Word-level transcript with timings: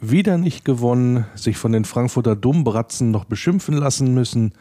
wieder 0.00 0.38
nicht 0.38 0.64
gewonnen, 0.64 1.26
sich 1.34 1.56
von 1.56 1.72
den 1.72 1.84
Frankfurter 1.84 2.36
Dummbratzen 2.36 3.10
noch 3.10 3.24
beschimpfen 3.24 3.74
lassen 3.74 4.14
müssen. 4.14 4.52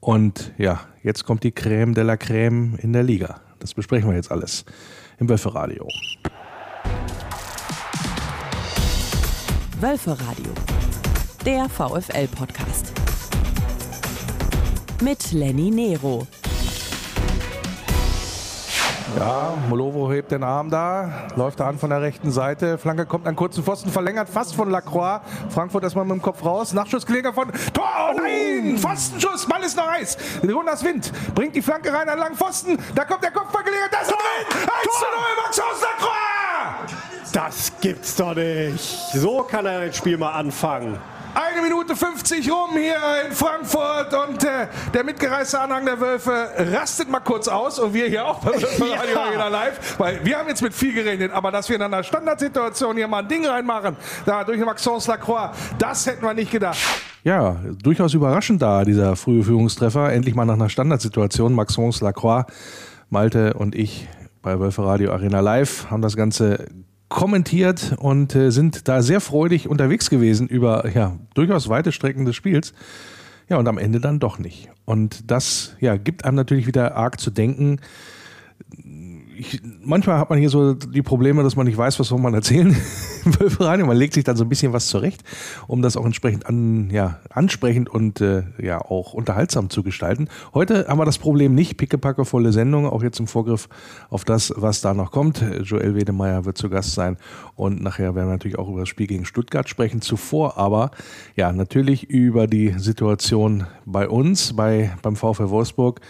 Und 0.00 0.52
ja, 0.58 0.80
jetzt 1.02 1.24
kommt 1.24 1.44
die 1.44 1.52
Crème 1.52 1.94
de 1.94 2.04
la 2.04 2.14
Crème 2.14 2.76
in 2.78 2.92
der 2.92 3.02
Liga. 3.02 3.40
Das 3.60 3.74
besprechen 3.74 4.08
wir 4.10 4.16
jetzt 4.16 4.32
alles 4.32 4.64
im 5.18 5.28
Wölferadio. 5.28 5.86
Wölferadio, 9.80 10.52
der 11.44 11.68
VfL-Podcast. 11.68 12.92
Mit 15.02 15.32
Lenny 15.32 15.70
Nero. 15.70 16.26
Ja, 19.18 19.54
Molovo 19.68 20.10
hebt 20.10 20.30
den 20.32 20.42
Arm 20.42 20.70
da, 20.70 21.28
läuft 21.36 21.60
da 21.60 21.68
an 21.68 21.78
von 21.78 21.90
der 21.90 22.00
rechten 22.00 22.30
Seite. 22.30 22.78
Flanke 22.78 23.04
kommt 23.04 23.26
an 23.26 23.36
kurzen 23.36 23.62
Pfosten, 23.62 23.90
verlängert 23.90 24.28
fast 24.28 24.54
von 24.54 24.70
Lacroix. 24.70 25.20
Frankfurt 25.50 25.84
erstmal 25.84 26.04
mit 26.06 26.14
dem 26.14 26.22
Kopf 26.22 26.42
raus. 26.44 26.72
Nachschussgelegenheit 26.72 27.34
von 27.34 27.52
Tor. 27.74 27.84
Oh 28.10 28.16
nein! 28.16 28.78
Pfostenschuss, 28.78 29.46
Ball 29.46 29.62
ist 29.62 29.76
noch 29.76 29.86
heiß. 29.86 30.16
Jonas 30.42 30.82
Wind 30.82 31.12
bringt 31.34 31.54
die 31.54 31.62
Flanke 31.62 31.92
rein 31.92 32.08
an 32.08 32.18
langen 32.18 32.36
Pfosten. 32.36 32.78
Da 32.94 33.04
kommt 33.04 33.22
der 33.22 33.32
Kopfballgelegenheit. 33.32 33.92
Das 33.92 34.02
ist 34.02 34.10
drin! 34.10 34.46
1 34.50 34.68
zu 34.82 35.04
0, 35.04 35.20
Max 35.44 35.60
aus 35.60 35.82
Lacroix! 35.82 36.12
Das 37.32 37.72
gibt's 37.80 38.16
doch 38.16 38.34
nicht. 38.34 38.80
So 39.14 39.42
kann 39.42 39.66
er 39.66 39.86
das 39.86 39.96
Spiel 39.96 40.16
mal 40.16 40.32
anfangen. 40.32 40.98
Eine 41.34 41.62
Minute 41.62 41.96
50 41.96 42.50
rum 42.50 42.72
hier 42.72 42.96
in 43.26 43.32
Frankfurt 43.32 44.12
und 44.12 44.44
äh, 44.44 44.66
der 44.92 45.02
mitgereiste 45.02 45.58
Anhang 45.58 45.86
der 45.86 45.98
Wölfe 45.98 46.50
rastet 46.58 47.08
mal 47.08 47.20
kurz 47.20 47.48
aus 47.48 47.78
und 47.78 47.94
wir 47.94 48.06
hier 48.06 48.26
auch 48.26 48.40
bei 48.40 48.50
Radio 48.80 49.14
ja. 49.14 49.24
Arena 49.24 49.48
Live, 49.48 49.98
weil 49.98 50.22
wir 50.24 50.38
haben 50.38 50.48
jetzt 50.48 50.60
mit 50.60 50.74
viel 50.74 50.92
gerechnet, 50.92 51.32
aber 51.32 51.50
dass 51.50 51.70
wir 51.70 51.76
in 51.76 51.82
einer 51.82 52.02
Standardsituation 52.02 52.96
hier 52.96 53.08
mal 53.08 53.22
ein 53.22 53.28
Ding 53.28 53.46
reinmachen, 53.46 53.96
da 54.26 54.44
durch 54.44 54.60
Maxence 54.60 55.06
Lacroix, 55.06 55.56
das 55.78 56.04
hätten 56.06 56.22
wir 56.22 56.34
nicht 56.34 56.50
gedacht. 56.50 56.78
Ja, 57.24 57.56
durchaus 57.82 58.12
überraschend 58.12 58.60
da, 58.60 58.84
dieser 58.84 59.16
frühe 59.16 59.42
Führungstreffer. 59.42 60.12
Endlich 60.12 60.34
mal 60.34 60.44
nach 60.44 60.54
einer 60.54 60.68
Standardsituation. 60.68 61.54
Maxence 61.54 62.02
Lacroix, 62.02 62.44
Malte 63.08 63.54
und 63.54 63.74
ich 63.74 64.06
bei 64.42 64.58
Wölfe 64.58 64.84
Radio 64.84 65.12
Arena 65.12 65.40
Live 65.40 65.90
haben 65.90 66.02
das 66.02 66.16
Ganze 66.16 66.66
kommentiert 67.14 67.94
und 67.98 68.34
äh, 68.34 68.50
sind 68.50 68.88
da 68.88 69.02
sehr 69.02 69.20
freudig 69.20 69.68
unterwegs 69.68 70.10
gewesen 70.10 70.48
über 70.48 70.88
ja, 70.90 71.18
durchaus 71.34 71.68
weite 71.68 71.92
Strecken 71.92 72.24
des 72.24 72.36
Spiels. 72.36 72.72
Ja, 73.48 73.58
und 73.58 73.68
am 73.68 73.78
Ende 73.78 74.00
dann 74.00 74.18
doch 74.18 74.38
nicht. 74.38 74.70
Und 74.84 75.30
das 75.30 75.76
ja, 75.80 75.96
gibt 75.96 76.24
einem 76.24 76.36
natürlich 76.36 76.66
wieder 76.66 76.96
arg 76.96 77.20
zu 77.20 77.30
denken 77.30 77.80
ich, 79.42 79.60
manchmal 79.82 80.18
hat 80.18 80.30
man 80.30 80.38
hier 80.38 80.48
so 80.48 80.74
die 80.74 81.02
Probleme, 81.02 81.42
dass 81.42 81.56
man 81.56 81.66
nicht 81.66 81.76
weiß, 81.76 81.98
was 81.98 82.08
soll 82.08 82.20
man 82.20 82.32
erzählen 82.32 82.76
im 83.24 83.40
Wölferadio. 83.40 83.86
Man 83.86 83.96
legt 83.96 84.14
sich 84.14 84.22
dann 84.22 84.36
so 84.36 84.44
ein 84.44 84.48
bisschen 84.48 84.72
was 84.72 84.86
zurecht, 84.86 85.22
um 85.66 85.82
das 85.82 85.96
auch 85.96 86.04
entsprechend 86.04 86.46
an, 86.46 86.90
ja, 86.90 87.18
ansprechend 87.30 87.88
und 87.88 88.20
äh, 88.20 88.44
ja 88.58 88.80
auch 88.80 89.14
unterhaltsam 89.14 89.68
zu 89.68 89.82
gestalten. 89.82 90.28
Heute 90.54 90.86
haben 90.86 90.98
wir 90.98 91.04
das 91.04 91.18
Problem 91.18 91.54
nicht, 91.54 91.76
pickepacke 91.76 92.24
volle 92.24 92.52
Sendung, 92.52 92.86
auch 92.86 93.02
jetzt 93.02 93.18
im 93.18 93.26
Vorgriff 93.26 93.68
auf 94.10 94.24
das, 94.24 94.52
was 94.56 94.80
da 94.80 94.94
noch 94.94 95.10
kommt. 95.10 95.44
Joel 95.62 95.96
Wedemeyer 95.96 96.44
wird 96.44 96.56
zu 96.56 96.70
Gast 96.70 96.94
sein 96.94 97.16
und 97.56 97.82
nachher 97.82 98.14
werden 98.14 98.28
wir 98.28 98.32
natürlich 98.32 98.58
auch 98.58 98.68
über 98.68 98.80
das 98.80 98.88
Spiel 98.88 99.08
gegen 99.08 99.24
Stuttgart 99.24 99.68
sprechen. 99.68 100.00
Zuvor 100.00 100.56
aber 100.56 100.92
ja 101.34 101.52
natürlich 101.52 102.08
über 102.08 102.46
die 102.46 102.74
Situation 102.78 103.66
bei 103.86 104.08
uns, 104.08 104.54
bei, 104.54 104.92
beim 105.02 105.16
VfL 105.16 105.50
Wolfsburg 105.50 106.00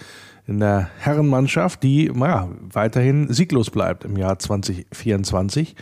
in 0.46 0.60
der 0.60 0.90
Herrenmannschaft, 0.98 1.82
die 1.82 2.06
ja, 2.14 2.48
weiterhin 2.60 3.32
sieglos 3.32 3.70
bleibt 3.70 4.04
im 4.04 4.16
Jahr 4.16 4.38
2024. 4.38 5.76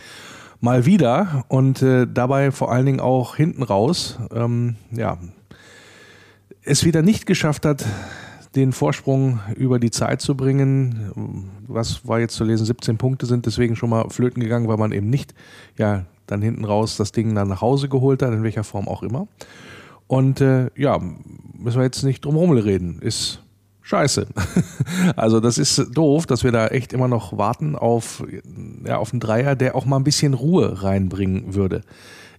Mal 0.59 0.85
wieder 0.85 1.45
und 1.47 1.81
äh, 1.81 2.05
dabei 2.11 2.51
vor 2.51 2.71
allen 2.71 2.85
Dingen 2.85 2.99
auch 2.99 3.35
hinten 3.35 3.63
raus, 3.63 4.19
ähm, 4.31 4.75
ja, 4.91 5.17
es 6.63 6.83
wieder 6.83 7.01
nicht 7.01 7.25
geschafft 7.25 7.65
hat, 7.65 7.83
den 8.55 8.71
Vorsprung 8.73 9.39
über 9.55 9.79
die 9.79 9.91
Zeit 9.91 10.21
zu 10.21 10.35
bringen. 10.35 11.49
Was 11.67 12.07
war 12.07 12.19
jetzt 12.19 12.35
zu 12.35 12.43
lesen? 12.43 12.65
17 12.65 12.97
Punkte 12.97 13.25
sind 13.25 13.45
deswegen 13.45 13.75
schon 13.75 13.89
mal 13.89 14.09
flöten 14.09 14.43
gegangen, 14.43 14.67
weil 14.67 14.77
man 14.77 14.91
eben 14.91 15.09
nicht, 15.09 15.33
ja, 15.77 16.05
dann 16.27 16.41
hinten 16.41 16.65
raus 16.65 16.97
das 16.97 17.11
Ding 17.11 17.33
dann 17.33 17.47
nach 17.47 17.61
Hause 17.61 17.89
geholt 17.89 18.21
hat, 18.21 18.31
in 18.33 18.43
welcher 18.43 18.63
Form 18.63 18.87
auch 18.87 19.03
immer. 19.03 19.27
Und 20.07 20.41
äh, 20.41 20.69
ja, 20.75 20.99
müssen 21.57 21.77
wir 21.77 21.83
jetzt 21.83 22.03
nicht 22.03 22.23
drum 22.25 22.35
herum 22.35 22.51
reden. 22.51 22.99
Ist 22.99 23.41
scheiße. 23.91 24.27
Also 25.15 25.39
das 25.39 25.57
ist 25.57 25.77
doof, 25.93 26.25
dass 26.25 26.43
wir 26.43 26.51
da 26.51 26.67
echt 26.67 26.93
immer 26.93 27.07
noch 27.07 27.37
warten 27.37 27.75
auf, 27.75 28.23
ja, 28.85 28.97
auf 28.97 29.11
einen 29.11 29.19
Dreier, 29.19 29.55
der 29.55 29.75
auch 29.75 29.85
mal 29.85 29.97
ein 29.97 30.03
bisschen 30.03 30.33
Ruhe 30.33 30.83
reinbringen 30.83 31.55
würde 31.55 31.81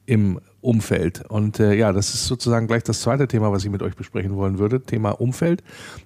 im 0.07 0.41
Umfeld. 0.61 1.25
Und 1.29 1.61
äh, 1.61 1.75
ja, 1.75 1.93
das 1.93 2.15
ist 2.15 2.27
sozusagen 2.27 2.67
gleich 2.67 2.83
das 2.83 3.01
zweite 3.01 3.27
Thema, 3.29 3.53
was 3.53 3.65
ich 3.65 3.71
mit 3.71 3.83
euch 3.83 3.97
besprechen 3.97 4.37
wollen 4.37 4.59
würde. 4.59 4.81
Thema 4.83 5.11
Umfeld. 5.11 5.63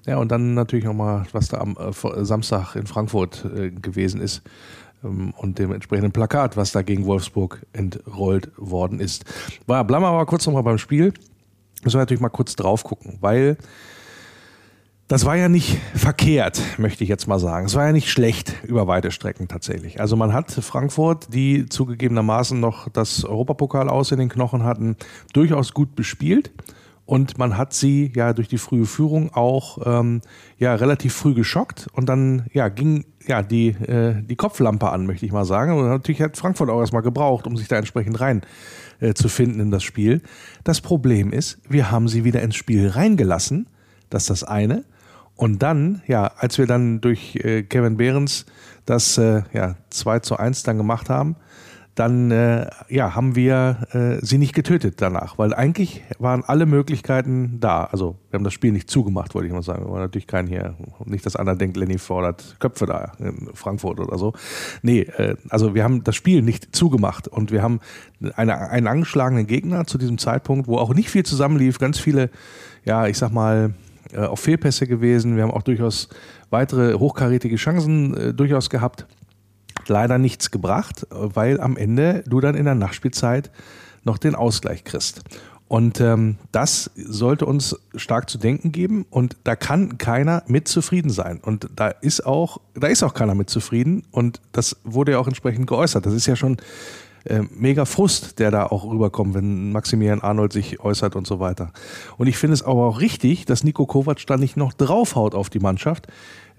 Ja, 0.07 0.19
und 0.19 0.31
dann 0.31 0.55
natürlich 0.55 0.85
nochmal, 0.85 1.27
was 1.33 1.49
da 1.49 1.59
am 1.59 1.77
äh, 1.77 2.25
Samstag 2.25 2.75
in 2.77 2.87
Frankfurt 2.87 3.45
äh, 3.45 3.71
gewesen 3.71 4.21
ist 4.21 4.43
ähm, 5.05 5.33
und 5.37 5.59
dem 5.59 5.73
entsprechenden 5.73 6.13
Plakat, 6.13 6.57
was 6.57 6.73
da 6.73 6.83
gegen 6.83 7.07
Wolfsburg 7.07 7.67
entrollt 7.73 8.51
worden 8.57 9.01
ist. 9.01 9.25
War, 9.67 9.85
bleiben 9.85 10.05
wir 10.05 10.09
aber 10.09 10.27
kurz 10.27 10.47
nochmal 10.47 10.63
beim 10.63 10.79
Spiel. 10.79 11.13
Müssen 11.83 11.97
wir 11.97 12.03
natürlich 12.03 12.23
mal 12.23 12.31
kurz 12.31 12.57
drauf 12.57 12.83
gucken, 12.85 13.19
weil 13.21 13.57
das 15.09 15.25
war 15.25 15.37
ja 15.37 15.49
nicht 15.49 15.79
verkehrt, 15.95 16.61
möchte 16.79 17.05
ich 17.05 17.11
jetzt 17.11 17.29
mal 17.29 17.39
sagen. 17.39 17.67
Es 17.67 17.75
war 17.77 17.87
ja 17.87 17.93
nicht 17.93 18.11
schlecht 18.11 18.55
über 18.65 18.89
weite 18.89 19.13
Strecken 19.13 19.47
tatsächlich. 19.47 20.01
Also 20.01 20.17
man 20.17 20.33
hat 20.33 20.51
Frankfurt, 20.51 21.33
die 21.33 21.67
zugegebenermaßen 21.67 22.59
noch 22.59 22.89
das 22.89 23.25
Europapokal 23.25 23.89
aus 23.89 24.11
in 24.11 24.19
den 24.19 24.29
Knochen 24.29 24.65
hatten, 24.65 24.97
durchaus 25.33 25.75
gut 25.75 25.95
bespielt. 25.95 26.51
Und 27.05 27.39
man 27.39 27.57
hat 27.57 27.73
sie 27.73 28.11
ja 28.17 28.33
durch 28.33 28.49
die 28.49 28.59
frühe 28.59 28.85
Führung 28.85 29.33
auch 29.33 29.79
ähm, 29.87 30.23
ja 30.59 30.75
relativ 30.75 31.15
früh 31.15 31.35
geschockt 31.35 31.87
und 31.93 32.09
dann 32.09 32.47
ja 32.53 32.69
ging 32.69 33.05
ja 33.29 33.43
die 33.43 33.69
äh, 33.69 34.21
die 34.23 34.35
Kopflampe 34.35 34.91
an, 34.91 35.07
möchte 35.07 35.25
ich 35.25 35.31
mal 35.31 35.45
sagen. 35.45 35.79
Und 35.79 35.87
natürlich 35.87 36.21
hat 36.21 36.37
Frankfurt 36.37 36.69
auch 36.69 36.81
erstmal 36.81 37.03
gebraucht, 37.03 37.47
um 37.47 37.57
sich 37.57 37.69
da 37.69 37.77
entsprechend 37.77 38.21
rein 38.21 38.43
äh, 38.99 39.15
zu 39.15 39.29
finden 39.29 39.61
in 39.61 39.71
das 39.71 39.85
Spiel. 39.85 40.21
Das 40.65 40.81
Problem 40.81 41.33
ist, 41.33 41.61
wir 41.69 41.93
haben 41.93 42.09
sie 42.09 42.25
wieder 42.25 42.43
ins 42.43 42.57
Spiel 42.57 42.89
reingelassen. 42.89 43.69
Das 44.11 44.25
ist 44.25 44.31
das 44.31 44.43
eine. 44.43 44.85
Und 45.37 45.63
dann, 45.63 46.03
ja, 46.07 46.33
als 46.39 46.59
wir 46.59 46.67
dann 46.67 47.01
durch 47.01 47.37
äh, 47.37 47.63
Kevin 47.63 47.99
Behrens 47.99 48.47
das 48.87 49.19
äh, 49.19 49.43
ja, 49.53 49.77
2 49.91 50.21
zu 50.21 50.37
1 50.39 50.63
dann 50.63 50.79
gemacht 50.79 51.11
haben, 51.11 51.37
dann 51.97 52.31
äh, 52.31 52.69
ja, 52.91 53.15
haben 53.15 53.37
wir 53.37 53.87
äh, 53.93 54.25
sie 54.25 54.37
nicht 54.37 54.55
getötet 54.55 55.01
danach, 55.01 55.39
weil 55.39 55.55
eigentlich 55.55 56.05
waren 56.19 56.45
alle 56.45 56.67
Möglichkeiten 56.67 57.59
da. 57.59 57.85
Also 57.85 58.19
wir 58.29 58.37
haben 58.37 58.45
das 58.45 58.53
Spiel 58.53 58.71
nicht 58.73 58.91
zugemacht, 58.91 59.35
wollte 59.35 59.47
ich 59.49 59.53
mal 59.53 59.63
sagen. 59.63 59.87
Wir 59.87 59.93
waren 59.93 60.03
natürlich 60.03 60.27
kein 60.27 60.47
hier, 60.47 60.77
nicht, 61.07 61.25
dass 61.25 61.37
einer 61.37 61.57
denkt, 61.57 61.79
Lenny 61.79 61.97
fordert 61.97 62.57
Köpfe 62.61 62.85
da 62.85 63.13
in 63.19 63.49
Frankfurt 63.55 63.99
oder 63.99 64.19
so. 64.19 64.35
Nee, 64.83 65.01
äh, 65.01 65.37
also 65.49 65.75
wir 65.75 65.85
haben 65.85 66.05
das 66.05 66.15
Spiel 66.17 66.43
nicht 66.43 66.77
zugemacht 66.77 67.29
und 67.29 67.51
wir 67.51 67.63
haben 67.63 67.81
eine, 68.35 68.71
einen 68.71 68.89
angeschlagenen 68.89 69.47
Gegner 69.47 69.87
zu 69.87 69.97
diesem 69.97 70.19
Zeitpunkt, 70.19 70.69
wo 70.69 70.77
auch 70.77 70.93
nicht 70.93 71.09
viel 71.09 71.25
zusammenlief, 71.25 71.79
ganz 71.79 71.99
viele, 71.99 72.29
ja, 72.85 73.07
ich 73.07 73.17
sag 73.17 73.33
mal, 73.33 73.73
äh, 74.17 74.21
auch 74.21 74.39
Fehlpässe 74.39 74.87
gewesen. 74.87 75.37
Wir 75.37 75.43
haben 75.43 75.51
auch 75.51 75.63
durchaus 75.63 76.09
weitere 76.51 76.95
hochkarätige 76.95 77.57
Chancen 77.57 78.17
äh, 78.17 78.35
durchaus 78.35 78.71
gehabt. 78.71 79.07
Leider 79.87 80.19
nichts 80.19 80.51
gebracht, 80.51 81.07
weil 81.11 81.61
am 81.61 81.77
Ende 81.77 82.25
du 82.27 82.41
dann 82.41 82.55
in 82.55 82.65
der 82.65 82.75
Nachspielzeit 82.75 83.51
noch 84.05 84.19
den 84.19 84.35
Ausgleich 84.35 84.85
kriegst. 84.85 85.23
Und 85.69 86.01
ähm, 86.01 86.37
das 86.53 86.91
sollte 86.95 87.45
uns 87.45 87.77
stark 87.97 88.31
zu 88.31 88.39
denken 88.39 88.71
geben 88.71 89.05
und 89.11 89.37
da 89.43 89.57
kann 89.57 89.99
keiner 89.99 90.45
mit 90.47 90.69
zufrieden 90.69 91.11
sein. 91.11 91.41
Und 91.41 91.69
da 91.75 91.89
ist 91.89 92.25
auch, 92.25 92.61
da 92.75 92.87
ist 92.87 93.03
auch 93.03 93.15
keiner 93.15 93.35
mit 93.35 93.51
zufrieden 93.51 94.05
und 94.13 94.41
das 94.53 94.77
wurde 94.85 95.13
ja 95.13 95.19
auch 95.19 95.27
entsprechend 95.27 95.67
geäußert. 95.67 96.07
Das 96.07 96.15
ist 96.15 96.27
ja 96.27 96.37
schon 96.37 96.57
äh, 97.27 97.43
mega 97.55 97.85
Frust, 97.85 98.39
der 98.39 98.51
da 98.51 98.67
auch 98.67 98.91
rüberkommt, 98.91 99.35
wenn 99.35 99.73
Maximilian 99.73 100.21
Arnold 100.21 100.53
sich 100.53 100.81
äußert 100.81 101.17
und 101.17 101.27
so 101.27 101.41
weiter. 101.41 101.73
Und 102.19 102.27
ich 102.27 102.37
finde 102.37 102.55
es 102.55 102.63
aber 102.63 102.87
auch 102.87 103.01
richtig, 103.01 103.45
dass 103.45 103.65
Nico 103.65 103.87
Kovac 103.87 104.27
da 104.27 104.37
nicht 104.37 104.57
noch 104.57 104.73
draufhaut 104.73 105.35
auf 105.35 105.51
die 105.51 105.59
Mannschaft. 105.59 106.07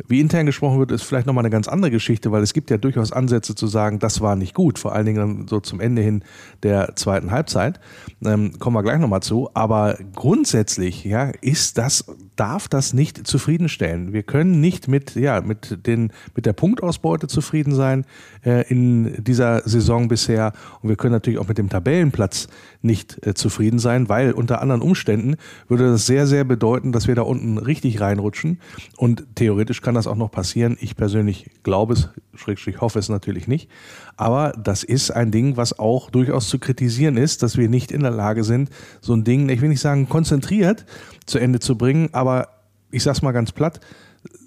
Wie 0.08 0.20
intern 0.20 0.46
gesprochen 0.46 0.78
wird, 0.78 0.92
ist 0.92 1.04
vielleicht 1.04 1.26
nochmal 1.26 1.42
eine 1.42 1.50
ganz 1.50 1.68
andere 1.68 1.90
Geschichte, 1.90 2.32
weil 2.32 2.44
es 2.44 2.54
gibt 2.54 2.70
ja 2.70 2.78
durchaus 2.78 3.12
Ansätze 3.12 3.56
zu 3.56 3.66
sagen, 3.66 3.98
das 3.98 4.22
war 4.22 4.36
nicht 4.36 4.54
gut, 4.54 4.78
vor 4.78 4.94
allen 4.94 5.08
Dingen 5.08 5.18
dann 5.18 5.48
so 5.48 5.60
zum 5.60 5.80
Ende 5.80 6.04
hin 6.04 6.24
der 6.62 6.96
zweiten 6.96 7.32
Halbzeit. 7.32 7.80
Ähm, 8.24 8.60
kommen 8.60 8.76
wir 8.76 8.84
gleich 8.84 9.00
nochmal 9.00 9.24
zu. 9.24 9.50
Aber 9.56 9.98
grundsätzlich, 10.14 11.04
ja, 11.04 11.32
ist 11.42 11.78
das, 11.80 12.06
darf 12.38 12.68
das 12.68 12.94
nicht 12.94 13.28
zufriedenstellen. 13.28 14.14
Wir 14.14 14.24
können 14.24 14.62
nicht 14.62 14.88
mit, 14.88 15.16
ja, 15.16 15.42
mit 15.42 15.86
den, 15.86 16.14
mit 16.36 16.46
der 16.46 16.54
Punktausbeute 16.54 17.28
zufrieden 17.28 17.76
sein 17.76 18.06
äh, 18.46 18.68
in 18.70 19.24
dieser 19.24 19.68
Saison 19.68 20.08
bisher. 20.08 20.54
Und 20.82 20.90
wir 20.90 20.96
können 20.96 21.14
natürlich 21.14 21.40
auch 21.40 21.48
mit 21.48 21.58
dem 21.58 21.70
Tabellenplatz 21.70 22.48
nicht 22.82 23.26
äh, 23.26 23.34
zufrieden 23.34 23.80
sein, 23.80 24.08
weil 24.08 24.32
unter 24.32 24.62
anderen 24.62 24.82
Umständen 24.82 25.36
würde 25.68 25.92
das 25.92 26.06
sehr, 26.06 26.28
sehr 26.28 26.44
bedeuten, 26.44 26.92
dass 26.92 27.08
wir 27.08 27.16
da 27.16 27.24
unten 27.24 27.58
richtig 27.58 28.00
reinrutschen. 28.00 28.60
Und 28.96 29.26
theoretisch 29.36 29.82
kann 29.82 29.96
das 29.96 30.08
auch 30.08 30.16
noch 30.16 30.32
passieren. 30.32 30.78
Ich 30.80 30.96
persönlich 30.96 31.50
glaube 31.64 31.94
es, 31.94 32.10
schrägstrich 32.36 32.82
hoffe 32.82 33.00
es 33.00 33.10
natürlich 33.10 33.48
nicht. 33.48 33.70
Aber 34.18 34.52
das 34.52 34.84
ist 34.84 35.12
ein 35.12 35.32
Ding, 35.32 35.58
was 35.58 35.78
auch 35.78 36.10
durchaus 36.10 36.50
zu 36.50 36.58
kritisieren 36.58 37.18
ist, 37.18 37.44
dass 37.44 37.56
wir 37.56 37.70
nicht 37.70 37.92
in 37.92 38.02
der 38.02 38.12
Lage 38.12 38.44
sind, 38.44 38.70
so 39.00 39.14
ein 39.14 39.24
Ding, 39.24 39.48
ich 39.50 39.62
will 39.62 39.70
nicht 39.70 39.80
sagen 39.80 40.10
konzentriert 40.10 40.86
zu 41.28 41.38
Ende 41.38 41.60
zu 41.60 41.78
bringen, 41.78 42.10
aber 42.14 42.50
ich 42.92 43.04
sag's 43.04 43.22
mal 43.22 43.32
ganz 43.32 43.52
platt, 43.52 43.80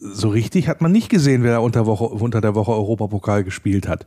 so 0.01 0.29
richtig 0.29 0.69
hat 0.69 0.81
man 0.81 0.93
nicht 0.93 1.09
gesehen, 1.09 1.43
wer 1.45 1.63
unter, 1.63 1.87
Woche, 1.87 2.05
unter 2.05 2.41
der 2.41 2.55
Woche 2.55 2.73
Europapokal 2.73 3.45
gespielt 3.45 3.87
hat. 3.87 4.07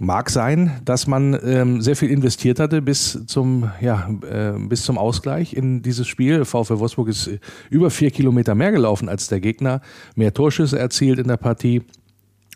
Mag 0.00 0.30
sein, 0.30 0.80
dass 0.86 1.06
man 1.06 1.38
ähm, 1.44 1.82
sehr 1.82 1.96
viel 1.96 2.10
investiert 2.10 2.58
hatte 2.58 2.80
bis 2.80 3.26
zum, 3.26 3.70
ja, 3.80 4.08
äh, 4.26 4.58
bis 4.58 4.84
zum 4.84 4.96
Ausgleich 4.96 5.52
in 5.52 5.82
dieses 5.82 6.08
Spiel. 6.08 6.46
VfL 6.46 6.78
Wolfsburg 6.78 7.08
ist 7.08 7.26
äh, 7.26 7.38
über 7.68 7.90
vier 7.90 8.10
Kilometer 8.10 8.54
mehr 8.54 8.72
gelaufen 8.72 9.10
als 9.10 9.28
der 9.28 9.40
Gegner, 9.40 9.82
mehr 10.16 10.32
Torschüsse 10.32 10.78
erzielt 10.78 11.18
in 11.18 11.28
der 11.28 11.36
Partie. 11.36 11.82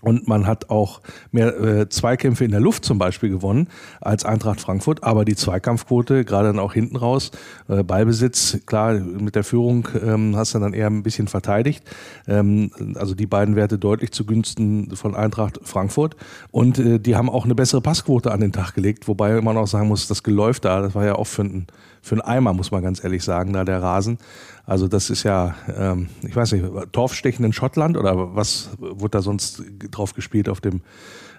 Und 0.06 0.28
man 0.28 0.46
hat 0.46 0.70
auch 0.70 1.00
mehr 1.32 1.60
äh, 1.60 1.88
Zweikämpfe 1.88 2.44
in 2.44 2.52
der 2.52 2.60
Luft 2.60 2.84
zum 2.84 2.96
Beispiel 2.96 3.28
gewonnen 3.28 3.66
als 4.00 4.24
Eintracht 4.24 4.60
Frankfurt. 4.60 5.02
Aber 5.02 5.24
die 5.24 5.34
Zweikampfquote, 5.34 6.24
gerade 6.24 6.46
dann 6.46 6.60
auch 6.60 6.74
hinten 6.74 6.94
raus, 6.94 7.32
äh, 7.66 7.82
Ballbesitz, 7.82 8.60
klar, 8.66 8.92
mit 8.94 9.34
der 9.34 9.42
Führung 9.42 9.88
ähm, 10.00 10.36
hast 10.36 10.54
du 10.54 10.60
dann 10.60 10.74
eher 10.74 10.86
ein 10.86 11.02
bisschen 11.02 11.26
verteidigt. 11.26 11.82
Ähm, 12.28 12.70
also 12.94 13.16
die 13.16 13.26
beiden 13.26 13.56
Werte 13.56 13.80
deutlich 13.80 14.12
zugunsten 14.12 14.94
von 14.94 15.16
Eintracht 15.16 15.58
Frankfurt. 15.64 16.14
Und 16.52 16.78
äh, 16.78 17.00
die 17.00 17.16
haben 17.16 17.28
auch 17.28 17.44
eine 17.44 17.56
bessere 17.56 17.80
Passquote 17.80 18.30
an 18.30 18.38
den 18.38 18.52
Tag 18.52 18.74
gelegt. 18.74 19.08
Wobei 19.08 19.40
man 19.40 19.56
auch 19.56 19.66
sagen 19.66 19.88
muss, 19.88 20.06
das 20.06 20.22
Geläuf 20.22 20.60
da, 20.60 20.82
das 20.82 20.94
war 20.94 21.04
ja 21.04 21.16
auch 21.16 21.26
für 21.26 21.42
einen, 21.42 21.66
für 22.00 22.14
einen 22.14 22.22
Eimer, 22.22 22.52
muss 22.52 22.70
man 22.70 22.84
ganz 22.84 23.02
ehrlich 23.02 23.24
sagen, 23.24 23.54
da 23.54 23.64
der 23.64 23.82
Rasen. 23.82 24.18
Also 24.66 24.88
das 24.88 25.10
ist 25.10 25.22
ja, 25.22 25.54
ähm, 25.74 26.08
ich 26.26 26.34
weiß 26.34 26.52
nicht, 26.52 26.64
Torfstechen 26.92 27.44
in 27.44 27.52
Schottland 27.52 27.96
oder 27.96 28.34
was 28.34 28.70
wurde 28.78 29.10
da 29.10 29.22
sonst 29.22 29.62
drauf 29.92 30.12
gespielt 30.12 30.48
auf 30.48 30.60
dem, 30.60 30.80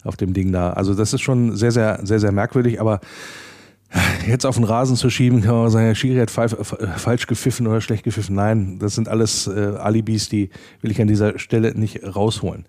auf 0.03 0.15
dem 0.15 0.33
Ding 0.33 0.53
da? 0.53 0.71
Also 0.71 0.93
das 0.93 1.13
ist 1.13 1.21
schon 1.21 1.55
sehr, 1.57 1.71
sehr, 1.71 1.99
sehr, 2.03 2.19
sehr 2.19 2.31
merkwürdig, 2.31 2.79
aber 2.79 3.01
Jetzt 4.27 4.45
auf 4.45 4.55
den 4.55 4.65
Rasen 4.65 4.97
zu 4.97 5.09
schieben, 5.09 5.41
kann 5.41 5.55
man 5.55 5.69
sagen, 5.69 5.85
Herr 5.85 5.95
Schiri 5.95 6.19
hat 6.19 6.29
falsch 6.29 7.27
gepfiffen 7.27 7.67
oder 7.67 7.79
schlecht 7.79 8.03
gepfiffen. 8.03 8.35
Nein, 8.35 8.79
das 8.79 8.95
sind 8.95 9.07
alles 9.07 9.47
äh, 9.47 9.75
Alibis, 9.79 10.27
die 10.27 10.49
will 10.81 10.91
ich 10.91 11.01
an 11.01 11.07
dieser 11.07 11.39
Stelle 11.39 11.73
nicht 11.73 12.03
rausholen. 12.03 12.65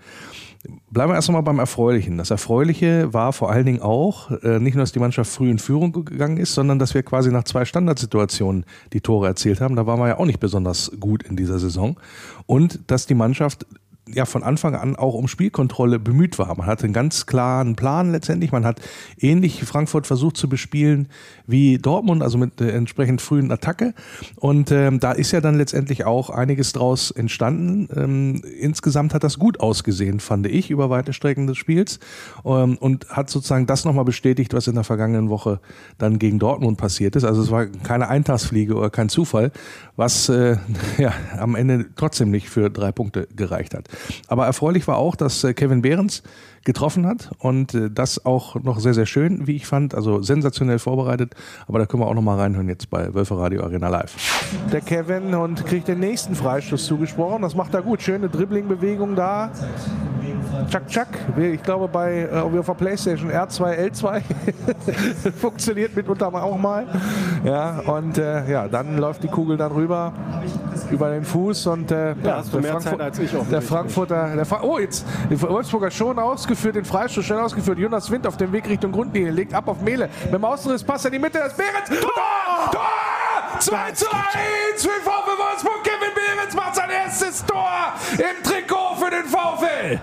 Bleiben 0.90 1.12
wir 1.12 1.16
erst 1.16 1.28
einmal 1.28 1.42
beim 1.42 1.58
Erfreulichen. 1.58 2.18
Das 2.18 2.30
Erfreuliche 2.30 3.12
war 3.12 3.32
vor 3.32 3.50
allen 3.50 3.66
Dingen 3.66 3.80
auch, 3.80 4.30
äh, 4.42 4.58
nicht 4.58 4.74
nur, 4.74 4.82
dass 4.82 4.92
die 4.92 4.98
Mannschaft 4.98 5.30
früh 5.30 5.50
in 5.50 5.58
Führung 5.58 5.92
gegangen 5.92 6.36
ist, 6.36 6.54
sondern 6.54 6.78
dass 6.78 6.94
wir 6.94 7.02
quasi 7.02 7.30
nach 7.30 7.44
zwei 7.44 7.64
Standardsituationen 7.64 8.64
die 8.92 9.00
Tore 9.00 9.28
erzielt 9.28 9.60
haben. 9.60 9.76
Da 9.76 9.86
waren 9.86 10.00
wir 10.00 10.08
ja 10.08 10.18
auch 10.18 10.26
nicht 10.26 10.40
besonders 10.40 10.90
gut 10.98 11.22
in 11.22 11.36
dieser 11.36 11.58
Saison. 11.58 11.98
Und 12.46 12.80
dass 12.90 13.06
die 13.06 13.14
Mannschaft 13.14 13.66
ja 14.14 14.24
von 14.24 14.42
Anfang 14.42 14.74
an 14.74 14.96
auch 14.96 15.14
um 15.14 15.28
Spielkontrolle 15.28 15.98
bemüht 15.98 16.38
war. 16.38 16.56
Man 16.56 16.66
hatte 16.66 16.84
einen 16.84 16.92
ganz 16.92 17.26
klaren 17.26 17.76
Plan 17.76 18.12
letztendlich. 18.12 18.52
Man 18.52 18.64
hat 18.64 18.80
ähnlich 19.18 19.64
Frankfurt 19.64 20.06
versucht 20.06 20.36
zu 20.36 20.48
bespielen 20.48 21.08
wie 21.46 21.78
Dortmund, 21.78 22.22
also 22.22 22.38
mit 22.38 22.60
äh, 22.60 22.70
entsprechend 22.70 23.20
frühen 23.20 23.50
Attacke. 23.50 23.94
Und 24.36 24.70
ähm, 24.70 25.00
da 25.00 25.12
ist 25.12 25.32
ja 25.32 25.40
dann 25.40 25.56
letztendlich 25.56 26.04
auch 26.04 26.30
einiges 26.30 26.72
draus 26.72 27.10
entstanden. 27.10 27.88
Ähm, 27.94 28.42
insgesamt 28.60 29.14
hat 29.14 29.24
das 29.24 29.38
gut 29.38 29.60
ausgesehen, 29.60 30.20
fand 30.20 30.46
ich, 30.46 30.70
über 30.70 30.90
weite 30.90 31.12
Strecken 31.12 31.46
des 31.46 31.56
Spiels. 31.56 31.98
Ähm, 32.44 32.76
und 32.78 33.08
hat 33.08 33.30
sozusagen 33.30 33.66
das 33.66 33.84
nochmal 33.84 34.04
bestätigt, 34.04 34.54
was 34.54 34.66
in 34.66 34.74
der 34.74 34.84
vergangenen 34.84 35.28
Woche 35.28 35.60
dann 35.98 36.18
gegen 36.18 36.38
Dortmund 36.38 36.78
passiert 36.78 37.16
ist. 37.16 37.24
Also 37.24 37.42
es 37.42 37.50
war 37.50 37.66
keine 37.66 38.08
Eintagsfliege 38.08 38.74
oder 38.74 38.90
kein 38.90 39.08
Zufall, 39.08 39.52
was 39.96 40.28
äh, 40.28 40.56
ja 40.98 41.12
am 41.38 41.54
Ende 41.54 41.86
trotzdem 41.96 42.30
nicht 42.30 42.48
für 42.48 42.70
drei 42.70 42.92
Punkte 42.92 43.28
gereicht 43.34 43.74
hat. 43.74 43.88
Aber 44.26 44.46
erfreulich 44.46 44.86
war 44.88 44.96
auch, 44.96 45.16
dass 45.16 45.44
äh, 45.44 45.54
Kevin 45.54 45.82
Behrens 45.82 46.22
getroffen 46.64 47.06
hat 47.06 47.30
und 47.38 47.74
äh, 47.74 47.90
das 47.90 48.24
auch 48.26 48.56
noch 48.62 48.78
sehr, 48.80 48.94
sehr 48.94 49.06
schön, 49.06 49.46
wie 49.46 49.56
ich 49.56 49.66
fand. 49.66 49.94
Also 49.94 50.22
sensationell 50.22 50.78
vorbereitet. 50.78 51.34
Aber 51.66 51.78
da 51.78 51.86
können 51.86 52.02
wir 52.02 52.06
auch 52.06 52.14
noch 52.14 52.22
mal 52.22 52.36
reinhören 52.36 52.68
jetzt 52.68 52.90
bei 52.90 53.14
Wölfe 53.14 53.38
Radio 53.38 53.62
Arena 53.62 53.88
Live. 53.88 54.14
Der 54.72 54.80
Kevin 54.80 55.34
und 55.34 55.64
kriegt 55.64 55.88
den 55.88 56.00
nächsten 56.00 56.34
Freistoß 56.34 56.86
zugesprochen. 56.86 57.42
Das 57.42 57.54
macht 57.54 57.74
er 57.74 57.82
gut. 57.82 58.02
Schöne 58.02 58.28
Dribbling-Bewegung 58.28 59.16
da. 59.16 59.50
Chuck 60.66 60.86
Chuck, 60.88 61.06
ich 61.36 61.62
glaube 61.62 61.88
bei 61.88 62.28
äh, 62.32 62.38
auf 62.38 62.66
der 62.66 62.74
Playstation 62.74 63.30
R2, 63.30 63.90
L2 63.90 64.22
funktioniert 65.40 65.94
mitunter 65.94 66.28
auch 66.28 66.58
mal. 66.58 66.86
Ja, 67.44 67.80
und 67.80 68.18
äh, 68.18 68.50
ja, 68.50 68.68
dann 68.68 68.98
läuft 68.98 69.22
die 69.22 69.28
Kugel 69.28 69.56
dann 69.56 69.72
rüber 69.72 70.12
über 70.90 71.10
den 71.10 71.24
Fuß 71.24 71.66
und 71.68 71.90
äh, 71.90 72.14
ja, 72.22 72.42
mehr 72.60 72.80
Frankfurt. 72.80 73.50
Der 73.50 73.62
Frankfurter, 73.62 74.36
der 74.36 74.44
Fra 74.44 74.62
oh 74.62 74.78
jetzt, 74.78 75.06
der 75.30 75.40
Wolfsburger 75.40 75.90
schon 75.90 76.18
ausgeführt, 76.18 76.76
den 76.76 76.84
Freistoß 76.84 77.24
schnell 77.24 77.40
ausgeführt. 77.40 77.78
Jonas 77.78 78.10
Wind 78.10 78.26
auf 78.26 78.36
dem 78.36 78.52
Weg 78.52 78.68
Richtung 78.68 78.92
Grundlinie, 78.92 79.30
legt 79.30 79.54
ab 79.54 79.68
auf 79.68 79.80
Mele. 79.80 80.08
Mit 80.24 80.34
dem 80.34 80.44
Außenriss 80.44 80.82
passt 80.82 81.06
in 81.06 81.12
die 81.12 81.18
Mitte, 81.18 81.38
das 81.38 81.56
Behrens. 81.56 81.88
Tor! 82.00 82.70
Tor! 82.72 82.80
2 83.60 83.92
zu 83.92 84.06
1 84.06 84.82
für 84.82 84.88
VfL 84.88 85.38
Wolfsburg. 85.38 85.82
Kevin 85.82 86.14
Behrens 86.14 86.54
macht 86.54 86.76
sein 86.76 86.90
erstes 86.90 87.44
Tor 87.44 87.94
im 88.12 88.42
Trikot 88.44 88.96
für 88.96 89.10
den 89.10 89.24
VfL. 89.24 90.00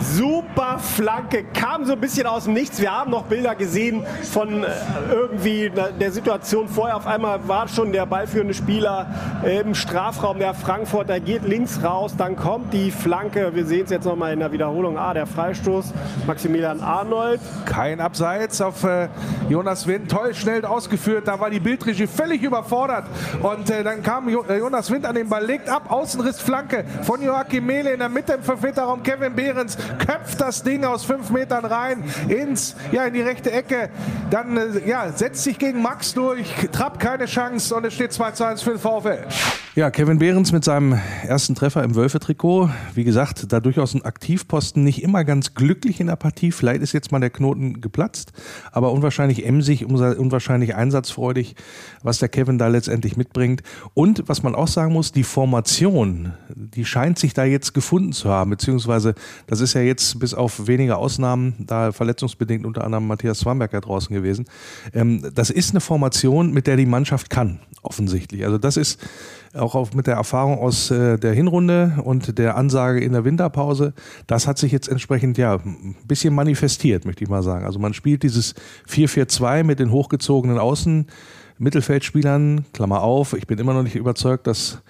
Super 0.00 0.78
Flanke, 0.78 1.44
kam 1.44 1.86
so 1.86 1.92
ein 1.92 2.00
bisschen 2.00 2.26
aus 2.26 2.44
dem 2.44 2.52
Nichts. 2.52 2.80
Wir 2.80 2.92
haben 2.92 3.10
noch 3.10 3.24
Bilder 3.24 3.54
gesehen 3.54 4.04
von 4.30 4.62
äh, 4.62 4.68
irgendwie 5.10 5.72
der 5.98 6.12
Situation 6.12 6.68
vorher. 6.68 6.96
Auf 6.96 7.06
einmal 7.06 7.48
war 7.48 7.66
schon 7.66 7.92
der 7.92 8.04
ballführende 8.04 8.52
Spieler 8.52 9.06
im 9.44 9.74
Strafraum 9.74 10.38
der 10.38 10.52
Frankfurter, 10.54 11.18
geht 11.20 11.44
links 11.44 11.82
raus, 11.82 12.14
dann 12.16 12.36
kommt 12.36 12.72
die 12.74 12.90
Flanke. 12.90 13.54
Wir 13.54 13.64
sehen 13.64 13.84
es 13.84 13.90
jetzt 13.90 14.04
nochmal 14.04 14.32
in 14.32 14.40
der 14.40 14.52
Wiederholung. 14.52 14.98
Ah, 14.98 15.14
der 15.14 15.26
Freistoß, 15.26 15.92
Maximilian 16.26 16.80
Arnold. 16.80 17.40
Kein 17.64 18.00
Abseits 18.00 18.60
auf 18.60 18.84
äh, 18.84 19.08
Jonas 19.48 19.86
Wind, 19.86 20.10
toll 20.10 20.34
schnell 20.34 20.64
ausgeführt. 20.66 21.26
Da 21.26 21.40
war 21.40 21.48
die 21.48 21.60
Bildregie 21.60 22.06
völlig 22.06 22.42
überfordert. 22.42 23.04
Und 23.42 23.70
äh, 23.70 23.82
dann 23.82 24.02
kam 24.02 24.28
jo 24.28 24.44
äh, 24.48 24.58
Jonas 24.58 24.90
Wind 24.90 25.06
an 25.06 25.14
den 25.14 25.28
Ball, 25.28 25.44
legt 25.44 25.70
ab, 25.70 25.90
Außenriss 25.90 26.40
Flanke 26.40 26.84
von 27.02 27.22
Joachim 27.22 27.64
Mehle 27.64 27.92
in 27.92 27.98
der 27.98 28.08
Mitte 28.10 28.34
im 28.34 28.42
Verfehlerraum 28.42 29.02
Kevin 29.02 29.34
Behrens 29.34 29.78
köpft 29.98 30.40
das 30.40 30.62
Ding 30.62 30.84
aus 30.84 31.04
fünf 31.04 31.30
Metern 31.30 31.64
rein 31.64 32.04
ins, 32.28 32.76
ja, 32.92 33.04
in 33.04 33.14
die 33.14 33.22
rechte 33.22 33.50
Ecke. 33.52 33.90
Dann 34.30 34.56
äh, 34.56 34.88
ja, 34.88 35.12
setzt 35.12 35.42
sich 35.44 35.58
gegen 35.58 35.82
Max 35.82 36.14
durch, 36.14 36.46
Trapp 36.72 36.98
keine 36.98 37.26
Chance 37.26 37.74
und 37.74 37.84
es 37.84 37.94
steht 37.94 38.12
2 38.12 38.30
zu 38.32 38.44
1 38.44 38.62
für 38.62 38.70
den 38.70 38.78
VfL. 38.78 39.26
Ja, 39.76 39.90
Kevin 39.90 40.18
Behrens 40.18 40.52
mit 40.52 40.64
seinem 40.64 40.98
ersten 41.26 41.54
Treffer 41.54 41.84
im 41.84 41.94
Wölfe-Trikot. 41.94 42.70
Wie 42.94 43.04
gesagt, 43.04 43.52
da 43.52 43.60
durchaus 43.60 43.92
ein 43.92 44.06
Aktivposten, 44.06 44.82
nicht 44.82 45.02
immer 45.02 45.22
ganz 45.22 45.52
glücklich 45.52 46.00
in 46.00 46.06
der 46.06 46.16
Partie. 46.16 46.50
Vielleicht 46.50 46.80
ist 46.80 46.94
jetzt 46.94 47.12
mal 47.12 47.18
der 47.18 47.28
Knoten 47.28 47.82
geplatzt, 47.82 48.32
aber 48.72 48.90
unwahrscheinlich 48.92 49.44
emsig, 49.44 49.84
unwahrscheinlich 49.84 50.74
einsatzfreudig, 50.74 51.56
was 52.02 52.20
der 52.20 52.30
Kevin 52.30 52.56
da 52.56 52.68
letztendlich 52.68 53.18
mitbringt. 53.18 53.62
Und 53.92 54.22
was 54.28 54.42
man 54.42 54.54
auch 54.54 54.66
sagen 54.66 54.94
muss, 54.94 55.12
die 55.12 55.24
Formation, 55.24 56.32
die 56.48 56.86
scheint 56.86 57.18
sich 57.18 57.34
da 57.34 57.44
jetzt 57.44 57.74
gefunden 57.74 58.12
zu 58.12 58.30
haben, 58.30 58.52
beziehungsweise 58.52 59.14
das 59.46 59.60
ist 59.60 59.74
ja 59.74 59.75
jetzt 59.84 60.18
bis 60.18 60.34
auf 60.34 60.66
wenige 60.66 60.96
Ausnahmen, 60.96 61.54
da 61.58 61.92
verletzungsbedingt 61.92 62.64
unter 62.64 62.84
anderem 62.84 63.06
Matthias 63.06 63.40
Swamberger 63.40 63.80
draußen 63.80 64.14
gewesen. 64.14 64.46
Ähm, 64.92 65.22
das 65.34 65.50
ist 65.50 65.70
eine 65.70 65.80
Formation, 65.80 66.52
mit 66.52 66.66
der 66.66 66.76
die 66.76 66.86
Mannschaft 66.86 67.30
kann, 67.30 67.60
offensichtlich. 67.82 68.44
Also 68.44 68.58
das 68.58 68.76
ist 68.76 69.00
auch 69.54 69.74
auf, 69.74 69.94
mit 69.94 70.06
der 70.06 70.14
Erfahrung 70.14 70.58
aus 70.58 70.90
äh, 70.90 71.18
der 71.18 71.32
Hinrunde 71.32 71.98
und 72.04 72.38
der 72.38 72.56
Ansage 72.56 73.00
in 73.00 73.12
der 73.12 73.24
Winterpause, 73.24 73.94
das 74.26 74.46
hat 74.46 74.58
sich 74.58 74.72
jetzt 74.72 74.88
entsprechend 74.88 75.38
ja 75.38 75.54
ein 75.54 75.96
bisschen 76.06 76.34
manifestiert, 76.34 77.04
möchte 77.04 77.24
ich 77.24 77.30
mal 77.30 77.42
sagen. 77.42 77.64
Also 77.64 77.78
man 77.78 77.94
spielt 77.94 78.22
dieses 78.22 78.54
4-4-2 78.88 79.64
mit 79.64 79.78
den 79.78 79.90
hochgezogenen 79.90 80.58
Außen. 80.58 81.06
Mittelfeldspielern, 81.58 82.66
Klammer 82.74 83.02
auf, 83.02 83.32
ich 83.32 83.46
bin 83.46 83.58
immer 83.58 83.72
noch 83.72 83.82
nicht 83.82 83.96
überzeugt, 83.96 84.46
dass 84.46 84.82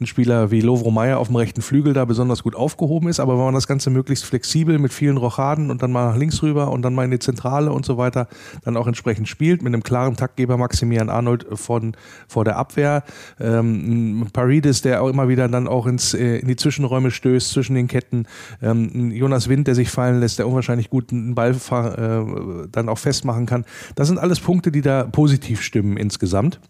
ein 0.00 0.06
Spieler 0.06 0.50
wie 0.50 0.60
Lovro 0.60 0.90
Meyer 0.90 1.18
auf 1.18 1.28
dem 1.28 1.36
rechten 1.36 1.62
Flügel 1.62 1.92
da 1.92 2.04
besonders 2.04 2.42
gut 2.42 2.54
aufgehoben 2.54 3.08
ist, 3.08 3.20
aber 3.20 3.36
wenn 3.36 3.44
man 3.44 3.54
das 3.54 3.66
Ganze 3.66 3.90
möglichst 3.90 4.24
flexibel 4.24 4.78
mit 4.78 4.92
vielen 4.92 5.16
Rochaden 5.16 5.70
und 5.70 5.82
dann 5.82 5.92
mal 5.92 6.10
nach 6.10 6.16
links 6.16 6.42
rüber 6.42 6.70
und 6.70 6.82
dann 6.82 6.94
mal 6.94 7.04
in 7.04 7.10
die 7.10 7.18
Zentrale 7.18 7.72
und 7.72 7.84
so 7.84 7.96
weiter 7.96 8.28
dann 8.64 8.76
auch 8.76 8.86
entsprechend 8.86 9.28
spielt, 9.28 9.62
mit 9.62 9.72
einem 9.72 9.82
klaren 9.82 10.16
Taktgeber 10.16 10.56
Maximilian 10.56 11.10
Arnold 11.10 11.46
von, 11.52 11.96
vor 12.28 12.44
der 12.44 12.56
Abwehr, 12.56 13.04
ähm, 13.40 14.26
Paredes, 14.32 14.82
der 14.82 15.02
auch 15.02 15.08
immer 15.08 15.28
wieder 15.28 15.48
dann 15.48 15.68
auch 15.68 15.86
ins, 15.86 16.14
äh, 16.14 16.38
in 16.38 16.48
die 16.48 16.56
Zwischenräume 16.56 17.10
stößt, 17.10 17.50
zwischen 17.50 17.74
den 17.74 17.88
Ketten, 17.88 18.26
ähm, 18.62 19.10
Jonas 19.10 19.48
Wind, 19.48 19.66
der 19.66 19.74
sich 19.74 19.90
fallen 19.90 20.20
lässt, 20.20 20.38
der 20.38 20.48
unwahrscheinlich 20.48 20.90
gut 20.90 21.12
einen 21.12 21.34
Ball 21.34 21.52
äh, 21.52 22.68
dann 22.70 22.88
auch 22.88 22.98
festmachen 22.98 23.46
kann. 23.46 23.64
Das 23.94 24.08
sind 24.08 24.18
alles 24.18 24.40
Punkte, 24.40 24.72
die 24.72 24.80
da 24.80 25.04
positiv 25.04 25.62
stimmen 25.62 25.96
insgesamt 25.96 26.60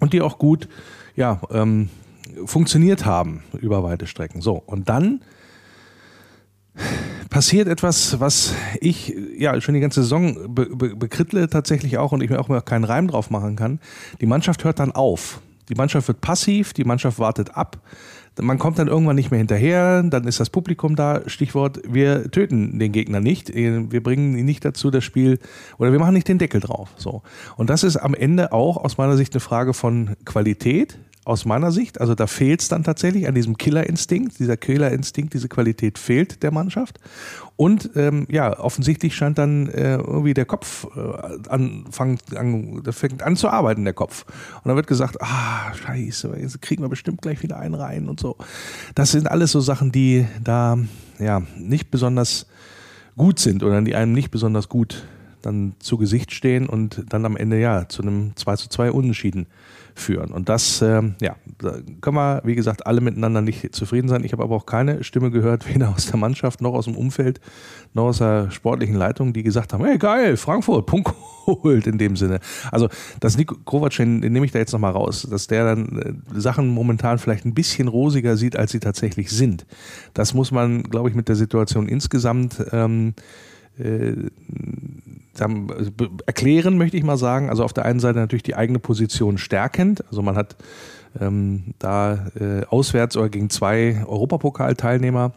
und 0.00 0.12
die 0.12 0.20
auch 0.20 0.38
gut 0.38 0.68
ja, 1.16 1.40
ähm, 1.50 1.88
funktioniert 2.44 3.04
haben 3.04 3.42
über 3.60 3.82
weite 3.82 4.06
Strecken. 4.06 4.40
So, 4.40 4.62
und 4.66 4.88
dann 4.88 5.20
passiert 7.30 7.68
etwas, 7.68 8.20
was 8.20 8.54
ich 8.80 9.14
ja 9.36 9.60
schon 9.60 9.74
die 9.74 9.80
ganze 9.80 10.02
Saison 10.02 10.54
be 10.54 10.66
be 10.74 10.96
bekrittle 10.96 11.48
tatsächlich 11.48 11.98
auch 11.98 12.12
und 12.12 12.22
ich 12.22 12.30
mir 12.30 12.38
auch 12.38 12.64
keinen 12.64 12.84
Reim 12.84 13.08
drauf 13.08 13.30
machen 13.30 13.56
kann. 13.56 13.80
Die 14.20 14.26
Mannschaft 14.26 14.64
hört 14.64 14.80
dann 14.80 14.92
auf. 14.92 15.40
Die 15.68 15.74
Mannschaft 15.74 16.08
wird 16.08 16.20
passiv, 16.20 16.72
die 16.74 16.84
Mannschaft 16.84 17.18
wartet 17.18 17.56
ab. 17.56 17.80
man 18.40 18.58
kommt 18.58 18.78
dann 18.78 18.88
irgendwann 18.88 19.16
nicht 19.16 19.30
mehr 19.30 19.38
hinterher, 19.38 20.02
dann 20.02 20.24
ist 20.24 20.40
das 20.40 20.50
Publikum 20.50 20.94
da, 20.94 21.22
Stichwort, 21.26 21.80
wir 21.88 22.30
töten 22.30 22.78
den 22.78 22.92
Gegner 22.92 23.20
nicht, 23.20 23.54
wir 23.54 24.02
bringen 24.02 24.36
ihn 24.36 24.44
nicht 24.44 24.64
dazu, 24.64 24.90
das 24.90 25.04
Spiel, 25.04 25.38
oder 25.78 25.92
wir 25.92 25.98
machen 25.98 26.14
nicht 26.14 26.28
den 26.28 26.38
Deckel 26.38 26.60
drauf. 26.60 26.90
So. 26.96 27.22
Und 27.56 27.70
das 27.70 27.82
ist 27.82 27.96
am 27.96 28.12
Ende 28.12 28.52
auch 28.52 28.76
aus 28.76 28.98
meiner 28.98 29.16
Sicht 29.16 29.32
eine 29.32 29.40
Frage 29.40 29.72
von 29.72 30.16
Qualität, 30.24 30.98
aus 31.24 31.44
meiner 31.44 31.72
Sicht. 31.72 32.00
Also 32.00 32.14
da 32.14 32.26
fehlt 32.26 32.60
es 32.60 32.68
dann 32.68 32.84
tatsächlich 32.84 33.26
an 33.26 33.34
diesem 33.34 33.56
Killerinstinkt. 33.56 34.38
Dieser 34.38 34.56
Killerinstinkt, 34.56 35.32
diese 35.32 35.48
Qualität 35.48 35.98
fehlt 35.98 36.42
der 36.42 36.50
Mannschaft. 36.50 37.00
Und 37.56 37.90
ähm, 37.94 38.26
ja, 38.30 38.58
offensichtlich 38.58 39.14
scheint 39.14 39.38
dann 39.38 39.68
äh, 39.68 39.94
irgendwie 39.94 40.34
der 40.34 40.44
Kopf 40.44 40.86
äh, 40.96 41.48
anfangen, 41.48 42.18
an, 42.36 42.82
der 42.82 42.92
fängt 42.92 43.22
an 43.22 43.36
zu 43.36 43.48
arbeiten, 43.48 43.84
der 43.84 43.94
Kopf. 43.94 44.24
Und 44.56 44.68
dann 44.68 44.76
wird 44.76 44.86
gesagt, 44.86 45.20
ah, 45.20 45.72
scheiße, 45.74 46.36
jetzt 46.40 46.60
kriegen 46.60 46.82
wir 46.82 46.88
bestimmt 46.88 47.22
gleich 47.22 47.42
wieder 47.42 47.58
einen 47.58 47.74
rein 47.74 48.08
und 48.08 48.20
so. 48.20 48.36
Das 48.94 49.12
sind 49.12 49.30
alles 49.30 49.52
so 49.52 49.60
Sachen, 49.60 49.92
die 49.92 50.26
da 50.42 50.78
ja 51.18 51.42
nicht 51.56 51.90
besonders 51.90 52.46
gut 53.16 53.38
sind 53.38 53.62
oder 53.62 53.80
die 53.82 53.94
einem 53.94 54.12
nicht 54.12 54.30
besonders 54.30 54.68
gut 54.68 55.06
dann 55.42 55.74
zu 55.78 55.98
Gesicht 55.98 56.32
stehen 56.32 56.68
und 56.68 57.04
dann 57.08 57.24
am 57.24 57.36
Ende 57.36 57.60
ja 57.60 57.88
zu 57.88 58.02
einem 58.02 58.32
2 58.34 58.56
zu 58.56 58.68
2 58.68 58.90
Unentschieden 58.90 59.46
führen. 59.94 60.32
Und 60.32 60.48
das, 60.48 60.82
äh, 60.82 61.02
ja, 61.20 61.36
da 61.58 61.78
können 62.00 62.16
wir, 62.16 62.42
wie 62.44 62.54
gesagt, 62.54 62.86
alle 62.86 63.00
miteinander 63.00 63.40
nicht 63.40 63.74
zufrieden 63.74 64.08
sein. 64.08 64.24
Ich 64.24 64.32
habe 64.32 64.42
aber 64.42 64.56
auch 64.56 64.66
keine 64.66 65.04
Stimme 65.04 65.30
gehört, 65.30 65.68
weder 65.74 65.90
aus 65.90 66.06
der 66.06 66.16
Mannschaft 66.16 66.60
noch 66.60 66.74
aus 66.74 66.84
dem 66.86 66.96
Umfeld, 66.96 67.40
noch 67.92 68.04
aus 68.04 68.18
der 68.18 68.50
sportlichen 68.50 68.96
Leitung, 68.96 69.32
die 69.32 69.42
gesagt 69.42 69.72
haben, 69.72 69.84
hey 69.84 69.98
geil, 69.98 70.36
Frankfurt, 70.36 70.86
Punkt 70.86 71.14
geholt 71.46 71.86
in 71.86 71.98
dem 71.98 72.16
Sinne. 72.16 72.40
Also 72.72 72.88
das 73.20 73.36
Nico 73.36 73.56
Kovac, 73.64 73.96
den, 73.96 74.20
den 74.20 74.32
nehme 74.32 74.46
ich 74.46 74.52
da 74.52 74.58
jetzt 74.58 74.72
nochmal 74.72 74.92
raus, 74.92 75.26
dass 75.30 75.46
der 75.46 75.64
dann 75.64 76.22
äh, 76.34 76.40
Sachen 76.40 76.68
momentan 76.68 77.18
vielleicht 77.18 77.44
ein 77.44 77.54
bisschen 77.54 77.88
rosiger 77.88 78.36
sieht, 78.36 78.56
als 78.56 78.72
sie 78.72 78.80
tatsächlich 78.80 79.30
sind. 79.30 79.66
Das 80.12 80.34
muss 80.34 80.50
man, 80.50 80.82
glaube 80.84 81.08
ich, 81.08 81.14
mit 81.14 81.28
der 81.28 81.36
Situation 81.36 81.88
insgesamt 81.88 82.64
ähm, 82.72 83.14
erklären, 86.26 86.78
möchte 86.78 86.96
ich 86.96 87.02
mal 87.02 87.16
sagen. 87.16 87.50
Also 87.50 87.64
auf 87.64 87.72
der 87.72 87.84
einen 87.84 88.00
Seite 88.00 88.18
natürlich 88.18 88.42
die 88.42 88.54
eigene 88.54 88.78
Position 88.78 89.38
stärkend. 89.38 90.04
Also 90.08 90.22
man 90.22 90.36
hat 90.36 90.56
ähm, 91.20 91.74
da 91.78 92.28
äh, 92.38 92.64
auswärts 92.66 93.16
oder 93.16 93.28
gegen 93.28 93.50
zwei 93.50 94.04
Europapokalteilnehmer 94.06 95.32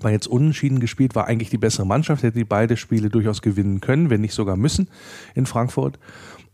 war 0.00 0.10
jetzt 0.10 0.28
unentschieden 0.28 0.80
gespielt, 0.80 1.14
war 1.14 1.26
eigentlich 1.26 1.50
die 1.50 1.58
bessere 1.58 1.86
Mannschaft, 1.86 2.22
hätte 2.22 2.38
die 2.38 2.44
beide 2.44 2.76
Spiele 2.76 3.10
durchaus 3.10 3.42
gewinnen 3.42 3.80
können, 3.80 4.10
wenn 4.10 4.20
nicht 4.20 4.34
sogar 4.34 4.56
müssen 4.56 4.88
in 5.34 5.46
Frankfurt. 5.46 5.98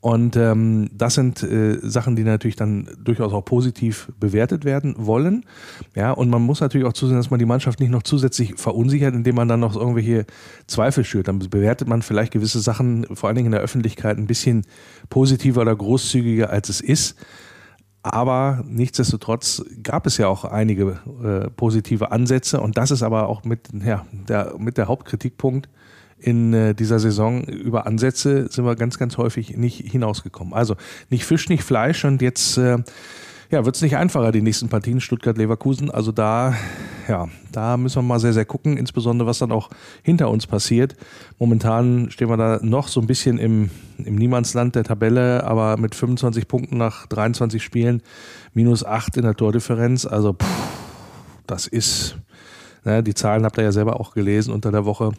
Und 0.05 0.37
ähm, 0.37 0.91
das 0.93 1.15
sind 1.15 1.43
äh, 1.43 1.79
Sachen, 1.81 2.15
die 2.15 2.25
natürlich 2.25 2.57
dann 2.57 2.91
durchaus 3.03 3.33
auch 3.33 3.43
positiv 3.43 4.13
bewertet 4.21 4.67
werden 4.67 4.95
wollen. 4.99 5.47
Ja, 5.95 6.11
und 6.11 6.29
man 6.29 6.43
muss 6.43 6.61
natürlich 6.61 6.87
auch 6.87 6.93
zusehen, 6.93 7.17
dass 7.17 7.31
man 7.31 7.39
die 7.39 7.47
Mannschaft 7.47 7.81
nicht 7.81 7.89
noch 7.89 8.03
zusätzlich 8.03 8.57
verunsichert, 8.57 9.15
indem 9.15 9.37
man 9.37 9.49
dann 9.49 9.61
noch 9.61 9.75
irgendwelche 9.75 10.27
Zweifel 10.67 11.05
schürt. 11.05 11.29
Dann 11.29 11.39
bewertet 11.39 11.89
man 11.89 12.03
vielleicht 12.03 12.35
gewisse 12.35 12.61
Sachen, 12.61 13.07
vor 13.17 13.29
allen 13.29 13.37
Dingen 13.37 13.47
in 13.47 13.53
der 13.53 13.63
Öffentlichkeit, 13.63 14.19
ein 14.19 14.27
bisschen 14.27 14.67
positiver 15.09 15.63
oder 15.63 15.75
großzügiger, 15.75 16.51
als 16.51 16.69
es 16.69 16.83
ist. 16.83 17.17
Aber 18.03 18.63
nichtsdestotrotz 18.69 19.65
gab 19.83 20.07
es 20.07 20.19
ja 20.19 20.29
auch 20.29 20.45
einige 20.45 20.99
äh, 21.25 21.49
positive 21.49 22.13
Ansätze 22.13 22.61
und 22.61 22.77
das 22.77 22.91
ist 22.91 23.03
aber 23.03 23.31
auch 23.31 23.45
mit, 23.45 23.71
ja, 23.83 24.05
der, 24.13 24.57
mit 24.59 24.77
der 24.77 24.87
Hauptkritikpunkt 24.87 25.71
in 26.25 26.55
äh, 26.55 26.75
dieser 26.75 26.99
Saison 26.99 27.45
über 27.45 27.87
Ansätze 27.87 28.49
sind 28.51 28.65
wir 28.65 28.77
ganz, 28.77 28.99
ganz 28.99 29.19
häufig 29.19 29.57
nicht 29.57 29.91
hinausgekommen. 29.91 30.55
Also 30.55 30.77
nicht 31.11 31.27
Fisch, 31.27 31.51
nicht 31.51 31.63
Fleisch 31.63 32.05
und 32.05 32.23
jetzt 32.23 32.57
äh, 32.57 32.79
ja, 33.51 33.65
wird 33.67 33.77
es 33.77 33.83
nicht 33.83 33.97
einfacher, 33.97 34.33
die 34.33 34.41
nächsten 34.41 34.71
Partien 34.71 35.03
Stuttgart-Leverkusen. 35.03 35.91
Also 35.91 36.13
da, 36.13 36.55
ja, 37.09 37.29
da 37.53 37.77
müssen 37.77 37.97
wir 37.97 38.03
mal 38.03 38.19
sehr, 38.19 38.33
sehr 38.33 38.47
gucken, 38.47 38.79
insbesondere 38.79 39.29
was 39.29 39.39
dann 39.39 39.53
auch 39.53 39.69
hinter 40.03 40.31
uns 40.31 40.47
passiert. 40.47 40.97
Momentan 41.39 42.11
stehen 42.11 42.31
wir 42.31 42.39
da 42.39 42.59
noch 42.63 42.89
so 42.89 43.03
ein 43.03 43.07
bisschen 43.07 43.39
im, 43.39 43.69
im 43.99 44.17
Niemandsland 44.17 44.75
der 44.77 44.85
Tabelle, 44.85 45.45
aber 45.45 45.77
mit 45.77 45.95
25 45.95 46.49
Punkten 46.49 46.79
nach 46.79 47.07
23 47.07 47.63
Spielen, 47.63 48.03
minus 48.55 48.83
8 48.83 49.19
in 49.19 49.25
der 49.25 49.35
Tordifferenz. 49.35 50.07
Also, 50.07 50.33
pff, 50.33 50.47
das 51.47 51.67
ist, 51.67 52.17
ne, 52.85 53.03
die 53.03 53.15
Zahlen 53.15 53.45
habt 53.45 53.59
ihr 53.59 53.65
ja 53.65 53.73
selber 53.73 54.01
auch 54.01 54.15
gelesen 54.15 54.55
unter 54.55 54.73
der 54.73 54.87
Woche. 54.87 55.13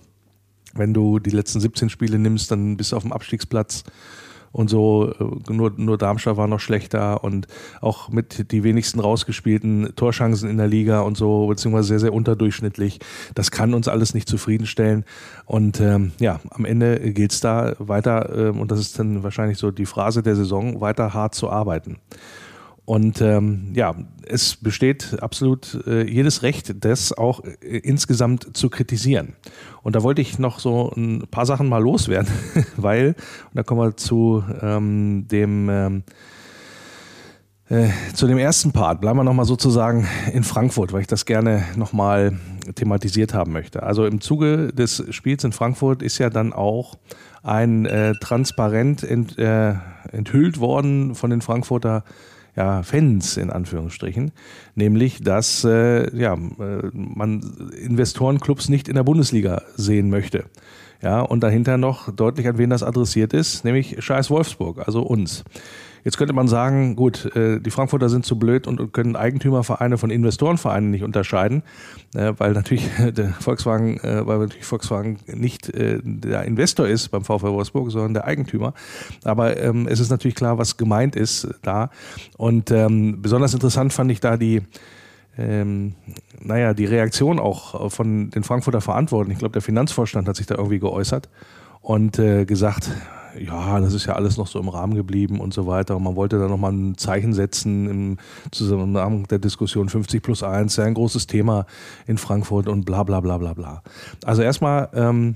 Wenn 0.76 0.94
du 0.94 1.20
die 1.20 1.32
letzten 1.32 1.60
17 1.60 1.90
Spiele 1.90 2.20
nimmst, 2.20 2.52
dann 2.52 2.78
bist 2.78 2.92
du 2.92 2.98
auf 2.98 3.04
dem 3.04 3.14
Abstiegsplatz 3.14 3.84
und 4.56 4.70
so. 4.70 5.14
Äh, 5.20 5.54
nur, 5.54 5.74
nur 5.76 5.98
Darmstadt 5.98 6.38
war 6.38 6.48
noch 6.48 6.60
schlechter 6.60 7.24
und 7.24 7.48
auch 7.82 8.10
mit 8.10 8.52
die 8.52 8.64
wenigsten 8.64 9.00
rausgespielten 9.00 9.94
Torschancen 9.96 10.50
in 10.50 10.58
der 10.58 10.68
Liga 10.68 11.02
und 11.02 11.18
so, 11.18 11.48
beziehungsweise 11.48 11.90
sehr, 11.90 12.00
sehr 12.00 12.14
unterdurchschnittlich. 12.14 13.00
Das 13.36 13.52
kann 13.52 13.74
uns 13.74 13.88
alles 13.88 14.14
nicht 14.14 14.30
zufriedenstellen. 14.30 15.04
Und 15.46 15.80
ähm, 15.82 16.14
ja, 16.20 16.40
am 16.50 16.66
Ende 16.66 17.00
gilt 17.12 17.34
es 17.34 17.42
da 17.42 17.74
weiter, 17.80 18.30
ähm, 18.36 18.60
und 18.60 18.72
das 18.72 18.80
ist 18.80 18.98
dann 18.98 19.24
wahrscheinlich 19.24 19.58
so 19.58 19.72
die 19.72 19.86
Phrase 19.86 20.24
der 20.24 20.36
Saison, 20.36 20.80
weiter 20.80 21.14
hart 21.14 21.36
zu 21.36 21.50
arbeiten. 21.50 21.98
Und 22.86 23.20
ähm, 23.20 23.72
ja, 23.74 23.96
es 24.28 24.56
besteht 24.58 25.18
absolut 25.22 25.84
äh, 25.88 26.08
jedes 26.08 26.44
Recht, 26.44 26.86
das 26.86 27.12
auch 27.14 27.44
äh, 27.44 27.78
insgesamt 27.80 28.56
zu 28.56 28.70
kritisieren. 28.70 29.34
Und 29.82 29.96
da 29.96 30.04
wollte 30.04 30.22
ich 30.22 30.38
noch 30.38 30.60
so 30.60 30.92
ein 30.96 31.24
paar 31.32 31.48
Sachen 31.48 31.68
mal 31.68 31.82
loswerden, 31.82 32.32
weil, 32.78 33.16
und 33.50 33.56
da 33.56 33.64
kommen 33.64 33.82
wir 33.82 33.98
zu 33.98 34.44
ähm, 34.62 35.28
dem 35.28 35.70
ähm, 35.70 36.04
äh, 37.68 37.90
zu 38.14 38.28
dem 38.28 38.38
ersten 38.38 38.72
Part, 38.74 39.02
bleiben 39.02 39.18
wir 39.18 39.24
nochmal 39.24 39.46
sozusagen 39.46 40.08
in 40.32 40.44
Frankfurt, 40.44 40.94
weil 40.94 41.02
ich 41.02 41.08
das 41.08 41.26
gerne 41.26 41.64
nochmal 41.76 42.38
thematisiert 42.76 43.34
haben 43.34 43.54
möchte. 43.54 43.82
Also 43.82 44.06
im 44.06 44.22
Zuge 44.22 44.72
des 44.72 45.04
Spiels 45.10 45.44
in 45.44 45.52
Frankfurt 45.52 46.04
ist 46.04 46.20
ja 46.20 46.30
dann 46.30 46.54
auch 46.54 46.94
ein 47.42 47.88
äh, 47.88 48.14
Transparent 48.22 49.04
ent, 49.04 49.40
äh, 49.40 49.74
enthüllt 50.12 50.60
worden 50.60 51.16
von 51.16 51.32
den 51.32 51.42
Frankfurter 51.42 52.04
ja, 52.56 52.84
Fans 52.84 53.38
in 53.38 53.50
Anführungsstrichen, 53.50 54.32
nämlich 54.76 55.22
dass 55.22 55.64
äh, 55.64 56.16
ja, 56.18 56.34
äh, 56.34 56.90
man 56.94 57.72
Investorenclubs 57.78 58.70
nicht 58.70 58.88
in 58.88 58.96
der 58.96 59.04
Bundesliga 59.04 59.62
sehen 59.76 60.10
möchte. 60.10 60.46
Ja, 61.02 61.22
und 61.22 61.42
dahinter 61.42 61.78
noch 61.78 62.12
deutlich 62.12 62.48
an 62.48 62.58
wen 62.58 62.70
das 62.70 62.82
adressiert 62.82 63.34
ist, 63.34 63.66
nämlich 63.66 64.04
Scheiß 64.04 64.30
Wolfsburg, 64.30 64.88
also 64.88 65.02
uns. 65.04 65.44
Jetzt 66.06 66.20
könnte 66.20 66.34
man 66.34 66.48
sagen, 66.48 66.96
gut, 66.96 67.36
äh, 67.36 67.60
die 67.60 67.72
Frankfurter 67.72 68.10
sind 68.10 68.26
zu 68.28 68.38
blöd 68.38 68.68
und 68.68 68.94
können 68.94 69.16
Eigentümervereine 69.16 69.98
von 69.98 70.12
Investorenvereinen 70.12 70.92
nicht 70.92 71.04
unterscheiden, 71.04 71.64
äh, 72.14 72.32
weil 72.38 72.52
natürlich 72.52 72.88
der 73.00 73.30
Volkswagen, 73.30 73.98
äh, 74.02 74.26
weil 74.26 74.38
natürlich 74.38 74.66
Volkswagen 74.66 75.18
nicht 75.26 75.72
der 75.76 76.44
Investor 76.44 76.88
ist 76.88 77.10
beim 77.10 77.24
VfL 77.24 77.48
Wolfsburg, 77.48 77.90
sondern 77.90 78.14
der 78.14 78.26
Eigentümer. 78.26 78.76
Aber 79.24 79.58
ähm, 79.58 79.88
es 79.90 80.00
ist 80.00 80.12
natürlich 80.12 80.36
klar, 80.36 80.60
was 80.60 80.78
gemeint 80.78 81.16
ist 81.16 81.48
da. 81.64 81.90
Und 82.38 82.70
ähm, 82.70 83.24
besonders 83.24 83.56
interessant 83.56 83.92
fand 83.92 84.12
ich 84.12 84.20
da 84.20 84.38
die 84.38 84.62
ähm, 85.38 85.96
naja, 86.40 86.74
die 86.74 86.86
Reaktion 86.86 87.40
auch 87.40 87.92
von 87.92 88.30
den 88.30 88.44
Frankfurter 88.44 88.80
Verantwortlichen. 88.80 89.34
Ich 89.34 89.40
glaube, 89.40 89.54
der 89.54 89.62
Finanzvorstand 89.62 90.28
hat 90.28 90.36
sich 90.36 90.46
da 90.46 90.56
irgendwie 90.56 90.80
geäußert 90.80 91.30
und 91.82 92.20
äh, 92.20 92.46
gesagt, 92.46 92.92
ja, 93.40 93.80
das 93.80 93.94
ist 93.94 94.06
ja 94.06 94.14
alles 94.14 94.38
noch 94.38 94.48
so 94.48 94.60
im 94.60 94.70
Rahmen 94.70 94.96
geblieben 94.96 95.40
und 95.40 95.54
so 95.54 95.68
weiter. 95.68 95.96
Und 95.96 96.04
man 96.04 96.16
wollte 96.16 96.40
da 96.40 96.48
nochmal 96.48 96.74
ein 96.74 96.98
Zeichen 96.98 97.34
setzen 97.34 97.90
im 97.90 98.18
Zusammenhang 98.52 99.28
der 99.28 99.40
Diskussion 99.40 99.90
50 99.90 100.22
plus 100.22 100.44
1, 100.44 100.76
ja 100.76 100.84
ein 100.84 100.94
großes 100.94 101.28
Thema 101.28 101.66
in 102.08 102.18
Frankfurt 102.18 102.68
und 102.68 102.86
bla 102.86 103.04
bla 103.04 103.20
bla 103.20 103.38
bla 103.38 103.54
bla. 103.54 103.84
Also 104.24 104.42
erstmal 104.42 104.90
ähm, 104.94 105.36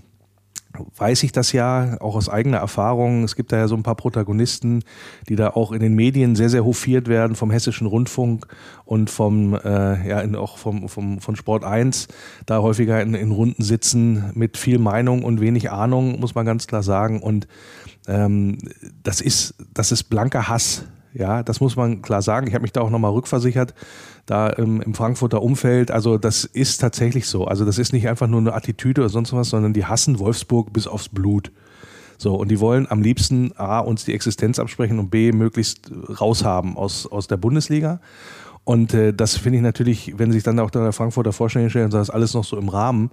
weiß 0.98 1.24
ich 1.24 1.32
das 1.32 1.52
ja 1.52 1.98
auch 2.00 2.16
aus 2.16 2.30
eigener 2.30 2.58
Erfahrung. 2.58 3.24
Es 3.24 3.36
gibt 3.36 3.52
da 3.52 3.58
ja 3.58 3.68
so 3.68 3.76
ein 3.76 3.84
paar 3.84 3.96
Protagonisten, 3.96 4.84
die 5.28 5.36
da 5.36 5.50
auch 5.52 5.72
in 5.72 5.80
den 5.80 5.96
Medien 5.96 6.36
sehr, 6.36 6.50
sehr 6.50 6.64
hofiert 6.64 7.08
werden 7.08 7.36
vom 7.36 7.52
Hessischen 7.52 7.88
Rundfunk 7.88 8.48
und 8.86 9.10
vom, 9.10 9.56
äh, 9.56 10.08
ja, 10.08 10.40
auch 10.40 10.58
vom, 10.58 10.88
vom, 10.88 11.20
von 11.22 11.36
Sport 11.36 11.64
1, 11.64 12.08
da 12.46 12.62
häufiger 12.62 13.02
in, 13.02 13.16
in 13.16 13.32
Runden 13.32 13.64
sitzen 13.64 14.32
mit 14.36 14.58
viel 14.58 14.80
Meinung 14.80 15.24
und 15.24 15.42
wenig 15.42 15.72
Ahnung, 15.72 16.20
muss 16.20 16.36
man 16.36 16.46
ganz 16.46 16.68
klar 16.68 16.84
sagen. 16.84 17.22
Und 17.22 17.48
ähm, 18.08 18.58
das, 19.04 19.22
ist, 19.22 19.56
das 19.74 19.92
ist 19.92 20.04
blanker 20.04 20.48
Hass. 20.48 20.86
Ja, 21.14 21.42
das 21.42 21.60
muss 21.60 21.76
man 21.76 22.04
klar 22.04 22.22
sagen. 22.22 22.48
Ich 22.48 22.54
habe 22.54 22.62
mich 22.62 22.72
da 22.72 22.82
auch 22.82 22.92
nochmal 22.92 23.12
rückversichert, 23.12 23.74
da 24.29 24.48
im, 24.48 24.81
im, 24.81 24.93
Frankfurter 24.93 25.41
Umfeld. 25.41 25.91
Also 25.91 26.17
das 26.17 26.45
ist 26.45 26.77
tatsächlich 26.77 27.27
so. 27.27 27.45
Also 27.45 27.65
das 27.65 27.77
ist 27.77 27.93
nicht 27.93 28.07
einfach 28.07 28.27
nur 28.27 28.39
eine 28.39 28.53
Attitüde 28.53 29.01
oder 29.01 29.09
sonst 29.09 29.33
was, 29.33 29.50
sondern 29.50 29.74
die 29.74 29.86
hassen 29.86 30.19
Wolfsburg 30.19 30.71
bis 30.71 30.88
aufs 30.88 31.09
Blut. 31.09 31.51
So, 32.17 32.36
und 32.36 32.50
die 32.51 32.59
wollen 32.59 32.86
am 32.89 33.01
liebsten 33.01 33.53
A, 33.55 33.79
uns 33.79 34.03
die 34.03 34.13
Existenz 34.13 34.59
absprechen 34.59 35.00
und 35.00 35.09
B, 35.09 35.31
möglichst 35.31 35.89
raushaben 36.19 36.75
aus, 36.75 37.07
aus 37.07 37.27
der 37.27 37.38
Bundesliga. 37.38 38.01
Und 38.70 38.94
äh, 38.94 39.16
das 39.16 39.36
finde 39.36 39.58
ich 39.58 39.64
natürlich, 39.64 40.14
wenn 40.18 40.32
sich 40.32 40.44
dann 40.44 40.60
auch 40.60 40.70
der 40.70 40.94
Frankfurter 40.94 41.34
Vorstellung 41.34 41.72
stellen, 41.72 41.90
das 41.90 42.10
ist 42.10 42.14
alles 42.14 42.36
noch 42.36 42.44
so 42.44 42.56
im 42.56 42.70
Rahmen, 42.70 43.10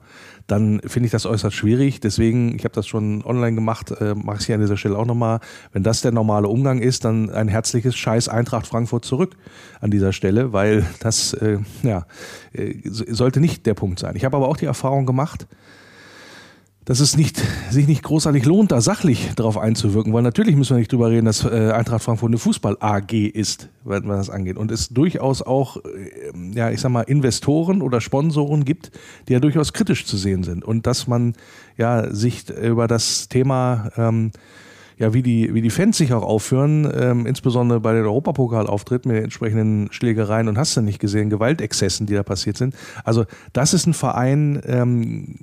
dann 0.46 0.82
finde 0.84 1.06
ich 1.06 1.12
das 1.12 1.24
äußerst 1.24 1.56
schwierig. 1.56 1.98
Deswegen, 1.98 2.54
ich 2.56 2.64
habe 2.64 2.74
das 2.74 2.86
schon 2.86 3.24
online 3.24 3.54
gemacht, 3.54 3.90
äh, 3.90 4.14
mache 4.14 4.40
ich 4.40 4.44
hier 4.44 4.56
an 4.56 4.60
dieser 4.60 4.76
Stelle 4.76 4.98
auch 4.98 5.06
nochmal. 5.06 5.40
Wenn 5.72 5.82
das 5.82 6.02
der 6.02 6.12
normale 6.12 6.48
Umgang 6.48 6.80
ist, 6.80 7.06
dann 7.06 7.30
ein 7.30 7.48
herzliches 7.48 7.96
Scheiß 7.96 8.28
Eintracht 8.28 8.66
Frankfurt 8.66 9.06
zurück 9.06 9.34
an 9.80 9.90
dieser 9.90 10.12
Stelle, 10.12 10.52
weil 10.52 10.84
das 11.00 11.32
äh, 11.32 11.60
ja, 11.82 12.04
äh, 12.52 12.74
sollte 12.84 13.40
nicht 13.40 13.64
der 13.64 13.72
Punkt 13.72 13.98
sein. 13.98 14.14
Ich 14.14 14.26
habe 14.26 14.36
aber 14.36 14.48
auch 14.48 14.58
die 14.58 14.66
Erfahrung 14.66 15.06
gemacht, 15.06 15.46
dass 16.86 17.00
es 17.00 17.16
nicht, 17.16 17.42
sich 17.68 17.88
nicht 17.88 18.04
großartig 18.04 18.44
lohnt, 18.44 18.70
da 18.70 18.80
sachlich 18.80 19.32
darauf 19.34 19.58
einzuwirken, 19.58 20.12
weil 20.12 20.22
natürlich 20.22 20.54
müssen 20.54 20.76
wir 20.76 20.78
nicht 20.78 20.92
drüber 20.92 21.10
reden, 21.10 21.26
dass 21.26 21.44
äh, 21.44 21.72
Eintracht 21.72 22.04
Frankfurt 22.04 22.30
eine 22.30 22.38
Fußball-AG 22.38 23.12
ist, 23.12 23.68
wenn 23.84 24.06
man 24.06 24.18
das 24.18 24.30
angeht. 24.30 24.56
Und 24.56 24.70
es 24.70 24.88
durchaus 24.90 25.42
auch, 25.42 25.78
äh, 25.78 26.32
ja, 26.54 26.70
ich 26.70 26.80
sag 26.80 26.90
mal, 26.90 27.02
Investoren 27.02 27.82
oder 27.82 28.00
Sponsoren 28.00 28.64
gibt, 28.64 28.92
die 29.28 29.32
ja 29.32 29.40
durchaus 29.40 29.72
kritisch 29.72 30.06
zu 30.06 30.16
sehen 30.16 30.44
sind. 30.44 30.64
Und 30.64 30.86
dass 30.86 31.08
man 31.08 31.34
ja 31.76 32.14
sich 32.14 32.48
über 32.50 32.86
das 32.86 33.28
Thema 33.28 33.90
ähm, 33.96 34.30
ja, 34.98 35.12
wie 35.12 35.22
die, 35.22 35.52
wie 35.52 35.60
die 35.60 35.70
Fans 35.70 35.98
sich 35.98 36.12
auch 36.14 36.22
aufführen, 36.22 36.90
ähm, 36.94 37.26
insbesondere 37.26 37.80
bei 37.80 37.92
den 37.92 38.04
Europapokalauftritten 38.04 39.10
mit 39.10 39.18
den 39.18 39.24
entsprechenden 39.24 39.92
Schlägereien 39.92 40.48
und 40.48 40.56
hast 40.56 40.76
du 40.76 40.80
nicht 40.80 40.98
gesehen, 40.98 41.28
Gewaltexzessen, 41.28 42.06
die 42.06 42.14
da 42.14 42.22
passiert 42.22 42.56
sind. 42.56 42.74
Also 43.04 43.26
das 43.52 43.74
ist 43.74 43.86
ein 43.86 43.92
Verein 43.92 44.62
ähm, 44.66 45.34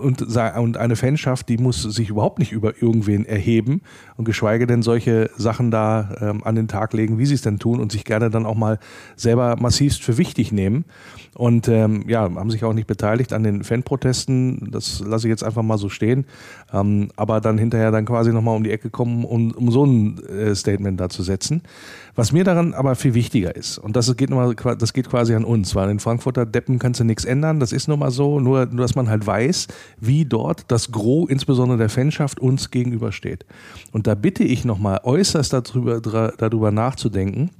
und, 0.00 0.22
und 0.22 0.76
eine 0.78 0.96
Fanschaft, 0.96 1.50
die 1.50 1.58
muss 1.58 1.82
sich 1.82 2.08
überhaupt 2.08 2.38
nicht 2.38 2.52
über 2.52 2.80
irgendwen 2.80 3.26
erheben 3.26 3.82
und 4.16 4.24
geschweige 4.24 4.66
denn 4.66 4.82
solche 4.82 5.30
Sachen 5.36 5.70
da 5.70 6.14
ähm, 6.20 6.42
an 6.44 6.54
den 6.54 6.68
Tag 6.68 6.94
legen, 6.94 7.18
wie 7.18 7.26
sie 7.26 7.34
es 7.34 7.42
denn 7.42 7.58
tun 7.58 7.80
und 7.80 7.92
sich 7.92 8.04
gerne 8.04 8.30
dann 8.30 8.46
auch 8.46 8.54
mal 8.54 8.78
selber 9.16 9.56
massivst 9.60 10.02
für 10.02 10.16
wichtig 10.16 10.52
nehmen. 10.52 10.86
Und 11.34 11.66
ähm, 11.68 12.04
ja, 12.08 12.22
haben 12.22 12.50
sich 12.50 12.62
auch 12.62 12.74
nicht 12.74 12.86
beteiligt 12.86 13.32
an 13.32 13.42
den 13.42 13.64
Fanprotesten. 13.64 14.70
Das 14.70 15.00
lasse 15.00 15.26
ich 15.26 15.30
jetzt 15.30 15.42
einfach 15.42 15.62
mal 15.62 15.78
so 15.78 15.88
stehen. 15.88 16.26
Ähm, 16.72 17.08
aber 17.16 17.40
dann 17.40 17.56
hinterher 17.56 17.90
dann 17.90 18.04
quasi 18.04 18.32
nochmal 18.32 18.54
um 18.54 18.64
die 18.64 18.70
Ecke 18.70 18.90
kommen, 18.90 19.01
um, 19.02 19.50
um 19.52 19.70
so 19.70 19.84
ein 19.84 20.18
äh, 20.24 20.54
Statement 20.54 21.00
da 21.00 21.08
zu 21.08 21.22
setzen. 21.22 21.62
Was 22.14 22.32
mir 22.32 22.44
daran 22.44 22.74
aber 22.74 22.94
viel 22.94 23.14
wichtiger 23.14 23.56
ist, 23.56 23.78
und 23.78 23.96
das 23.96 24.14
geht, 24.16 24.28
nochmal, 24.28 24.54
das 24.54 24.92
geht 24.92 25.08
quasi 25.08 25.34
an 25.34 25.44
uns, 25.44 25.74
weil 25.74 25.88
in 25.90 25.98
Frankfurter 25.98 26.44
Deppen 26.44 26.78
kannst 26.78 27.00
du 27.00 27.04
nichts 27.04 27.24
ändern, 27.24 27.58
das 27.58 27.72
ist 27.72 27.88
nun 27.88 27.98
mal 27.98 28.10
so, 28.10 28.38
nur, 28.38 28.66
nur 28.66 28.82
dass 28.82 28.94
man 28.94 29.08
halt 29.08 29.26
weiß, 29.26 29.68
wie 29.98 30.24
dort 30.24 30.64
das 30.68 30.92
Gros, 30.92 31.30
insbesondere 31.30 31.78
der 31.78 31.88
Fanschaft, 31.88 32.40
uns 32.40 32.70
gegenübersteht. 32.70 33.46
Und 33.92 34.06
da 34.06 34.14
bitte 34.14 34.44
ich 34.44 34.64
nochmal 34.64 35.00
äußerst 35.02 35.52
darüber, 35.52 36.00
darüber 36.36 36.70
nachzudenken, 36.70 37.50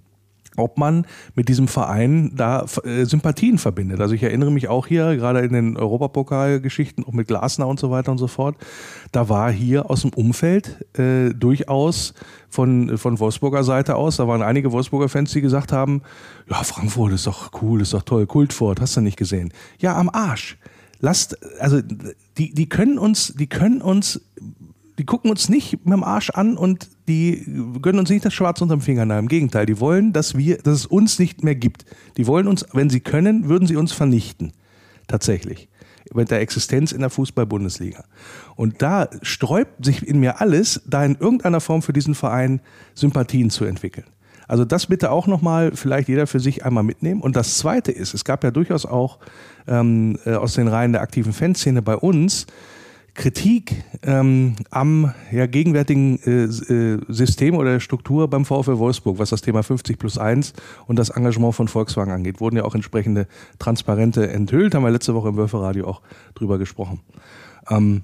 ob 0.57 0.79
man 0.79 1.07
mit 1.35 1.49
diesem 1.49 1.69
Verein 1.69 2.33
da 2.35 2.67
äh, 2.85 3.05
Sympathien 3.05 3.59
verbindet. 3.59 4.01
Also 4.01 4.15
ich 4.15 4.23
erinnere 4.23 4.51
mich 4.51 4.69
auch 4.69 4.87
hier, 4.87 5.17
gerade 5.17 5.41
in 5.41 5.53
den 5.53 5.77
Europapokalgeschichten, 5.77 7.05
auch 7.05 7.13
mit 7.13 7.29
Glasner 7.29 7.67
und 7.67 7.81
so 7.81 7.91
weiter 7.91 8.13
und 8.13 8.19
so 8.19 8.27
fort, 8.27 8.57
da 9.13 9.29
war 9.29 9.51
hier 9.51 9.91
aus 9.91 10.03
dem 10.03 10.13
Umfeld 10.13 10.85
äh, 10.99 11.31
durchaus 11.35 12.15
von, 12.49 12.99
von 12.99 13.19
Wolfsburger 13.19 13.65
Seite 13.65 13.97
aus, 13.97 14.17
da 14.17 14.29
waren 14.29 14.43
einige 14.43 14.73
Wolfsburger 14.73 15.09
Fans, 15.09 15.33
die 15.33 15.41
gesagt 15.41 15.73
haben, 15.73 16.03
ja, 16.51 16.57
Frankfurt 16.63 17.13
ist 17.13 17.27
doch 17.27 17.51
cool, 17.63 17.81
ist 17.81 17.95
doch 17.95 18.03
toll, 18.03 18.27
Kultfurt, 18.27 18.81
hast 18.81 18.97
du 18.97 19.01
nicht 19.01 19.17
gesehen. 19.17 19.53
Ja, 19.79 19.97
am 19.97 20.11
Arsch. 20.11 20.59
Lasst, 21.01 21.37
also 21.61 21.81
die, 22.39 22.55
die 22.55 22.69
können 22.69 22.99
uns, 22.99 23.35
die 23.35 23.49
können 23.49 23.83
uns 23.83 24.21
die 24.99 25.05
gucken 25.05 25.31
uns 25.31 25.49
nicht 25.49 25.73
mit 25.85 25.93
dem 25.93 26.05
Arsch 26.05 26.31
an 26.31 26.57
und 26.57 26.89
die 27.09 27.45
gönnen 27.81 28.01
uns 28.01 28.11
nicht 28.11 28.25
das 28.25 28.35
Schwarz 28.35 28.61
unterm 28.61 28.81
Fingernagel. 28.81 29.23
Im 29.23 29.29
Gegenteil, 29.29 29.67
die 29.67 29.81
wollen, 29.81 30.13
dass 30.13 30.37
wir, 30.37 30.59
dass 30.59 30.75
es 30.75 30.87
uns 30.87 31.19
nicht 31.19 31.43
mehr 31.43 31.55
gibt. 31.55 31.85
Die 32.17 32.27
wollen 32.27 32.47
uns, 32.47 32.67
wenn 32.73 32.91
sie 32.91 33.01
können, 33.01 33.49
würden 33.49 33.67
sie 33.67 33.77
uns 33.77 33.93
vernichten. 33.93 34.53
Tatsächlich. 35.09 35.69
Mit 36.15 36.31
der 36.31 36.41
Existenz 36.41 36.93
in 36.93 37.01
der 37.01 37.11
Fußball-Bundesliga. 37.11 38.05
Und 38.55 38.83
da 38.83 39.09
sträubt 39.23 39.85
sich 39.85 40.07
in 40.07 40.21
mir 40.21 40.41
alles, 40.41 40.83
da 40.87 41.05
in 41.05 41.17
irgendeiner 41.17 41.61
Form 41.61 41.81
für 41.81 41.95
diesen 41.95 42.15
Verein 42.15 42.61
Sympathien 42.95 43.49
zu 43.49 43.65
entwickeln. 43.65 44.07
Also 44.47 44.67
das 44.67 44.87
bitte 44.87 45.11
auch 45.11 45.27
nochmal 45.27 45.73
vielleicht 45.75 46.09
jeder 46.09 46.27
für 46.27 46.41
sich 46.41 46.65
einmal 46.67 46.83
mitnehmen. 46.83 47.23
Und 47.23 47.37
das 47.37 47.57
Zweite 47.57 47.93
ist, 47.93 48.13
es 48.13 48.25
gab 48.25 48.45
ja 48.45 48.51
durchaus 48.51 48.85
auch 48.85 49.19
ähm, 49.67 50.19
äh, 50.27 50.35
aus 50.35 50.55
den 50.55 50.69
Reihen 50.69 50.93
der 50.93 51.01
aktiven 51.01 51.33
Fanszene 51.33 51.81
bei 51.81 51.97
uns 51.97 52.47
Kritik 53.15 53.85
ähm, 54.03 54.55
am 54.71 55.13
ja, 55.31 55.47
gegenwärtigen 55.47 56.19
äh, 56.25 56.45
äh, 56.45 57.01
System 57.09 57.57
oder 57.57 57.79
Struktur 57.79 58.29
beim 58.29 58.47
VfL 58.47 58.79
Wolfsburg, 58.79 59.19
was 59.19 59.31
das 59.31 59.43
Thema 59.43 59.63
50 59.63 59.99
plus 59.99 60.17
1 60.17 60.55
und 60.87 60.99
das 60.99 61.11
Engagement 61.11 61.55
von 61.55 61.69
Volkswagen 61.69 62.11
angeht. 62.11 62.41
Wurden 62.41 62.57
ja 62.57 62.65
auch 62.65 62.75
entsprechende 62.75 63.27
Transparente 63.59 64.31
enthüllt, 64.31 64.75
haben 64.75 64.83
wir 64.83 64.91
letzte 64.91 65.15
Woche 65.15 65.29
im 65.29 65.37
Wölferadio 65.37 65.87
auch 65.87 66.01
drüber 66.35 66.59
gesprochen. 66.59 67.01
Ähm, 67.69 68.03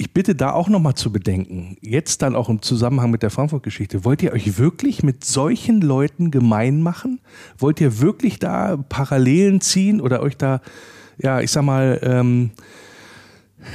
ich 0.00 0.14
bitte 0.14 0.34
da 0.34 0.52
auch 0.52 0.68
nochmal 0.68 0.94
zu 0.94 1.12
bedenken, 1.12 1.76
jetzt 1.82 2.22
dann 2.22 2.36
auch 2.36 2.48
im 2.48 2.62
Zusammenhang 2.62 3.10
mit 3.10 3.22
der 3.22 3.30
Frankfurt-Geschichte, 3.30 4.04
wollt 4.04 4.22
ihr 4.22 4.32
euch 4.32 4.56
wirklich 4.56 5.02
mit 5.02 5.24
solchen 5.24 5.80
Leuten 5.80 6.30
gemein 6.30 6.80
machen? 6.80 7.20
Wollt 7.58 7.80
ihr 7.80 8.00
wirklich 8.00 8.38
da 8.38 8.76
Parallelen 8.76 9.60
ziehen 9.60 10.00
oder 10.00 10.22
euch 10.22 10.36
da, 10.36 10.60
ja, 11.18 11.40
ich 11.40 11.50
sag 11.50 11.64
mal, 11.64 11.98
ähm, 12.02 12.52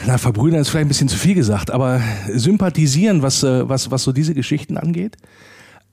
na, 0.06 0.18
verbrüdern 0.18 0.62
ist 0.62 0.70
vielleicht 0.70 0.86
ein 0.86 0.90
bisschen 0.90 1.10
zu 1.10 1.18
viel 1.18 1.36
gesagt, 1.36 1.72
aber 1.72 2.02
sympathisieren, 2.34 3.22
was, 3.22 3.44
äh, 3.44 3.68
was, 3.68 3.92
was 3.92 4.04
so 4.04 4.12
diese 4.12 4.34
Geschichten 4.34 4.78
angeht. 4.78 5.18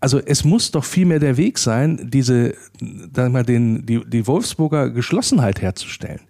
Also 0.01 0.19
es 0.19 0.45
muss 0.45 0.71
doch 0.71 0.85
vielmehr 0.85 1.19
der 1.19 1.37
Weg 1.37 1.59
sein, 1.59 2.09
diese, 2.11 2.55
sag 3.15 3.33
mal, 3.33 3.45
den, 3.45 3.85
die, 3.85 4.01
die 4.05 4.27
Wolfsburger 4.27 4.91
Geschlossenheit 4.91 5.61
herzustellen. 5.61 6.21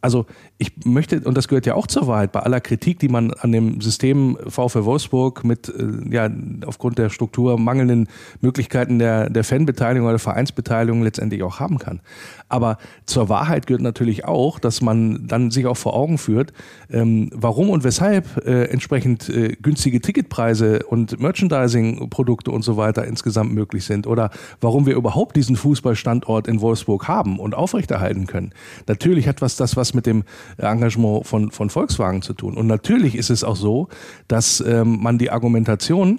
Also 0.00 0.26
ich 0.58 0.72
möchte, 0.84 1.20
und 1.20 1.36
das 1.36 1.48
gehört 1.48 1.66
ja 1.66 1.74
auch 1.74 1.88
zur 1.88 2.06
Wahrheit, 2.06 2.30
bei 2.30 2.40
aller 2.40 2.60
Kritik, 2.60 3.00
die 3.00 3.08
man 3.08 3.32
an 3.32 3.50
dem 3.50 3.80
System 3.80 4.38
VfL 4.46 4.84
Wolfsburg 4.84 5.44
mit, 5.44 5.68
äh, 5.68 6.14
ja, 6.14 6.30
aufgrund 6.66 6.98
der 6.98 7.10
Struktur 7.10 7.58
mangelnden 7.58 8.08
Möglichkeiten 8.40 8.98
der, 8.98 9.28
der 9.28 9.42
Fanbeteiligung 9.42 10.08
oder 10.08 10.20
Vereinsbeteiligung 10.20 11.02
letztendlich 11.02 11.42
auch 11.42 11.58
haben 11.58 11.78
kann. 11.78 12.00
Aber 12.48 12.78
zur 13.06 13.28
Wahrheit 13.28 13.66
gehört 13.66 13.82
natürlich 13.82 14.24
auch, 14.24 14.58
dass 14.58 14.82
man 14.82 15.26
dann 15.26 15.50
sich 15.50 15.66
auch 15.66 15.76
vor 15.76 15.94
Augen 15.94 16.18
führt, 16.18 16.52
ähm, 16.90 17.30
warum 17.34 17.70
und 17.70 17.82
weshalb 17.82 18.46
äh, 18.46 18.64
entsprechend 18.64 19.28
äh, 19.30 19.56
günstige 19.60 20.00
Ticketpreise 20.00 20.84
und 20.84 21.18
Merchandising-Produkte 21.18 22.50
und 22.50 22.62
so 22.62 22.76
weiter 22.76 23.04
insgesamt 23.04 23.52
möglich 23.52 23.84
sind 23.84 24.06
oder 24.06 24.30
warum 24.60 24.86
wir 24.86 24.94
überhaupt 24.94 25.34
diesen 25.34 25.56
Fußballstandort 25.56 26.46
in 26.46 26.60
Wolfsburg 26.60 27.08
haben 27.08 27.40
und 27.40 27.54
aufrechterhalten 27.54 28.26
können. 28.26 28.52
Natürlich 28.86 29.26
hat 29.26 29.40
was 29.40 29.56
das 29.56 29.76
was 29.76 29.94
mit 29.94 30.06
dem 30.06 30.24
Engagement 30.58 31.26
von, 31.26 31.50
von 31.50 31.70
Volkswagen 31.70 32.22
zu 32.22 32.34
tun. 32.34 32.56
Und 32.56 32.66
natürlich 32.66 33.14
ist 33.14 33.30
es 33.30 33.44
auch 33.44 33.56
so, 33.56 33.88
dass 34.28 34.62
ähm, 34.66 35.00
man 35.02 35.18
die 35.18 35.30
Argumentation 35.30 36.18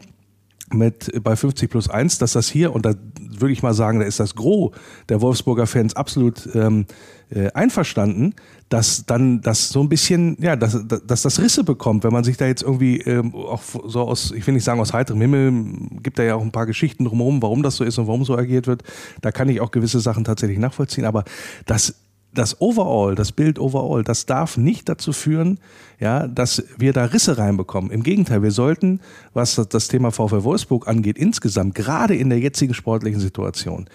mit 0.72 1.12
bei 1.24 1.36
50 1.36 1.70
plus 1.70 1.90
1, 1.90 2.18
dass 2.18 2.34
das 2.34 2.50
hier, 2.50 2.74
und 2.74 2.86
da 2.86 2.94
würde 3.20 3.54
ich 3.54 3.64
mal 3.64 3.74
sagen, 3.74 4.00
da 4.00 4.06
ist 4.06 4.20
das 4.20 4.36
Gros 4.36 4.72
der 5.10 5.22
Wolfsburger 5.22 5.68
Fans 5.68 5.96
absolut 5.96 6.50
ähm, 6.56 6.86
äh, 7.30 7.52
einverstanden, 7.52 8.34
dass 8.70 9.06
dann 9.06 9.42
das 9.42 9.70
so 9.70 9.82
ein 9.82 9.90
bisschen, 9.90 10.38
ja, 10.40 10.56
dass, 10.56 10.86
dass 10.88 11.22
das 11.22 11.40
Risse 11.40 11.64
bekommt, 11.64 12.04
wenn 12.04 12.14
man 12.14 12.24
sich 12.24 12.38
da 12.38 12.46
jetzt 12.46 12.64
irgendwie 12.64 13.02
ähm, 13.02 13.34
auch 13.36 13.62
so 13.86 14.02
aus, 14.02 14.32
ich 14.32 14.46
will 14.48 14.54
nicht 14.54 14.64
sagen 14.64 14.80
aus 14.80 14.94
heiterem 14.94 15.22
Himmel, 15.22 15.52
gibt 16.02 16.18
da 16.20 16.24
ja 16.24 16.36
auch 16.36 16.42
ein 16.42 16.52
paar 16.52 16.66
Geschichten 16.66 17.06
drumherum, 17.06 17.42
warum 17.42 17.64
das 17.64 17.76
so 17.76 17.84
ist 17.84 17.98
und 17.98 18.08
warum 18.08 18.26
so 18.26 18.38
agiert 18.38 18.68
wird. 18.68 18.84
Da 19.22 19.32
kann 19.32 19.50
ich 19.50 19.62
auch 19.62 19.72
gewisse 19.72 20.00
Sachen 20.00 20.24
tatsächlich 20.24 20.60
nachvollziehen, 20.60 21.06
aber 21.06 21.24
das 21.66 22.03
das 22.34 22.60
Overall, 22.62 23.16
das 23.16 23.32
Bild 23.32 23.60
Overall, 23.60 24.04
das 24.04 24.26
darf 24.26 24.58
nicht 24.58 24.90
dazu 24.90 25.14
führen, 25.14 25.60
ja, 26.00 26.28
dass 26.28 26.64
wir 26.78 26.94
da 26.94 27.06
Risse 27.06 27.38
reinbekommen. 27.38 27.92
Im 27.92 28.04
Gegenteil, 28.04 28.44
wir 28.44 28.52
sollten, 28.52 29.00
was 29.34 29.56
das 29.70 29.88
Thema 29.88 30.12
VfL 30.12 30.44
Wolfsburg 30.44 30.88
angeht, 30.88 31.18
insgesamt, 31.18 31.76
gerade 31.76 32.16
in 32.16 32.30
der 32.30 32.40
jetzigen 32.40 32.74
sportlichen 32.74 33.20
Situation, 33.20 33.88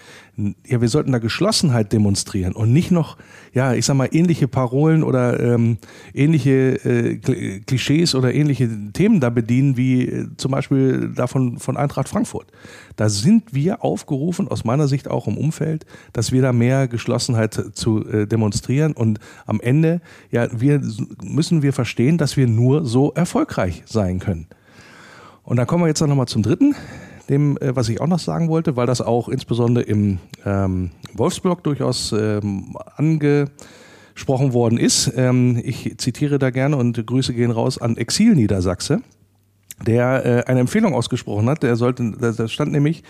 ja, 0.65 0.79
wir 0.79 0.87
sollten 0.87 1.11
da 1.11 1.19
Geschlossenheit 1.19 1.91
demonstrieren 1.91 2.53
und 2.53 2.71
nicht 2.71 2.91
noch, 2.91 3.17
ja, 3.53 3.73
ich 3.73 3.85
sag 3.85 3.95
mal, 3.95 4.09
ähnliche 4.11 4.47
Parolen 4.47 5.03
oder 5.03 5.39
ähm, 5.39 5.77
ähnliche 6.13 6.75
äh, 6.85 7.59
Klischees 7.59 8.15
oder 8.15 8.33
ähnliche 8.33 8.69
Themen 8.93 9.19
da 9.19 9.29
bedienen, 9.29 9.75
wie 9.75 10.07
äh, 10.07 10.27
zum 10.37 10.51
Beispiel 10.51 11.09
davon 11.13 11.59
von 11.59 11.75
Eintracht 11.75 12.07
Frankfurt. 12.07 12.47
Da 12.95 13.09
sind 13.09 13.53
wir 13.53 13.83
aufgerufen, 13.83 14.47
aus 14.47 14.63
meiner 14.63 14.87
Sicht 14.87 15.09
auch 15.09 15.27
im 15.27 15.37
Umfeld, 15.37 15.85
dass 16.13 16.31
wir 16.31 16.41
da 16.41 16.53
mehr 16.53 16.87
Geschlossenheit 16.87 17.53
zu 17.73 18.07
äh, 18.07 18.25
demonstrieren 18.25 18.93
und 18.93 19.19
am 19.45 19.59
Ende, 19.59 20.01
ja, 20.31 20.47
wir 20.57 20.81
müssen 21.21 21.61
wir 21.61 21.73
verstehen, 21.73 21.88
verstehen, 21.89 22.19
dass 22.19 22.37
wir 22.37 22.45
nur 22.45 22.85
so 22.85 23.13
erfolgreich 23.13 23.81
sein 23.87 24.19
können. 24.19 24.45
Und 25.43 25.57
dann 25.57 25.65
kommen 25.65 25.83
wir 25.83 25.87
jetzt 25.87 25.99
noch 26.01 26.15
mal 26.15 26.27
zum 26.27 26.43
dritten, 26.43 26.75
dem, 27.29 27.57
äh, 27.57 27.75
was 27.75 27.89
ich 27.89 27.99
auch 27.99 28.05
noch 28.05 28.19
sagen 28.19 28.47
wollte, 28.47 28.75
weil 28.75 28.85
das 28.85 29.01
auch 29.01 29.27
insbesondere 29.27 29.85
im 29.85 30.19
ähm, 30.45 30.91
Wolfsburg 31.15 31.63
durchaus 31.63 32.11
ähm, 32.11 32.77
angesprochen 32.95 34.53
worden 34.53 34.77
ist. 34.77 35.11
Ähm, 35.15 35.59
ich 35.63 35.97
zitiere 35.97 36.37
da 36.37 36.51
gerne 36.51 36.77
und 36.77 37.07
Grüße 37.07 37.33
gehen 37.33 37.49
raus 37.49 37.79
an 37.79 37.97
Exil 37.97 38.35
Niedersachse. 38.35 39.01
Der 39.85 40.25
äh, 40.25 40.43
eine 40.49 40.59
Empfehlung 40.61 40.93
ausgesprochen 40.93 41.49
hat. 41.49 41.63
Der 41.63 41.75
sollte, 41.75 42.11
da 42.11 42.47
stand 42.47 42.71
nämlich, 42.71 43.03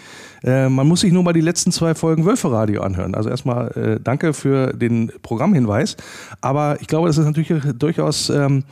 äh, 0.43 0.69
man 0.69 0.87
muss 0.87 1.01
sich 1.01 1.11
nur 1.11 1.23
mal 1.23 1.33
die 1.33 1.41
letzten 1.41 1.71
zwei 1.71 1.95
Folgen 1.95 2.25
Wölferadio 2.25 2.81
anhören. 2.81 3.15
Also 3.15 3.29
erstmal 3.29 3.69
äh, 3.71 3.99
danke 4.03 4.33
für 4.33 4.73
den 4.73 5.11
Programmhinweis. 5.21 5.97
Aber 6.41 6.77
ich 6.81 6.87
glaube, 6.87 7.07
das 7.07 7.17
ist 7.17 7.25
natürlich 7.25 7.63
durchaus 7.77 8.29
ähm, 8.29 8.63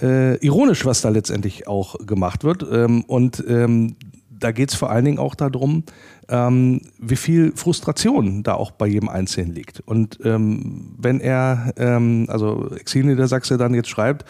äh, 0.00 0.36
ironisch, 0.44 0.84
was 0.84 1.00
da 1.00 1.08
letztendlich 1.08 1.66
auch 1.66 1.96
gemacht 2.06 2.44
wird. 2.44 2.64
Ähm, 2.70 3.04
und 3.04 3.42
ähm, 3.48 3.96
da 4.42 4.52
geht 4.52 4.70
es 4.70 4.74
vor 4.74 4.90
allen 4.90 5.04
Dingen 5.04 5.18
auch 5.18 5.34
darum, 5.34 5.84
ähm, 6.28 6.80
wie 6.98 7.16
viel 7.16 7.52
Frustration 7.54 8.42
da 8.42 8.54
auch 8.54 8.70
bei 8.70 8.86
jedem 8.86 9.08
Einzelnen 9.08 9.54
liegt. 9.54 9.80
Und 9.80 10.18
ähm, 10.24 10.94
wenn 10.98 11.20
er, 11.20 11.72
ähm, 11.76 12.26
also 12.28 12.70
Exil 12.74 13.04
Niedersachse 13.04 13.58
dann 13.58 13.74
jetzt 13.74 13.88
schreibt, 13.88 14.24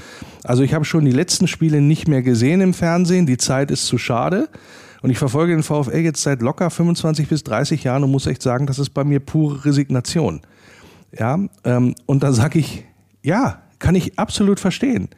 also 0.45 0.63
ich 0.63 0.75
habe 0.75 0.85
schon 0.85 1.05
die 1.05 1.13
letzten 1.13 1.49
Spiele 1.49 1.81
nicht 1.81 2.09
mehr 2.09 2.23
gesehen 2.23 2.61
im 2.61 2.75
Fernsehen, 2.75 3.27
die 3.27 3.39
Zeit 3.39 3.71
ist 3.71 3.87
zu 3.87 3.99
schade. 3.99 4.49
Und 5.03 5.11
ich 5.11 5.19
verfolge 5.19 5.53
den 5.53 5.65
VfL 5.65 5.99
jetzt 5.99 6.23
seit 6.23 6.43
locker 6.43 6.71
25 6.71 7.29
bis 7.29 7.43
30 7.43 7.83
Jahren 7.85 8.05
und 8.05 8.11
muss 8.11 8.27
echt 8.27 8.43
sagen, 8.43 8.67
das 8.67 8.79
ist 8.79 8.91
bei 8.91 9.03
mir 9.03 9.19
pure 9.19 9.65
Resignation. 9.65 10.43
Ja, 11.19 11.39
ähm, 11.65 11.95
und 12.07 12.23
da 12.23 12.33
sage 12.33 12.59
ich, 12.59 12.85
ja, 13.23 13.63
kann 13.79 13.95
ich 13.95 14.19
absolut 14.19 14.61
verstehen. 14.61 15.09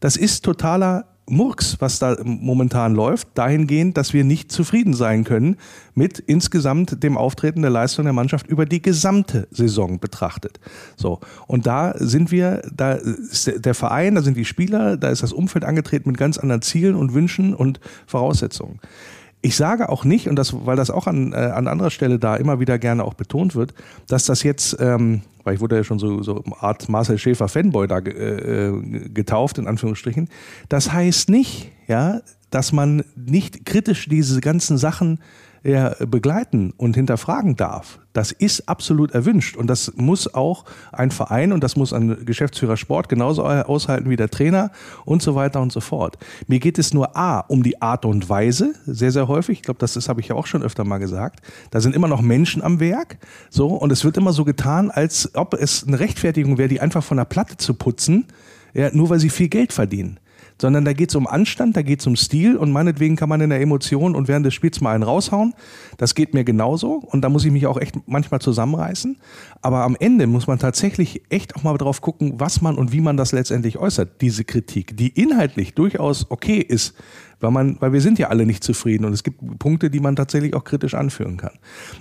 Das 0.00 0.16
ist 0.16 0.44
totaler 0.44 1.06
Murks, 1.26 1.76
was 1.80 1.98
da 1.98 2.16
momentan 2.22 2.94
läuft, 2.94 3.28
dahingehend, 3.34 3.96
dass 3.96 4.12
wir 4.12 4.24
nicht 4.24 4.52
zufrieden 4.52 4.92
sein 4.92 5.24
können 5.24 5.56
mit 5.94 6.18
insgesamt 6.18 7.02
dem 7.02 7.16
Auftreten 7.16 7.62
der 7.62 7.70
Leistung 7.70 8.04
der 8.04 8.12
Mannschaft 8.12 8.46
über 8.46 8.66
die 8.66 8.82
gesamte 8.82 9.48
Saison 9.50 9.98
betrachtet. 9.98 10.60
So. 10.96 11.20
Und 11.46 11.66
da 11.66 11.94
sind 11.96 12.30
wir, 12.30 12.62
da 12.74 12.92
ist 12.92 13.50
der 13.56 13.74
Verein, 13.74 14.16
da 14.16 14.22
sind 14.22 14.36
die 14.36 14.44
Spieler, 14.44 14.96
da 14.96 15.08
ist 15.08 15.22
das 15.22 15.32
Umfeld 15.32 15.64
angetreten 15.64 16.10
mit 16.10 16.18
ganz 16.18 16.36
anderen 16.36 16.62
Zielen 16.62 16.94
und 16.94 17.14
Wünschen 17.14 17.54
und 17.54 17.80
Voraussetzungen. 18.06 18.80
Ich 19.44 19.56
sage 19.56 19.90
auch 19.90 20.06
nicht, 20.06 20.26
und 20.26 20.36
das, 20.36 20.54
weil 20.64 20.74
das 20.74 20.88
auch 20.88 21.06
an, 21.06 21.34
äh, 21.34 21.36
an 21.36 21.68
anderer 21.68 21.90
Stelle 21.90 22.18
da 22.18 22.34
immer 22.34 22.60
wieder 22.60 22.78
gerne 22.78 23.04
auch 23.04 23.12
betont 23.12 23.54
wird, 23.54 23.74
dass 24.08 24.24
das 24.24 24.42
jetzt, 24.42 24.74
ähm, 24.80 25.20
weil 25.42 25.56
ich 25.56 25.60
wurde 25.60 25.76
ja 25.76 25.84
schon 25.84 25.98
so, 25.98 26.22
so 26.22 26.42
Art 26.60 26.88
Marcel 26.88 27.18
Schäfer 27.18 27.48
Fanboy 27.48 27.86
da 27.86 27.98
äh, 27.98 28.72
getauft, 29.12 29.58
in 29.58 29.66
Anführungsstrichen. 29.66 30.30
Das 30.70 30.94
heißt 30.94 31.28
nicht, 31.28 31.70
ja, 31.88 32.22
dass 32.48 32.72
man 32.72 33.04
nicht 33.16 33.66
kritisch 33.66 34.08
diese 34.08 34.40
ganzen 34.40 34.78
Sachen 34.78 35.18
er 35.64 35.96
begleiten 36.06 36.72
und 36.76 36.94
hinterfragen 36.94 37.56
darf. 37.56 37.98
Das 38.12 38.30
ist 38.30 38.68
absolut 38.68 39.10
erwünscht 39.12 39.56
und 39.56 39.66
das 39.66 39.94
muss 39.96 40.32
auch 40.32 40.64
ein 40.92 41.10
Verein 41.10 41.52
und 41.52 41.64
das 41.64 41.74
muss 41.74 41.92
ein 41.92 42.24
Geschäftsführer 42.24 42.76
Sport 42.76 43.08
genauso 43.08 43.44
aushalten 43.44 44.08
wie 44.08 44.16
der 44.16 44.28
Trainer 44.28 44.70
und 45.04 45.22
so 45.22 45.34
weiter 45.34 45.60
und 45.60 45.72
so 45.72 45.80
fort. 45.80 46.18
Mir 46.46 46.60
geht 46.60 46.78
es 46.78 46.94
nur 46.94 47.16
A 47.16 47.40
um 47.40 47.62
die 47.64 47.82
Art 47.82 48.04
und 48.04 48.28
Weise, 48.28 48.74
sehr, 48.86 49.10
sehr 49.10 49.26
häufig. 49.26 49.58
Ich 49.58 49.62
glaube, 49.62 49.80
das, 49.80 49.94
das 49.94 50.08
habe 50.08 50.20
ich 50.20 50.28
ja 50.28 50.36
auch 50.36 50.46
schon 50.46 50.62
öfter 50.62 50.84
mal 50.84 50.98
gesagt. 50.98 51.40
Da 51.70 51.80
sind 51.80 51.96
immer 51.96 52.08
noch 52.08 52.20
Menschen 52.20 52.62
am 52.62 52.78
Werk. 52.78 53.18
So, 53.50 53.68
und 53.68 53.90
es 53.90 54.04
wird 54.04 54.16
immer 54.16 54.32
so 54.32 54.44
getan, 54.44 54.90
als 54.90 55.34
ob 55.34 55.54
es 55.54 55.84
eine 55.86 55.98
Rechtfertigung 55.98 56.58
wäre, 56.58 56.68
die 56.68 56.80
einfach 56.80 57.02
von 57.02 57.16
der 57.16 57.24
Platte 57.24 57.56
zu 57.56 57.74
putzen, 57.74 58.26
ja, 58.74 58.90
nur 58.92 59.08
weil 59.08 59.18
sie 59.18 59.30
viel 59.30 59.48
Geld 59.48 59.72
verdienen 59.72 60.20
sondern 60.64 60.86
da 60.86 60.94
geht 60.94 61.10
es 61.10 61.14
um 61.14 61.26
Anstand, 61.26 61.76
da 61.76 61.82
geht 61.82 62.00
es 62.00 62.06
um 62.06 62.16
Stil 62.16 62.56
und 62.56 62.72
meinetwegen 62.72 63.16
kann 63.16 63.28
man 63.28 63.38
in 63.42 63.50
der 63.50 63.60
Emotion 63.60 64.16
und 64.16 64.28
während 64.28 64.46
des 64.46 64.54
Spiels 64.54 64.80
mal 64.80 64.94
einen 64.94 65.02
raushauen. 65.02 65.52
Das 65.98 66.14
geht 66.14 66.32
mir 66.32 66.42
genauso 66.42 66.94
und 66.94 67.20
da 67.20 67.28
muss 67.28 67.44
ich 67.44 67.52
mich 67.52 67.66
auch 67.66 67.78
echt 67.78 67.96
manchmal 68.06 68.40
zusammenreißen. 68.40 69.18
Aber 69.60 69.82
am 69.82 69.94
Ende 70.00 70.26
muss 70.26 70.46
man 70.46 70.58
tatsächlich 70.58 71.20
echt 71.28 71.54
auch 71.54 71.64
mal 71.64 71.76
drauf 71.76 72.00
gucken, 72.00 72.40
was 72.40 72.62
man 72.62 72.76
und 72.76 72.92
wie 72.92 73.02
man 73.02 73.18
das 73.18 73.32
letztendlich 73.32 73.76
äußert, 73.76 74.22
diese 74.22 74.44
Kritik, 74.44 74.96
die 74.96 75.08
inhaltlich 75.08 75.74
durchaus 75.74 76.30
okay 76.30 76.60
ist, 76.60 76.94
weil, 77.44 77.50
man, 77.50 77.76
weil 77.80 77.92
wir 77.92 78.00
sind 78.00 78.18
ja 78.18 78.28
alle 78.28 78.46
nicht 78.46 78.64
zufrieden 78.64 79.04
und 79.04 79.12
es 79.12 79.22
gibt 79.22 79.58
Punkte, 79.58 79.90
die 79.90 80.00
man 80.00 80.16
tatsächlich 80.16 80.54
auch 80.54 80.64
kritisch 80.64 80.94
anführen 80.94 81.36
kann. 81.36 81.52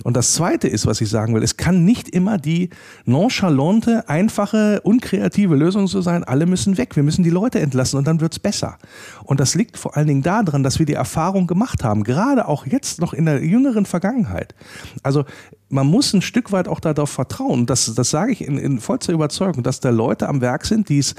Und 0.03 0.15
das 0.15 0.34
Zweite 0.34 0.67
ist, 0.67 0.88
was 0.88 1.01
ich 1.01 1.10
sagen 1.10 1.36
will, 1.36 1.43
es 1.43 1.58
kann 1.58 1.84
nicht 1.84 2.10
immer 2.10 2.38
die 2.38 2.69
nonchalante, 3.06 4.08
einfache, 4.08 4.79
unkreative 4.82 5.56
Lösung 5.56 5.88
so 5.88 6.01
sein, 6.01 6.23
alle 6.23 6.45
müssen 6.45 6.77
weg, 6.77 6.95
wir 6.95 7.03
müssen 7.03 7.23
die 7.23 7.29
Leute 7.29 7.60
entlassen 7.60 7.97
und 7.97 8.08
dann 8.08 8.21
wird's 8.21 8.39
besser. 8.39 8.77
Und 9.25 9.39
das 9.39 9.53
liegt 9.53 9.77
vor 9.77 9.97
allen 9.97 10.08
Dingen 10.08 10.23
daran, 10.23 10.63
dass 10.63 10.79
wir 10.79 10.86
die 10.86 10.93
Erfahrung 10.93 11.45
gemacht 11.45 11.84
haben, 11.84 12.03
gerade 12.03 12.47
auch 12.47 12.65
jetzt 12.65 13.01
noch 13.01 13.13
in 13.13 13.25
der 13.25 13.43
jüngeren 13.43 13.86
Vergangenheit. 13.86 14.56
Also 15.03 15.25
man 15.73 15.88
muss 15.88 16.13
ein 16.13 16.21
Stück 16.21 16.51
weit 16.51 16.67
auch 16.67 16.79
darauf 16.79 17.09
vertrauen, 17.09 17.65
das, 17.65 17.93
das 17.95 18.12
sage 18.12 18.31
ich 18.31 18.45
in, 18.45 18.57
in 18.57 18.79
vollster 18.79 19.12
Überzeugung, 19.12 19.63
dass 19.63 19.79
da 19.79 19.89
Leute 19.89 20.29
am 20.29 20.39
Werk 20.39 20.65
sind, 20.65 20.88
die 20.88 20.99
es, 20.99 21.15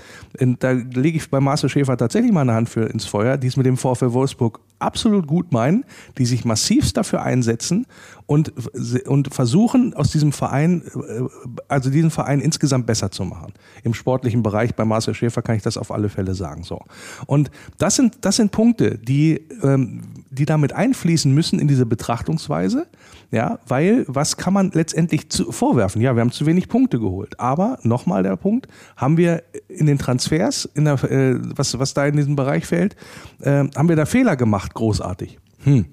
da 0.60 0.70
lege 0.70 1.18
ich 1.18 1.28
bei 1.28 1.40
Marcel 1.40 1.68
Schäfer 1.68 1.96
tatsächlich 1.96 2.32
meine 2.32 2.54
Hand 2.54 2.68
für 2.68 2.84
ins 2.84 3.04
Feuer, 3.04 3.36
die 3.36 3.48
es 3.48 3.56
mit 3.56 3.66
dem 3.66 3.76
VfL 3.76 4.12
Wolfsburg 4.12 4.60
absolut 4.78 5.26
gut 5.26 5.52
meinen, 5.52 5.84
die 6.18 6.26
sich 6.26 6.44
massivst 6.44 6.96
dafür 6.96 7.22
einsetzen 7.22 7.86
und, 8.26 8.52
und 9.06 9.34
versuchen, 9.34 9.94
aus 9.94 10.10
diesem 10.10 10.32
Verein, 10.32 10.82
äh, 10.82 11.22
also 11.68 11.90
diesen 11.90 12.10
Verein 12.10 12.40
insgesamt 12.40 12.86
besser 12.86 13.10
zu 13.10 13.24
machen. 13.24 13.54
Im 13.82 13.94
sportlichen 13.94 14.42
Bereich 14.42 14.74
bei 14.74 14.84
Marcel 14.84 15.14
Schäfer 15.14 15.42
kann 15.42 15.56
ich 15.56 15.62
das 15.62 15.76
auf 15.76 15.90
alle 15.90 16.08
Fälle 16.08 16.34
sagen. 16.34 16.62
So. 16.62 16.80
Und 17.26 17.50
das 17.78 17.96
sind, 17.96 18.18
das 18.20 18.36
sind 18.36 18.52
Punkte, 18.52 18.98
die, 18.98 19.40
ähm, 19.62 20.02
die 20.34 20.44
damit 20.44 20.72
einfließen 20.72 21.32
müssen 21.32 21.58
in 21.58 21.68
diese 21.68 21.86
Betrachtungsweise. 21.86 22.86
Ja, 23.30 23.58
weil 23.66 24.04
was 24.08 24.36
kann 24.36 24.52
man 24.52 24.70
letztendlich 24.72 25.30
zu, 25.30 25.50
vorwerfen? 25.50 26.00
Ja, 26.00 26.14
wir 26.14 26.20
haben 26.20 26.32
zu 26.32 26.46
wenig 26.46 26.68
Punkte 26.68 26.98
geholt. 26.98 27.40
Aber 27.40 27.78
nochmal 27.82 28.22
der 28.22 28.36
Punkt, 28.36 28.68
haben 28.96 29.16
wir 29.16 29.42
in 29.68 29.86
den 29.86 29.98
Transfers, 29.98 30.68
in 30.74 30.84
der, 30.84 31.02
äh, 31.04 31.38
was, 31.56 31.78
was 31.78 31.94
da 31.94 32.06
in 32.06 32.16
diesem 32.16 32.36
Bereich 32.36 32.66
fällt, 32.66 32.96
äh, 33.40 33.64
haben 33.74 33.88
wir 33.88 33.96
da 33.96 34.06
Fehler 34.06 34.36
gemacht, 34.36 34.74
großartig. 34.74 35.38
Hm 35.64 35.86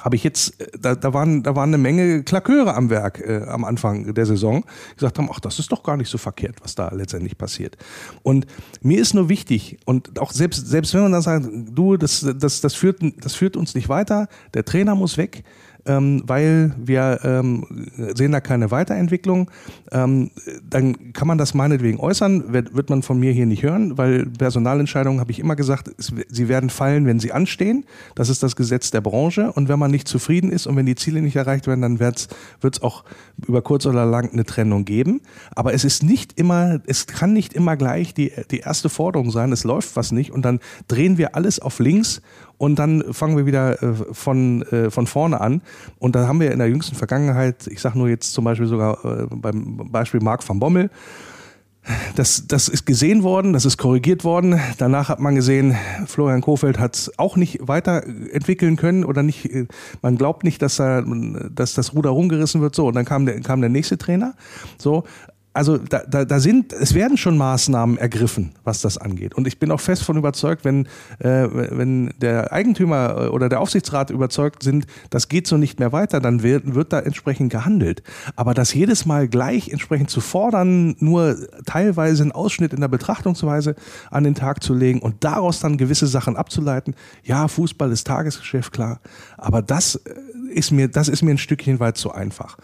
habe 0.00 0.16
ich 0.16 0.24
jetzt, 0.24 0.60
äh, 0.60 0.66
da, 0.78 0.94
da, 0.94 1.12
waren, 1.14 1.42
da 1.42 1.56
waren 1.56 1.70
eine 1.70 1.78
Menge 1.78 2.22
Klaköre 2.22 2.74
am 2.74 2.90
Werk 2.90 3.20
äh, 3.20 3.44
am 3.48 3.64
Anfang 3.64 4.14
der 4.14 4.26
Saison, 4.26 4.64
gesagt 4.96 5.18
haben, 5.18 5.28
ach, 5.32 5.40
das 5.40 5.58
ist 5.58 5.72
doch 5.72 5.82
gar 5.82 5.96
nicht 5.96 6.10
so 6.10 6.18
verkehrt, 6.18 6.56
was 6.62 6.74
da 6.74 6.90
letztendlich 6.92 7.38
passiert. 7.38 7.76
Und 8.22 8.46
mir 8.82 9.00
ist 9.00 9.14
nur 9.14 9.28
wichtig, 9.28 9.78
und 9.84 10.18
auch 10.20 10.32
selbst, 10.32 10.66
selbst 10.66 10.94
wenn 10.94 11.02
man 11.02 11.12
dann 11.12 11.22
sagt, 11.22 11.46
du, 11.52 11.96
das, 11.96 12.26
das, 12.38 12.60
das, 12.60 12.74
führt, 12.74 13.00
das 13.20 13.34
führt 13.34 13.56
uns 13.56 13.74
nicht 13.74 13.88
weiter, 13.88 14.28
der 14.54 14.64
Trainer 14.64 14.94
muss 14.94 15.16
weg, 15.16 15.44
ähm, 15.86 16.22
weil 16.26 16.74
wir 16.78 17.20
ähm, 17.24 17.66
sehen 18.14 18.32
da 18.32 18.40
keine 18.40 18.70
Weiterentwicklung, 18.70 19.50
ähm, 19.92 20.30
dann 20.68 21.12
kann 21.12 21.28
man 21.28 21.38
das 21.38 21.54
meinetwegen 21.54 21.98
äußern, 21.98 22.52
wird, 22.52 22.74
wird 22.74 22.90
man 22.90 23.02
von 23.02 23.18
mir 23.18 23.32
hier 23.32 23.46
nicht 23.46 23.62
hören, 23.62 23.96
weil 23.96 24.26
Personalentscheidungen, 24.26 25.20
habe 25.20 25.30
ich 25.30 25.38
immer 25.38 25.56
gesagt, 25.56 25.90
es, 25.98 26.12
sie 26.28 26.48
werden 26.48 26.70
fallen, 26.70 27.06
wenn 27.06 27.20
sie 27.20 27.32
anstehen. 27.32 27.84
Das 28.14 28.28
ist 28.28 28.42
das 28.42 28.56
Gesetz 28.56 28.90
der 28.90 29.00
Branche. 29.00 29.52
Und 29.52 29.68
wenn 29.68 29.78
man 29.78 29.90
nicht 29.90 30.08
zufrieden 30.08 30.50
ist 30.50 30.66
und 30.66 30.76
wenn 30.76 30.86
die 30.86 30.94
Ziele 30.94 31.22
nicht 31.22 31.36
erreicht 31.36 31.66
werden, 31.66 31.82
dann 31.82 31.98
wird 32.00 32.28
es 32.62 32.82
auch 32.82 33.04
über 33.46 33.62
kurz 33.62 33.86
oder 33.86 34.06
lang 34.06 34.32
eine 34.32 34.44
Trennung 34.44 34.84
geben. 34.84 35.20
Aber 35.54 35.74
es 35.74 35.84
ist 35.84 36.02
nicht 36.02 36.38
immer, 36.38 36.80
es 36.86 37.06
kann 37.06 37.32
nicht 37.32 37.54
immer 37.54 37.76
gleich 37.76 38.14
die, 38.14 38.32
die 38.50 38.58
erste 38.58 38.88
Forderung 38.88 39.30
sein, 39.30 39.52
es 39.52 39.64
läuft 39.64 39.96
was 39.96 40.12
nicht 40.12 40.32
und 40.32 40.42
dann 40.42 40.60
drehen 40.88 41.18
wir 41.18 41.34
alles 41.34 41.60
auf 41.60 41.78
links 41.78 42.20
und 42.58 42.78
dann 42.78 43.12
fangen 43.12 43.36
wir 43.36 43.46
wieder 43.46 43.82
äh, 43.82 43.94
von, 44.12 44.62
äh, 44.62 44.90
von 44.90 45.06
vorne 45.06 45.40
an. 45.40 45.62
Und 45.98 46.14
da 46.16 46.26
haben 46.26 46.40
wir 46.40 46.52
in 46.52 46.58
der 46.58 46.68
jüngsten 46.68 46.96
Vergangenheit, 46.96 47.66
ich 47.68 47.80
sage 47.80 47.98
nur 47.98 48.08
jetzt 48.08 48.32
zum 48.32 48.44
Beispiel 48.44 48.66
sogar 48.66 49.04
äh, 49.04 49.26
beim 49.30 49.88
Beispiel 49.90 50.20
Marc 50.20 50.46
van 50.46 50.58
Bommel, 50.58 50.90
das, 52.16 52.46
das 52.46 52.68
ist 52.68 52.84
gesehen 52.84 53.22
worden, 53.22 53.54
das 53.54 53.64
ist 53.64 53.78
korrigiert 53.78 54.22
worden. 54.22 54.60
Danach 54.76 55.08
hat 55.08 55.20
man 55.20 55.34
gesehen, 55.34 55.74
Florian 56.06 56.42
Kofeld 56.42 56.78
hat 56.78 56.96
es 56.96 57.18
auch 57.18 57.36
nicht 57.36 57.60
weiterentwickeln 57.66 58.76
können 58.76 59.04
oder 59.04 59.22
nicht, 59.22 59.48
man 60.02 60.18
glaubt 60.18 60.44
nicht, 60.44 60.60
dass, 60.60 60.78
er, 60.78 61.02
dass 61.50 61.72
das 61.74 61.94
Ruder 61.94 62.10
rumgerissen 62.10 62.60
wird. 62.60 62.74
So, 62.74 62.88
und 62.88 62.94
dann 62.94 63.06
kam 63.06 63.24
der, 63.24 63.40
kam 63.40 63.62
der 63.62 63.70
nächste 63.70 63.96
Trainer. 63.96 64.34
So, 64.76 65.04
also 65.54 65.78
da, 65.78 66.02
da, 66.08 66.24
da 66.24 66.40
sind, 66.40 66.72
es 66.72 66.94
werden 66.94 67.16
schon 67.16 67.36
Maßnahmen 67.36 67.98
ergriffen, 67.98 68.52
was 68.64 68.80
das 68.80 68.96
angeht. 68.96 69.34
Und 69.34 69.46
ich 69.46 69.58
bin 69.58 69.70
auch 69.70 69.80
fest 69.80 70.04
von 70.04 70.16
überzeugt, 70.16 70.64
wenn, 70.64 70.86
äh, 71.18 71.48
wenn 71.50 72.12
der 72.18 72.52
Eigentümer 72.52 73.24
äh, 73.24 73.28
oder 73.28 73.48
der 73.48 73.60
Aufsichtsrat 73.60 74.10
überzeugt 74.10 74.62
sind, 74.62 74.86
das 75.10 75.28
geht 75.28 75.46
so 75.46 75.56
nicht 75.56 75.80
mehr 75.80 75.92
weiter, 75.92 76.20
dann 76.20 76.42
wird, 76.42 76.74
wird 76.74 76.92
da 76.92 77.00
entsprechend 77.00 77.50
gehandelt. 77.50 78.02
Aber 78.36 78.54
das 78.54 78.72
jedes 78.72 79.06
Mal 79.06 79.26
gleich 79.26 79.70
entsprechend 79.70 80.10
zu 80.10 80.20
fordern, 80.20 80.94
nur 81.00 81.36
teilweise 81.66 82.22
einen 82.22 82.32
Ausschnitt 82.32 82.72
in 82.72 82.80
der 82.80 82.88
Betrachtungsweise 82.88 83.74
an 84.10 84.24
den 84.24 84.34
Tag 84.34 84.62
zu 84.62 84.74
legen 84.74 85.00
und 85.00 85.24
daraus 85.24 85.60
dann 85.60 85.76
gewisse 85.76 86.06
Sachen 86.06 86.36
abzuleiten, 86.36 86.94
ja, 87.24 87.48
Fußball 87.48 87.90
ist 87.90 88.06
Tagesgeschäft, 88.06 88.72
klar. 88.72 89.00
Aber 89.36 89.62
das 89.62 89.96
äh, 89.96 90.14
ist 90.52 90.70
mir, 90.70 90.88
das 90.88 91.08
ist 91.08 91.22
mir 91.22 91.32
ein 91.32 91.38
Stückchen 91.38 91.80
weit 91.80 91.96
zu 91.96 92.12
einfach. 92.12 92.56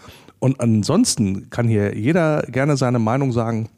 Und 0.45 0.61
ansonsten 0.61 1.49
kann 1.49 1.69
hier 1.69 1.97
jeder 1.97 2.43
gerne 2.43 2.77
seine 2.77 2.99
Meinung 2.99 3.33
sagen. 3.33 3.71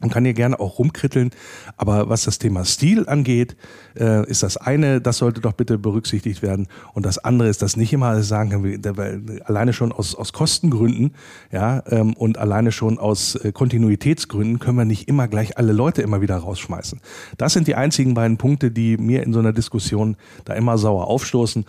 und 0.00 0.12
kann 0.12 0.24
hier 0.24 0.32
gerne 0.32 0.60
auch 0.60 0.78
rumkritteln. 0.78 1.32
Aber 1.76 2.08
was 2.08 2.22
das 2.22 2.38
Thema 2.38 2.64
Stil 2.64 3.08
angeht, 3.08 3.56
äh, 3.98 4.24
ist 4.30 4.44
das 4.44 4.56
eine, 4.56 5.00
das 5.00 5.18
sollte 5.18 5.40
doch 5.40 5.54
bitte 5.54 5.76
berücksichtigt 5.76 6.40
werden. 6.40 6.68
Und 6.94 7.04
das 7.04 7.18
andere 7.18 7.48
ist, 7.48 7.62
dass 7.62 7.76
nicht 7.76 7.92
immer 7.92 8.22
sagen 8.22 8.50
kann, 8.50 9.42
alleine 9.44 9.72
schon 9.72 9.90
aus, 9.90 10.14
aus 10.14 10.32
Kostengründen, 10.32 11.14
ja, 11.50 11.82
ähm, 11.88 12.14
und 12.14 12.38
alleine 12.38 12.70
schon 12.70 12.96
aus 12.98 13.34
äh, 13.34 13.50
Kontinuitätsgründen 13.50 14.60
können 14.60 14.78
wir 14.78 14.84
nicht 14.84 15.08
immer 15.08 15.26
gleich 15.26 15.58
alle 15.58 15.72
Leute 15.72 16.00
immer 16.02 16.20
wieder 16.20 16.36
rausschmeißen. 16.36 17.00
Das 17.36 17.52
sind 17.52 17.66
die 17.66 17.74
einzigen 17.74 18.14
beiden 18.14 18.36
Punkte, 18.36 18.70
die 18.70 18.96
mir 18.98 19.24
in 19.24 19.32
so 19.32 19.40
einer 19.40 19.52
Diskussion 19.52 20.16
da 20.44 20.54
immer 20.54 20.78
sauer 20.78 21.08
aufstoßen. 21.08 21.64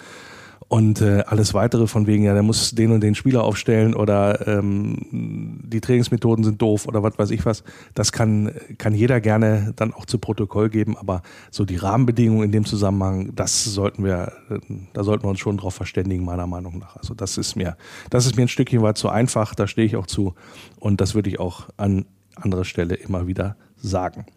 Und 0.70 1.02
äh, 1.02 1.24
alles 1.26 1.56
weitere 1.56 1.88
von 1.88 2.06
wegen, 2.06 2.24
ja, 2.24 2.34
der 2.34 2.44
muss 2.44 2.76
den 2.76 2.92
und 2.92 3.02
den 3.02 3.16
Spieler 3.16 3.44
aufstellen 3.44 3.96
oder 3.96 4.48
ähm, 4.48 4.98
die 5.12 5.82
Trainingsmethoden 5.82 6.44
sind 6.44 6.62
doof 6.62 6.88
oder 6.88 7.02
was 7.02 7.18
weiß 7.18 7.32
ich 7.32 7.44
was, 7.44 7.64
das 7.96 8.12
kann, 8.12 8.52
kann 8.78 8.94
jeder 8.94 9.20
gerne 9.20 9.74
dann 9.76 9.92
auch 9.96 10.06
zu 10.06 10.20
Protokoll 10.20 10.70
geben. 10.70 10.96
Aber 10.96 11.24
so 11.50 11.66
die 11.66 11.76
Rahmenbedingungen 11.76 12.44
in 12.44 12.52
dem 12.52 12.66
Zusammenhang, 12.66 13.36
das 13.36 13.64
sollten 13.64 14.04
wir, 14.04 14.32
äh, 14.52 14.60
da 14.94 15.04
sollten 15.04 15.24
wir 15.24 15.30
uns 15.30 15.40
schon 15.40 15.58
drauf 15.58 15.74
verständigen, 15.74 16.24
meiner 16.24 16.46
Meinung 16.46 16.78
nach. 16.78 16.98
Also 16.98 17.16
das 17.16 17.40
ist 17.40 17.56
mir, 17.56 17.76
das 18.12 18.28
ist 18.28 18.38
mir 18.38 18.44
ein 18.44 18.48
Stückchen 18.48 18.84
weit 18.84 19.00
zu 19.00 19.10
einfach, 19.10 19.56
da 19.56 19.66
stehe 19.66 19.88
ich 19.88 19.96
auch 19.96 20.06
zu. 20.06 20.36
Und 20.80 21.02
das 21.02 21.16
würde 21.16 21.32
ich 21.32 21.40
auch 21.40 21.68
an 21.78 22.06
anderer 22.36 22.64
Stelle 22.64 22.94
immer 22.94 23.26
wieder 23.26 23.56
sagen. 23.78 24.28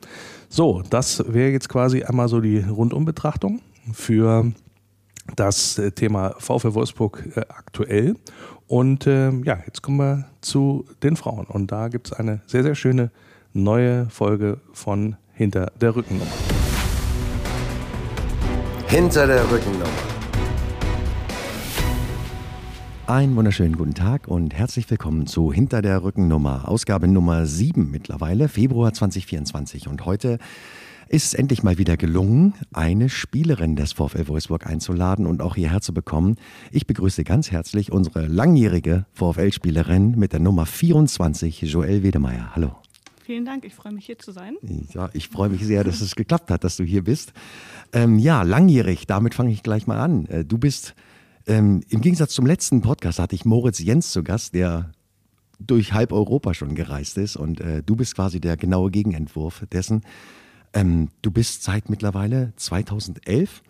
So, 0.49 0.83
das 0.89 1.23
wäre 1.29 1.51
jetzt 1.51 1.69
quasi 1.69 2.05
einmal 2.05 2.29
so 2.29 2.41
die 2.41 2.61
Rundumbetrachtung 2.61 3.61
für 3.93 4.51
das 5.37 5.79
äh, 5.79 5.93
Thema 5.93 6.35
VfL 6.39 6.75
Wolfsburg 6.75 7.25
äh, 7.37 7.41
aktuell. 7.41 8.17
Und 8.67 9.07
äh, 9.07 9.31
ja, 9.31 9.59
jetzt 9.67 9.83
kommen 9.83 9.99
wir 9.99 10.27
zu 10.41 10.87
den 11.03 11.17
Frauen. 11.17 11.47
Und 11.47 11.73
da 11.73 11.89
gibt 11.89 12.09
es 12.09 12.13
eine 12.13 12.41
sehr, 12.47 12.63
sehr 12.63 12.75
schöne 12.75 13.11
neue 13.53 14.09
Folge 14.11 14.61
von 14.73 15.17
Hinter 15.35 15.73
der 15.81 15.95
Rückennummer. 15.95 16.31
Hinter 18.87 19.27
der 19.27 19.51
Rückennummer. 19.51 19.87
Einen 23.07 23.37
wunderschönen 23.37 23.77
guten 23.77 23.95
Tag 23.95 24.29
und 24.29 24.55
herzlich 24.55 24.89
willkommen 24.89 25.27
zu 25.27 25.53
Hinter 25.53 25.83
der 25.83 26.03
Rückennummer, 26.03 26.69
Ausgabe 26.69 27.09
Nummer 27.09 27.47
7 27.47 27.91
mittlerweile, 27.91 28.49
Februar 28.49 28.93
2024. 28.93 29.89
Und 29.89 30.07
heute 30.07 30.39
ist 31.13 31.27
es 31.27 31.35
endlich 31.35 31.63
mal 31.63 31.77
wieder 31.77 31.99
gelungen, 31.99 32.55
eine 32.73 33.11
Spielerin 33.11 33.77
des 33.77 33.93
VfL 33.93 34.29
Wolfsburg 34.29 34.67
einzuladen 34.67 35.27
und 35.27 35.43
auch 35.43 35.57
hierher 35.57 35.83
zu 35.83 35.93
bekommen. 35.93 36.37
Ich 36.71 36.87
begrüße 36.87 37.23
ganz 37.23 37.51
herzlich 37.51 37.93
unsere 37.93 38.27
langjährige 38.27 39.05
VfL-Spielerin 39.13 40.13
mit 40.19 40.33
der 40.33 40.41
Nummer 40.41 40.65
24, 40.65 41.61
Joelle 41.63 42.03
Wedemeyer. 42.03 42.57
Hallo. 42.57 42.77
Vielen 43.27 43.45
Dank, 43.45 43.67
ich 43.67 43.75
freue 43.75 43.93
mich 43.93 44.07
hier 44.07 44.19
zu 44.19 44.33
sein. 44.33 44.57
Ja, 44.95 45.11
ich 45.13 45.29
freue 45.29 45.51
mich 45.51 45.67
sehr, 45.67 45.85
dass 45.85 46.01
es 46.01 46.17
geklappt 46.17 46.51
hat, 46.51 46.65
dass 46.65 46.79
du 46.79 46.85
hier 46.85 47.05
bist. 47.05 47.35
Ähm, 47.93 48.19
ja, 48.19 48.43
langjährig, 48.43 49.07
damit 49.07 49.35
fange 49.35 49.53
ich 49.53 49.63
gleich 49.63 49.87
mal 49.87 50.01
an. 50.01 50.25
Äh, 50.27 50.47
du 50.47 50.57
bist, 50.57 50.95
ähm, 51.47 51.83
im 51.91 52.01
Gegensatz 52.01 52.33
zum 52.33 52.47
letzten 52.47 52.81
Podcast 52.81 53.19
hatte 53.19 53.35
ich 53.35 53.45
Moritz 53.45 53.81
Jens 53.81 54.13
zu 54.13 54.25
Gast, 54.25 54.55
der 54.55 54.93
durch 55.61 55.93
halb 55.93 56.11
Europa 56.11 56.55
schon 56.55 56.75
gereist 56.75 57.19
ist 57.19 57.37
und 57.37 57.61
äh, 57.61 57.83
du 57.83 57.97
bist 57.97 58.17
quasi 58.17 58.41
der 58.41 58.57
genaue 58.57 58.91
Gegenentwurf 58.91 59.67
dessen. 59.71 60.01
Ähm, 60.75 61.09
du 61.23 61.31
bist 61.31 61.63
seit 61.63 61.91
mittlerweile 61.91 62.53
2011 62.57 63.63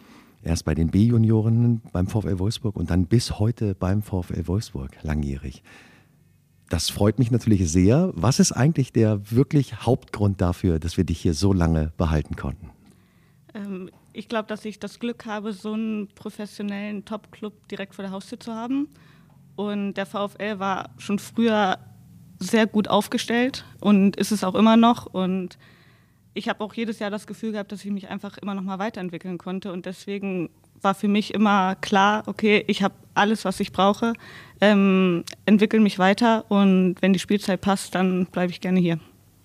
erst 0.42 0.64
bei 0.64 0.74
den 0.74 0.90
B-Junioren 0.90 1.82
beim 1.92 2.06
VfL 2.06 2.38
Wolfsburg 2.38 2.76
und 2.76 2.90
dann 2.90 3.06
bis 3.06 3.38
heute 3.38 3.74
beim 3.74 4.02
VfL 4.02 4.46
Wolfsburg 4.46 4.90
langjährig. 5.02 5.62
Das 6.68 6.90
freut 6.90 7.18
mich 7.18 7.30
natürlich 7.30 7.70
sehr. 7.70 8.12
Was 8.14 8.40
ist 8.40 8.52
eigentlich 8.52 8.92
der 8.92 9.30
wirklich 9.30 9.82
Hauptgrund 9.82 10.40
dafür, 10.40 10.78
dass 10.78 10.96
wir 10.96 11.04
dich 11.04 11.20
hier 11.20 11.34
so 11.34 11.52
lange 11.52 11.92
behalten 11.96 12.34
konnten? 12.36 12.70
Ähm, 13.54 13.90
ich 14.12 14.28
glaube, 14.28 14.48
dass 14.48 14.64
ich 14.64 14.78
das 14.78 14.98
Glück 14.98 15.26
habe, 15.26 15.52
so 15.52 15.74
einen 15.74 16.08
professionellen 16.14 17.04
Top-Club 17.04 17.68
direkt 17.68 17.94
vor 17.94 18.04
der 18.04 18.12
Haustür 18.12 18.40
zu 18.40 18.54
haben. 18.54 18.88
Und 19.54 19.94
der 19.94 20.06
VfL 20.06 20.58
war 20.58 20.90
schon 20.98 21.18
früher 21.18 21.78
sehr 22.38 22.66
gut 22.66 22.88
aufgestellt 22.88 23.64
und 23.80 24.16
ist 24.16 24.32
es 24.32 24.42
auch 24.42 24.54
immer 24.54 24.76
noch. 24.76 25.06
Und 25.06 25.58
ich 26.34 26.48
habe 26.48 26.62
auch 26.64 26.74
jedes 26.74 26.98
Jahr 26.98 27.10
das 27.10 27.26
Gefühl 27.26 27.52
gehabt, 27.52 27.72
dass 27.72 27.84
ich 27.84 27.90
mich 27.90 28.08
einfach 28.08 28.38
immer 28.38 28.54
noch 28.54 28.62
mal 28.62 28.78
weiterentwickeln 28.78 29.38
konnte 29.38 29.72
und 29.72 29.86
deswegen 29.86 30.50
war 30.80 30.94
für 30.94 31.08
mich 31.08 31.32
immer 31.34 31.76
klar, 31.76 32.24
okay, 32.26 32.64
ich 32.66 32.82
habe 32.82 32.94
alles, 33.14 33.44
was 33.44 33.60
ich 33.60 33.72
brauche, 33.72 34.14
ähm, 34.60 35.24
entwickle 35.46 35.80
mich 35.80 35.98
weiter 35.98 36.44
und 36.50 36.96
wenn 37.00 37.12
die 37.12 37.18
Spielzeit 37.18 37.60
passt, 37.60 37.94
dann 37.94 38.26
bleibe 38.26 38.50
ich 38.50 38.60
gerne 38.60 38.80
hier. 38.80 38.98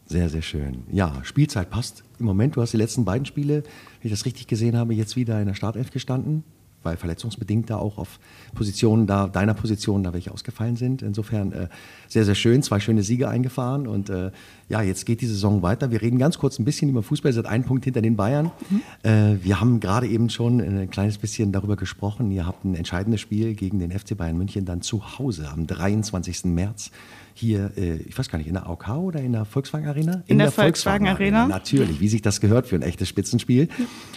Sehr, 0.07 0.29
sehr 0.29 0.41
schön. 0.41 0.83
Ja, 0.89 1.19
Spielzeit 1.23 1.69
passt 1.69 2.03
im 2.17 2.25
Moment. 2.25 2.55
Du 2.55 2.61
hast 2.61 2.71
die 2.71 2.77
letzten 2.77 3.03
beiden 3.03 3.25
Spiele, 3.25 3.63
wenn 3.63 4.03
ich 4.03 4.11
das 4.11 4.25
richtig 4.25 4.47
gesehen 4.47 4.77
habe, 4.77 4.93
jetzt 4.93 5.17
wieder 5.17 5.39
in 5.39 5.47
der 5.47 5.53
Startelf 5.53 5.91
gestanden 5.91 6.43
weil 6.87 6.95
verletzungsbedingt 6.95 7.69
da 7.69 7.75
auch 7.75 7.97
auf 7.97 8.19
Positionen 8.55 9.07
da, 9.07 9.27
deiner 9.27 9.53
Position 9.53 10.03
da 10.03 10.13
welche 10.13 10.31
ausgefallen 10.31 10.77
sind. 10.77 11.01
Insofern 11.01 11.51
äh, 11.51 11.67
sehr, 12.07 12.23
sehr 12.23 12.35
schön, 12.35 12.63
zwei 12.63 12.79
schöne 12.79 13.03
Siege 13.03 13.27
eingefahren 13.27 13.87
und 13.87 14.09
äh, 14.09 14.31
ja, 14.69 14.81
jetzt 14.81 15.05
geht 15.05 15.19
die 15.19 15.27
Saison 15.27 15.61
weiter. 15.61 15.91
Wir 15.91 16.01
reden 16.01 16.17
ganz 16.17 16.37
kurz 16.37 16.59
ein 16.59 16.65
bisschen 16.65 16.89
über 16.89 17.03
Fußball, 17.03 17.31
ihr 17.31 17.35
seid 17.35 17.45
einen 17.45 17.65
Punkt 17.65 17.83
hinter 17.83 18.01
den 18.01 18.15
Bayern. 18.15 18.51
Mhm. 18.69 18.81
Äh, 19.03 19.43
wir 19.43 19.59
haben 19.59 19.81
gerade 19.81 20.07
eben 20.07 20.29
schon 20.29 20.61
ein 20.61 20.89
kleines 20.89 21.17
bisschen 21.17 21.51
darüber 21.51 21.75
gesprochen. 21.75 22.31
Ihr 22.31 22.45
habt 22.45 22.63
ein 22.63 22.75
entscheidendes 22.75 23.19
Spiel 23.19 23.53
gegen 23.53 23.79
den 23.79 23.91
FC 23.91 24.15
Bayern 24.15 24.37
München 24.37 24.63
dann 24.63 24.81
zu 24.81 25.19
Hause 25.19 25.49
am 25.49 25.67
23. 25.67 26.45
März 26.45 26.91
hier, 27.37 27.71
äh, 27.77 27.97
ich 27.97 28.17
weiß 28.17 28.29
gar 28.29 28.37
nicht, 28.37 28.47
in 28.47 28.53
der 28.53 28.67
AOK 28.67 28.89
oder 28.89 29.19
in 29.21 29.33
der 29.33 29.45
Volkswagen 29.45 29.87
Arena? 29.87 30.13
In, 30.25 30.33
in 30.33 30.37
der, 30.37 30.47
der, 30.47 30.51
Volkswagen, 30.51 31.05
Volkswagen 31.05 31.07
Arena. 31.07 31.41
Arena. 31.41 31.55
Natürlich, 31.55 31.99
wie 31.99 32.07
sich 32.07 32.21
das 32.21 32.41
gehört 32.41 32.67
für 32.67 32.75
ein 32.75 32.81
echtes 32.81 33.07
Spitzenspiel. 33.07 33.69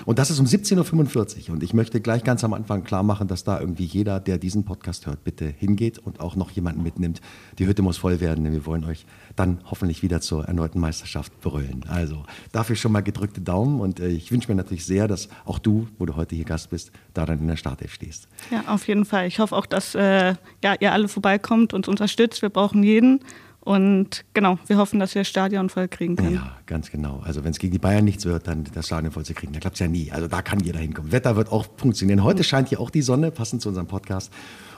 Und 0.05 0.19
das 0.19 0.31
ist 0.31 0.39
um 0.39 0.47
17.45 0.47 1.49
Uhr. 1.49 1.55
Und 1.55 1.63
ich 1.63 1.75
möchte 1.75 2.01
gleich 2.01 2.25
ganz 2.25 2.45
am 2.45 2.53
Anfang 2.53 2.85
klar 2.85 3.03
machen, 3.03 3.29
dass 3.29 3.45
da 3.45 3.61
irgendwie 3.61 3.85
jeder, 3.85 4.21
der 4.21 4.39
diesen 4.39 4.65
Podcast 4.65 5.07
hört, 5.07 5.25
bitte 5.25 5.47
hingeht 5.47 5.99
und 5.99 6.21
auch 6.21 6.37
noch 6.37 6.51
jemanden 6.51 6.83
mitnimmt. 6.83 7.21
Die 7.59 7.67
Hütte 7.67 7.83
muss 7.83 7.99
voll 7.99 8.21
werden, 8.21 8.45
denn 8.45 8.53
wir 8.53 8.67
wollen 8.67 8.85
euch 8.85 9.07
dann 9.37 9.61
hoffentlich 9.65 10.03
wieder 10.03 10.21
zur 10.21 10.47
erneuten 10.47 10.81
Meisterschaft 10.81 11.41
brüllen. 11.41 11.85
Also 11.89 12.25
dafür 12.53 12.77
schon 12.77 12.93
mal 12.93 13.03
gedrückte 13.03 13.41
Daumen 13.41 13.81
und 13.81 14.01
äh, 14.01 14.09
ich 14.09 14.33
wünsche 14.33 14.49
mir 14.49 14.57
natürlich 14.57 14.85
sehr, 14.85 15.09
dass 15.09 15.29
auch 15.45 15.59
du, 15.59 15.89
wo 15.99 16.07
du 16.07 16.17
heute 16.17 16.35
hier 16.35 16.45
Gast 16.45 16.71
bist, 16.71 16.93
da 17.15 17.27
dann 17.27 17.39
in 17.39 17.49
der 17.49 17.57
Startelf 17.57 17.93
stehst. 17.95 18.29
Ja, 18.51 18.65
auf 18.67 18.87
jeden 18.89 19.05
Fall. 19.05 19.27
Ich 19.27 19.39
hoffe 19.39 19.57
auch, 19.57 19.67
dass 19.67 19.95
äh, 19.95 20.35
ja, 20.63 20.75
ihr 20.79 20.93
alle 20.93 21.09
vorbeikommt 21.09 21.75
und 21.75 21.89
uns 21.89 22.01
unterstützt. 22.01 22.43
Wir 22.43 22.49
brauchen 22.49 22.83
jeden. 22.83 23.21
Und 23.63 24.25
genau, 24.33 24.59
wir 24.67 24.79
hoffen, 24.79 24.99
dass 25.01 25.15
wir 25.15 25.21
das 25.21 25.29
Stadion 25.29 25.69
voll 25.69 25.87
kriegen 25.87 26.17
können. 26.17 26.35
Ja, 26.35 26.57
ganz 26.65 26.91
genau. 26.91 27.21
Also 27.25 27.45
wenn 27.45 27.51
es 27.51 27.59
gegen 27.59 27.73
die 27.73 27.79
Bayern 27.79 28.05
nichts 28.05 28.25
wird, 28.25 28.47
dann 28.47 28.65
das 28.73 28.87
Stadion 28.87 29.13
voll 29.13 29.25
zu 29.25 29.35
kriegen. 29.35 29.53
Da 29.53 29.61
klappt 29.61 29.77
es 29.77 29.81
ja 29.81 29.89
nie. 29.89 30.11
Also 30.11 30.29
da 30.29 30.41
kann 30.41 30.61
jeder 30.61 30.79
hinkommen. 30.79 31.13
Wetter 31.13 31.37
wird 31.37 31.53
auch 31.53 31.67
funktionieren. 31.77 32.25
Heute 32.25 32.43
scheint 32.43 32.69
hier 32.69 32.81
auch 32.81 32.89
die 32.89 33.03
Sonne, 33.03 33.31
passend 33.31 33.61
zu 33.61 33.69
unserem 33.69 33.87
Podcast. 33.87 34.33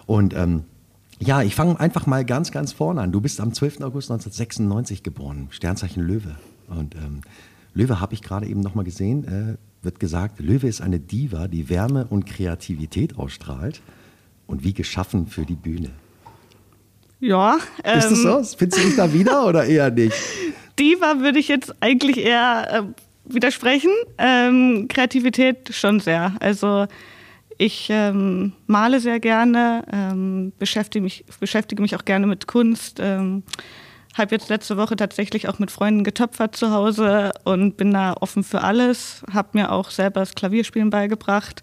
Und 0.06 0.34
ähm, 0.34 0.64
ja, 1.22 1.42
ich 1.42 1.54
fange 1.54 1.78
einfach 1.78 2.06
mal 2.06 2.24
ganz, 2.24 2.50
ganz 2.50 2.72
vorne 2.72 3.00
an. 3.00 3.12
Du 3.12 3.20
bist 3.20 3.40
am 3.40 3.52
12. 3.52 3.80
August 3.82 4.10
1996 4.10 5.02
geboren, 5.02 5.48
Sternzeichen 5.50 6.02
Löwe. 6.02 6.34
Und 6.68 6.94
ähm, 6.96 7.20
Löwe 7.74 8.00
habe 8.00 8.14
ich 8.14 8.22
gerade 8.22 8.46
eben 8.46 8.60
nochmal 8.60 8.84
gesehen, 8.84 9.24
äh, 9.24 9.84
wird 9.84 10.00
gesagt, 10.00 10.40
Löwe 10.40 10.66
ist 10.66 10.80
eine 10.80 10.98
Diva, 10.98 11.48
die 11.48 11.68
Wärme 11.68 12.06
und 12.08 12.26
Kreativität 12.26 13.18
ausstrahlt 13.18 13.80
und 14.46 14.64
wie 14.64 14.74
geschaffen 14.74 15.26
für 15.26 15.44
die 15.44 15.54
Bühne. 15.54 15.90
Ja. 17.20 17.58
Ähm, 17.84 17.98
ist 17.98 18.10
das 18.10 18.18
ähm, 18.18 18.44
so? 18.44 18.56
Findest 18.56 18.82
du 18.82 18.86
dich 18.86 18.96
da 18.96 19.12
wieder 19.12 19.46
oder 19.48 19.64
eher 19.64 19.90
nicht? 19.90 20.16
Diva 20.78 21.20
würde 21.20 21.38
ich 21.38 21.48
jetzt 21.48 21.74
eigentlich 21.80 22.18
eher 22.18 22.68
äh, 23.28 23.32
widersprechen. 23.32 23.92
Ähm, 24.18 24.86
Kreativität 24.88 25.72
schon 25.72 26.00
sehr. 26.00 26.34
Also 26.40 26.86
ich 27.62 27.88
ähm, 27.90 28.52
male 28.66 28.98
sehr 28.98 29.20
gerne, 29.20 29.84
ähm, 29.92 30.52
beschäftige, 30.58 31.02
mich, 31.02 31.24
beschäftige 31.38 31.80
mich 31.80 31.94
auch 31.94 32.04
gerne 32.04 32.26
mit 32.26 32.48
Kunst. 32.48 32.98
Ähm, 33.00 33.44
habe 34.14 34.34
jetzt 34.34 34.48
letzte 34.48 34.76
Woche 34.76 34.96
tatsächlich 34.96 35.48
auch 35.48 35.58
mit 35.60 35.70
Freunden 35.70 36.02
getöpfert 36.02 36.56
zu 36.56 36.72
Hause 36.72 37.30
und 37.44 37.76
bin 37.76 37.92
da 37.92 38.14
offen 38.20 38.42
für 38.42 38.62
alles. 38.62 39.22
Habe 39.32 39.50
mir 39.52 39.70
auch 39.70 39.90
selber 39.90 40.20
das 40.20 40.34
Klavierspielen 40.34 40.90
beigebracht. 40.90 41.62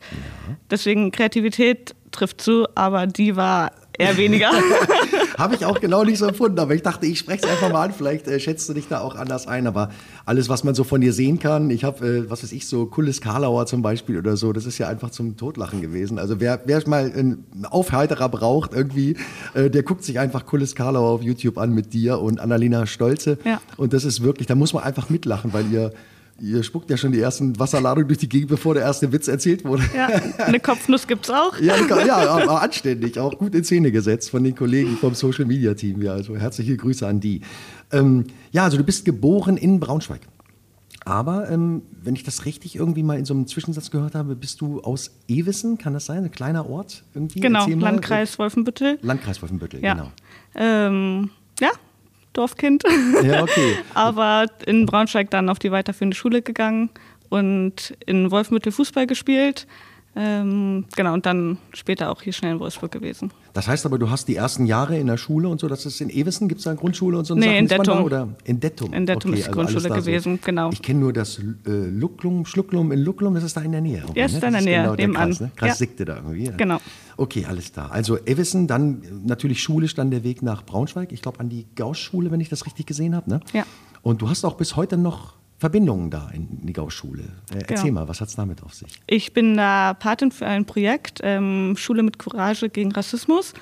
Deswegen 0.72 1.12
Kreativität 1.12 1.96
trifft 2.12 2.42
zu, 2.42 2.66
aber 2.76 3.06
die 3.06 3.36
war 3.36 3.72
eher 4.00 4.18
weniger. 4.18 4.50
Habe 5.38 5.56
ich 5.56 5.66
auch 5.66 5.80
genau 5.80 6.04
nicht 6.04 6.18
so 6.18 6.26
empfunden, 6.26 6.58
aber 6.60 6.74
ich 6.74 6.82
dachte, 6.82 7.06
ich 7.06 7.20
spreche 7.20 7.46
es 7.46 7.50
einfach 7.50 7.72
mal 7.72 7.86
an. 7.86 7.94
Vielleicht 7.94 8.28
äh, 8.28 8.40
schätzt 8.40 8.68
du 8.68 8.74
dich 8.74 8.88
da 8.88 9.02
auch 9.02 9.16
anders 9.16 9.48
ein. 9.48 9.68
Aber 9.68 9.90
alles, 10.26 10.50
was 10.50 10.64
man 10.64 10.74
so 10.74 10.84
von 10.84 11.02
dir 11.02 11.14
sehen 11.14 11.40
kann, 11.40 11.70
ich 11.70 11.84
habe, 11.84 12.06
äh, 12.06 12.30
was 12.30 12.44
weiß 12.44 12.52
ich, 12.52 12.68
so 12.68 12.86
Kulles 12.88 13.22
Karlauer 13.22 13.66
zum 13.66 13.82
Beispiel 13.82 14.18
oder 14.18 14.38
so, 14.38 14.54
das 14.54 14.66
ist 14.66 14.78
ja 14.78 14.88
einfach 14.88 15.12
zum 15.12 15.38
Totlachen 15.38 15.82
gewesen. 15.82 16.18
Also 16.18 16.40
wer, 16.40 16.62
wer 16.66 16.80
mal 16.88 17.12
einen 17.12 17.46
Aufhalterer 17.70 18.30
braucht, 18.30 18.74
irgendwie, 18.74 19.18
äh, 19.54 19.70
der 19.70 19.84
guckt 19.84 20.04
sich 20.04 20.18
einfach 20.18 20.46
Kulles 20.46 20.76
Karlauer 20.76 21.10
auf 21.10 21.22
YouTube 21.22 21.58
an 21.58 21.74
mit 21.74 21.94
dir 21.94 22.20
und 22.20 22.40
Annalena 22.40 22.86
Stolze. 22.86 23.38
Ja. 23.44 23.62
Und 23.78 23.94
das 23.94 24.06
ist 24.06 24.24
wirklich, 24.24 24.48
da 24.48 24.56
muss 24.56 24.74
man 24.74 24.84
einfach 24.84 25.10
mitlachen, 25.10 25.54
weil 25.54 25.72
ihr 25.72 25.92
Ihr 26.42 26.64
spuckt 26.64 26.90
ja 26.90 26.98
schon 26.98 27.12
die 27.12 27.20
ersten 27.20 27.58
Wasserladungen 27.60 28.08
durch 28.08 28.18
die 28.20 28.30
Gegend, 28.30 28.50
bevor 28.50 28.74
der 28.74 28.84
erste 28.84 29.12
Witz 29.12 29.28
erzählt 29.28 29.66
wurde. 29.66 29.84
Ja, 29.96 30.08
eine 30.46 30.60
Kopfnuss 30.60 31.06
gibt's 31.08 31.30
auch. 31.30 31.60
Ja, 31.60 31.76
ja, 32.06 32.16
aber 32.30 32.62
anständig, 32.62 33.20
auch 33.20 33.38
gut 33.38 33.54
in 33.56 33.64
Szene 33.64 33.92
gesetzt 33.92 34.30
von 34.30 34.44
den 34.44 34.56
Kollegen 34.56 34.98
vom 34.98 35.14
Social 35.16 35.46
Media 35.46 35.74
Team. 35.74 36.02
Ja, 36.02 36.14
also 36.14 36.36
herzliche 36.38 36.78
Grüße 36.78 37.06
an 37.08 37.20
die. 37.20 37.42
Ähm, 37.92 38.26
ja, 38.52 38.64
also 38.64 38.78
du 38.78 38.84
bist 38.84 39.06
geboren 39.06 39.58
in 39.58 39.80
Braunschweig. 39.80 40.22
Aber 41.06 41.50
ähm, 41.50 41.82
wenn 42.04 42.16
ich 42.16 42.24
das 42.24 42.46
richtig 42.46 42.76
irgendwie 42.76 43.04
mal 43.04 43.18
in 43.18 43.26
so 43.26 43.34
einem 43.34 43.48
Zwischensatz 43.48 43.90
gehört 43.90 44.16
habe, 44.16 44.36
bist 44.36 44.62
du 44.62 44.82
aus 44.82 45.12
Ewissen, 45.28 45.78
kann 45.78 45.94
das 45.94 46.06
sein? 46.06 46.24
Ein 46.24 46.32
kleiner 46.32 46.70
Ort 46.70 47.04
irgendwie? 47.16 47.40
Genau. 47.40 47.68
Landkreis 47.68 48.38
Wolfenbüttel. 48.38 49.00
Landkreis 49.02 49.42
Wolfenbüttel, 49.42 49.84
Ja. 49.84 49.94
genau. 49.94 50.12
Ähm, 50.56 51.30
ja, 51.60 51.70
Dorfkind. 52.34 52.84
Ja, 53.24 53.44
okay. 53.44 53.78
Aber 53.94 54.46
in 54.66 54.86
Braunschweig 54.86 55.30
dann 55.30 55.50
auf 55.50 55.60
die 55.60 55.72
weiterführende 55.72 56.16
Schule 56.16 56.42
gegangen 56.42 56.90
und 57.30 57.96
in 58.06 58.32
Wolfenbüttel 58.32 58.72
Fußball 58.72 59.08
gespielt. 59.08 59.68
Ähm, 60.16 60.86
genau, 60.96 61.14
und 61.14 61.26
dann 61.26 61.58
später 61.72 62.10
auch 62.10 62.22
hier 62.22 62.34
schnell 62.34 62.54
in 62.54 62.60
Wolfsburg 62.60 62.92
gewesen. 62.92 63.32
Das 63.54 63.68
heißt 63.68 63.86
aber, 63.86 64.00
du 64.00 64.10
hast 64.10 64.28
die 64.28 64.36
ersten 64.36 64.66
Jahre 64.66 64.98
in 64.98 65.08
der 65.08 65.18
Schule 65.18 65.48
und 65.48 65.60
so, 65.60 65.68
das 65.68 65.86
ist 65.86 66.02
in 66.02 66.10
Ewissen, 66.10 66.48
gibt 66.48 66.60
es 66.60 66.66
da 66.66 66.72
eine 66.72 66.80
Grundschule 66.80 67.18
und 67.18 67.26
so 67.26 67.36
Nee, 67.36 67.46
Sachen? 67.46 67.58
in 67.58 67.68
da, 67.68 67.78
Dettum. 67.78 68.04
Oder? 68.04 68.28
In 68.44 68.60
Dettum. 68.60 68.94
In 68.94 69.06
Dettum 69.06 69.34
ist 69.34 69.40
die 69.40 69.44
alles 69.46 69.56
Grundschule 69.56 69.88
da 69.90 69.96
gewesen, 69.96 70.40
genau. 70.44 70.72
Ich 70.72 70.82
kenne 70.82 71.00
nur 71.00 71.14
das 71.14 71.38
äh, 71.40 71.44
Lucklum, 71.66 72.46
Schlucklum 72.46 72.92
in 72.92 73.00
Lucklum, 73.00 73.36
das 73.36 73.44
ist 73.44 73.56
da 73.56 73.62
in 73.62 73.72
der 73.72 73.82
Nähe. 73.82 74.04
Ja, 74.16 74.26
ist 74.26 74.34
ne? 74.34 74.40
da 74.40 74.48
in 74.48 74.54
der 74.54 74.62
Nähe, 74.64 74.82
genau 74.82 74.96
nebenan. 74.96 75.30
Kreis, 75.30 75.40
ne? 75.42 75.52
Kreis 75.56 75.70
Ja. 75.70 75.76
Sickte 75.76 76.06
da 76.06 76.16
irgendwie. 76.18 76.46
Ja. 76.46 76.52
Genau. 76.58 76.78
Okay, 77.18 77.46
alles 77.48 77.72
klar. 77.72 77.92
Also 77.92 78.18
Ewissen, 78.26 78.68
dann 78.68 79.02
natürlich 79.26 79.62
schulisch 79.62 79.94
dann 79.94 80.10
der 80.10 80.24
Weg 80.24 80.42
nach 80.42 80.66
Braunschweig. 80.66 81.12
Ich 81.12 81.22
glaube 81.22 81.40
an 81.40 81.50
die 81.50 81.66
Gauss-Schule, 81.76 82.32
wenn 82.32 82.40
ich 82.40 82.50
das 82.50 82.66
richtig 82.66 82.88
gesehen 82.88 83.16
habe. 83.16 83.30
Ne? 83.30 83.42
Ja. 83.54 83.66
Und 84.02 84.22
du 84.22 84.30
hast 84.30 84.44
auch 84.46 84.56
bis 84.56 84.76
heute 84.76 84.98
noch 84.98 85.34
Verbindungen 85.60 86.10
da 86.10 86.30
in 86.34 86.48
die 86.66 86.74
Gauss-Schule. 86.74 87.24
Äh, 87.54 87.60
erzähl 87.68 87.90
Genau. 87.90 88.02
mal, 88.02 88.08
was 88.08 88.22
hat 88.22 88.30
es 88.30 88.36
damit 88.36 88.64
auf 88.64 88.74
sich? 88.74 88.88
Ich 89.08 89.34
bin 89.34 89.58
da 89.58 89.94
Patin 89.94 90.32
für 90.32 90.48
ein 90.48 90.66
Projekt, 90.66 91.20
ähm, 91.22 91.76
Schule 91.78 92.02
mit 92.02 92.18
Courage 92.18 92.70
gegen 92.70 92.92
Rassismus. 92.92 93.54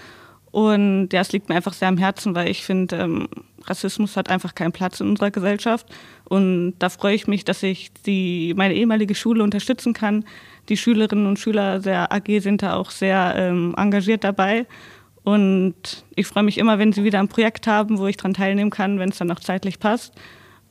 Und 0.51 1.09
ja, 1.11 1.21
es 1.21 1.31
liegt 1.31 1.49
mir 1.49 1.55
einfach 1.55 1.73
sehr 1.73 1.87
am 1.87 1.97
Herzen, 1.97 2.33
weil 2.35 2.49
ich 2.49 2.63
finde, 2.63 2.95
ähm, 2.97 3.27
Rassismus 3.65 4.15
hat 4.15 4.29
einfach 4.29 4.55
keinen 4.55 4.71
Platz 4.71 4.99
in 5.01 5.09
unserer 5.09 5.31
Gesellschaft. 5.31 5.87
Und 6.25 6.75
da 6.79 6.89
freue 6.89 7.15
ich 7.15 7.27
mich, 7.27 7.43
dass 7.43 7.63
ich 7.63 7.91
die, 8.05 8.53
meine 8.55 8.73
ehemalige 8.75 9.13
Schule 9.15 9.43
unterstützen 9.43 9.93
kann. 9.93 10.23
Die 10.69 10.77
Schülerinnen 10.77 11.25
und 11.25 11.39
Schüler 11.39 11.79
der 11.79 12.11
AG 12.13 12.39
sind 12.39 12.61
da 12.61 12.75
auch 12.75 12.91
sehr 12.91 13.33
ähm, 13.35 13.73
engagiert 13.77 14.23
dabei. 14.23 14.65
Und 15.23 16.05
ich 16.15 16.27
freue 16.27 16.43
mich 16.43 16.57
immer, 16.57 16.79
wenn 16.79 16.93
sie 16.93 17.03
wieder 17.03 17.19
ein 17.19 17.27
Projekt 17.27 17.67
haben, 17.67 17.97
wo 17.97 18.07
ich 18.07 18.17
daran 18.17 18.33
teilnehmen 18.33 18.69
kann, 18.69 18.99
wenn 18.99 19.09
es 19.09 19.17
dann 19.17 19.31
auch 19.31 19.41
zeitlich 19.41 19.79
passt. 19.79 20.13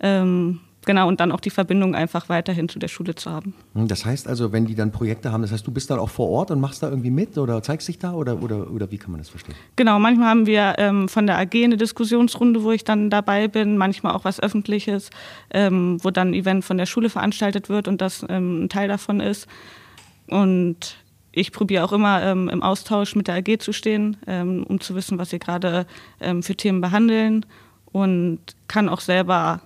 Ähm, 0.01 0.61
genau, 0.87 1.07
und 1.07 1.21
dann 1.21 1.31
auch 1.31 1.41
die 1.41 1.51
Verbindung 1.51 1.95
einfach 1.95 2.31
weiterhin 2.31 2.71
zu 2.71 2.79
der 2.79 2.89
Schule 2.89 3.15
zu 3.15 3.31
haben. 3.31 3.53
Hm, 3.75 3.89
Das 3.89 4.07
heißt 4.07 4.27
also, 4.27 4.53
wenn 4.53 4.65
die 4.65 4.75
dann 4.75 4.93
Projekte 4.93 5.31
haben, 5.33 5.43
das 5.43 5.53
heißt, 5.53 5.67
du 5.67 5.71
bist 5.71 5.91
dann 5.91 5.99
auch 5.99 6.09
vor 6.09 6.31
Ort 6.31 6.51
und 6.51 6.61
machst 6.61 6.83
da 6.83 6.89
irgendwie 6.89 7.11
mit 7.11 7.37
oder 7.37 7.63
zeigst 7.63 7.89
dich 7.89 7.99
da 7.99 8.15
oder, 8.15 8.43
oder, 8.43 8.71
oder 8.71 8.91
wie 8.91 8.97
kann 8.97 9.11
man 9.11 9.21
das 9.21 9.29
verstehen? 9.29 9.55
Genau, 9.77 9.99
manchmal 9.99 10.29
haben 10.29 10.47
wir 10.47 10.77
ähm, 10.79 11.09
von 11.09 11.27
der 11.27 11.37
AG 11.39 11.55
eine 11.55 11.77
Diskussionsrunde, 11.77 12.63
wo 12.63 12.73
ich 12.73 12.85
dann 12.85 13.11
dabei 13.11 13.49
bin, 13.49 13.77
manchmal 13.77 14.15
auch 14.15 14.25
was 14.25 14.41
Öffentliches, 14.41 15.11
ähm, 15.51 15.99
wo 16.03 16.11
dann 16.11 16.31
ein 16.31 16.35
Event 16.35 16.65
von 16.65 16.79
der 16.79 16.87
Schule 16.87 17.11
veranstaltet 17.11 17.69
wird 17.69 17.89
und 17.89 18.01
das 18.01 18.25
ähm, 18.29 18.65
ein 18.65 18.69
Teil 18.71 18.89
davon 18.89 19.21
ist. 19.21 19.47
Und 20.29 20.97
ich 21.33 21.53
probiere 21.53 21.85
auch 21.85 21.93
immer 21.93 22.23
ähm, 22.23 22.49
im 22.49 22.63
Austausch 22.63 23.15
mit 23.15 23.29
der 23.29 23.37
AG 23.37 23.59
zu 23.59 23.73
stehen, 23.73 24.17
ähm, 24.27 24.65
um 24.67 24.81
zu 24.81 24.95
wissen, 24.95 25.19
was 25.19 25.31
sie 25.31 25.39
gerade 25.39 25.87
ähm, 26.19 26.43
für 26.43 26.57
Themen 26.57 26.81
behandeln 26.81 27.45
und 27.93 28.41
kann 28.69 28.89
auch 28.89 29.01
selber 29.01 29.61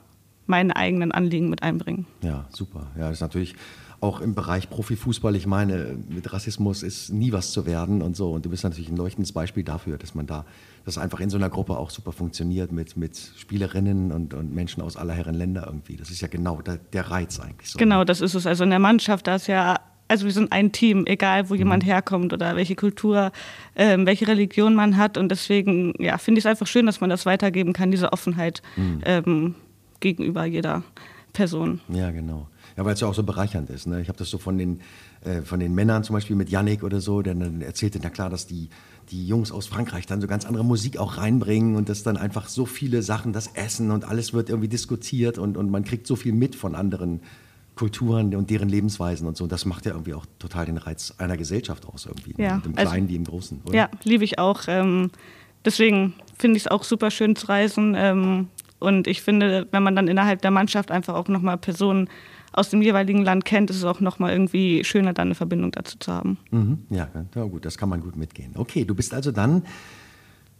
meine 0.50 0.76
eigenen 0.76 1.12
Anliegen 1.12 1.48
mit 1.48 1.62
einbringen. 1.62 2.06
Ja, 2.22 2.44
super. 2.50 2.88
Ja, 2.96 3.08
das 3.08 3.14
ist 3.14 3.20
natürlich 3.22 3.54
auch 4.00 4.20
im 4.20 4.34
Bereich 4.34 4.70
Profifußball. 4.70 5.36
Ich 5.36 5.46
meine, 5.46 5.96
mit 6.08 6.32
Rassismus 6.32 6.82
ist 6.82 7.12
nie 7.12 7.32
was 7.32 7.52
zu 7.52 7.66
werden 7.66 8.00
und 8.00 8.16
so. 8.16 8.32
Und 8.32 8.46
du 8.46 8.50
bist 8.50 8.64
natürlich 8.64 8.88
ein 8.88 8.96
leuchtendes 8.96 9.32
Beispiel 9.32 9.62
dafür, 9.62 9.98
dass 9.98 10.14
man 10.14 10.26
da, 10.26 10.46
das 10.84 10.96
einfach 10.96 11.20
in 11.20 11.28
so 11.28 11.36
einer 11.36 11.50
Gruppe 11.50 11.76
auch 11.76 11.90
super 11.90 12.12
funktioniert 12.12 12.72
mit, 12.72 12.96
mit 12.96 13.16
Spielerinnen 13.36 14.10
und, 14.10 14.32
und 14.32 14.54
Menschen 14.54 14.82
aus 14.82 14.96
aller 14.96 15.12
Herren 15.12 15.34
Länder 15.34 15.64
irgendwie. 15.66 15.96
Das 15.96 16.10
ist 16.10 16.22
ja 16.22 16.28
genau 16.28 16.62
der, 16.62 16.78
der 16.78 17.10
Reiz 17.10 17.38
eigentlich 17.40 17.70
so. 17.70 17.78
Genau, 17.78 18.04
das 18.04 18.22
ist 18.22 18.34
es. 18.34 18.46
Also 18.46 18.64
in 18.64 18.70
der 18.70 18.78
Mannschaft, 18.78 19.26
da 19.26 19.34
ist 19.34 19.48
ja, 19.48 19.78
also 20.08 20.24
wir 20.24 20.32
sind 20.32 20.50
ein 20.50 20.72
Team, 20.72 21.04
egal 21.06 21.50
wo 21.50 21.54
jemand 21.54 21.84
herkommt 21.84 22.32
oder 22.32 22.56
welche 22.56 22.76
Kultur, 22.76 23.32
ähm, 23.76 24.06
welche 24.06 24.26
Religion 24.26 24.74
man 24.74 24.96
hat. 24.96 25.18
Und 25.18 25.28
deswegen, 25.28 25.92
ja, 25.98 26.16
finde 26.16 26.38
ich 26.38 26.46
es 26.46 26.50
einfach 26.50 26.66
schön, 26.66 26.86
dass 26.86 27.02
man 27.02 27.10
das 27.10 27.26
weitergeben 27.26 27.74
kann, 27.74 27.90
diese 27.90 28.14
Offenheit 28.14 28.62
ähm, 29.04 29.54
gegenüber 30.00 30.44
jeder 30.44 30.82
Person. 31.32 31.80
Ja, 31.88 32.10
genau. 32.10 32.48
Ja, 32.76 32.84
weil 32.84 32.94
es 32.94 33.00
ja 33.00 33.08
auch 33.08 33.14
so 33.14 33.22
bereichernd 33.22 33.70
ist. 33.70 33.86
Ne? 33.86 34.00
Ich 34.00 34.08
habe 34.08 34.18
das 34.18 34.30
so 34.30 34.38
von 34.38 34.58
den, 34.58 34.80
äh, 35.24 35.42
von 35.42 35.60
den 35.60 35.74
Männern 35.74 36.02
zum 36.04 36.14
Beispiel 36.14 36.36
mit 36.36 36.50
Yannick 36.50 36.82
oder 36.82 37.00
so, 37.00 37.22
der 37.22 37.34
dann 37.34 37.60
erzählte, 37.60 38.00
na 38.02 38.10
klar, 38.10 38.30
dass 38.30 38.46
die, 38.46 38.68
die 39.10 39.26
Jungs 39.26 39.52
aus 39.52 39.66
Frankreich 39.66 40.06
dann 40.06 40.20
so 40.20 40.26
ganz 40.26 40.44
andere 40.46 40.64
Musik 40.64 40.98
auch 40.98 41.18
reinbringen 41.18 41.76
und 41.76 41.88
dass 41.88 42.02
dann 42.02 42.16
einfach 42.16 42.48
so 42.48 42.66
viele 42.66 43.02
Sachen, 43.02 43.32
das 43.32 43.48
Essen 43.48 43.90
und 43.90 44.04
alles 44.04 44.32
wird 44.32 44.48
irgendwie 44.48 44.68
diskutiert 44.68 45.38
und, 45.38 45.56
und 45.56 45.70
man 45.70 45.84
kriegt 45.84 46.06
so 46.06 46.16
viel 46.16 46.32
mit 46.32 46.54
von 46.54 46.74
anderen 46.74 47.20
Kulturen 47.74 48.34
und 48.34 48.50
deren 48.50 48.68
Lebensweisen 48.68 49.26
und 49.26 49.36
so. 49.36 49.46
Das 49.46 49.64
macht 49.64 49.86
ja 49.86 49.92
irgendwie 49.92 50.14
auch 50.14 50.26
total 50.38 50.66
den 50.66 50.76
Reiz 50.76 51.14
einer 51.18 51.36
Gesellschaft 51.36 51.86
aus 51.86 52.06
irgendwie. 52.06 52.34
Ja, 52.36 52.56
Mit 52.56 52.64
dem 52.66 52.78
also- 52.78 52.90
Kleinen 52.90 53.08
wie 53.08 53.16
im 53.16 53.24
Großen. 53.24 53.62
Oder? 53.64 53.74
Ja, 53.74 53.90
liebe 54.04 54.24
ich 54.24 54.38
auch. 54.38 54.62
Ähm, 54.66 55.10
deswegen 55.64 56.14
finde 56.38 56.56
ich 56.58 56.64
es 56.64 56.68
auch 56.68 56.84
super 56.84 57.10
schön 57.10 57.36
zu 57.36 57.46
reisen. 57.48 57.94
Ähm, 57.96 58.48
und 58.80 59.06
ich 59.06 59.22
finde, 59.22 59.68
wenn 59.70 59.82
man 59.84 59.94
dann 59.94 60.08
innerhalb 60.08 60.42
der 60.42 60.50
Mannschaft 60.50 60.90
einfach 60.90 61.14
auch 61.14 61.28
nochmal 61.28 61.56
Personen 61.56 62.08
aus 62.52 62.68
dem 62.70 62.82
jeweiligen 62.82 63.22
Land 63.22 63.44
kennt, 63.44 63.70
ist 63.70 63.76
es 63.76 63.84
auch 63.84 64.00
nochmal 64.00 64.32
irgendwie 64.32 64.82
schöner, 64.82 65.12
dann 65.12 65.28
eine 65.28 65.34
Verbindung 65.36 65.70
dazu 65.70 65.96
zu 65.98 66.12
haben. 66.12 66.38
Mhm, 66.50 66.78
ja, 66.90 67.06
ja, 67.36 67.44
gut, 67.44 67.64
das 67.64 67.78
kann 67.78 67.88
man 67.88 68.00
gut 68.00 68.16
mitgehen. 68.16 68.54
Okay, 68.56 68.84
du 68.84 68.94
bist 68.96 69.14
also 69.14 69.30
dann 69.30 69.62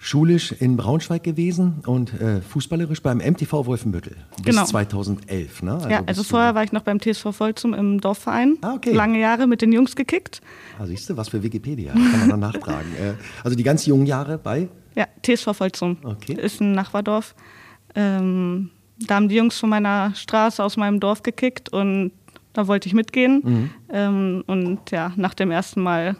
schulisch 0.02 0.52
in 0.52 0.76
Braunschweig 0.78 1.22
gewesen 1.22 1.82
und 1.84 2.18
äh, 2.20 2.40
fußballerisch 2.40 3.02
beim 3.02 3.18
MTV 3.18 3.66
Wolfenbüttel 3.66 4.16
bis 4.42 4.54
Genau. 4.54 4.64
2011, 4.64 5.62
ne? 5.62 5.78
ja, 5.90 5.98
bist 5.98 6.08
also 6.08 6.22
vorher 6.22 6.54
war 6.54 6.64
ich 6.64 6.72
noch 6.72 6.82
beim 6.82 6.98
TSV 7.00 7.38
Volzum 7.38 7.74
im 7.74 8.00
Dorfverein. 8.00 8.56
Ah, 8.62 8.74
okay. 8.76 8.92
Lange 8.94 9.20
Jahre 9.20 9.46
mit 9.46 9.60
den 9.60 9.72
Jungs 9.72 9.96
gekickt. 9.96 10.40
Ah, 10.78 10.86
siehst 10.86 11.10
du, 11.10 11.16
was 11.18 11.28
für 11.28 11.42
Wikipedia, 11.42 11.92
kann 11.92 12.20
man 12.20 12.28
noch 12.28 12.36
nachtragen. 12.52 12.90
Äh, 13.00 13.12
also 13.44 13.56
die 13.56 13.62
ganz 13.62 13.84
jungen 13.86 14.06
Jahre 14.06 14.38
bei, 14.38 14.68
Ja, 14.96 15.06
TSV 15.22 15.48
Volzum. 15.58 15.98
Okay. 16.02 16.32
Ist 16.34 16.60
ein 16.62 16.72
Nachbardorf. 16.72 17.34
Ähm, 17.94 18.70
da 18.98 19.16
haben 19.16 19.28
die 19.28 19.36
Jungs 19.36 19.58
von 19.58 19.70
meiner 19.70 20.14
Straße 20.14 20.62
aus 20.62 20.76
meinem 20.76 21.00
Dorf 21.00 21.22
gekickt 21.22 21.72
und 21.72 22.12
da 22.52 22.66
wollte 22.66 22.88
ich 22.88 22.94
mitgehen. 22.94 23.42
Mhm. 23.44 23.70
Ähm, 23.92 24.44
und 24.46 24.90
ja, 24.90 25.12
nach 25.16 25.34
dem 25.34 25.50
ersten 25.50 25.80
Mal 25.80 26.16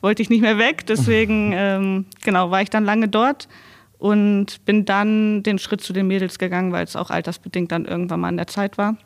wollte 0.00 0.22
ich 0.22 0.30
nicht 0.30 0.42
mehr 0.42 0.58
weg. 0.58 0.86
Deswegen 0.86 1.52
ähm, 1.54 2.06
genau, 2.22 2.50
war 2.50 2.62
ich 2.62 2.70
dann 2.70 2.84
lange 2.84 3.08
dort 3.08 3.48
und 3.98 4.64
bin 4.64 4.84
dann 4.84 5.42
den 5.42 5.58
Schritt 5.58 5.80
zu 5.80 5.92
den 5.92 6.06
Mädels 6.06 6.38
gegangen, 6.38 6.72
weil 6.72 6.84
es 6.84 6.96
auch 6.96 7.10
altersbedingt 7.10 7.72
dann 7.72 7.84
irgendwann 7.84 8.20
mal 8.20 8.28
an 8.28 8.36
der 8.36 8.46
Zeit 8.46 8.78
war. 8.78 8.96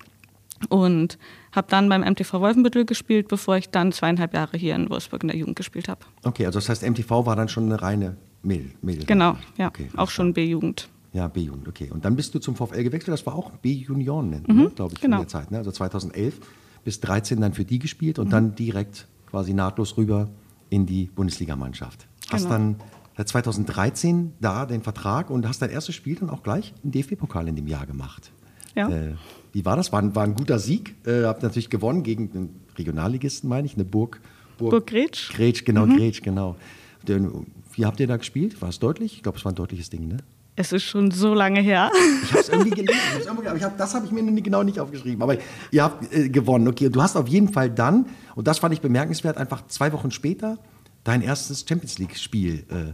Und 0.68 1.18
habe 1.50 1.66
dann 1.68 1.88
beim 1.88 2.02
MTV 2.02 2.40
Wolfenbüttel 2.40 2.84
gespielt, 2.84 3.28
bevor 3.28 3.56
ich 3.56 3.70
dann 3.70 3.90
zweieinhalb 3.90 4.32
Jahre 4.32 4.56
hier 4.56 4.74
in 4.76 4.88
Wolfsburg 4.90 5.22
in 5.22 5.28
der 5.28 5.36
Jugend 5.36 5.56
gespielt 5.56 5.88
habe. 5.88 6.00
okay, 6.22 6.46
also 6.46 6.58
das 6.58 6.68
heißt, 6.68 6.88
MTV 6.88 7.26
war 7.26 7.36
dann 7.36 7.48
schon 7.48 7.64
eine 7.64 7.82
reine 7.82 8.16
Mädel. 8.42 8.72
Mädel 8.80 9.04
Genau, 9.06 9.36
ja, 9.58 9.68
Okay, 9.68 9.88
auch 9.96 10.08
schon 10.08 10.32
B-Jugend. 10.32 10.88
Ja, 11.12 11.28
B-Jugend, 11.28 11.68
okay. 11.68 11.90
Und 11.90 12.04
dann 12.04 12.16
bist 12.16 12.34
du 12.34 12.38
zum 12.38 12.56
VfL 12.56 12.82
gewechselt, 12.84 13.12
das 13.12 13.26
war 13.26 13.34
auch 13.34 13.50
B-Junioren, 13.50 14.30
ne? 14.30 14.70
glaube 14.74 14.94
ich, 14.94 15.00
genau. 15.00 15.16
in 15.16 15.22
der 15.22 15.28
Zeit. 15.28 15.50
Ne? 15.50 15.58
Also 15.58 15.70
2011 15.70 16.40
bis 16.84 17.00
13 17.00 17.40
dann 17.40 17.52
für 17.52 17.64
die 17.64 17.78
gespielt 17.78 18.18
und 18.18 18.32
dann 18.32 18.54
direkt 18.54 19.06
quasi 19.30 19.52
nahtlos 19.52 19.96
rüber 19.98 20.30
in 20.70 20.86
die 20.86 21.06
Bundesligamannschaft. 21.14 22.06
Hast 22.30 22.44
Genau. 22.44 22.54
dann 22.54 22.76
seit 23.16 23.28
2013 23.28 24.32
da 24.40 24.64
den 24.66 24.82
Vertrag 24.82 25.28
und 25.28 25.46
hast 25.46 25.60
dein 25.60 25.68
erstes 25.70 25.94
Spiel 25.94 26.14
dann 26.16 26.30
auch 26.30 26.42
gleich 26.42 26.72
im 26.82 26.90
DFB-Pokal 26.92 27.46
in 27.48 27.56
dem 27.56 27.66
Jahr 27.66 27.86
gemacht. 27.86 28.32
Ja. 28.74 28.88
Äh, 28.88 29.14
wie 29.52 29.66
war 29.66 29.76
das? 29.76 29.92
War, 29.92 30.00
ein- 30.00 30.14
war 30.14 30.24
ein 30.24 30.34
guter 30.34 30.58
Sieg. 30.58 30.94
Äh, 31.06 31.24
habt 31.24 31.42
natürlich 31.42 31.68
gewonnen 31.68 32.02
gegen 32.04 32.32
den 32.32 32.48
Regionalligisten, 32.78 33.50
meine 33.50 33.66
ich, 33.66 33.74
eine 33.74 33.84
Burg. 33.84 34.20
Burg 34.56 34.86
Gretsch. 34.86 35.30
Gretsch, 35.34 35.64
genau, 35.66 35.86
Gretsch, 35.86 36.22
genau. 36.22 36.56
Den- 37.06 37.46
Wie 37.74 37.84
habt 37.84 38.00
ihr 38.00 38.06
da 38.06 38.16
gespielt? 38.16 38.62
War 38.62 38.70
es 38.70 38.78
deutlich? 38.78 39.16
Ich 39.16 39.22
glaube, 39.22 39.36
es 39.38 39.44
war 39.44 39.52
ein 39.52 39.56
deutliches 39.56 39.90
Ding, 39.90 40.08
ne? 40.08 40.18
Es 40.54 40.72
ist 40.72 40.82
schon 40.84 41.10
so 41.10 41.32
lange 41.34 41.60
her. 41.60 41.90
Ich 42.24 42.30
habe 42.30 42.40
es 42.40 42.48
irgendwie 42.50 42.70
gelesen, 42.70 43.00
ich 43.20 43.26
irgendwie- 43.26 43.48
aber 43.48 43.56
ich 43.56 43.62
hab, 43.64 43.78
das 43.78 43.94
habe 43.94 44.04
ich 44.04 44.12
mir 44.12 44.22
genau 44.42 44.62
nicht 44.62 44.78
aufgeschrieben. 44.80 45.22
Aber 45.22 45.36
ihr 45.70 45.82
habt 45.82 46.12
äh, 46.12 46.28
gewonnen. 46.28 46.68
Okay, 46.68 46.90
du 46.90 47.00
hast 47.02 47.16
auf 47.16 47.26
jeden 47.28 47.50
Fall 47.52 47.70
dann, 47.70 48.06
und 48.34 48.46
das 48.46 48.58
fand 48.58 48.74
ich 48.74 48.80
bemerkenswert, 48.82 49.38
einfach 49.38 49.66
zwei 49.68 49.92
Wochen 49.92 50.10
später 50.10 50.58
dein 51.04 51.22
erstes 51.22 51.64
Champions 51.66 51.98
League-Spiel 51.98 52.64
äh, 52.68 52.92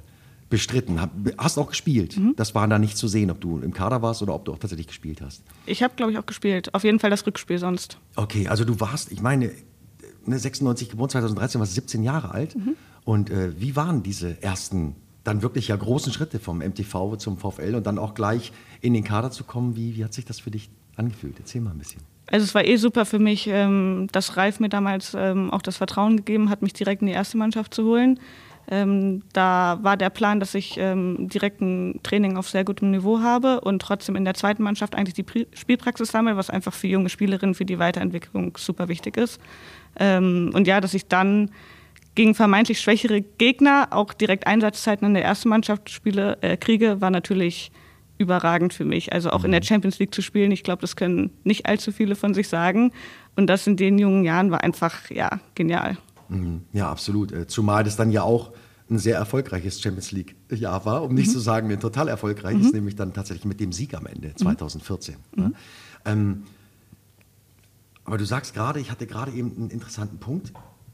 bestritten. 0.49 1.01
Hab, 1.01 1.11
hast 1.37 1.59
auch 1.59 1.69
gespielt. 1.69 2.19
Das 2.37 2.55
war 2.55 2.67
da 2.69 2.79
nicht 2.79 2.97
zu 2.97 3.09
sehen, 3.09 3.31
ob 3.31 3.41
du 3.41 3.59
im 3.59 3.75
Kader 3.75 4.01
warst 4.03 4.23
oder 4.23 4.35
ob 4.35 4.45
du 4.45 4.53
auch 4.53 4.59
tatsächlich 4.59 4.87
gespielt 4.87 5.21
hast. 5.21 5.43
Ich 5.67 5.83
habe, 5.83 5.95
glaube 5.97 6.13
ich, 6.13 6.19
auch 6.19 6.27
gespielt. 6.27 6.73
Auf 6.75 6.85
jeden 6.85 7.01
Fall 7.01 7.11
das 7.11 7.27
Rückspiel 7.27 7.59
sonst. 7.59 7.99
Okay, 8.17 8.47
also 8.49 8.65
du 8.65 8.79
warst, 8.81 9.11
ich 9.13 9.21
meine, 9.21 9.51
ne, 10.25 10.39
96 10.39 10.91
geboren, 10.91 11.11
2013 11.11 11.59
warst 11.61 11.73
du 11.73 11.75
17 11.75 12.03
Jahre 12.05 12.31
alt. 12.31 12.57
Und 13.05 13.31
äh, 13.31 13.61
wie 13.61 13.75
waren 13.77 14.03
diese 14.03 14.41
ersten, 14.43 14.95
dann 15.29 15.43
wirklich 15.43 15.69
ja 15.69 15.77
großen 15.77 16.13
Schritte 16.13 16.39
vom 16.39 16.59
MTV 16.59 17.17
zum 17.17 17.37
VfL 17.37 17.75
und 17.75 17.87
dann 17.87 17.99
auch 17.99 18.15
gleich 18.15 18.53
in 18.81 18.95
den 18.95 19.05
Kader 19.05 19.31
zu 19.31 19.45
kommen? 19.45 19.77
Wie, 19.77 19.97
wie 19.97 20.05
hat 20.05 20.15
sich 20.15 20.25
das 20.25 20.41
für 20.41 20.51
dich 20.51 20.71
angefühlt? 20.97 21.37
Erzähl 21.39 21.61
mal 21.61 21.71
ein 21.71 21.79
bisschen. 21.79 22.01
Also 22.31 22.45
es 22.45 22.55
war 22.55 22.65
eh 22.65 22.77
super 22.77 23.07
für 23.07 23.19
mich, 23.19 23.47
ähm, 23.47 24.09
dass 24.13 24.37
Ralf 24.37 24.61
mir 24.61 24.69
damals 24.69 25.15
ähm, 25.15 25.51
auch 25.51 25.63
das 25.63 25.77
Vertrauen 25.77 26.17
gegeben 26.17 26.51
hat, 26.51 26.63
mich 26.63 26.73
direkt 26.73 27.03
in 27.03 27.07
die 27.09 27.15
erste 27.15 27.39
Mannschaft 27.39 27.75
zu 27.75 27.85
holen. 27.85 28.21
Ähm, 28.71 29.23
da 29.33 29.79
war 29.83 29.97
der 29.97 30.11
Plan, 30.11 30.41
dass 30.41 30.55
ich 30.55 30.77
ähm, 30.77 31.29
direkt 31.29 31.63
ein 31.63 32.01
Training 32.03 32.37
auf 32.37 32.51
sehr 32.51 32.65
gutem 32.65 32.91
Niveau 32.91 33.21
habe 33.21 33.63
und 33.63 33.81
trotzdem 33.81 34.15
in 34.15 34.27
der 34.27 34.35
zweiten 34.35 34.63
Mannschaft 34.63 34.95
eigentlich 34.95 35.15
die 35.15 35.23
Pri 35.23 35.47
Spielpraxis 35.55 36.11
sammle, 36.11 36.37
was 36.37 36.51
einfach 36.51 36.75
für 36.75 36.87
junge 36.87 37.09
Spielerinnen 37.09 37.55
für 37.55 37.65
die 37.65 37.79
Weiterentwicklung 37.79 38.59
super 38.59 38.89
wichtig 38.89 39.17
ist. 39.17 39.41
Ähm, 39.99 40.51
und 40.53 40.67
ja, 40.67 40.83
dass 40.83 40.93
ich 40.93 41.07
dann 41.07 41.51
gegen 42.19 42.35
vermeintlich 42.35 42.81
schwächere 42.81 43.21
Gegner 43.21 43.91
auch 43.93 44.13
direkt 44.13 44.49
Einsatzzeiten 44.49 45.07
in 45.07 45.15
der 45.15 45.23
ersten 45.23 45.49
Mannschaft 45.49 45.89
spiele, 45.89 46.37
äh, 46.41 46.57
kriege, 46.57 47.01
war 47.01 47.11
natürlich 47.11 47.71
überragend 48.19 48.75
für 48.75 48.85
mich. 48.85 49.13
Also 49.13 49.31
auch 49.31 49.45
in 49.45 49.53
der 49.53 49.63
Champions 49.63 50.01
League 50.01 50.13
zu 50.13 50.21
spielen, 50.21 50.51
ich 50.51 50.65
glaube, 50.65 50.81
das 50.81 50.97
können 50.97 51.31
nicht 51.45 51.67
allzu 51.67 51.93
viele 51.93 52.17
von 52.17 52.35
sich 52.35 52.49
sagen. 52.49 52.91
Und 53.37 53.47
das 53.47 53.69
in 53.69 53.77
den 53.77 54.01
jungen 54.01 54.25
Jahren 54.25 54.51
war 54.51 54.65
einfach, 54.65 55.09
ja, 55.11 55.39
genial. 55.55 55.97
Mhm. 56.29 56.63
Ja, 56.73 56.91
absolut. 56.91 57.31
Äh, 57.31 57.47
Zumal 57.47 57.85
das 57.85 57.95
dann 57.95 58.11
ja 58.11 58.25
auch 58.25 58.51
ein 58.91 58.99
sehr 58.99 59.17
erfolgreiches 59.17 59.81
Champions 59.81 60.11
League-Jahr 60.11 60.85
war, 60.87 61.05
um 61.05 61.15
nicht 61.15 61.31
zu 61.31 61.39
sagen 61.39 61.71
ein 61.71 61.79
total 61.79 62.09
erfolgreiches, 62.09 62.73
nämlich 62.73 62.97
dann 62.97 63.13
tatsächlich 63.13 63.45
mit 63.45 63.61
dem 63.61 63.71
Sieg 63.71 63.95
am 63.95 64.07
Ende 64.07 64.35
2014. 64.35 65.15
ne? 65.37 65.53
ähm, 66.05 66.43
aber 68.03 68.19
du 68.19 68.25
sagst 68.25 68.55
gerade, 68.55 68.81
ich 68.81 68.91
hatte 68.91 69.07
gerade 69.07 69.31
eben 69.31 69.53
einen 69.57 69.71
interessanten 69.71 70.19
Punkt, 70.19 70.53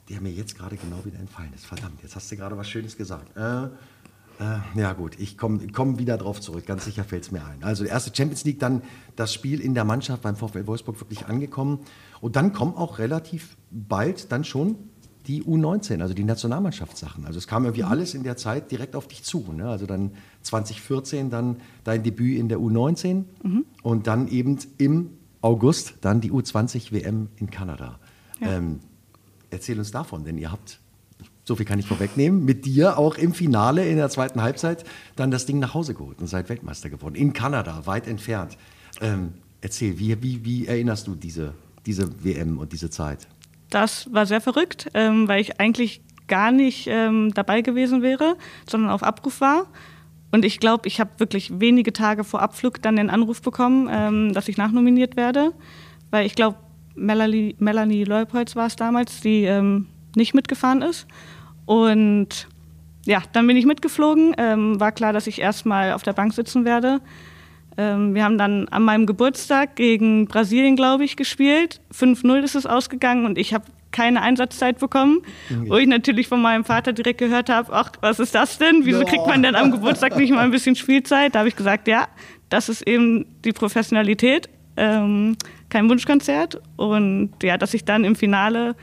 der 0.08 0.20
mir 0.20 0.30
jetzt 0.30 0.56
gerade 0.56 0.76
genau 0.76 1.04
wieder 1.04 1.18
entfallen 1.18 1.52
ist. 1.54 1.66
Verdammt, 1.66 2.02
jetzt 2.02 2.16
hast 2.16 2.30
du 2.30 2.36
gerade 2.36 2.56
was 2.56 2.68
Schönes 2.68 2.96
gesagt. 2.96 3.36
Äh, 3.36 3.68
äh, 4.40 4.58
ja 4.74 4.92
gut, 4.92 5.18
ich 5.18 5.38
komme 5.38 5.66
komm 5.72 5.98
wieder 5.98 6.18
drauf 6.18 6.40
zurück, 6.40 6.66
ganz 6.66 6.84
sicher 6.84 7.04
fällt 7.04 7.24
es 7.24 7.30
mir 7.30 7.44
ein. 7.44 7.62
Also 7.62 7.84
erste 7.84 8.14
Champions 8.14 8.44
League, 8.44 8.58
dann 8.58 8.82
das 9.16 9.32
Spiel 9.32 9.60
in 9.60 9.74
der 9.74 9.84
Mannschaft 9.84 10.22
beim 10.22 10.36
VfL 10.36 10.66
Wolfsburg 10.66 11.00
wirklich 11.00 11.26
angekommen. 11.26 11.80
Und 12.20 12.36
dann 12.36 12.52
kommen 12.52 12.74
auch 12.74 12.98
relativ 12.98 13.56
bald 13.70 14.32
dann 14.32 14.44
schon 14.44 14.76
die 15.26 15.42
U19, 15.42 16.02
also 16.02 16.12
die 16.12 16.24
Nationalmannschaftssachen. 16.24 17.24
Also 17.24 17.38
es 17.38 17.46
kam 17.46 17.64
irgendwie 17.64 17.84
alles 17.84 18.12
in 18.14 18.24
der 18.24 18.36
Zeit 18.36 18.70
direkt 18.70 18.94
auf 18.94 19.08
dich 19.08 19.22
zu. 19.22 19.52
Ne? 19.52 19.68
Also 19.68 19.86
dann 19.86 20.12
2014 20.42 21.30
dann 21.30 21.56
dein 21.84 22.02
Debüt 22.02 22.38
in 22.38 22.48
der 22.48 22.58
U19 22.58 23.24
und 23.82 24.06
dann 24.06 24.28
eben 24.28 24.58
im 24.76 25.10
August 25.40 25.94
dann 26.02 26.20
die 26.20 26.30
U20 26.30 26.92
WM 26.92 27.28
in 27.36 27.50
Kanada. 27.50 27.98
Ähm, 28.40 28.80
erzähl 29.54 29.78
uns 29.78 29.90
davon, 29.90 30.24
denn 30.24 30.36
ihr 30.36 30.52
habt, 30.52 30.80
so 31.44 31.56
viel 31.56 31.66
kann 31.66 31.78
ich 31.78 31.86
vorwegnehmen, 31.86 32.44
mit 32.44 32.64
dir 32.64 32.98
auch 32.98 33.16
im 33.16 33.34
Finale 33.34 33.86
in 33.88 33.96
der 33.96 34.08
zweiten 34.10 34.42
Halbzeit 34.42 34.84
dann 35.16 35.30
das 35.30 35.46
Ding 35.46 35.58
nach 35.58 35.74
Hause 35.74 35.94
geholt 35.94 36.20
und 36.20 36.26
seid 36.26 36.48
Weltmeister 36.48 36.90
geworden. 36.90 37.14
In 37.14 37.32
Kanada, 37.32 37.86
weit 37.86 38.06
entfernt. 38.06 38.56
Ähm, 39.00 39.34
erzähl, 39.60 39.98
wie, 39.98 40.22
wie, 40.22 40.44
wie 40.44 40.66
erinnerst 40.66 41.06
du 41.06 41.14
diese, 41.14 41.54
diese 41.86 42.24
WM 42.24 42.58
und 42.58 42.72
diese 42.72 42.90
Zeit? 42.90 43.26
Das 43.70 44.12
war 44.12 44.26
sehr 44.26 44.40
verrückt, 44.40 44.88
ähm, 44.94 45.28
weil 45.28 45.40
ich 45.40 45.60
eigentlich 45.60 46.02
gar 46.28 46.52
nicht 46.52 46.86
ähm, 46.88 47.32
dabei 47.34 47.60
gewesen 47.60 48.02
wäre, 48.02 48.36
sondern 48.68 48.90
auf 48.90 49.02
Abruf 49.02 49.40
war. 49.40 49.66
Und 50.32 50.44
ich 50.44 50.58
glaube, 50.58 50.88
ich 50.88 50.98
habe 50.98 51.10
wirklich 51.18 51.60
wenige 51.60 51.92
Tage 51.92 52.24
vor 52.24 52.42
Abflug 52.42 52.82
dann 52.82 52.96
den 52.96 53.10
Anruf 53.10 53.42
bekommen, 53.42 53.88
ähm, 53.90 54.32
dass 54.32 54.48
ich 54.48 54.56
nachnominiert 54.56 55.16
werde. 55.16 55.52
Weil 56.10 56.26
ich 56.26 56.34
glaube, 56.34 56.56
Melanie, 56.94 57.56
Melanie 57.58 58.04
Leupolz 58.04 58.56
war 58.56 58.66
es 58.66 58.76
damals, 58.76 59.20
die 59.20 59.44
ähm, 59.44 59.86
nicht 60.16 60.34
mitgefahren 60.34 60.82
ist. 60.82 61.06
Und 61.66 62.48
ja, 63.06 63.22
dann 63.32 63.46
bin 63.46 63.56
ich 63.56 63.66
mitgeflogen. 63.66 64.34
Ähm, 64.38 64.80
war 64.80 64.92
klar, 64.92 65.12
dass 65.12 65.26
ich 65.26 65.40
erstmal 65.40 65.92
auf 65.92 66.02
der 66.02 66.12
Bank 66.12 66.32
sitzen 66.34 66.64
werde. 66.64 67.00
Ähm, 67.76 68.14
wir 68.14 68.24
haben 68.24 68.38
dann 68.38 68.68
an 68.68 68.82
meinem 68.82 69.06
Geburtstag 69.06 69.76
gegen 69.76 70.26
Brasilien, 70.26 70.76
glaube 70.76 71.04
ich, 71.04 71.16
gespielt. 71.16 71.80
5-0 71.92 72.42
ist 72.42 72.54
es 72.54 72.66
ausgegangen 72.66 73.26
und 73.26 73.38
ich 73.38 73.52
habe 73.52 73.64
keine 73.90 74.22
Einsatzzeit 74.22 74.80
bekommen, 74.80 75.22
wo 75.66 75.76
ich 75.76 75.86
natürlich 75.86 76.26
von 76.26 76.42
meinem 76.42 76.64
Vater 76.64 76.92
direkt 76.92 77.18
gehört 77.18 77.48
habe, 77.48 77.72
ach, 77.72 77.92
was 78.00 78.18
ist 78.18 78.34
das 78.34 78.58
denn? 78.58 78.84
Wieso 78.84 79.04
kriegt 79.04 79.24
man 79.28 79.40
denn 79.40 79.54
am 79.54 79.70
Geburtstag 79.70 80.16
nicht 80.16 80.32
mal 80.32 80.40
ein 80.40 80.50
bisschen 80.50 80.74
Spielzeit? 80.74 81.32
Da 81.34 81.38
habe 81.38 81.48
ich 81.48 81.54
gesagt, 81.54 81.86
ja, 81.86 82.08
das 82.48 82.68
ist 82.68 82.84
eben 82.88 83.24
die 83.44 83.52
Professionalität, 83.52 84.48
ähm, 84.76 85.36
kein 85.68 85.88
Wunschkonzert. 85.88 86.60
Und 86.76 87.30
ja, 87.42 87.58
dass 87.58 87.74
ich 87.74 87.84
dann 87.84 88.04
im 88.04 88.16
Finale 88.16 88.74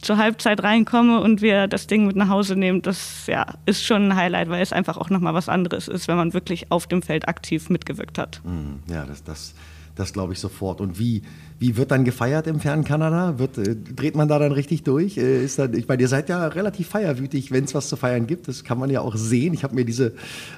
zur 0.00 0.16
Halbzeit 0.16 0.62
reinkomme 0.62 1.20
und 1.20 1.42
wir 1.42 1.66
das 1.66 1.86
Ding 1.86 2.06
mit 2.06 2.16
nach 2.16 2.28
Hause 2.28 2.56
nehmen, 2.56 2.82
das 2.82 3.26
ja, 3.26 3.46
ist 3.66 3.84
schon 3.84 4.10
ein 4.12 4.16
Highlight, 4.16 4.48
weil 4.48 4.62
es 4.62 4.72
einfach 4.72 4.96
auch 4.96 5.10
nochmal 5.10 5.34
was 5.34 5.48
anderes 5.48 5.88
ist, 5.88 6.08
wenn 6.08 6.16
man 6.16 6.34
wirklich 6.34 6.70
auf 6.70 6.86
dem 6.86 7.02
Feld 7.02 7.26
aktiv 7.28 7.68
mitgewirkt 7.68 8.18
hat. 8.18 8.40
Mhm, 8.44 8.80
Ja, 8.86 9.04
das, 9.04 9.24
das, 9.24 9.54
das 9.98 10.12
glaube 10.12 10.32
ich 10.32 10.38
sofort. 10.38 10.80
Und 10.80 10.98
wie, 10.98 11.22
wie 11.58 11.76
wird 11.76 11.90
dann 11.90 12.04
gefeiert 12.04 12.46
im 12.46 12.60
fernen 12.60 12.84
Kanada? 12.84 13.38
Wird, 13.38 13.58
äh, 13.58 13.74
dreht 13.74 14.14
man 14.14 14.28
da 14.28 14.38
dann 14.38 14.52
richtig 14.52 14.84
durch? 14.84 15.16
Äh, 15.16 15.44
ist 15.44 15.58
dann, 15.58 15.74
ich 15.74 15.88
meine, 15.88 16.02
ihr 16.02 16.08
seid 16.08 16.28
ja 16.28 16.46
relativ 16.46 16.88
feierwütig, 16.88 17.50
wenn 17.50 17.64
es 17.64 17.74
was 17.74 17.88
zu 17.88 17.96
feiern 17.96 18.26
gibt. 18.26 18.48
Das 18.48 18.64
kann 18.64 18.78
man 18.78 18.90
ja 18.90 19.00
auch 19.00 19.16
sehen. 19.16 19.54
Ich 19.54 19.64
habe 19.64 19.74
mir 19.74 19.84
diese 19.84 20.12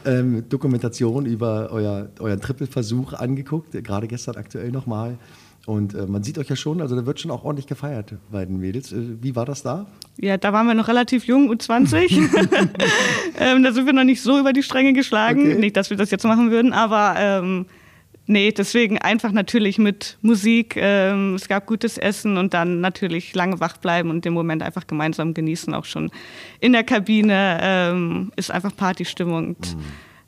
ähm, 0.05 0.45
Dokumentation 0.49 1.27
über 1.27 1.71
euer, 1.73 2.09
euren 2.19 2.41
Trippelversuch 2.41 3.15
angeguckt, 3.15 3.75
äh, 3.75 3.83
gerade 3.83 4.09
gestern 4.09 4.37
aktuell 4.37 4.71
nochmal. 4.71 5.17
Und 5.67 5.95
äh, 5.95 6.07
man 6.07 6.23
sieht 6.23 6.39
euch 6.39 6.49
ja 6.49 6.57
schon, 6.57 6.81
also 6.81 6.97
da 6.97 7.07
wird 7.07 7.21
schon 7.21 7.31
auch 7.31 7.45
ordentlich 7.45 7.67
gefeiert 7.67 8.15
bei 8.31 8.45
den 8.45 8.59
Mädels. 8.59 8.93
Äh, 8.93 9.23
wie 9.23 9.37
war 9.37 9.47
das 9.47 9.63
da? 9.63 9.87
Ja, 10.19 10.37
da 10.37 10.53
waren 10.53 10.67
wir 10.67 10.75
noch 10.75 10.89
relativ 10.89 11.25
jung, 11.25 11.51
U20. 11.51 12.11
ähm, 13.39 13.63
da 13.63 13.73
sind 13.73 13.87
wir 13.87 13.93
noch 13.93 14.05
nicht 14.05 14.23
so 14.23 14.39
über 14.39 14.53
die 14.53 14.63
Stränge 14.63 14.93
geschlagen. 14.93 15.41
Okay. 15.41 15.59
Nicht, 15.59 15.77
dass 15.77 15.91
wir 15.91 15.97
das 15.97 16.11
jetzt 16.11 16.25
machen 16.25 16.51
würden, 16.51 16.73
aber 16.73 17.15
ähm, 17.19 17.67
nee, 18.31 18.53
deswegen 18.53 18.99
einfach 18.99 19.33
natürlich 19.33 19.79
mit 19.79 20.17
Musik. 20.23 20.77
Ähm, 20.77 21.35
es 21.35 21.49
gab 21.49 21.67
gutes 21.67 21.99
Essen 21.99 22.37
und 22.37 22.55
dann 22.55 22.81
natürlich 22.81 23.35
lange 23.35 23.61
wach 23.61 23.77
bleiben 23.77 24.11
und 24.11 24.25
den 24.25 24.33
Moment 24.33 24.63
einfach 24.63 24.87
gemeinsam 24.87 25.35
genießen. 25.35 25.75
Auch 25.75 25.85
schon 25.85 26.11
in 26.61 26.73
der 26.73 26.85
Kabine 26.85 27.59
ähm, 27.61 28.33
ist 28.37 28.51
einfach 28.51 28.75
Partystimmung. 28.75 29.49
Und, 29.49 29.77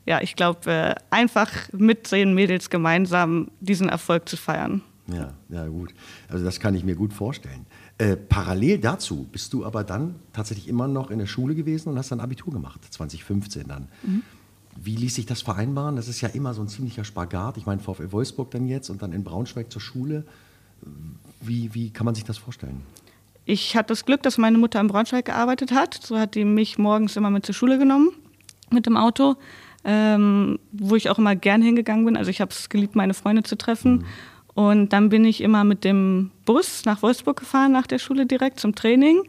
Ja, 0.05 0.21
ich 0.21 0.35
glaube, 0.35 0.69
äh, 0.69 0.95
einfach 1.09 1.49
mit 1.71 2.11
den 2.11 2.33
Mädels 2.33 2.69
gemeinsam 2.69 3.49
diesen 3.61 3.87
Erfolg 3.87 4.27
zu 4.27 4.35
feiern. 4.35 4.81
Ja, 5.07 5.33
ja, 5.49 5.67
gut. 5.67 5.93
Also 6.29 6.43
das 6.43 6.59
kann 6.59 6.75
ich 6.75 6.83
mir 6.83 6.95
gut 6.95 7.13
vorstellen. 7.13 7.65
Äh, 7.97 8.15
parallel 8.15 8.79
dazu 8.79 9.27
bist 9.31 9.53
du 9.53 9.65
aber 9.65 9.83
dann 9.83 10.15
tatsächlich 10.31 10.67
immer 10.67 10.87
noch 10.87 11.11
in 11.11 11.19
der 11.19 11.25
Schule 11.25 11.55
gewesen 11.55 11.89
und 11.89 11.97
hast 11.97 12.11
dann 12.11 12.19
Abitur 12.19 12.51
gemacht, 12.53 12.81
2015 12.89 13.67
dann. 13.67 13.87
Wie 14.75 14.95
ließ 14.95 15.15
sich 15.15 15.25
das 15.25 15.41
vereinbaren? 15.41 15.95
Das 15.95 16.07
ist 16.07 16.21
ja 16.21 16.29
immer 16.29 16.53
so 16.53 16.61
ein 16.61 16.67
ziemlicher 16.67 17.03
Spagat. 17.03 17.57
Ich 17.57 17.65
meine, 17.65 17.81
VfL 17.81 18.11
Wolfsburg 18.11 18.51
dann 18.51 18.67
jetzt 18.67 18.89
und 18.89 19.01
dann 19.01 19.13
in 19.13 19.23
Braunschweig 19.23 19.71
zur 19.71 19.81
Schule. 19.81 20.25
Wie, 21.41 21.73
wie 21.73 21.89
kann 21.91 22.05
man 22.05 22.15
sich 22.15 22.23
das 22.23 22.37
vorstellen? 22.37 22.81
Ich 23.45 23.75
hatte 23.75 23.87
das 23.89 24.05
Glück, 24.05 24.23
dass 24.23 24.37
meine 24.37 24.57
Mutter 24.57 24.79
in 24.79 24.87
Braunschweig 24.87 25.25
gearbeitet 25.25 25.71
hat. 25.71 25.99
So 26.01 26.17
hat 26.17 26.35
die 26.35 26.45
mich 26.45 26.77
morgens 26.77 27.15
immer 27.15 27.29
mit 27.29 27.45
zur 27.45 27.55
Schule 27.55 27.77
genommen, 27.77 28.11
mit 28.71 28.85
dem 28.85 28.97
Auto, 28.97 29.35
ähm, 29.83 30.59
wo 30.71 30.95
ich 30.95 31.09
auch 31.09 31.17
immer 31.17 31.35
gern 31.35 31.61
hingegangen 31.61 32.05
bin. 32.05 32.17
Also 32.17 32.31
ich 32.31 32.41
habe 32.41 32.51
es 32.51 32.69
geliebt, 32.69 32.95
meine 32.95 33.13
Freunde 33.13 33.43
zu 33.43 33.57
treffen. 33.57 34.05
Und 34.53 34.93
dann 34.93 35.09
bin 35.09 35.25
ich 35.25 35.41
immer 35.41 35.63
mit 35.63 35.83
dem 35.83 36.31
Bus 36.45 36.85
nach 36.85 37.01
Wolfsburg 37.01 37.39
gefahren, 37.39 37.71
nach 37.71 37.87
der 37.87 37.99
Schule 37.99 38.25
direkt 38.25 38.59
zum 38.59 38.75
Training. 38.75 39.23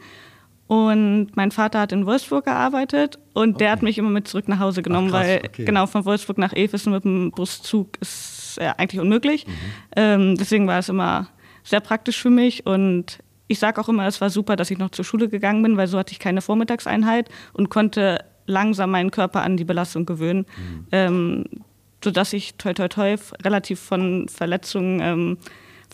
Und 0.67 1.33
mein 1.35 1.51
Vater 1.51 1.81
hat 1.81 1.93
in 1.93 2.07
Wolfsburg 2.07 2.47
gearbeitet 2.47 3.19
und 3.35 3.61
der 3.61 3.71
hat 3.71 3.83
mich 3.83 3.99
immer 3.99 4.09
mit 4.09 4.29
zurück 4.29 4.49
nach 4.49 4.61
Hause 4.61 4.83
genommen, 4.83 5.11
krass, 5.11 5.27
weil 5.27 5.43
okay. 5.45 5.65
genau 5.65 5.87
von 5.87 6.05
Wolfsburg 6.07 6.39
nach 6.39 6.55
Efesen 6.55 6.93
mit 6.93 7.05
dem 7.05 7.33
Buszug 7.33 7.99
ist 8.01 8.57
äh, 8.59 8.73
eigentlich 8.79 9.01
unmöglich. 9.01 9.47
Ähm, 9.95 10.37
deswegen 10.37 10.67
war 10.67 10.79
es 10.79 10.89
immer 10.89 11.29
sehr 11.65 11.81
praktisch 11.81 12.21
für 12.21 12.31
mich 12.31 12.67
und 12.67 13.19
ich 13.47 13.59
sage 13.59 13.79
auch 13.81 13.89
immer, 13.91 14.07
es 14.07 14.21
war 14.23 14.31
super, 14.31 14.57
dass 14.57 14.71
ich 14.71 14.79
noch 14.79 14.91
zur 14.91 15.05
Schule 15.05 15.29
gegangen 15.29 15.63
bin, 15.63 15.77
weil 15.77 15.87
so 15.87 15.99
hatte 15.99 16.13
ich 16.13 16.19
keine 16.19 16.41
Vormittagseinheit 16.41 17.29
und 17.53 17.69
konnte 17.69 18.25
langsam 18.47 18.91
meinen 18.91 19.11
Körper 19.11 19.43
an 19.43 19.57
die 19.57 19.65
Belastung 19.65 20.07
gewöhnen, 20.07 20.47
ähm, 20.93 21.45
sodass 22.03 22.33
ich 22.33 22.55
toi 22.57 22.73
toi 22.73 22.89
toi 22.89 23.17
relativ 23.43 23.81
von 23.81 24.29
Verletzungen 24.29 25.01
ähm, 25.01 25.39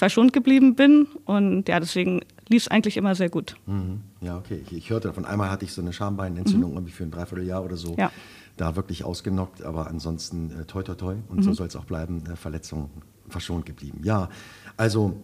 verschont 0.00 0.32
geblieben 0.32 0.76
bin 0.76 1.06
und 1.26 1.68
ja, 1.68 1.78
deswegen 1.78 2.22
lief 2.48 2.62
es 2.62 2.68
eigentlich 2.68 2.96
immer 2.96 3.14
sehr 3.14 3.28
gut. 3.28 3.56
Mhm. 3.66 4.00
Ja, 4.22 4.38
okay. 4.38 4.62
Ich, 4.64 4.72
ich 4.72 4.88
hörte 4.88 5.08
davon, 5.08 5.26
einmal 5.26 5.50
hatte 5.50 5.66
ich 5.66 5.74
so 5.74 5.82
eine 5.82 5.92
Schambeinentzündung 5.92 6.72
irgendwie 6.72 6.92
für 6.92 7.04
ein 7.04 7.10
Dreivierteljahr 7.10 7.62
oder 7.62 7.76
so. 7.76 7.94
Ja. 7.98 8.10
Da 8.56 8.76
wirklich 8.76 9.04
ausgenockt, 9.04 9.62
aber 9.62 9.88
ansonsten 9.88 10.52
äh, 10.58 10.64
toi 10.64 10.82
toi 10.82 10.94
toi 10.94 11.16
und 11.28 11.42
so 11.42 11.52
soll 11.52 11.66
es 11.66 11.76
auch 11.76 11.84
bleiben, 11.84 12.24
äh, 12.32 12.36
Verletzungen 12.36 12.88
verschont 13.28 13.66
geblieben. 13.66 14.00
Ja, 14.02 14.30
also 14.78 15.22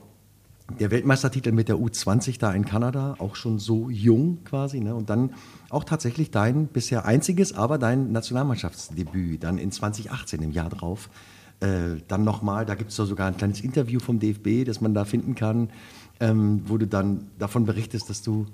der 0.79 0.91
Weltmeistertitel 0.91 1.53
mit 1.53 1.70
der 1.70 1.77
U20 1.77 2.39
da 2.39 2.53
in 2.53 2.66
Kanada, 2.66 3.14
auch 3.18 3.35
schon 3.35 3.59
so 3.59 3.89
jung 3.89 4.45
quasi, 4.45 4.81
ne? 4.81 4.95
Und 4.95 5.09
dann 5.09 5.31
auch 5.70 5.85
tatsächlich 5.85 6.31
dein 6.31 6.66
bisher 6.66 7.07
einziges, 7.07 7.55
aber 7.55 7.79
dein 7.79 8.12
Nationalmannschaftsdebüt, 8.12 9.43
dann 9.43 9.57
in 9.57 9.72
2018, 9.72 10.43
im 10.43 10.51
Jahr 10.51 10.68
drauf. 10.68 11.09
Äh, 11.61 12.02
dann 12.09 12.24
nochmal, 12.24 12.66
da 12.66 12.74
gibt 12.74 12.90
es 12.90 12.96
sogar 12.96 13.28
ein 13.28 13.36
kleines 13.36 13.62
Interview 13.62 13.98
vom 13.98 14.18
DFB, 14.18 14.66
das 14.66 14.80
man 14.80 14.92
da 14.92 15.04
finden 15.04 15.34
kann, 15.34 15.70
ähm, 16.20 16.62
wo 16.66 16.76
du 16.76 16.86
dann 16.86 17.28
davon 17.38 17.64
berichtest, 17.64 18.11
dass 18.11 18.22
du 18.22 18.46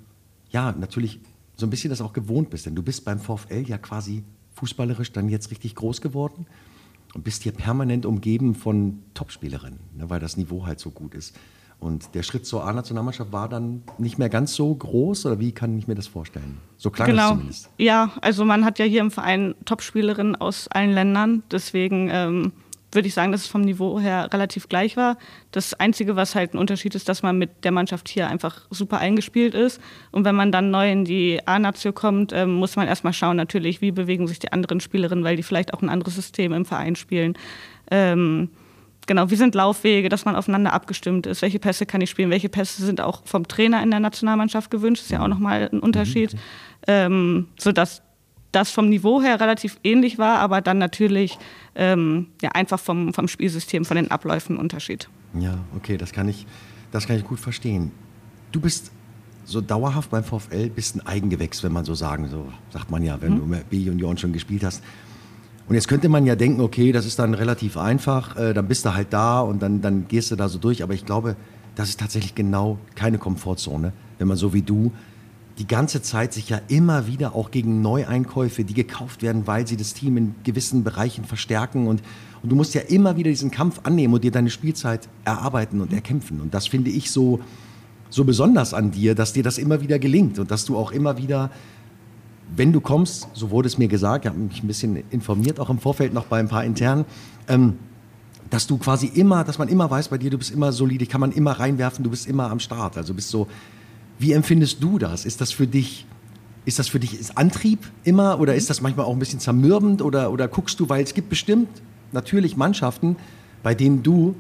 ja 0.50 0.72
natürlich 0.72 1.20
so 1.56 1.66
ein 1.66 1.70
bisschen 1.70 1.90
das 1.90 2.00
auch 2.00 2.12
gewohnt 2.12 2.50
bist, 2.50 2.66
denn 2.66 2.74
du 2.74 2.82
bist 2.82 3.04
beim 3.04 3.18
VfL 3.18 3.64
ja 3.66 3.78
quasi 3.78 4.22
fußballerisch 4.54 5.12
dann 5.12 5.28
jetzt 5.28 5.50
richtig 5.50 5.74
groß 5.74 6.00
geworden 6.00 6.46
und 7.14 7.24
bist 7.24 7.42
hier 7.42 7.52
permanent 7.52 8.06
umgeben 8.06 8.54
von 8.54 9.02
Topspielerinnen, 9.14 9.80
ne, 9.96 10.08
weil 10.10 10.20
das 10.20 10.36
Niveau 10.36 10.66
halt 10.66 10.78
so 10.78 10.90
gut 10.90 11.14
ist. 11.14 11.36
Und 11.80 12.14
der 12.14 12.22
Schritt 12.22 12.46
zur 12.46 12.64
A-Nationalmannschaft 12.64 13.32
war 13.32 13.48
dann 13.48 13.82
nicht 13.98 14.16
mehr 14.16 14.28
ganz 14.28 14.54
so 14.54 14.72
groß 14.72 15.26
oder 15.26 15.40
wie 15.40 15.50
kann 15.50 15.76
ich 15.76 15.88
mir 15.88 15.96
das 15.96 16.06
vorstellen? 16.06 16.58
So 16.76 16.90
klang 16.90 17.08
genau. 17.08 17.24
es 17.24 17.30
zumindest. 17.30 17.70
Ja, 17.76 18.12
also 18.20 18.44
man 18.44 18.64
hat 18.64 18.78
ja 18.78 18.84
hier 18.84 19.00
im 19.00 19.10
Verein 19.10 19.56
Topspielerinnen 19.64 20.36
aus 20.36 20.68
allen 20.68 20.92
Ländern. 20.92 21.42
Deswegen 21.50 22.08
ähm, 22.08 22.52
würde 22.92 23.08
ich 23.08 23.14
sagen, 23.14 23.32
dass 23.32 23.42
es 23.42 23.46
vom 23.46 23.62
Niveau 23.62 23.98
her 23.98 24.28
relativ 24.32 24.68
gleich 24.68 24.96
war. 24.96 25.16
Das 25.50 25.74
Einzige, 25.74 26.14
was 26.14 26.34
halt 26.34 26.54
ein 26.54 26.58
Unterschied 26.58 26.94
ist, 26.94 27.08
dass 27.08 27.22
man 27.22 27.38
mit 27.38 27.64
der 27.64 27.72
Mannschaft 27.72 28.08
hier 28.08 28.28
einfach 28.28 28.66
super 28.70 28.98
eingespielt 28.98 29.54
ist. 29.54 29.80
Und 30.10 30.24
wenn 30.24 30.34
man 30.34 30.52
dann 30.52 30.70
neu 30.70 30.90
in 30.90 31.04
die 31.04 31.40
A-Nation 31.46 31.94
kommt, 31.94 32.32
ähm, 32.32 32.54
muss 32.54 32.76
man 32.76 32.86
erstmal 32.86 33.12
schauen, 33.12 33.36
natürlich, 33.36 33.80
wie 33.80 33.92
bewegen 33.92 34.28
sich 34.28 34.38
die 34.38 34.52
anderen 34.52 34.80
Spielerinnen, 34.80 35.24
weil 35.24 35.36
die 35.36 35.42
vielleicht 35.42 35.74
auch 35.74 35.82
ein 35.82 35.88
anderes 35.88 36.14
System 36.14 36.52
im 36.52 36.64
Verein 36.64 36.94
spielen. 36.94 37.34
Ähm, 37.90 38.50
genau, 39.06 39.30
wie 39.30 39.36
sind 39.36 39.54
Laufwege, 39.54 40.08
dass 40.08 40.24
man 40.24 40.36
aufeinander 40.36 40.72
abgestimmt 40.72 41.26
ist, 41.26 41.42
welche 41.42 41.58
Pässe 41.58 41.86
kann 41.86 42.00
ich 42.00 42.10
spielen, 42.10 42.30
welche 42.30 42.48
Pässe 42.48 42.84
sind 42.84 43.00
auch 43.00 43.22
vom 43.24 43.48
Trainer 43.48 43.82
in 43.82 43.90
der 43.90 44.00
Nationalmannschaft 44.00 44.70
gewünscht, 44.70 45.02
ist 45.02 45.10
ja 45.10 45.22
auch 45.22 45.28
nochmal 45.28 45.68
ein 45.72 45.80
Unterschied, 45.80 46.34
mhm. 46.34 46.38
ähm, 46.86 47.48
sodass 47.58 48.02
das 48.52 48.70
vom 48.70 48.88
Niveau 48.88 49.20
her 49.20 49.40
relativ 49.40 49.78
ähnlich 49.82 50.18
war, 50.18 50.38
aber 50.38 50.60
dann 50.60 50.78
natürlich 50.78 51.38
ähm, 51.74 52.28
ja, 52.40 52.50
einfach 52.50 52.78
vom, 52.78 53.12
vom 53.14 53.28
Spielsystem, 53.28 53.84
von 53.84 53.96
den 53.96 54.10
Abläufen 54.10 54.56
Unterschied. 54.56 55.08
Ja, 55.38 55.58
okay, 55.76 55.96
das 55.96 56.12
kann 56.12 56.28
ich, 56.28 56.46
das 56.90 57.06
kann 57.06 57.16
ich 57.16 57.24
gut 57.24 57.40
verstehen. 57.40 57.90
Du 58.52 58.60
bist 58.60 58.92
so 59.44 59.60
dauerhaft 59.60 60.10
beim 60.10 60.24
VfL, 60.24 60.70
bist 60.70 60.96
ein 60.96 61.06
Eigengewächs, 61.06 61.62
wenn 61.62 61.72
man 61.72 61.84
so 61.84 61.94
sagen, 61.94 62.28
so 62.28 62.46
sagt 62.70 62.90
man 62.90 63.02
ja, 63.02 63.20
wenn 63.20 63.34
mhm. 63.34 63.50
du 63.50 63.56
B-Junioren 63.70 64.18
schon 64.18 64.32
gespielt 64.32 64.62
hast. 64.64 64.82
Und 65.68 65.74
jetzt 65.74 65.88
könnte 65.88 66.08
man 66.08 66.26
ja 66.26 66.36
denken, 66.36 66.60
okay, 66.60 66.92
das 66.92 67.06
ist 67.06 67.18
dann 67.18 67.34
relativ 67.34 67.76
einfach, 67.76 68.36
äh, 68.36 68.52
dann 68.52 68.68
bist 68.68 68.84
du 68.84 68.94
halt 68.94 69.12
da 69.12 69.40
und 69.40 69.62
dann, 69.62 69.80
dann 69.80 70.06
gehst 70.08 70.30
du 70.30 70.36
da 70.36 70.48
so 70.48 70.58
durch. 70.58 70.82
Aber 70.82 70.92
ich 70.92 71.06
glaube, 71.06 71.36
das 71.74 71.88
ist 71.88 72.00
tatsächlich 72.00 72.34
genau 72.34 72.78
keine 72.94 73.18
Komfortzone, 73.18 73.92
wenn 74.18 74.28
man 74.28 74.36
so 74.36 74.52
wie 74.52 74.62
du 74.62 74.92
die 75.58 75.66
ganze 75.66 76.00
Zeit 76.02 76.32
sich 76.32 76.48
ja 76.48 76.60
immer 76.68 77.06
wieder 77.06 77.34
auch 77.34 77.50
gegen 77.50 77.82
Neueinkäufe, 77.82 78.64
die 78.64 78.74
gekauft 78.74 79.22
werden, 79.22 79.46
weil 79.46 79.66
sie 79.66 79.76
das 79.76 79.92
Team 79.94 80.16
in 80.16 80.34
gewissen 80.44 80.82
Bereichen 80.82 81.24
verstärken 81.24 81.86
und, 81.86 82.02
und 82.42 82.50
du 82.50 82.56
musst 82.56 82.74
ja 82.74 82.80
immer 82.80 83.16
wieder 83.16 83.30
diesen 83.30 83.50
Kampf 83.50 83.80
annehmen 83.82 84.14
und 84.14 84.24
dir 84.24 84.30
deine 84.30 84.50
Spielzeit 84.50 85.08
erarbeiten 85.24 85.80
und 85.80 85.92
erkämpfen. 85.92 86.40
Und 86.40 86.54
das 86.54 86.66
finde 86.66 86.90
ich 86.90 87.10
so, 87.10 87.40
so 88.08 88.24
besonders 88.24 88.72
an 88.72 88.90
dir, 88.90 89.14
dass 89.14 89.32
dir 89.32 89.42
das 89.42 89.58
immer 89.58 89.80
wieder 89.80 89.98
gelingt 89.98 90.38
und 90.38 90.50
dass 90.50 90.64
du 90.64 90.76
auch 90.76 90.90
immer 90.90 91.18
wieder, 91.18 91.50
wenn 92.56 92.72
du 92.72 92.80
kommst, 92.80 93.28
so 93.34 93.50
wurde 93.50 93.66
es 93.66 93.78
mir 93.78 93.88
gesagt, 93.88 94.24
ich 94.24 94.30
habe 94.30 94.40
mich 94.40 94.62
ein 94.62 94.66
bisschen 94.66 95.02
informiert, 95.10 95.60
auch 95.60 95.70
im 95.70 95.78
Vorfeld 95.78 96.14
noch 96.14 96.26
bei 96.26 96.38
ein 96.38 96.48
paar 96.48 96.64
internen, 96.64 97.04
ähm, 97.48 97.74
dass 98.50 98.66
du 98.66 98.76
quasi 98.76 99.06
immer, 99.06 99.44
dass 99.44 99.58
man 99.58 99.68
immer 99.68 99.90
weiß 99.90 100.08
bei 100.08 100.18
dir, 100.18 100.30
du 100.30 100.38
bist 100.38 100.50
immer 100.50 100.72
solide, 100.72 101.06
kann 101.06 101.20
man 101.20 101.32
immer 101.32 101.52
reinwerfen, 101.52 102.04
du 102.04 102.10
bist 102.10 102.26
immer 102.26 102.50
am 102.50 102.58
Start. 102.58 102.98
Also 102.98 103.14
bist 103.14 103.30
so 103.30 103.46
wie 104.18 104.32
empfindest 104.32 104.82
du 104.82 104.98
das? 104.98 105.24
Ist 105.24 105.40
das 105.40 105.52
für 105.52 105.66
dich, 105.66 106.06
ist 106.64 106.78
das 106.78 106.88
für 106.88 107.00
dich 107.00 107.18
ist 107.18 107.36
Antrieb 107.36 107.80
immer 108.04 108.40
oder 108.40 108.54
ist 108.54 108.70
das 108.70 108.80
manchmal 108.80 109.06
auch 109.06 109.12
ein 109.12 109.18
bisschen 109.18 109.40
zermürbend 109.40 110.02
oder, 110.02 110.30
oder 110.30 110.48
guckst 110.48 110.78
du, 110.80 110.88
weil 110.88 111.02
es 111.02 111.14
gibt 111.14 111.28
bestimmt 111.28 111.68
natürlich 112.12 112.56
Mannschaften, 112.56 113.16
bei 113.62 113.74
denen 113.74 114.02
du 114.02 114.34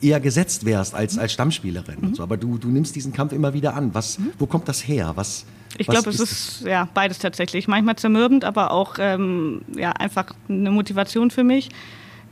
eher 0.00 0.20
gesetzt 0.20 0.64
wärst 0.64 0.94
als, 0.94 1.16
als 1.16 1.32
Stammspielerin. 1.32 1.98
Mhm. 2.00 2.14
So, 2.14 2.22
aber 2.22 2.36
du, 2.36 2.58
du 2.58 2.68
nimmst 2.68 2.96
diesen 2.96 3.12
Kampf 3.12 3.32
immer 3.32 3.54
wieder 3.54 3.74
an. 3.74 3.94
Was, 3.94 4.18
mhm. 4.18 4.32
Wo 4.38 4.46
kommt 4.46 4.68
das 4.68 4.86
her? 4.86 5.12
Was, 5.14 5.46
ich 5.78 5.86
glaube, 5.86 6.10
es 6.10 6.20
ist, 6.20 6.62
ja, 6.62 6.88
beides 6.92 7.18
tatsächlich. 7.18 7.68
Manchmal 7.68 7.96
zermürbend, 7.96 8.44
aber 8.44 8.72
auch 8.72 8.96
ähm, 8.98 9.62
ja, 9.76 9.92
einfach 9.92 10.34
eine 10.48 10.70
Motivation 10.70 11.30
für 11.30 11.44
mich. 11.44 11.70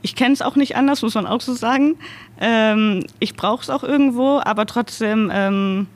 Ich 0.01 0.15
kenne 0.15 0.33
es 0.33 0.41
auch 0.41 0.55
nicht 0.55 0.75
anders, 0.75 1.01
muss 1.01 1.13
man 1.13 1.27
auch 1.27 1.41
so 1.41 1.53
sagen. 1.53 1.95
Ähm, 2.39 3.05
ich 3.19 3.35
brauche 3.35 3.61
es 3.61 3.69
auch 3.69 3.83
irgendwo, 3.83 4.41
aber 4.43 4.65
trotzdem 4.65 5.29
ähm, 5.31 5.87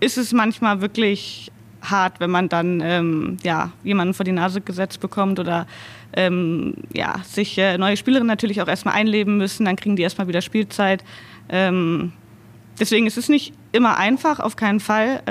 ist 0.00 0.18
es 0.18 0.32
manchmal 0.32 0.80
wirklich 0.80 1.50
hart, 1.82 2.20
wenn 2.20 2.30
man 2.30 2.48
dann 2.48 2.80
ähm, 2.80 3.36
ja, 3.42 3.72
jemanden 3.84 4.14
vor 4.14 4.24
die 4.24 4.32
Nase 4.32 4.60
gesetzt 4.60 5.00
bekommt 5.00 5.38
oder 5.38 5.66
ähm, 6.14 6.74
ja, 6.92 7.16
sich 7.24 7.58
äh, 7.58 7.78
neue 7.78 7.96
Spielerinnen 7.96 8.26
natürlich 8.26 8.62
auch 8.62 8.68
erstmal 8.68 8.94
einleben 8.94 9.36
müssen, 9.36 9.64
dann 9.64 9.76
kriegen 9.76 9.96
die 9.96 10.02
erstmal 10.02 10.28
wieder 10.28 10.40
Spielzeit. 10.40 11.04
Ähm, 11.48 12.12
deswegen 12.80 13.06
ist 13.06 13.18
es 13.18 13.28
nicht 13.28 13.52
immer 13.72 13.98
einfach, 13.98 14.40
auf 14.40 14.56
keinen 14.56 14.80
Fall. 14.80 15.22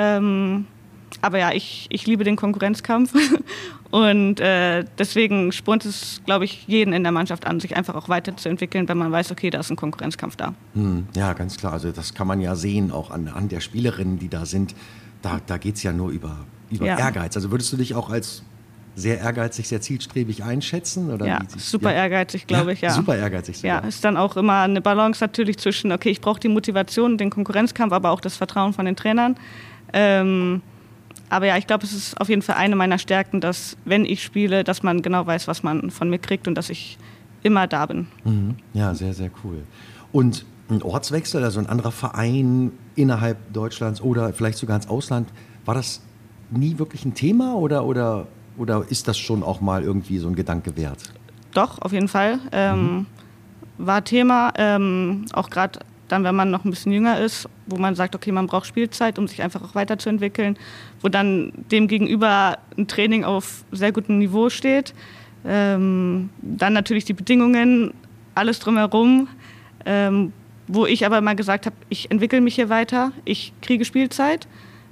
Aber 1.26 1.40
ja, 1.40 1.52
ich, 1.52 1.88
ich 1.90 2.06
liebe 2.06 2.24
den 2.24 2.36
Konkurrenzkampf 2.36 3.12
und 3.90 4.40
äh, 4.40 4.86
deswegen 5.00 5.52
spornt 5.52 5.84
es, 5.84 6.22
glaube 6.28 6.46
ich, 6.46 6.66
jeden 6.68 6.94
in 6.94 7.02
der 7.02 7.12
Mannschaft 7.12 7.48
an, 7.48 7.60
sich 7.60 7.76
einfach 7.76 7.96
auch 7.96 8.10
weiterzuentwickeln, 8.10 8.88
wenn 8.88 9.00
man 9.00 9.12
weiß, 9.12 9.32
okay, 9.32 9.50
da 9.50 9.60
ist 9.62 9.72
ein 9.72 9.76
Konkurrenzkampf 9.76 10.36
da. 10.36 10.54
Hm, 10.76 11.08
ja, 11.16 11.34
ganz 11.34 11.58
klar. 11.58 11.74
Also 11.74 11.92
das 11.92 12.14
kann 12.14 12.28
man 12.28 12.42
ja 12.42 12.56
sehen, 12.56 12.92
auch 12.92 13.10
an, 13.10 13.28
an 13.28 13.50
der 13.50 13.60
Spielerinnen, 13.60 14.20
die 14.20 14.30
da 14.30 14.46
sind. 14.46 14.76
Da, 15.24 15.42
da 15.48 15.58
geht 15.58 15.78
es 15.78 15.84
ja 15.84 15.94
nur 15.94 16.12
über, 16.12 16.46
über 16.70 16.86
ja. 16.86 17.00
Ehrgeiz. 17.00 17.36
Also 17.36 17.50
würdest 17.50 17.74
du 17.74 17.78
dich 17.78 17.96
auch 17.96 18.12
als 18.12 18.44
sehr 18.94 19.20
ehrgeizig, 19.20 19.68
sehr 19.68 19.82
zielstrebig 19.82 20.44
einschätzen? 20.44 21.12
Oder 21.12 21.26
ja, 21.26 21.40
super 21.58 21.90
ja? 21.90 22.04
ehrgeizig, 22.04 22.46
glaube 22.46 22.74
ich, 22.74 22.82
ja. 22.82 22.92
Super 22.92 23.18
ehrgeizig 23.18 23.58
sogar. 23.58 23.82
Ja, 23.82 23.88
ist 23.88 24.06
dann 24.06 24.16
auch 24.16 24.38
immer 24.38 24.62
eine 24.62 24.80
Balance 24.80 25.24
natürlich 25.24 25.58
zwischen, 25.58 25.92
okay, 25.92 26.12
ich 26.12 26.22
brauche 26.22 26.40
die 26.40 26.50
Motivation, 26.50 27.18
den 27.18 27.32
Konkurrenzkampf, 27.32 27.94
aber 27.94 28.12
auch 28.12 28.22
das 28.22 28.38
Vertrauen 28.38 28.74
von 28.74 28.86
den 28.86 28.96
Trainern. 28.96 29.38
Ähm, 29.92 30.62
aber 31.30 31.48
ja, 31.48 31.58
ich 31.58 31.68
glaube, 31.68 31.84
es 31.84 31.94
ist 31.94 32.20
auf 32.20 32.30
jeden 32.30 32.42
Fall 32.42 32.56
eine 32.56 32.76
meiner 32.76 32.98
Stärken, 32.98 33.42
dass 33.42 33.78
wenn 33.86 34.06
ich 34.06 34.24
spiele, 34.24 34.64
dass 34.64 34.84
man 34.84 35.02
genau 35.02 35.26
weiß, 35.26 35.48
was 35.48 35.64
man 35.64 35.90
von 35.92 36.10
mir 36.10 36.20
kriegt 36.20 36.48
und 36.48 36.56
dass 36.56 36.70
ich 36.70 36.98
immer 37.44 37.68
da 37.68 37.86
bin. 37.86 38.08
Mhm. 38.24 38.56
Ja, 38.74 38.94
sehr, 38.94 39.14
sehr 39.14 39.32
cool. 39.44 39.64
Und 40.12 40.46
ein 40.70 40.82
Ortswechsel, 40.82 41.44
also 41.44 41.60
ein 41.60 41.68
anderer 41.68 41.92
Verein 41.92 42.72
innerhalb 42.96 43.54
Deutschlands 43.54 44.02
oder 44.02 44.34
vielleicht 44.34 44.58
sogar 44.58 44.76
ins 44.78 44.88
Ausland, 44.88 45.30
war 45.64 45.76
das 45.76 46.02
nie 46.50 46.78
wirklich 46.78 47.06
ein 47.06 47.14
Thema 47.14 47.56
oder, 47.56 47.86
oder, 47.86 48.28
oder 48.58 48.86
ist 48.90 49.08
das 49.08 49.18
schon 49.18 49.44
auch 49.44 49.62
mal 49.62 49.84
irgendwie 49.84 50.18
so 50.18 50.28
ein 50.28 50.36
Gedanke 50.36 50.76
wert? 50.76 51.14
Doch, 51.54 51.80
auf 51.80 51.92
jeden 51.92 52.08
Fall. 52.08 52.40
Ähm, 52.52 52.82
mhm. 52.82 53.06
War 53.78 54.04
Thema, 54.04 54.54
ähm, 54.58 55.26
auch 55.34 55.50
gerade 55.50 55.80
dann, 56.08 56.24
wenn 56.24 56.36
man 56.36 56.52
noch 56.52 56.66
ein 56.66 56.70
bisschen 56.70 56.92
jünger 56.92 57.20
ist, 57.20 57.50
wo 57.66 57.78
man 57.78 57.96
sagt, 57.96 58.16
okay, 58.16 58.32
man 58.32 58.48
braucht 58.48 58.68
Spielzeit, 58.68 59.18
um 59.18 59.28
sich 59.28 59.42
einfach 59.42 59.64
auch 59.64 59.76
weiterzuentwickeln, 59.76 60.58
wo 61.02 61.10
dann 61.10 61.52
dem 61.72 61.88
gegenüber 61.88 62.58
ein 62.78 62.88
Training 62.88 63.24
auf 63.24 63.66
sehr 63.72 63.92
gutem 63.92 64.20
Niveau 64.20 64.50
steht. 64.50 64.94
Ähm, 65.46 66.30
dann 66.42 66.74
natürlich 66.74 67.06
die 67.06 67.14
Bedingungen, 67.14 67.94
alles 68.36 68.60
drumherum, 68.60 69.28
ähm, 69.86 70.34
wo 70.68 70.86
ich 70.86 71.06
aber 71.06 71.22
mal 71.22 71.36
gesagt 71.36 71.66
habe, 71.66 71.76
ich 71.90 72.12
entwickle 72.12 72.42
mich 72.42 72.56
hier 72.56 72.70
weiter, 72.70 73.12
ich 73.24 73.54
kriege 73.62 73.86
Spielzeit, 73.86 74.48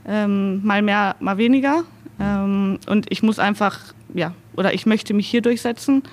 ähm, 0.07 0.63
mal 0.65 0.81
mehr, 0.81 1.15
mal 1.19 1.37
weniger. 1.37 1.83
Ähm, 2.19 2.79
und 2.87 3.05
ich 3.09 3.23
muss 3.23 3.39
einfach, 3.39 3.79
ja, 4.13 4.33
oder 4.55 4.73
ich 4.73 4.85
möchte 4.85 5.13
mich 5.13 5.27
hier 5.27 5.41
durchsetzen. 5.41 6.03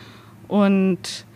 Und 0.48 1.26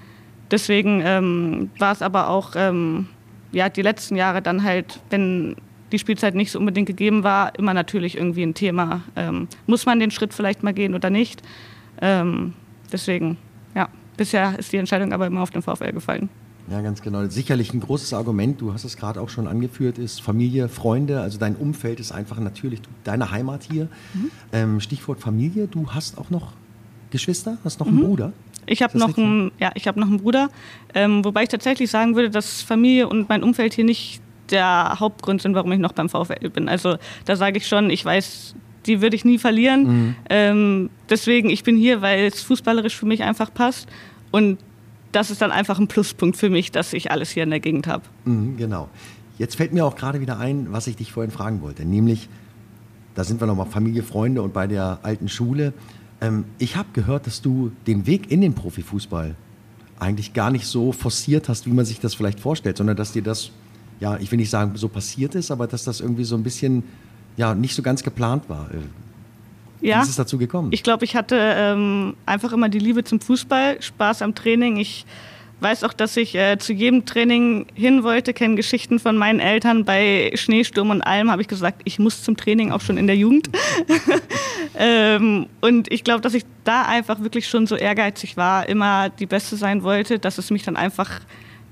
deswegen 0.51 1.03
ähm, 1.05 1.71
war 1.79 1.93
es 1.93 2.03
aber 2.03 2.29
auch 2.29 2.53
ähm, 2.57 3.09
ja, 3.55 3.69
die 3.69 3.83
letzten 3.83 4.17
Jahre 4.17 4.43
dann 4.43 4.63
halt, 4.63 5.01
wenn 5.11 5.57
die 5.93 5.99
Spielzeit 5.99 6.35
nicht 6.35 6.51
so 6.51 6.59
unbedingt 6.59 6.87
gegeben 6.87 7.23
war, 7.23 7.57
immer 7.59 7.75
natürlich 7.75 8.17
irgendwie 8.17 8.43
ein 8.43 8.55
Thema. 8.55 9.03
Ähm, 9.17 9.49
muss 9.67 9.87
man 9.87 10.01
den 10.01 10.11
Schritt 10.11 10.35
vielleicht 10.35 10.63
mal 10.63 10.75
gehen 10.75 10.95
oder 10.95 11.11
nicht? 11.11 11.43
Ähm, 12.01 12.55
deswegen, 12.93 13.37
ja, 13.75 13.89
bisher 14.17 14.59
ist 14.59 14.73
die 14.73 14.77
Entscheidung 14.79 15.13
aber 15.13 15.27
immer 15.27 15.43
auf 15.43 15.51
den 15.51 15.63
VfL 15.63 15.93
gefallen. 15.93 16.29
Ja, 16.71 16.81
ganz 16.81 17.03
genau. 17.03 17.27
Sicherlich 17.27 17.75
ein 17.75 17.81
großes 17.81 18.15
Argument, 18.15 18.61
du 18.61 18.73
hast 18.73 18.85
es 18.85 18.97
gerade 18.97 19.21
auch 19.21 19.29
schon 19.29 19.47
angeführt, 19.47 19.99
ist 19.99 20.23
Familie, 20.23 20.69
Freunde, 20.69 21.21
also 21.21 21.39
dein 21.39 21.57
Umfeld 21.57 22.01
ist 22.01 22.11
einfach 22.11 22.41
natürlich 22.41 22.81
deine 23.05 23.31
Heimat 23.31 23.65
hier. 23.71 23.85
Mhm. 24.15 24.31
Ähm, 24.53 24.81
Stichwort 24.81 25.21
Familie, 25.21 25.67
du 25.67 25.91
hast 25.91 26.17
auch 26.17 26.31
noch 26.31 26.53
Geschwister, 27.11 27.59
hast 27.65 27.81
noch 27.81 27.87
einen 27.87 27.99
mhm. 27.99 28.05
Bruder? 28.05 28.33
Ich 28.67 28.83
habe 28.83 28.99
noch, 28.99 29.17
einen, 29.17 29.53
ja, 29.59 29.73
hab 29.87 29.97
noch 29.97 30.07
einen 30.07 30.19
Bruder, 30.19 30.49
ähm, 30.95 31.25
wobei 31.25 31.45
ich 31.45 31.49
tatsächlich 31.49 31.91
sagen 31.91 32.15
würde, 32.17 32.31
dass 32.31 32.63
Familie 32.63 33.09
und 33.09 33.29
mein 33.29 33.43
Umfeld 33.43 33.75
hier 33.75 33.85
nicht 33.85 34.21
der 34.51 34.97
Hauptgrund 35.01 35.43
sind, 35.43 35.55
warum 35.55 35.73
ich 35.73 35.79
noch 35.79 35.93
beim 35.93 36.09
VfL 36.09 36.51
bin. 36.51 36.69
Also 36.69 36.97
da 37.25 37.37
sage 37.37 37.59
ich 37.59 37.67
schon, 37.67 37.91
ich 37.91 38.05
weiß, 38.05 38.55
die 38.87 39.01
würde 39.01 39.17
ich 39.17 39.25
nie 39.25 39.39
verlieren. 39.39 39.87
Mhm. 39.87 40.17
Ähm, 40.29 40.91
deswegen, 41.09 41.51
ich 41.51 41.65
bin 41.65 41.77
hier, 41.77 42.03
weil 42.03 42.27
es 42.27 42.43
fußballerisch 42.43 42.97
für 42.97 43.07
mich 43.07 43.23
einfach 43.23 43.53
passt. 43.53 43.89
Und 44.31 44.59
das 45.13 45.31
ist 45.31 45.41
dann 45.41 45.53
einfach 45.53 45.79
ein 45.79 45.89
Pluspunkt 45.89 46.37
für 46.37 46.51
mich, 46.51 46.73
dass 46.73 46.93
ich 46.93 47.11
alles 47.11 47.31
hier 47.31 47.45
in 47.45 47.51
der 47.51 47.61
Gegend 47.61 47.87
habe. 47.87 48.03
Mhm, 48.25 48.57
genau. 48.57 48.89
Jetzt 49.39 49.57
fällt 49.57 49.73
mir 49.73 49.85
auch 49.85 49.97
gerade 49.97 50.21
wieder 50.21 50.39
ein, 50.39 50.69
was 50.71 50.87
ich 50.87 50.97
dich 50.97 51.13
vorhin 51.13 51.31
fragen 51.31 51.61
wollte, 51.63 51.85
nämlich, 51.85 52.29
da 53.15 53.25
sind 53.25 53.41
wir 53.41 53.47
nochmal 53.47 53.67
Familie, 53.67 54.03
Freunde 54.03 54.43
und 54.43 54.53
bei 54.53 54.67
der 54.67 55.01
alten 55.03 55.29
Schule. 55.29 55.73
Ähm, 56.25 56.45
ich 56.59 56.77
habe 56.77 56.89
gehört, 56.93 57.27
dass 57.27 57.43
du 57.43 57.71
den 57.87 58.07
Weg 58.07 58.31
in 58.31 58.41
den 58.41 58.55
Profifußball 58.55 59.35
eigentlich 59.99 60.33
gar 60.33 60.51
nicht 60.51 60.67
so 60.67 60.93
forciert 60.93 61.49
hast, 61.49 61.67
wie 61.67 61.71
man 61.71 61.85
sich 61.85 62.01
das 62.01 62.15
vielleicht 62.15 62.41
vorstellt, 62.41 62.77
sondern 62.77 62.97
dass 62.97 63.13
dir 63.13 63.23
das, 63.23 63.51
ja, 64.01 64.17
ich 64.17 64.31
will 64.31 64.39
nicht 64.39 64.51
sagen, 64.51 64.73
so 64.77 64.89
passiert 64.89 65.35
ist, 65.35 65.51
aber 65.51 65.67
dass 65.67 65.85
das 65.85 66.01
irgendwie 66.01 66.25
so 66.25 66.35
ein 66.35 66.43
bisschen, 66.43 66.83
ja, 67.37 67.55
nicht 67.55 67.75
so 67.75 67.83
ganz 67.83 68.03
geplant 68.03 68.49
war. 68.49 68.71
Äh, 68.71 68.79
wie 69.81 69.89
ja, 69.89 70.01
ist 70.03 70.09
es 70.09 70.17
dazu 70.17 70.39
gekommen? 70.39 70.71
Ich 70.73 70.83
glaube, 70.83 71.05
ich 71.05 71.15
hatte 71.15 71.37
ähm, 71.39 72.15
einfach 72.27 72.53
immer 72.53 72.69
die 72.69 72.79
Liebe 72.79 73.05
zum 73.05 73.21
Fußball, 73.21 73.83
Spaß 73.83 74.23
am 74.23 74.35
Training. 74.35 74.79
Ich 74.79 75.05
weiß 75.65 75.83
auch, 75.83 75.95
dass 75.95 76.17
ich 76.17 76.35
äh, 76.35 76.59
zu 76.59 76.73
jedem 76.73 77.07
Training 77.07 77.67
hin 77.75 78.05
wollte, 78.05 78.35
kenne 78.35 78.55
Geschichten 78.55 79.01
von 79.01 79.17
meinen 79.17 79.41
Eltern. 79.41 79.85
Bei 79.85 80.31
Schneesturm 80.35 80.91
und 80.91 81.03
allem 81.03 81.31
habe 81.31 81.43
ich 81.43 81.49
gesagt, 81.49 81.81
ich 81.85 81.99
muss 81.99 82.23
zum 82.23 82.37
Training, 82.37 82.71
auch 82.71 82.83
schon 82.83 82.99
in 82.99 83.07
der 83.07 83.17
Jugend. 83.17 83.49
ähm, 84.79 85.47
und 85.63 85.91
ich 85.91 86.05
glaube, 86.05 86.21
dass 86.21 86.35
ich 86.35 86.45
da 86.63 86.83
einfach 86.83 87.21
wirklich 87.21 87.49
schon 87.49 87.67
so 87.67 87.75
ehrgeizig 87.75 88.37
war, 88.37 88.69
immer 88.69 89.09
die 89.09 89.27
Beste 89.27 89.57
sein 89.57 89.83
wollte, 89.83 90.19
dass 90.19 90.39
es 90.39 90.51
mich 90.51 90.63
dann 90.63 90.77
einfach 90.77 91.21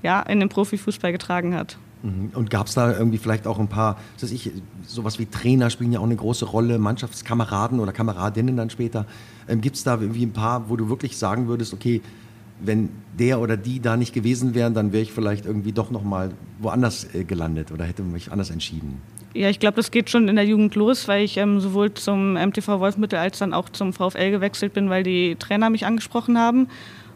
ja, 0.01 0.21
in 0.21 0.39
den 0.39 0.49
Profifußball 0.49 1.11
getragen 1.11 1.55
hat. 1.55 1.77
Mhm. 2.01 2.31
Und 2.33 2.49
gab 2.49 2.67
es 2.67 2.73
da 2.73 2.91
irgendwie 2.91 3.17
vielleicht 3.17 3.47
auch 3.47 3.59
ein 3.59 3.69
paar, 3.69 3.97
was 4.19 4.31
ich, 4.31 4.51
sowas 4.85 5.19
wie 5.19 5.25
Trainer 5.25 5.69
spielen 5.69 5.93
ja 5.93 5.99
auch 5.99 6.03
eine 6.03 6.15
große 6.15 6.45
Rolle, 6.45 6.77
Mannschaftskameraden 6.77 7.79
oder 7.79 7.93
Kameradinnen 7.93 8.57
dann 8.57 8.69
später. 8.69 9.05
Ähm, 9.47 9.61
Gibt 9.61 9.77
es 9.77 9.83
da 9.83 9.99
irgendwie 9.99 10.25
ein 10.25 10.33
paar, 10.33 10.69
wo 10.69 10.75
du 10.75 10.89
wirklich 10.89 11.17
sagen 11.17 11.47
würdest, 11.47 11.73
okay, 11.73 12.01
wenn 12.65 12.89
der 13.17 13.39
oder 13.39 13.57
die 13.57 13.79
da 13.79 13.97
nicht 13.97 14.13
gewesen 14.13 14.55
wären, 14.55 14.73
dann 14.73 14.91
wäre 14.91 15.03
ich 15.03 15.11
vielleicht 15.11 15.45
irgendwie 15.45 15.71
doch 15.71 15.91
nochmal 15.91 16.31
woanders 16.59 17.13
äh, 17.13 17.23
gelandet 17.23 17.71
oder 17.71 17.85
hätte 17.85 18.01
mich 18.01 18.31
anders 18.31 18.49
entschieden? 18.49 19.01
Ja, 19.33 19.49
ich 19.49 19.59
glaube, 19.59 19.75
das 19.75 19.91
geht 19.91 20.09
schon 20.09 20.27
in 20.27 20.35
der 20.35 20.45
Jugend 20.45 20.75
los, 20.75 21.07
weil 21.07 21.23
ich 21.23 21.37
ähm, 21.37 21.59
sowohl 21.59 21.93
zum 21.93 22.33
MTV 22.33 22.79
Wolfmittel 22.79 23.17
als 23.17 23.39
dann 23.39 23.53
auch 23.53 23.69
zum 23.69 23.93
VfL 23.93 24.31
gewechselt 24.31 24.73
bin, 24.73 24.89
weil 24.89 25.03
die 25.03 25.35
Trainer 25.37 25.69
mich 25.69 25.85
angesprochen 25.85 26.37
haben. 26.37 26.67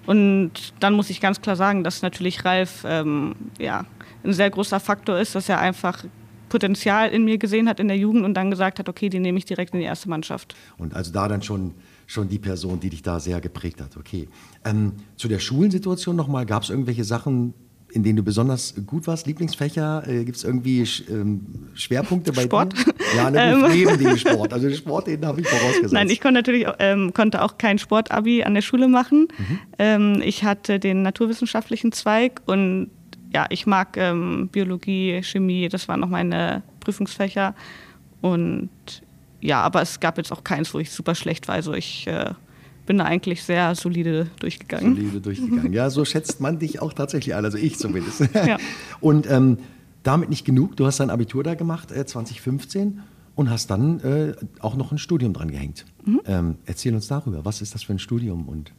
Und 0.07 0.51
dann 0.79 0.93
muss 0.93 1.09
ich 1.09 1.21
ganz 1.21 1.41
klar 1.41 1.55
sagen, 1.55 1.83
dass 1.83 2.01
natürlich 2.01 2.43
Ralf 2.45 2.85
ähm, 2.87 3.35
ja, 3.59 3.85
ein 4.23 4.33
sehr 4.33 4.49
großer 4.49 4.79
Faktor 4.79 5.19
ist, 5.19 5.35
dass 5.35 5.49
er 5.49 5.59
einfach 5.59 6.05
Potenzial 6.49 7.09
in 7.09 7.25
mir 7.25 7.37
gesehen 7.37 7.67
hat 7.67 7.79
in 7.79 7.87
der 7.87 7.97
Jugend 7.97 8.23
und 8.23 8.33
dann 8.33 8.49
gesagt 8.49 8.79
hat, 8.79 8.89
okay, 8.89 9.09
die 9.09 9.19
nehme 9.19 9.37
ich 9.37 9.45
direkt 9.45 9.73
in 9.73 9.79
die 9.79 9.85
erste 9.85 10.09
Mannschaft. 10.09 10.55
Und 10.77 10.95
also 10.95 11.11
da 11.11 11.27
dann 11.27 11.41
schon, 11.41 11.73
schon 12.07 12.29
die 12.29 12.39
Person, 12.39 12.79
die 12.79 12.89
dich 12.89 13.03
da 13.03 13.19
sehr 13.19 13.39
geprägt 13.41 13.81
hat. 13.81 13.97
Okay. 13.97 14.27
Ähm, 14.65 14.93
zu 15.17 15.27
der 15.27 15.39
Schulensituation 15.39 16.15
nochmal, 16.15 16.45
gab 16.45 16.63
es 16.63 16.69
irgendwelche 16.69 17.03
Sachen, 17.03 17.53
in 17.91 18.03
denen 18.03 18.17
du 18.17 18.23
besonders 18.23 18.73
gut 18.85 19.07
warst? 19.07 19.27
Lieblingsfächer? 19.27 20.07
Äh, 20.07 20.25
Gibt 20.25 20.37
es 20.37 20.43
irgendwie 20.43 20.85
ähm, 21.09 21.41
Schwerpunkte 21.73 22.31
bei 22.31 22.43
Sport? 22.43 22.73
dir? 22.73 22.93
Ja, 23.15 23.29
ne, 23.29 23.39
Ähm. 23.53 23.71
neben 23.71 23.97
dem 23.97 24.17
Sport. 24.17 24.53
Also 24.53 24.67
den 24.67 24.77
Sport, 24.77 25.07
den 25.07 25.25
habe 25.25 25.41
ich 25.41 25.47
vorausgesetzt. 25.47 25.93
Nein, 25.93 26.09
ich 26.09 26.21
konnte 26.21 26.39
natürlich 26.39 26.67
auch, 26.67 26.75
ähm, 26.79 27.13
konnte 27.13 27.41
auch 27.41 27.57
kein 27.57 27.77
Sportabi 27.77 28.43
an 28.43 28.53
der 28.53 28.61
Schule 28.61 28.87
machen. 28.87 29.27
Mhm. 29.37 29.59
Ähm, 29.77 30.21
ich 30.23 30.43
hatte 30.43 30.79
den 30.79 31.01
naturwissenschaftlichen 31.01 31.91
Zweig 31.91 32.41
und 32.45 32.89
ja, 33.33 33.45
ich 33.49 33.67
mag 33.67 33.97
ähm, 33.97 34.47
Biologie, 34.51 35.21
Chemie, 35.23 35.67
das 35.67 35.87
waren 35.87 35.99
noch 35.99 36.09
meine 36.09 36.63
Prüfungsfächer. 36.79 37.53
Und 38.21 38.69
ja, 39.41 39.61
aber 39.61 39.81
es 39.81 39.99
gab 39.99 40.17
jetzt 40.17 40.31
auch 40.31 40.43
keins, 40.43 40.73
wo 40.73 40.79
ich 40.79 40.91
super 40.91 41.15
schlecht 41.15 41.47
war. 41.47 41.55
Also 41.55 41.73
ich 41.73 42.07
äh, 42.07 42.31
bin 42.85 42.97
da 42.97 43.05
eigentlich 43.05 43.43
sehr 43.43 43.75
solide 43.75 44.27
durchgegangen. 44.39 44.95
Solide 44.95 45.21
durchgegangen. 45.21 45.73
Ja, 45.73 45.89
so 45.89 46.05
schätzt 46.05 46.39
man 46.41 46.59
dich 46.59 46.81
auch 46.81 46.93
tatsächlich 46.93 47.35
ein, 47.35 47.45
also 47.45 47.57
ich 47.57 47.77
zumindest. 47.77 48.21
Ja. 48.33 48.57
Und 48.99 49.29
ähm, 49.29 49.57
damit 50.03 50.29
nicht 50.29 50.45
genug, 50.45 50.77
du 50.77 50.85
hast 50.85 50.99
dein 50.99 51.09
Abitur 51.09 51.43
da 51.43 51.53
gemacht, 51.55 51.91
äh, 51.91 52.05
2015, 52.05 53.01
und 53.35 53.49
hast 53.51 53.69
dann 53.69 53.99
äh, 53.99 54.33
auch 54.61 54.75
noch 54.75 54.91
ein 54.91 54.97
Studium 54.97 55.33
dran 55.33 55.51
gehängt. 55.51 55.85
Mhm. 56.05 56.21
Ähm, 56.25 56.55
erzähl 56.65 56.95
uns 56.95 57.07
darüber, 57.07 57.45
was 57.45 57.61
ist 57.61 57.75
das 57.75 57.83
für 57.83 57.93
ein 57.93 57.99
Studium 57.99 58.47
und 58.47 58.73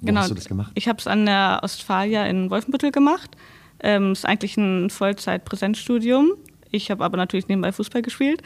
wo 0.00 0.06
Genau. 0.06 0.20
hast 0.20 0.30
du 0.30 0.34
das 0.34 0.46
gemacht? 0.46 0.70
Ich 0.74 0.86
habe 0.86 0.98
es 0.98 1.06
an 1.06 1.26
der 1.26 1.60
Ostfalia 1.62 2.26
in 2.26 2.50
Wolfenbüttel 2.50 2.92
gemacht. 2.92 3.36
Ähm, 3.80 4.12
ist 4.12 4.24
eigentlich 4.24 4.56
ein 4.56 4.90
Vollzeit-Präsenzstudium. 4.90 6.32
Ich 6.70 6.90
habe 6.90 7.04
aber 7.04 7.16
natürlich 7.16 7.48
nebenbei 7.48 7.72
Fußball 7.72 8.02
gespielt. 8.02 8.42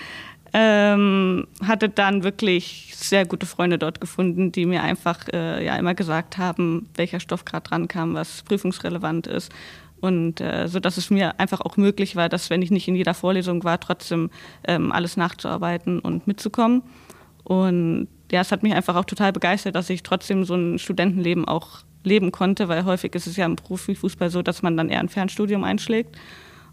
Ähm, 0.55 1.47
hatte 1.63 1.89
dann 1.91 2.23
wirklich 2.23 2.93
sehr 2.95 3.27
gute 3.27 3.45
Freunde 3.45 3.79
dort 3.79 4.01
gefunden, 4.01 4.51
die 4.51 4.65
mir 4.65 4.83
einfach 4.83 5.29
äh, 5.33 5.65
ja 5.65 5.77
immer 5.77 5.95
gesagt 5.95 6.39
haben, 6.39 6.89
welcher 6.95 7.21
Stoff 7.21 7.45
gerade 7.45 7.69
dran 7.69 7.89
kam, 7.89 8.15
was 8.15 8.43
prüfungsrelevant 8.43 9.27
ist. 9.27 9.53
Und 10.01 10.41
äh, 10.41 10.69
so 10.69 10.81
dass 10.81 10.97
es 10.97 11.11
mir 11.11 11.39
einfach 11.41 11.61
auch 11.61 11.77
möglich 11.77 12.17
war, 12.17 12.29
dass 12.29 12.51
wenn 12.51 12.63
ich 12.63 12.71
nicht 12.71 12.89
in 12.89 12.95
jeder 12.95 13.15
Vorlesung 13.15 13.65
war, 13.65 13.81
trotzdem 13.81 14.31
ähm, 14.67 14.93
alles 14.93 15.17
nachzuarbeiten 15.17 15.99
und 15.99 16.27
mitzukommen. 16.27 16.83
Und 17.45 18.09
ja, 18.31 18.41
es 18.41 18.53
hat 18.53 18.63
mich 18.63 18.75
einfach 18.75 18.95
auch 18.95 19.05
total 19.05 19.33
begeistert, 19.33 19.75
dass 19.75 19.91
ich 19.91 20.03
trotzdem 20.03 20.45
so 20.45 20.55
ein 20.55 20.79
Studentenleben 20.79 21.47
auch 21.47 21.81
leben 22.05 22.31
konnte, 22.31 22.69
weil 22.69 22.85
häufig 22.85 23.15
ist 23.15 23.27
es 23.27 23.37
ja 23.37 23.47
im 23.47 23.57
Profifußball 23.57 24.31
so, 24.31 24.43
dass 24.43 24.63
man 24.63 24.77
dann 24.77 24.89
eher 24.89 25.01
ein 25.01 25.09
Fernstudium 25.09 25.65
einschlägt. 25.65 26.17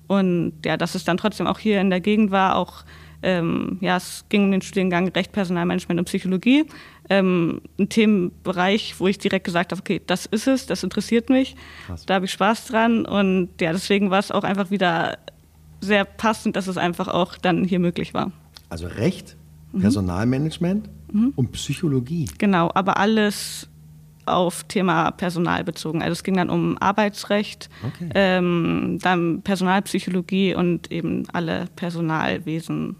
Und 0.07 0.53
ja, 0.63 0.77
dass 0.77 0.93
es 0.95 1.03
dann 1.03 1.17
trotzdem 1.17 1.47
auch 1.47 1.59
hier 1.59 1.81
in 1.81 1.89
der 1.89 2.01
Gegend 2.01 2.29
war, 2.29 2.55
auch 2.55 2.83
ähm, 3.23 3.77
ja, 3.81 3.97
es 3.97 4.25
ging 4.29 4.45
um 4.45 4.51
den 4.51 4.61
Studiengang 4.61 5.07
Recht, 5.09 5.31
Personalmanagement 5.31 5.99
und 5.99 6.05
Psychologie. 6.05 6.65
Ähm, 7.09 7.61
ein 7.79 7.89
Themenbereich, 7.89 8.95
wo 8.99 9.07
ich 9.07 9.17
direkt 9.17 9.45
gesagt 9.45 9.71
habe, 9.71 9.79
okay, 9.79 10.01
das 10.07 10.25
ist 10.25 10.47
es, 10.47 10.65
das 10.65 10.83
interessiert 10.83 11.29
mich, 11.29 11.55
Krass. 11.85 12.05
da 12.05 12.15
habe 12.15 12.25
ich 12.25 12.31
Spaß 12.31 12.65
dran 12.67 13.05
und 13.05 13.49
ja, 13.61 13.71
deswegen 13.73 14.09
war 14.09 14.19
es 14.19 14.31
auch 14.31 14.43
einfach 14.43 14.71
wieder 14.71 15.17
sehr 15.81 16.03
passend, 16.05 16.55
dass 16.55 16.67
es 16.67 16.77
einfach 16.77 17.07
auch 17.07 17.37
dann 17.37 17.63
hier 17.63 17.79
möglich 17.79 18.13
war. 18.13 18.31
Also 18.69 18.87
Recht, 18.87 19.35
Mhm. 19.71 19.81
Personalmanagement 19.81 20.89
und 21.35 21.51
Psychologie. 21.51 22.29
Genau, 22.37 22.71
aber 22.73 22.97
alles 22.97 23.67
auf 24.25 24.63
Thema 24.63 25.11
Personal 25.11 25.63
bezogen. 25.63 26.01
Also 26.01 26.13
es 26.13 26.23
ging 26.23 26.35
dann 26.37 26.49
um 26.49 26.77
Arbeitsrecht, 26.79 27.69
Okay. 27.85 28.09
ähm, 28.15 28.97
dann 29.01 29.41
Personalpsychologie 29.43 30.55
und 30.55 30.91
eben 30.91 31.23
alle 31.33 31.67
Personalwesen 31.75 32.95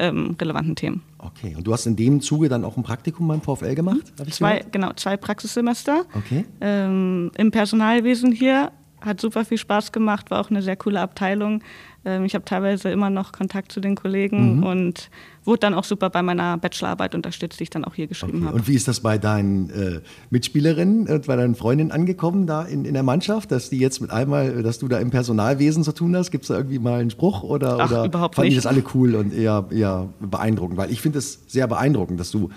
ähm, 0.00 0.36
relevanten 0.40 0.74
Themen. 0.74 1.02
Okay, 1.18 1.54
und 1.56 1.66
du 1.66 1.72
hast 1.72 1.86
in 1.86 1.94
dem 1.96 2.20
Zuge 2.20 2.48
dann 2.48 2.64
auch 2.64 2.76
ein 2.76 2.82
Praktikum 2.82 3.28
beim 3.28 3.40
VfL 3.42 3.74
gemacht? 3.74 4.12
Zwei, 4.30 4.56
gehört? 4.58 4.72
genau, 4.72 4.92
zwei 4.94 5.16
Praxissemester 5.16 6.04
Okay. 6.16 6.44
ähm, 6.60 7.30
im 7.36 7.50
Personalwesen 7.50 8.32
hier. 8.32 8.72
Hat 9.00 9.18
super 9.20 9.44
viel 9.46 9.56
Spaß 9.58 9.92
gemacht, 9.92 10.30
war 10.30 10.40
auch 10.40 10.50
eine 10.50 10.60
sehr 10.62 10.76
coole 10.76 11.00
Abteilung. 11.00 11.62
Ähm, 12.04 12.24
ich 12.24 12.34
habe 12.34 12.44
teilweise 12.44 12.90
immer 12.90 13.10
noch 13.10 13.32
Kontakt 13.32 13.72
zu 13.72 13.80
den 13.80 13.94
Kollegen 13.94 14.56
Mhm. 14.58 14.62
und 14.62 15.10
wurde 15.44 15.60
dann 15.60 15.74
auch 15.74 15.84
super 15.84 16.08
bei 16.10 16.22
meiner 16.22 16.56
Bachelorarbeit 16.58 17.14
unterstützt, 17.14 17.58
die 17.60 17.64
ich 17.64 17.70
dann 17.70 17.84
auch 17.84 17.94
hier 17.94 18.06
geschrieben 18.06 18.38
Okay. 18.38 18.46
habe. 18.46 18.56
Und 18.56 18.68
wie 18.68 18.74
ist 18.74 18.88
das 18.88 19.00
bei 19.00 19.18
deinen 19.18 19.70
äh, 19.70 20.00
Mitspielerinnen 20.30 21.06
und 21.08 21.26
bei 21.26 21.36
deinen 21.36 21.54
Freundinnen 21.54 21.90
angekommen 21.92 22.46
da 22.46 22.62
in, 22.62 22.84
in 22.84 22.94
der 22.94 23.02
Mannschaft, 23.02 23.50
dass 23.52 23.68
die 23.70 23.78
jetzt 23.78 24.00
mit 24.00 24.10
einmal, 24.10 24.62
dass 24.62 24.78
du 24.78 24.88
da 24.88 24.98
im 24.98 25.10
Personalwesen 25.10 25.84
zu 25.84 25.92
tun 25.92 26.16
hast? 26.16 26.30
Gibt 26.30 26.44
es 26.44 26.48
da 26.48 26.56
irgendwie 26.56 26.78
mal 26.78 27.00
einen 27.00 27.10
Spruch 27.10 27.42
oder, 27.42 27.76
Ach, 27.80 27.90
oder 27.90 28.04
überhaupt 28.06 28.34
fanden 28.36 28.50
die 28.50 28.56
nicht. 28.56 28.64
das 28.64 28.70
alle 28.72 28.82
cool 28.94 29.14
und 29.14 29.32
eher, 29.34 29.66
eher 29.70 30.08
beeindruckend? 30.20 30.78
Weil 30.78 30.90
ich 30.90 31.00
finde 31.00 31.18
es 31.18 31.40
sehr 31.48 31.66
beeindruckend, 31.66 32.18
dass 32.20 32.30
du 32.30 32.48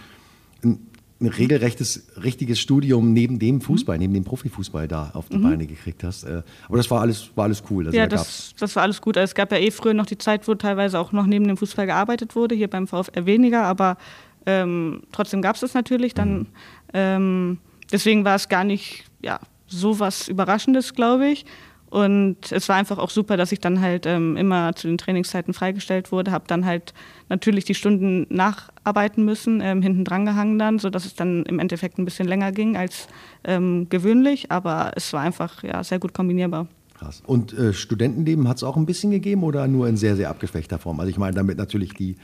ein, 0.64 0.80
ein 1.22 1.28
regelrechtes, 1.28 2.08
richtiges 2.22 2.60
Studium 2.60 3.14
neben 3.14 3.40
dem 3.40 3.62
Fußball, 3.62 3.98
neben 3.98 4.14
dem 4.14 4.24
Profifußball 4.24 4.88
da 4.88 5.12
auf 5.14 5.30
die 5.30 5.38
Beine 5.38 5.66
gekriegt 5.66 6.04
hast. 6.04 6.24
Äh, 6.24 6.42
Aber 6.68 6.78
das 6.78 6.90
war 6.92 7.02
alles, 7.02 7.30
war 7.36 7.46
alles 7.46 7.64
cool. 7.70 7.86
Also 7.86 7.96
Mhm. 7.96 8.00
ja, 8.02 8.08
da 8.08 8.18
das, 8.18 8.54
das 8.60 8.76
war 8.76 8.84
alles 8.84 9.00
gut. 9.02 9.16
Also 9.18 9.32
es 9.32 9.36
gab 9.36 9.52
ja 9.52 9.58
eh 9.58 9.72
früher 9.72 9.94
noch 9.94 10.06
die 10.06 10.18
Zeit, 10.18 10.48
wo 10.48 10.56
teilweise 10.56 11.00
auch 11.00 11.12
noch 11.12 11.26
neben 11.26 11.48
dem 11.48 11.56
Fußball 11.56 11.86
gearbeitet 11.86 12.36
wurde. 12.36 12.56
Hier 12.56 12.70
beim 12.70 12.88
VfR 12.88 13.26
weniger, 13.26 13.64
aber 13.64 13.98
ähm, 14.46 15.04
trotzdem 15.12 15.42
gab 15.42 15.56
es 15.56 15.62
das 15.62 15.74
natürlich. 15.74 16.14
Dann, 16.14 16.48
ähm, 16.94 17.60
deswegen 17.92 18.26
war 18.26 18.36
es 18.36 18.50
gar 18.50 18.64
nicht 18.66 19.06
ja, 19.22 19.40
so 19.68 20.00
was 20.00 20.28
Überraschendes, 20.28 20.94
glaube 20.94 21.30
ich. 21.30 21.46
Und 21.94 22.52
es 22.52 22.70
war 22.70 22.78
einfach 22.78 22.98
auch 22.98 23.12
super, 23.12 23.38
dass 23.38 23.52
ich 23.52 23.60
dann 23.60 23.80
halt 23.80 24.08
ähm, 24.08 24.36
immer 24.36 24.74
zu 24.74 24.88
den 24.88 24.98
Trainingszeiten 24.98 25.54
freigestellt 25.54 26.12
wurde, 26.12 26.32
habe 26.32 26.46
dann 26.48 26.66
halt 26.66 26.92
natürlich 27.30 27.66
die 27.66 27.76
Stunden 27.76 28.26
nacharbeiten 28.36 29.24
müssen, 29.24 29.62
ähm, 29.62 29.84
hinten 29.84 30.04
dran 30.04 30.26
gehangen 30.26 30.58
dann, 30.58 30.80
sodass 30.80 31.06
es 31.06 31.14
dann 31.14 31.44
im 31.44 31.60
Endeffekt 31.60 32.00
ein 32.00 32.06
bisschen 32.06 32.28
länger 32.28 32.52
ging 32.52 32.78
als 32.78 33.08
ähm, 33.44 33.90
gewöhnlich, 33.90 34.52
aber 34.52 34.94
es 34.96 35.14
war 35.14 35.22
einfach 35.22 35.62
ja, 35.62 35.84
sehr 35.84 36.00
gut 36.00 36.16
kombinierbar. 36.16 36.66
Krass. 36.98 37.22
Und 37.28 37.54
äh, 37.54 37.74
Studentenleben 37.74 38.48
hat 38.48 38.58
es 38.58 38.64
auch 38.64 38.76
ein 38.76 38.88
bisschen 38.88 39.12
gegeben 39.12 39.44
oder 39.44 39.68
nur 39.68 39.88
in 39.88 39.96
sehr, 39.96 40.16
sehr 40.16 40.32
abgeschwächter 40.32 40.80
Form? 40.80 41.00
Also 41.00 41.12
ich 41.12 41.20
meine 41.20 41.36
damit 41.36 41.60
natürlich 41.60 41.94
die, 41.94 42.16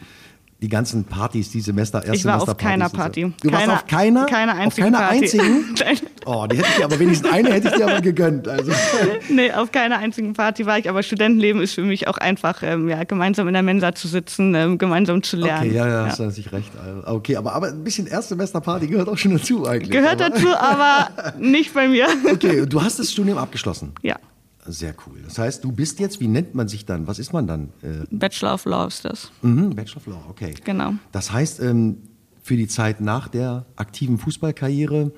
die 0.62 0.68
ganzen 0.68 1.05
Partys, 1.05 1.51
die 1.51 1.62
Semester, 1.62 2.03
Ich 2.14 2.26
war 2.26 2.41
auf 2.41 2.57
keiner. 2.57 2.89
Party. 2.89 3.32
Du 3.41 3.51
warst 3.51 3.70
auf 3.70 3.88
keiner? 3.88 4.26
Keine 4.26 4.51
auf 4.51 4.57
einzigen 4.60 4.91
keiner 4.91 4.97
Party. 5.07 5.24
einzigen? 5.24 5.66
Oh, 6.26 6.45
die 6.45 6.57
hätte 6.57 6.68
ich 6.70 6.76
dir, 6.76 6.84
aber 6.84 6.99
wenigstens 6.99 7.32
eine 7.32 7.53
hätte 7.53 7.70
ich 7.70 7.74
dir 7.76 7.88
aber 7.89 8.01
gegönnt. 8.01 8.47
Also, 8.47 8.72
nee, 9.30 9.51
auf 9.53 9.72
keiner 9.72 9.97
einzigen 9.99 10.34
Party 10.34 10.66
war 10.66 10.78
ich, 10.78 10.89
aber 10.89 11.01
Studentenleben 11.01 11.62
ist 11.62 11.74
für 11.74 11.82
mich 11.82 12.07
auch 12.10 12.18
einfach, 12.18 12.62
ähm, 12.62 12.89
ja, 12.89 13.03
gemeinsam 13.05 13.47
in 13.47 13.53
der 13.53 13.64
Mensa 13.64 13.95
zu 13.95 14.07
sitzen, 14.10 14.53
ähm, 14.53 14.78
gemeinsam 14.78 15.24
zu 15.24 15.38
lernen. 15.38 15.68
okay, 15.70 15.76
ja, 15.78 15.88
ja, 15.88 16.05
hast 16.07 16.20
du 16.20 16.24
natürlich 16.24 16.51
recht. 16.51 16.72
Also, 16.86 17.07
Okay, 17.07 17.38
aber, 17.38 17.53
aber 17.55 17.68
ein 17.70 17.84
bisschen 17.84 18.05
Erstsemesterparty 18.05 18.88
gehört 18.88 19.07
auch 19.07 19.18
schon 19.18 19.32
dazu 19.32 19.66
eigentlich. 19.66 19.89
Gehört 19.91 20.22
aber, 20.22 20.32
dazu, 20.36 20.49
aber 20.55 21.10
nicht 21.39 21.74
bei 21.74 21.88
mir. 21.88 22.07
Okay, 22.32 22.66
du 22.68 22.84
hast 22.84 22.99
das 22.99 23.12
Studium 23.12 23.38
abgeschlossen. 23.38 23.93
ja, 24.03 24.18
Sehr 24.66 24.93
cool. 25.07 25.22
Das 25.24 25.38
heißt, 25.38 25.64
du 25.64 25.72
bist 25.72 25.99
jetzt, 25.99 26.20
wie 26.20 26.28
nennt 26.28 26.53
man 26.53 26.68
sich 26.68 26.86
dann? 26.86 27.07
Was 27.07 27.18
ist 27.18 27.32
man 27.34 27.47
dann? 27.47 27.70
Äh, 27.82 28.05
Bachelor 28.12 28.53
of 28.55 28.66
Law 28.66 28.88
ist 28.88 29.05
das. 29.05 29.32
mhm, 29.41 29.76
Bachelor 29.76 29.97
of 29.97 30.07
Law, 30.07 30.24
okay. 30.30 30.53
Genau. 30.64 30.93
Das 31.12 31.32
heißt, 31.32 31.62
ähm, 31.62 31.97
für 32.43 32.55
die 32.57 32.68
Zeit 32.68 32.99
nach 33.01 33.28
der 33.30 33.66
aktiven 33.78 34.18
Fußballkarriere 34.18 35.12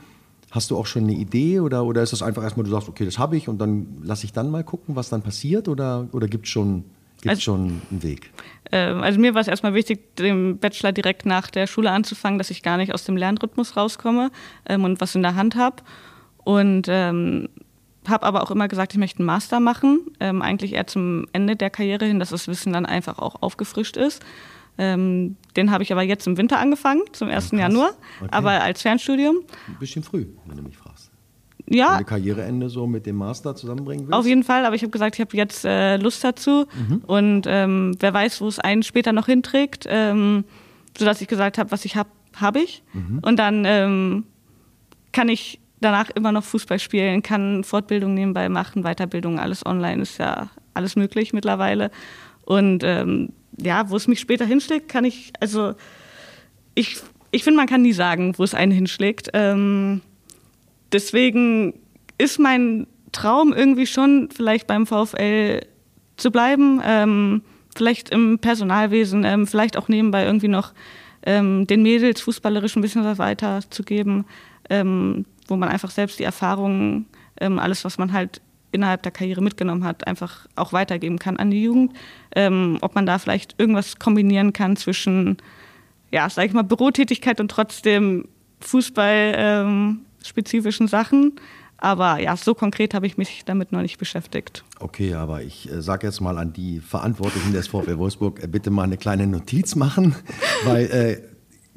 hast 0.51 0.69
du 0.69 0.77
auch 0.77 0.85
schon 0.85 1.03
eine 1.03 1.13
Idee 1.13 1.59
oder, 1.61 1.85
oder 1.85 2.03
ist 2.03 2.11
das 2.13 2.21
einfach 2.21 2.43
erstmal, 2.43 2.65
du 2.65 2.71
sagst, 2.71 2.89
okay, 2.89 3.05
das 3.05 3.17
habe 3.17 3.37
ich 3.37 3.47
und 3.47 3.57
dann 3.59 3.87
lasse 4.03 4.25
ich 4.25 4.33
dann 4.33 4.51
mal 4.51 4.63
gucken, 4.63 4.95
was 4.95 5.09
dann 5.09 5.21
passiert 5.21 5.67
oder, 5.69 6.07
oder 6.11 6.27
gibt 6.27 6.45
es 6.45 6.51
schon, 6.51 6.83
gibt's 7.21 7.29
Also- 7.29 7.41
schon 7.41 7.81
einen 7.89 8.03
Weg? 8.03 8.31
Ähm, 8.73 9.01
also 9.01 9.19
mir 9.19 9.33
war 9.33 9.41
es 9.41 9.47
erstmal 9.47 9.73
wichtig, 9.73 10.15
den 10.17 10.57
Bachelor 10.59 10.91
direkt 10.91 11.25
nach 11.25 11.49
der 11.49 11.67
Schule 11.67 11.89
anzufangen, 11.91 12.37
dass 12.37 12.49
ich 12.51 12.63
gar 12.63 12.77
nicht 12.77 12.93
aus 12.93 13.05
dem 13.05 13.17
Lernrhythmus 13.17 13.75
rauskomme 13.75 14.29
ähm, 14.67 14.83
und 14.83 15.01
was 15.01 15.15
in 15.15 15.21
der 15.23 15.35
Hand 15.35 15.55
habe. 15.55 15.77
Und 16.43 16.87
ähm, 16.89 17.49
habe 18.07 18.25
aber 18.25 18.41
auch 18.43 18.51
immer 18.51 18.67
gesagt, 18.67 18.93
ich 18.93 18.99
möchte 18.99 19.19
einen 19.19 19.27
Master 19.27 19.59
machen, 19.59 20.01
ähm, 20.19 20.41
eigentlich 20.41 20.73
eher 20.73 20.87
zum 20.87 21.25
Ende 21.33 21.55
der 21.55 21.69
Karriere 21.69 22.05
hin, 22.05 22.19
dass 22.19 22.29
das 22.31 22.47
Wissen 22.47 22.73
dann 22.73 22.85
einfach 22.85 23.19
auch 23.19 23.41
aufgefrischt 23.41 23.97
ist. 23.97 24.23
Ähm, 24.77 25.35
den 25.55 25.69
habe 25.71 25.83
ich 25.83 25.91
aber 25.91 26.01
jetzt 26.01 26.25
im 26.27 26.37
Winter 26.37 26.57
angefangen, 26.57 27.01
zum 27.11 27.27
1. 27.29 27.49
krass. 27.49 27.59
Januar, 27.59 27.91
Okay. 28.21 28.29
aber 28.31 28.61
als 28.61 28.81
Fernstudium. 28.81 29.37
Ein 29.67 29.75
bisschen 29.79 30.01
früh, 30.03 30.25
wenn 30.47 30.57
du 30.57 30.63
mich 30.63 30.77
fragst. 30.77 31.11
Ja, 31.69 31.99
du 31.99 32.03
Karriereende 32.03 32.69
so 32.69 32.85
mit 32.87 33.05
dem 33.05 33.15
Master 33.15 33.55
zusammenbringen 33.55 34.05
willst? 34.07 34.13
auf 34.17 34.25
jeden 34.25 34.43
Fall, 34.43 34.65
aber 34.65 34.75
ich 34.75 34.81
habe 34.81 34.91
gesagt, 34.91 35.15
ich 35.15 35.21
habe 35.21 35.37
jetzt 35.37 35.63
äh, 35.63 35.95
Lust 35.97 36.21
dazu 36.23 36.65
und 37.05 37.43
ähm, 37.47 37.95
wer 37.99 38.13
weiß, 38.13 38.41
wo 38.41 38.47
es 38.47 38.59
einen 38.59 38.83
später 38.83 39.13
noch 39.13 39.27
hinträgt, 39.27 39.85
ähm, 39.87 40.43
sodass 40.97 41.21
ich 41.21 41.27
gesagt 41.29 41.57
habe, 41.57 41.71
was 41.71 41.85
ich 41.85 41.95
habe, 41.95 42.09
habe 42.35 42.59
ich. 42.59 42.83
Und 43.21 43.37
dann 43.39 43.63
ähm, 43.65 44.25
kann 45.13 45.29
ich 45.29 45.60
danach 45.81 46.09
immer 46.11 46.31
noch 46.31 46.43
Fußball 46.43 46.79
spielen, 46.79 47.23
kann 47.23 47.63
Fortbildung 47.63 48.13
nebenbei 48.13 48.49
machen, 48.49 48.83
Weiterbildung, 48.83 49.39
alles 49.39 49.65
online 49.65 50.01
ist 50.01 50.17
ja 50.17 50.49
alles 50.73 50.95
möglich 50.95 51.33
mittlerweile. 51.33 51.91
Und 52.45 52.83
ähm, 52.83 53.29
ja, 53.57 53.89
wo 53.89 53.95
es 53.95 54.07
mich 54.07 54.19
später 54.19 54.45
hinschlägt, 54.45 54.89
kann 54.89 55.05
ich, 55.05 55.33
also 55.39 55.73
ich, 56.75 56.97
ich 57.31 57.43
finde, 57.43 57.57
man 57.57 57.67
kann 57.67 57.81
nie 57.81 57.93
sagen, 57.93 58.33
wo 58.37 58.43
es 58.43 58.53
einen 58.53 58.71
hinschlägt. 58.71 59.29
Ähm, 59.33 60.01
deswegen 60.91 61.73
ist 62.17 62.39
mein 62.39 62.87
Traum 63.11 63.53
irgendwie 63.53 63.87
schon, 63.87 64.29
vielleicht 64.33 64.67
beim 64.67 64.85
VfL 64.85 65.61
zu 66.17 66.31
bleiben, 66.31 66.81
ähm, 66.85 67.41
vielleicht 67.75 68.09
im 68.09 68.39
Personalwesen, 68.39 69.23
ähm, 69.25 69.47
vielleicht 69.47 69.77
auch 69.77 69.87
nebenbei 69.87 70.25
irgendwie 70.25 70.47
noch 70.47 70.73
ähm, 71.25 71.67
den 71.67 71.83
Mädels 71.83 72.21
fußballerisch 72.21 72.75
ein 72.75 72.81
bisschen 72.81 73.03
was 73.03 73.17
weiterzugeben, 73.17 74.25
ähm, 74.69 75.25
wo 75.51 75.57
man 75.57 75.69
einfach 75.69 75.91
selbst 75.91 76.17
die 76.17 76.23
Erfahrungen, 76.23 77.05
ähm, 77.39 77.59
alles, 77.59 77.85
was 77.85 77.99
man 77.99 78.13
halt 78.13 78.41
innerhalb 78.71 79.03
der 79.03 79.11
Karriere 79.11 79.41
mitgenommen 79.41 79.83
hat, 79.83 80.07
einfach 80.07 80.47
auch 80.55 80.73
weitergeben 80.73 81.19
kann 81.19 81.37
an 81.37 81.51
die 81.51 81.61
Jugend. 81.61 81.93
Ähm, 82.35 82.79
ob 82.81 82.95
man 82.95 83.05
da 83.05 83.19
vielleicht 83.19 83.53
irgendwas 83.59 83.99
kombinieren 83.99 84.53
kann 84.53 84.77
zwischen, 84.77 85.37
ja, 86.09 86.27
sag 86.29 86.45
ich 86.45 86.53
mal, 86.53 86.63
Bürotätigkeit 86.63 87.39
und 87.39 87.51
trotzdem 87.51 88.27
Fußball-spezifischen 88.61 90.87
Sachen. 90.87 91.33
Aber 91.77 92.19
ja, 92.19 92.35
so 92.37 92.53
konkret 92.53 92.93
habe 92.93 93.07
ich 93.07 93.17
mich 93.17 93.43
damit 93.43 93.71
noch 93.71 93.81
nicht 93.81 93.97
beschäftigt. 93.97 94.63
Okay, 94.79 95.15
aber 95.15 95.41
ich 95.41 95.67
äh, 95.69 95.81
sage 95.81 96.05
jetzt 96.05 96.21
mal 96.21 96.37
an 96.37 96.53
die 96.53 96.79
Verantwortlichen 96.79 97.53
des 97.53 97.67
VfL 97.67 97.97
Wolfsburg, 97.97 98.43
äh, 98.43 98.47
bitte 98.47 98.69
mal 98.69 98.83
eine 98.83 98.97
kleine 98.97 99.25
Notiz 99.25 99.73
machen, 99.75 100.13
weil 100.63 100.85
äh, 100.85 101.23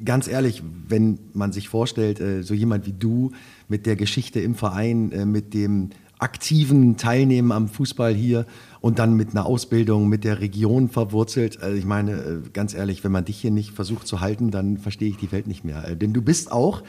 ganz 0.03 0.27
ehrlich, 0.27 0.61
wenn 0.87 1.19
man 1.33 1.51
sich 1.51 1.69
vorstellt, 1.69 2.19
äh, 2.19 2.43
so 2.43 2.53
jemand 2.53 2.85
wie 2.85 2.93
du 2.93 3.31
mit 3.67 3.85
der 3.85 3.95
Geschichte 3.95 4.39
im 4.39 4.55
Verein, 4.55 5.11
äh, 5.11 5.25
mit 5.25 5.53
dem 5.53 5.89
aktiven 6.19 6.97
Teilnehmen 6.97 7.51
am 7.51 7.67
Fußball 7.67 8.13
hier 8.13 8.45
und 8.79 8.99
dann 8.99 9.15
mit 9.15 9.31
einer 9.31 9.45
Ausbildung 9.45 10.07
mit 10.07 10.23
der 10.23 10.39
Region 10.39 10.89
verwurzelt, 10.89 11.61
also 11.61 11.75
ich 11.75 11.85
meine, 11.85 12.41
ganz 12.53 12.73
ehrlich, 12.73 13.03
wenn 13.03 13.11
man 13.11 13.25
dich 13.25 13.37
hier 13.37 13.51
nicht 13.51 13.71
versucht 13.71 14.07
zu 14.07 14.21
halten, 14.21 14.49
dann 14.49 14.77
verstehe 14.77 15.09
ich 15.09 15.17
die 15.17 15.31
Welt 15.31 15.45
nicht 15.47 15.65
mehr. 15.65 15.95
Denn 15.95 16.13
du 16.13 16.21
bist 16.21 16.51
auch 16.51 16.83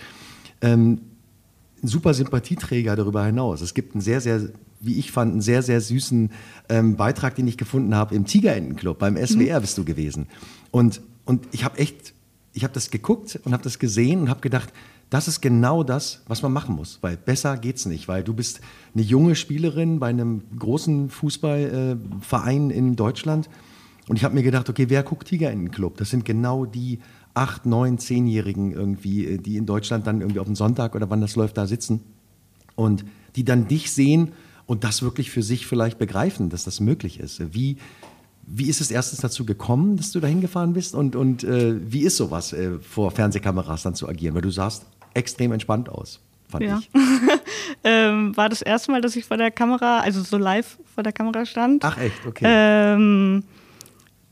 ähm, 0.61 1.01
ein 1.83 1.89
super 1.89 2.15
Sympathieträger 2.15 2.97
darüber 2.97 3.25
hinaus. 3.25 3.61
Es 3.61 3.75
gibt 3.75 3.95
einen 3.95 4.01
sehr, 4.01 4.21
sehr, 4.21 4.49
wie 4.81 4.99
ich 4.99 5.13
fand, 5.13 5.33
einen 5.33 5.41
sehr, 5.41 5.63
sehr 5.63 5.81
süßen 5.81 6.31
ähm, 6.69 6.97
Beitrag, 6.97 7.35
den 7.35 7.47
ich 7.47 7.57
gefunden 7.57 7.95
habe 7.95 8.15
im 8.15 8.27
Tigerentenclub. 8.27 8.99
Beim 8.99 9.17
SWR 9.17 9.61
bist 9.61 9.77
du 9.79 9.85
gewesen. 9.85 10.27
Und, 10.71 11.01
und 11.25 11.47
ich 11.53 11.65
habe 11.65 11.79
echt, 11.79 12.15
ich 12.57 12.65
habe 12.65 12.73
das 12.73 12.91
geguckt 12.91 13.39
und 13.45 13.53
habe 13.53 13.63
das 13.63 13.79
gesehen 13.79 14.23
und 14.23 14.31
habe 14.31 14.41
gedacht, 14.41 14.73
das 15.11 15.29
ist 15.29 15.41
genau 15.41 15.85
das, 15.85 16.23
was 16.27 16.43
man 16.43 16.53
machen 16.53 16.75
muss, 16.75 16.99
weil 17.03 17.17
besser 17.17 17.59
geht's 17.59 17.85
nicht, 17.85 18.09
weil 18.09 18.25
du 18.25 18.33
bist 18.33 18.61
eine 18.95 19.03
junge 19.03 19.37
Spielerin 19.37 20.01
bei 20.01 20.09
einem 20.09 20.43
großen 20.59 21.11
Fußballverein 21.11 22.71
in 22.71 22.97
Deutschland 22.97 23.51
und 24.09 24.17
ich 24.17 24.25
habe 24.25 24.35
mir 24.35 24.43
gedacht, 24.43 24.71
okay, 24.71 24.87
wer 24.89 25.03
guckt 25.03 25.29
Tiger 25.29 25.53
in 25.53 25.67
den 25.67 25.71
Club? 25.71 25.99
Das 25.99 26.11
sind 26.11 26.25
genau 26.25 26.65
die 26.65 27.01
acht, 27.35 27.67
neun, 27.67 27.99
zehnjährigen 27.99 28.73
irgendwie, 28.73 29.27
äh, 29.27 29.39
die 29.39 29.59
in 29.59 29.67
Deutschland 29.67 30.07
dann 30.07 30.23
irgendwie 30.23 30.41
auf 30.41 30.47
dem 30.47 30.57
Sonntag 30.57 30.95
oder 30.95 31.11
wann 31.11 31.21
das 31.21 31.37
läuft, 31.37 31.59
da 31.59 31.67
sitzen 31.67 32.01
und 32.75 33.05
die 33.37 33.45
dann 33.45 33.69
dich 33.69 33.93
sehen 33.93 34.33
und 34.65 34.83
das 34.83 35.03
wirklich 35.03 35.31
für 35.31 35.43
sich 35.43 35.67
vielleicht 35.67 35.99
begreifen, 35.99 36.49
dass 36.49 36.65
das 36.65 36.81
möglich 36.81 37.21
ist. 37.21 37.55
Wie, 37.55 37.77
wie 38.47 38.69
ist 38.69 38.81
es 38.81 38.91
erstens 38.91 39.21
dazu 39.21 39.45
gekommen, 39.45 39.97
dass 39.97 40.13
du 40.13 40.21
da 40.21 40.29
hingefahren 40.29 40.73
bist 40.73 40.95
und, 40.95 41.17
und 41.17 41.43
äh, 41.45 41.75
wie 41.91 42.03
ist 42.03 42.17
sowas, 42.17 42.53
äh, 42.53 42.79
vor 42.79 43.11
Fernsehkameras 43.11 43.83
dann 43.83 43.95
zu 43.95 44.09
agieren? 44.09 44.35
Weil 44.35 44.43
du 44.43 44.51
sahst 44.51 44.87
extrem 45.15 45.53
entspannt 45.53 45.89
aus, 45.89 46.21
fand 46.49 46.65
Ja. 46.65 46.79
ich. 46.81 46.91
Ähm, 47.83 48.37
war 48.37 48.49
das 48.49 48.63
erste 48.63 48.91
Mal, 48.91 49.01
dass 49.01 49.15
ich 49.17 49.25
vor 49.25 49.37
der 49.37 49.51
Kamera, 49.51 50.01
also 50.01 50.21
so 50.23 50.39
live 50.39 50.79
vor 50.95 51.03
der 51.05 51.13
Kamera 51.13 51.45
stand. 51.47 51.85
Ach 51.85 51.99
echt, 51.99 52.25
okay. 52.27 52.45
Ähm, 52.47 53.45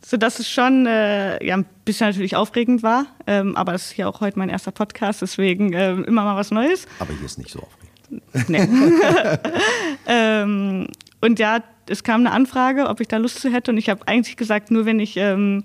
so 0.05 0.17
dass 0.17 0.39
es 0.39 0.49
schon 0.49 0.87
äh, 0.87 1.45
ja, 1.45 1.57
ein 1.57 1.65
bisschen 1.85 2.09
natürlich 2.09 2.35
aufregend 2.37 2.83
war. 2.83 3.07
Ähm, 3.27 3.57
aber 3.57 3.73
das 3.73 3.87
ist 3.87 3.97
ja 3.97 4.09
auch 4.09 4.21
heute 4.21 4.39
mein 4.39 4.49
erster 4.49 4.71
Podcast, 4.73 5.23
deswegen 5.23 5.73
ähm, 5.73 6.05
immer 6.05 6.25
mal 6.25 6.37
was 6.37 6.51
Neues. 6.51 6.87
Aber 6.99 7.13
hier 7.13 7.25
ist 7.25 7.39
nicht 7.39 7.51
so 7.51 7.61
aufregend. 7.61 8.49
Nee. 8.49 8.69
ähm, 10.07 10.89
und 11.25 11.39
ja, 11.39 11.61
es 11.89 12.05
kam 12.05 12.21
eine 12.21 12.33
Anfrage, 12.33 12.89
ob 12.89 13.01
ich 13.01 13.09
da 13.09 13.17
Lust 13.17 13.41
zu 13.41 13.51
hätte. 13.51 13.71
Und 13.71 13.79
ich 13.79 13.89
habe 13.89 14.07
eigentlich 14.07 14.37
gesagt, 14.37 14.71
nur 14.71 14.85
wenn 14.85 15.01
ich 15.01 15.17
ähm, 15.17 15.65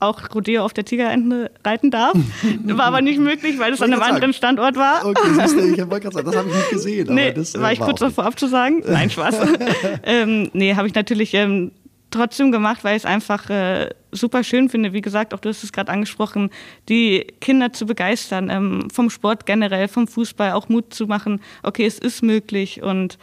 auch 0.00 0.34
Rodeo 0.34 0.64
auf 0.64 0.72
der 0.72 0.84
Tigerente 0.84 1.50
reiten 1.64 1.90
darf. 1.90 2.14
War 2.64 2.86
aber 2.86 3.00
nicht 3.00 3.18
möglich, 3.18 3.58
weil 3.58 3.72
es 3.72 3.82
an 3.82 3.92
einem 3.92 4.02
anderen 4.02 4.32
Standort 4.32 4.76
war. 4.76 5.04
Okay, 5.04 5.28
siehst 5.32 5.56
du, 5.56 5.72
ich 5.72 5.78
wollte 5.90 6.08
gerade 6.08 6.14
sagen, 6.14 6.26
das 6.26 6.36
habe 6.36 6.48
ich 6.48 6.54
nicht 6.54 6.70
gesehen. 6.70 7.14
Nee, 7.14 7.32
das, 7.32 7.54
äh, 7.54 7.60
war 7.60 7.72
ich 7.72 7.80
kurz 7.80 8.02
auch 8.02 8.08
davor 8.08 8.26
abzusagen. 8.26 8.82
Nein, 8.86 9.10
Spaß. 9.10 9.40
ähm, 10.04 10.50
nee, 10.52 10.74
habe 10.74 10.86
ich 10.86 10.94
natürlich 10.94 11.34
ähm, 11.34 11.72
trotzdem 12.10 12.52
gemacht, 12.52 12.84
weil 12.84 12.96
ich 12.96 13.02
es 13.02 13.06
einfach 13.06 13.50
äh, 13.50 13.90
super 14.12 14.44
schön 14.44 14.68
finde. 14.68 14.92
Wie 14.92 15.00
gesagt, 15.00 15.34
auch 15.34 15.40
du 15.40 15.48
hast 15.48 15.64
es 15.64 15.72
gerade 15.72 15.90
angesprochen, 15.90 16.50
die 16.88 17.26
Kinder 17.40 17.72
zu 17.72 17.86
begeistern, 17.86 18.50
ähm, 18.50 18.88
vom 18.92 19.10
Sport 19.10 19.46
generell, 19.46 19.88
vom 19.88 20.06
Fußball 20.06 20.52
auch 20.52 20.68
Mut 20.68 20.94
zu 20.94 21.06
machen. 21.06 21.40
Okay, 21.62 21.86
es 21.86 21.98
ist 21.98 22.22
möglich 22.22 22.82
und 22.82 23.18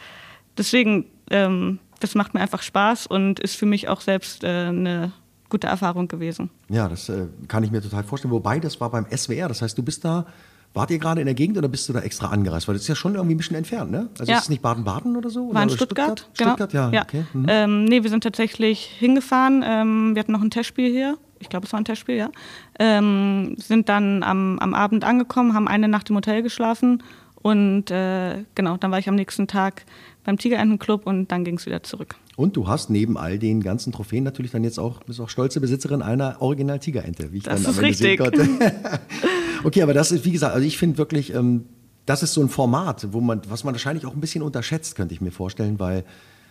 deswegen, 0.58 1.06
ähm, 1.30 1.78
das 2.00 2.14
macht 2.14 2.34
mir 2.34 2.40
einfach 2.40 2.62
Spaß 2.62 3.06
und 3.06 3.40
ist 3.40 3.56
für 3.56 3.66
mich 3.66 3.88
auch 3.88 4.00
selbst 4.00 4.44
äh, 4.44 4.66
eine 4.68 5.12
gute 5.48 5.66
Erfahrung 5.66 6.08
gewesen. 6.08 6.50
Ja, 6.68 6.88
das 6.88 7.08
äh, 7.08 7.26
kann 7.48 7.62
ich 7.64 7.70
mir 7.70 7.80
total 7.80 8.04
vorstellen. 8.04 8.32
Wobei, 8.32 8.58
das 8.60 8.80
war 8.80 8.90
beim 8.90 9.06
SWR. 9.14 9.48
Das 9.48 9.62
heißt, 9.62 9.78
du 9.78 9.82
bist 9.82 10.04
da, 10.04 10.26
wart 10.74 10.90
ihr 10.90 10.98
gerade 10.98 11.20
in 11.20 11.26
der 11.26 11.34
Gegend 11.34 11.56
oder 11.56 11.68
bist 11.68 11.88
du 11.88 11.92
da 11.92 12.00
extra 12.00 12.28
angereist? 12.28 12.68
Weil 12.68 12.74
das 12.74 12.82
ist 12.82 12.88
ja 12.88 12.94
schon 12.96 13.14
irgendwie 13.14 13.34
ein 13.34 13.38
bisschen 13.38 13.56
entfernt, 13.56 13.90
ne? 13.90 14.08
Also 14.18 14.30
Ja. 14.30 14.38
ist 14.38 14.44
es 14.44 14.50
nicht 14.50 14.62
Baden-Baden 14.62 15.16
oder 15.16 15.30
so? 15.30 15.54
War 15.54 15.62
in 15.62 15.70
Stuttgart, 15.70 16.28
Stuttgart, 16.34 16.70
genau. 16.70 16.90
ja. 16.90 17.02
Okay. 17.02 17.24
Mhm. 17.32 17.46
Ähm, 17.48 17.84
nee, 17.84 18.02
wir 18.02 18.10
sind 18.10 18.24
tatsächlich 18.24 18.80
hingefahren. 18.98 19.64
Ähm, 19.64 20.14
wir 20.14 20.20
hatten 20.20 20.32
noch 20.32 20.42
ein 20.42 20.50
Testspiel 20.50 20.90
hier. 20.90 21.16
Ich 21.38 21.48
glaube, 21.48 21.66
es 21.66 21.72
war 21.72 21.80
ein 21.80 21.84
Testspiel, 21.84 22.16
ja. 22.16 22.30
Ähm, 22.78 23.54
sind 23.58 23.88
dann 23.88 24.22
am, 24.22 24.58
am 24.58 24.74
Abend 24.74 25.04
angekommen, 25.04 25.54
haben 25.54 25.68
eine 25.68 25.86
Nacht 25.88 26.10
im 26.10 26.16
Hotel 26.16 26.42
geschlafen 26.42 27.02
und 27.42 27.90
äh, 27.90 28.44
genau, 28.54 28.76
dann 28.76 28.90
war 28.90 28.98
ich 28.98 29.08
am 29.08 29.14
nächsten 29.14 29.46
Tag 29.46 29.84
beim 30.26 30.36
Tigerentenclub 30.38 31.06
und 31.06 31.30
dann 31.32 31.44
ging 31.44 31.56
es 31.56 31.66
wieder 31.66 31.82
zurück. 31.82 32.16
Und 32.36 32.56
du 32.56 32.68
hast 32.68 32.90
neben 32.90 33.16
all 33.16 33.38
den 33.38 33.62
ganzen 33.62 33.92
Trophäen 33.92 34.24
natürlich 34.24 34.50
dann 34.50 34.64
jetzt 34.64 34.78
auch, 34.78 35.02
bist 35.04 35.20
auch 35.20 35.30
stolze 35.30 35.60
Besitzerin 35.60 36.02
einer 36.02 36.42
Original 36.42 36.78
Tigerente, 36.78 37.32
wie 37.32 37.38
ich 37.38 37.44
Das 37.44 37.62
dann 37.62 37.72
ist 37.72 37.80
richtig. 37.80 38.20
okay, 39.64 39.82
aber 39.82 39.94
das 39.94 40.12
ist, 40.12 40.24
wie 40.24 40.32
gesagt, 40.32 40.54
also 40.54 40.66
ich 40.66 40.76
finde 40.76 40.98
wirklich, 40.98 41.32
ähm, 41.32 41.64
das 42.04 42.22
ist 42.22 42.34
so 42.34 42.42
ein 42.42 42.48
Format, 42.48 43.12
wo 43.12 43.20
man, 43.20 43.40
was 43.48 43.64
man 43.64 43.72
wahrscheinlich 43.74 44.04
auch 44.04 44.14
ein 44.14 44.20
bisschen 44.20 44.42
unterschätzt, 44.42 44.96
könnte 44.96 45.14
ich 45.14 45.20
mir 45.20 45.30
vorstellen, 45.30 45.78
weil, 45.78 46.04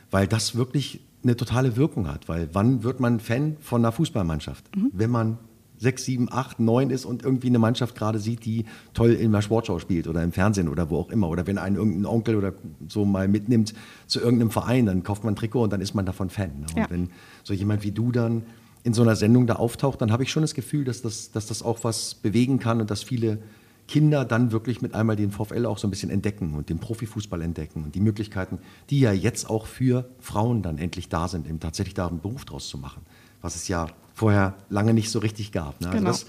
weil 0.10 0.26
das 0.28 0.56
wirklich 0.56 1.02
eine 1.24 1.36
totale 1.36 1.76
Wirkung 1.76 2.08
hat. 2.08 2.28
Weil 2.28 2.50
wann 2.54 2.84
wird 2.84 3.00
man 3.00 3.20
Fan 3.20 3.58
von 3.60 3.82
einer 3.82 3.92
Fußballmannschaft? 3.92 4.66
Wenn 4.94 5.10
man 5.10 5.38
sechs, 5.78 6.06
sieben, 6.06 6.28
acht, 6.32 6.60
neun 6.60 6.90
ist 6.90 7.06
und 7.06 7.24
irgendwie 7.24 7.48
eine 7.48 7.60
Mannschaft 7.60 7.96
gerade 7.96 8.20
sieht, 8.20 8.46
die 8.46 8.66
toll 8.94 9.12
in 9.12 9.28
einer 9.28 9.42
Sportschau 9.42 9.80
spielt 9.80 10.08
oder 10.08 10.24
im 10.24 10.32
Fernsehen 10.32 10.68
oder 10.70 10.90
wo 10.90 10.98
auch 10.98 11.10
immer. 11.10 11.30
Oder 11.30 11.48
wenn 11.48 11.58
einen 11.58 11.76
irgendein 11.76 12.06
Onkel 12.06 12.36
oder 12.36 12.54
so 12.88 13.06
mal 13.06 13.28
mitnimmt 13.28 13.74
zu 14.08 14.20
irgendeinem 14.20 14.52
Verein, 14.52 14.86
dann 14.86 15.04
kauft 15.04 15.24
man 15.24 15.34
ein 15.34 15.38
Trikot 15.38 15.64
und 15.64 15.74
dann 15.74 15.82
ist 15.82 15.94
man 15.94 16.06
davon 16.06 16.30
Fan. 16.30 16.60
Ne? 16.60 16.66
Und 16.76 16.78
Ja. 16.82 16.90
wenn 16.90 17.10
so 17.44 17.54
jemand 17.54 17.84
wie 17.84 17.92
du 17.92 18.12
dann 18.12 18.44
in 18.84 18.94
so 18.94 19.02
einer 19.02 19.16
Sendung 19.16 19.48
da 19.48 19.56
auftaucht, 19.56 20.00
dann 20.02 20.12
habe 20.12 20.24
ich 20.24 20.32
schon 20.32 20.44
das 20.44 20.54
Gefühl, 20.54 20.84
dass 20.86 21.02
das, 21.02 21.32
dass 21.32 21.48
das 21.48 21.64
auch 21.64 21.84
was 21.84 22.16
bewegen 22.16 22.60
kann 22.60 22.82
und 22.82 22.92
dass 22.92 23.02
viele 23.04 23.40
Kinder 23.88 24.26
dann 24.26 24.52
wirklich 24.52 24.82
mit 24.82 24.96
einmal 24.96 25.16
den 25.16 25.32
VfL 25.32 25.66
auch 25.66 25.78
so 25.78 25.88
ein 25.88 25.92
bisschen 25.92 26.10
entdecken 26.10 26.54
und 26.56 26.70
den 26.70 26.80
Profifußball 26.80 27.42
entdecken 27.42 27.84
und 27.84 27.94
die 27.96 28.00
Möglichkeiten, 28.00 28.60
die 28.90 29.00
ja 29.00 29.12
jetzt 29.12 29.50
auch 29.50 29.68
für 29.68 30.10
Frauen 30.20 30.62
dann 30.64 30.78
endlich 30.78 31.10
da 31.10 31.28
sind, 31.28 31.48
eben 31.48 31.60
tatsächlich 31.60 31.94
da 31.94 32.08
einen 32.08 32.20
Beruf 32.20 32.46
draus 32.46 32.68
zu 32.68 32.78
machen, 32.80 33.04
was 33.46 33.56
es 33.56 33.68
ja 33.68 33.88
vorher 34.14 34.56
lange 34.70 34.94
nicht 34.94 35.10
so 35.10 35.20
richtig 35.20 35.52
gab. 35.52 35.80
Ne? 35.82 35.88
Also 35.88 35.98
Genau. 36.00 36.10
das 36.10 36.26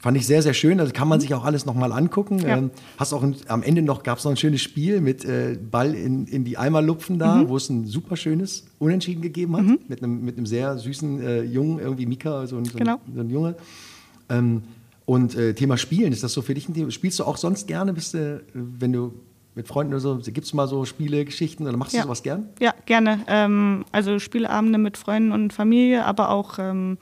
fand 0.00 0.16
ich 0.16 0.26
sehr, 0.26 0.42
sehr 0.42 0.54
schön. 0.54 0.78
Also 0.80 0.92
kann 0.92 1.08
man 1.08 1.20
sich 1.20 1.34
auch 1.34 1.44
alles 1.44 1.66
nochmal 1.66 1.90
angucken. 1.92 2.38
Ja. 2.38 2.56
Ähm, 2.56 2.70
hast 2.96 3.12
auch 3.12 3.22
ein, 3.22 3.34
am 3.48 3.62
Ende 3.62 3.82
noch, 3.82 4.02
gab 4.04 4.18
es 4.18 4.24
noch 4.24 4.30
ein 4.30 4.36
schönes 4.36 4.62
Spiel 4.62 5.00
mit 5.00 5.24
äh, 5.24 5.58
Ball 5.70 5.94
in, 5.94 6.26
in 6.26 6.44
die 6.44 6.56
Eimer 6.56 6.80
lupfen 6.82 7.18
da, 7.18 7.48
wo 7.48 7.56
es 7.56 7.68
ein 7.68 7.86
super 7.86 8.16
schönes 8.16 8.64
Unentschieden 8.78 9.20
gegeben 9.22 9.56
hat, 9.56 9.88
mit, 9.88 10.02
einem, 10.02 10.24
mit 10.24 10.36
einem 10.36 10.46
sehr 10.46 10.78
süßen 10.78 11.20
äh, 11.20 11.42
Jungen, 11.42 11.80
irgendwie 11.80 12.06
Mika, 12.06 12.46
so 12.46 12.56
ein, 12.56 12.64
so 12.64 12.72
ein, 12.74 12.78
Genau. 12.78 13.00
so 13.12 13.20
ein 13.20 13.30
Junge. 13.30 13.56
Ähm, 14.28 14.62
und 15.04 15.34
äh, 15.34 15.54
Thema 15.54 15.76
Spielen, 15.78 16.12
ist 16.12 16.22
das 16.22 16.32
so 16.34 16.42
für 16.42 16.54
dich 16.54 16.68
ein 16.68 16.74
Thema? 16.74 16.90
Spielst 16.90 17.18
du 17.18 17.24
auch 17.24 17.36
sonst 17.38 17.66
gerne, 17.66 17.92
bist 17.94 18.14
du, 18.14 18.42
wenn 18.54 18.92
du 18.92 19.14
mit 19.58 19.68
Freunden 19.68 19.92
oder 19.92 20.00
so? 20.00 20.16
Gibt 20.18 20.46
es 20.46 20.54
mal 20.54 20.66
so 20.66 20.84
Spiele, 20.86 21.24
Geschichten 21.24 21.66
oder 21.68 21.76
machst 21.76 21.92
Ja. 21.92 22.00
du 22.00 22.06
sowas 22.06 22.22
gern? 22.22 22.48
Ja, 22.60 22.72
gerne. 22.86 23.20
Ähm, 23.26 23.84
also 23.92 24.18
Spieleabende 24.18 24.78
mit 24.78 24.96
Freunden 24.96 25.32
und 25.32 25.52
Familie, 25.52 26.04
aber 26.06 26.30
auch 26.30 26.58
ähm, 26.58 26.96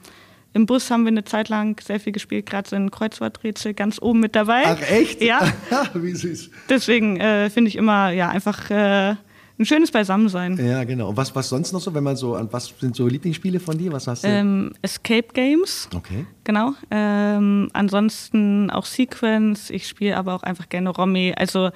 im 0.53 0.65
Bus 0.65 0.89
haben 0.89 1.03
wir 1.03 1.09
eine 1.11 1.23
Zeit 1.23 1.49
lang 1.49 1.79
sehr 1.81 1.99
viel 1.99 2.11
gespielt. 2.13 2.47
Gerade 2.47 2.67
sind 2.67 2.91
Kreuzworträtsel 2.91 3.73
ganz 3.75 4.01
oben 4.01 4.19
mit 4.19 4.35
dabei. 4.35 4.63
Ach 4.65 4.81
echt? 4.81 5.21
Ja. 5.21 5.39
Wie 5.93 6.13
süß. 6.13 6.49
Deswegen 6.67 7.17
äh, 7.19 7.49
finde 7.51 7.69
ich 7.69 7.75
immer 7.75 8.09
ja 8.09 8.29
einfach 8.29 8.69
äh, 8.71 9.15
ein 9.59 9.65
schönes 9.65 9.91
Beisammensein. 9.91 10.57
Ja, 10.63 10.83
genau. 10.83 11.09
Und 11.09 11.17
was, 11.17 11.35
was 11.35 11.49
sonst 11.49 11.73
noch 11.73 11.79
so, 11.81 11.93
wenn 11.93 12.03
man 12.03 12.15
so, 12.15 12.35
an 12.35 12.47
was 12.51 12.73
sind 12.79 12.95
so 12.95 13.07
Lieblingsspiele 13.07 13.59
von 13.59 13.77
dir? 13.77 13.91
Was 13.91 14.07
hast 14.07 14.23
du? 14.23 14.27
Ähm, 14.27 14.71
Escape 14.81 15.27
Games. 15.33 15.89
okay. 15.95 16.25
Genau. 16.43 16.73
Ähm, 16.91 17.69
ansonsten 17.73 18.69
auch 18.71 18.85
Sequence. 18.85 19.69
Ich 19.69 19.87
spiele 19.87 20.15
aber 20.17 20.33
auch 20.35 20.43
einfach 20.43 20.69
gerne 20.69 20.89
Romy. 20.89 21.33
Also 21.35 21.69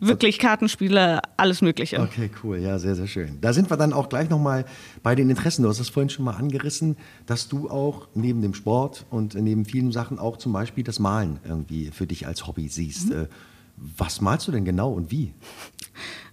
wirklich 0.00 0.38
Kartenspiele, 0.38 1.20
alles 1.36 1.62
Mögliche. 1.62 2.00
Okay, 2.00 2.30
cool. 2.42 2.58
Ja, 2.58 2.78
sehr, 2.78 2.94
sehr 2.94 3.06
schön. 3.06 3.38
Da 3.40 3.52
sind 3.52 3.70
wir 3.70 3.76
dann 3.76 3.92
auch 3.92 4.08
gleich 4.08 4.30
nochmal 4.30 4.64
bei 5.02 5.14
den 5.14 5.30
Interessen. 5.30 5.62
Du 5.62 5.68
hast 5.68 5.80
das 5.80 5.88
vorhin 5.88 6.10
schon 6.10 6.24
mal 6.24 6.34
angerissen, 6.34 6.96
dass 7.26 7.48
du 7.48 7.70
auch 7.70 8.08
neben 8.14 8.42
dem 8.42 8.54
Sport 8.54 9.06
und 9.10 9.34
neben 9.34 9.64
vielen 9.64 9.92
Sachen 9.92 10.18
auch 10.18 10.36
zum 10.36 10.52
Beispiel 10.52 10.84
das 10.84 10.98
Malen 10.98 11.38
irgendwie 11.44 11.90
für 11.90 12.06
dich 12.06 12.26
als 12.26 12.46
Hobby 12.46 12.68
siehst. 12.68 13.10
Äh, 13.10 13.28
Was 13.76 14.20
malst 14.20 14.48
du 14.48 14.52
denn 14.52 14.64
genau 14.64 14.92
und 14.92 15.10
wie? 15.10 15.34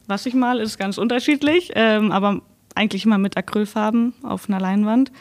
Was 0.08 0.26
ich 0.26 0.34
mal 0.34 0.60
ist 0.60 0.78
ganz 0.78 0.98
unterschiedlich, 0.98 1.72
ähm, 1.76 2.12
aber 2.12 2.42
eigentlich 2.76 3.06
immer 3.06 3.18
mit 3.18 3.36
Acrylfarben 3.36 4.14
auf 4.24 4.48
einer 4.48 4.60
Leinwand. 4.60 5.12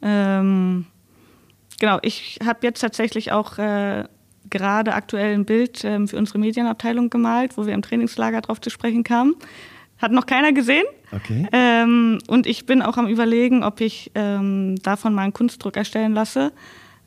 Ähm, 0.00 0.86
genau, 1.78 1.98
ich 2.02 2.38
habe 2.44 2.60
jetzt 2.62 2.80
tatsächlich 2.80 3.30
auch 3.30 3.58
äh, 3.58 4.04
gerade 4.52 4.94
aktuell 4.94 5.34
ein 5.34 5.44
Bild 5.44 5.84
ähm, 5.84 6.06
für 6.06 6.16
unsere 6.16 6.38
Medienabteilung 6.38 7.10
gemalt, 7.10 7.56
wo 7.56 7.66
wir 7.66 7.74
im 7.74 7.82
Trainingslager 7.82 8.40
drauf 8.42 8.60
zu 8.60 8.70
sprechen 8.70 9.02
kamen. 9.02 9.34
Hat 9.98 10.12
noch 10.12 10.26
keiner 10.26 10.52
gesehen. 10.52 10.84
Okay. 11.10 11.46
Ähm, 11.52 12.18
und 12.28 12.46
ich 12.46 12.66
bin 12.66 12.82
auch 12.82 12.96
am 12.96 13.08
Überlegen, 13.08 13.64
ob 13.64 13.80
ich 13.80 14.10
ähm, 14.14 14.76
davon 14.82 15.14
mal 15.14 15.22
einen 15.22 15.32
Kunstdruck 15.32 15.76
erstellen 15.76 16.12
lasse. 16.12 16.52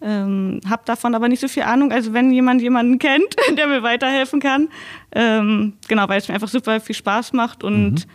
Ähm, 0.01 0.59
hab 0.69 0.85
davon 0.85 1.15
aber 1.15 1.29
nicht 1.29 1.39
so 1.39 1.47
viel 1.47 1.63
Ahnung. 1.63 1.91
Also 1.91 2.13
wenn 2.13 2.31
jemand 2.31 2.61
jemanden 2.61 2.99
kennt, 2.99 3.35
der 3.57 3.67
mir 3.67 3.83
weiterhelfen 3.83 4.39
kann, 4.39 4.69
ähm, 5.13 5.73
genau, 5.87 6.07
weil 6.09 6.19
es 6.19 6.27
mir 6.27 6.33
einfach 6.33 6.47
super 6.47 6.79
viel 6.79 6.95
Spaß 6.95 7.33
macht 7.33 7.63
und 7.63 8.07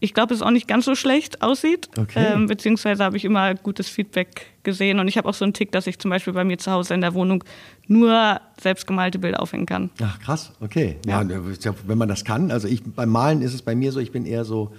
ich 0.00 0.14
glaube, 0.14 0.34
es 0.34 0.42
auch 0.42 0.50
nicht 0.50 0.66
ganz 0.66 0.86
so 0.86 0.94
schlecht 0.94 1.42
aussieht. 1.42 1.88
Okay. 1.96 2.32
Ähm, 2.32 2.46
beziehungsweise 2.46 3.04
habe 3.04 3.16
ich 3.16 3.24
immer 3.24 3.54
gutes 3.54 3.88
Feedback 3.88 4.46
gesehen 4.62 4.98
und 4.98 5.08
ich 5.08 5.16
habe 5.16 5.28
auch 5.28 5.34
so 5.34 5.44
einen 5.44 5.52
Tick, 5.52 5.72
dass 5.72 5.86
ich 5.86 5.98
zum 5.98 6.10
Beispiel 6.10 6.32
bei 6.32 6.44
mir 6.44 6.58
zu 6.58 6.72
Hause 6.72 6.94
in 6.94 7.02
der 7.02 7.14
Wohnung 7.14 7.44
nur 7.86 8.40
selbstgemalte 8.60 9.18
Bilder 9.18 9.40
aufhängen 9.40 9.66
kann. 9.66 9.90
Ach, 10.02 10.18
krass, 10.18 10.52
okay. 10.60 10.96
Ja, 11.06 11.22
ja, 11.22 11.74
wenn 11.86 11.98
man 11.98 12.08
das 12.08 12.24
kann. 12.24 12.50
Also 12.50 12.66
ich 12.66 12.82
beim 12.82 13.10
Malen 13.10 13.42
ist 13.42 13.54
es 13.54 13.62
bei 13.62 13.74
mir 13.74 13.92
so, 13.92 14.00
ich 14.00 14.12
bin 14.12 14.24
eher 14.24 14.44
so 14.44 14.72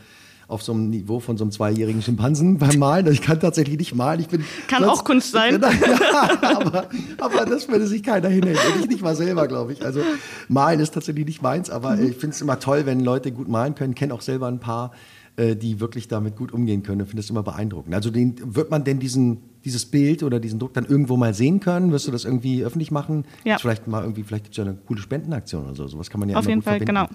auf 0.52 0.62
so 0.64 0.74
einem 0.74 0.90
Niveau 0.90 1.20
von 1.20 1.38
so 1.38 1.44
einem 1.44 1.52
zweijährigen 1.52 2.02
Schimpansen 2.02 2.58
beim 2.60 2.78
Malen. 2.78 3.08
Ich 3.12 3.22
kann 3.22 3.40
tatsächlich 3.40 3.78
nicht 3.78 3.96
malen. 3.96 4.20
Ich 4.20 4.28
bin 4.28 4.44
Kann 4.68 4.84
auch 4.84 5.04
Kunst 5.04 5.32
sein. 5.32 5.62
Ja, 5.62 6.58
aber, 6.58 6.90
aber 7.20 7.46
das 7.46 7.68
würde 7.70 7.88
sich 7.88 8.04
keiner 8.04 8.28
hinhängen. 8.30 8.60
Ich 8.82 8.88
nicht 8.88 9.02
mal 9.02 9.16
selber, 9.16 9.48
glaube 9.48 9.74
ich. 9.74 9.84
Also 9.84 10.02
malen 10.50 10.80
ist 10.80 10.94
tatsächlich 10.94 11.26
nicht 11.26 11.42
meins, 11.42 11.70
aber 11.70 11.96
Mhm. 11.96 12.10
ich 12.10 12.16
finde 12.18 12.36
es 12.36 12.42
immer 12.42 12.60
toll, 12.60 12.86
wenn 12.86 13.00
Leute 13.00 13.32
gut 13.32 13.48
malen 13.48 13.76
können. 13.76 13.96
Kenne 13.96 14.14
auch 14.14 14.22
selber 14.22 14.48
ein 14.48 14.60
paar, 14.60 14.92
äh, 15.38 15.56
die 15.56 15.80
wirklich 15.80 16.08
damit 16.08 16.36
gut 16.36 16.52
umgehen 16.52 16.84
können. 16.84 17.02
Ich 17.02 17.08
finde 17.08 17.22
das 17.22 17.30
immer 17.30 17.44
beeindruckend. 17.44 17.96
Also 17.96 18.10
den, 18.12 18.36
wird 18.44 18.70
man 18.72 18.84
denn 18.84 19.00
diesen, 19.00 19.38
dieses 19.64 19.86
Bild 19.86 20.24
oder 20.24 20.40
diesen 20.40 20.60
Druck 20.60 20.74
dann 20.74 20.86
irgendwo 20.86 21.16
mal 21.18 21.34
sehen 21.34 21.60
können? 21.62 21.92
Wirst 21.92 22.08
du 22.08 22.12
das 22.12 22.26
irgendwie 22.26 22.64
öffentlich 22.66 22.92
machen? 22.92 23.26
Ja. 23.46 23.58
Vielleicht 23.58 23.88
mal 23.88 24.02
irgendwie, 24.04 24.24
vielleicht 24.24 24.46
gibt 24.46 24.54
es 24.54 24.58
ja 24.58 24.66
eine 24.70 24.78
coole 24.86 25.00
Spendenaktion 25.02 25.66
oder 25.66 25.76
so. 25.76 25.88
Sowas 25.88 26.10
kann 26.10 26.20
man 26.20 26.30
ja 26.30 26.38
Auf 26.38 26.48
jeden 26.48 26.62
Fall, 26.62 26.78
verbinden. 26.80 26.96
genau. 26.96 27.08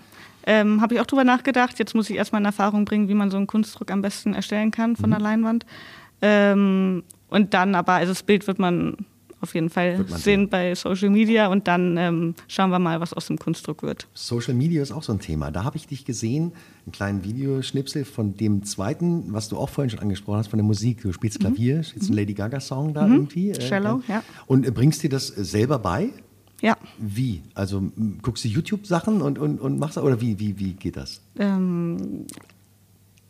Ähm, 0.46 0.80
Habe 0.80 0.94
ich 0.94 1.00
auch 1.00 1.06
drüber 1.06 1.24
nachgedacht. 1.24 1.78
Jetzt 1.78 1.94
muss 1.94 2.08
ich 2.08 2.16
erstmal 2.16 2.40
in 2.40 2.46
Erfahrung 2.46 2.84
bringen, 2.84 3.08
wie 3.08 3.14
man 3.14 3.30
so 3.30 3.36
einen 3.36 3.48
Kunstdruck 3.48 3.90
am 3.90 4.00
besten 4.00 4.32
erstellen 4.32 4.70
kann 4.70 4.96
von 4.96 5.10
der 5.10 5.18
Leinwand. 5.18 5.66
Ähm, 6.22 7.02
und 7.28 7.52
dann 7.52 7.74
aber, 7.74 7.94
also 7.94 8.12
das 8.12 8.22
Bild 8.22 8.46
wird 8.46 8.58
man 8.58 8.96
auf 9.40 9.54
jeden 9.54 9.70
Fall 9.70 10.04
sehen, 10.08 10.18
sehen. 10.18 10.48
bei 10.48 10.74
Social 10.74 11.10
Media 11.10 11.48
und 11.48 11.68
dann 11.68 11.96
ähm, 11.98 12.34
schauen 12.48 12.70
wir 12.70 12.78
mal, 12.78 13.00
was 13.00 13.12
aus 13.12 13.26
dem 13.26 13.38
Kunstdruck 13.38 13.82
wird. 13.82 14.08
Social 14.14 14.54
Media 14.54 14.82
ist 14.82 14.92
auch 14.92 15.02
so 15.02 15.12
ein 15.12 15.20
Thema. 15.20 15.50
Da 15.50 15.62
habe 15.64 15.76
ich 15.76 15.86
dich 15.86 16.04
gesehen, 16.04 16.52
einen 16.84 16.92
kleinen 16.92 17.24
Videoschnipsel 17.24 18.04
von 18.04 18.34
dem 18.36 18.64
zweiten, 18.64 19.32
was 19.32 19.48
du 19.48 19.58
auch 19.58 19.68
vorhin 19.68 19.90
schon 19.90 20.00
angesprochen 20.00 20.38
hast, 20.38 20.48
von 20.48 20.58
der 20.58 20.64
Musik. 20.64 21.02
Du 21.02 21.12
spielst 21.12 21.40
Klavier, 21.40 21.82
spielst 21.82 22.08
einen 22.08 22.16
Lady 22.16 22.34
Gaga-Song 22.34 22.94
da 22.94 23.06
irgendwie. 23.06 23.50
äh, 23.50 23.60
Shallow, 23.60 24.02
ja. 24.08 24.22
Und 24.46 24.66
äh, 24.66 24.70
bringst 24.70 25.02
dir 25.02 25.10
das 25.10 25.36
äh, 25.36 25.44
selber 25.44 25.78
bei? 25.78 26.10
Ja. 26.60 26.76
Wie? 26.98 27.42
Also 27.54 27.90
guckst 28.22 28.44
du 28.44 28.48
YouTube-Sachen 28.48 29.20
und, 29.20 29.38
und, 29.38 29.60
und 29.60 29.78
machst 29.78 29.98
oder 29.98 30.20
wie, 30.20 30.38
wie, 30.38 30.58
wie 30.58 30.72
geht 30.72 30.96
das? 30.96 31.20
Ähm, 31.38 32.26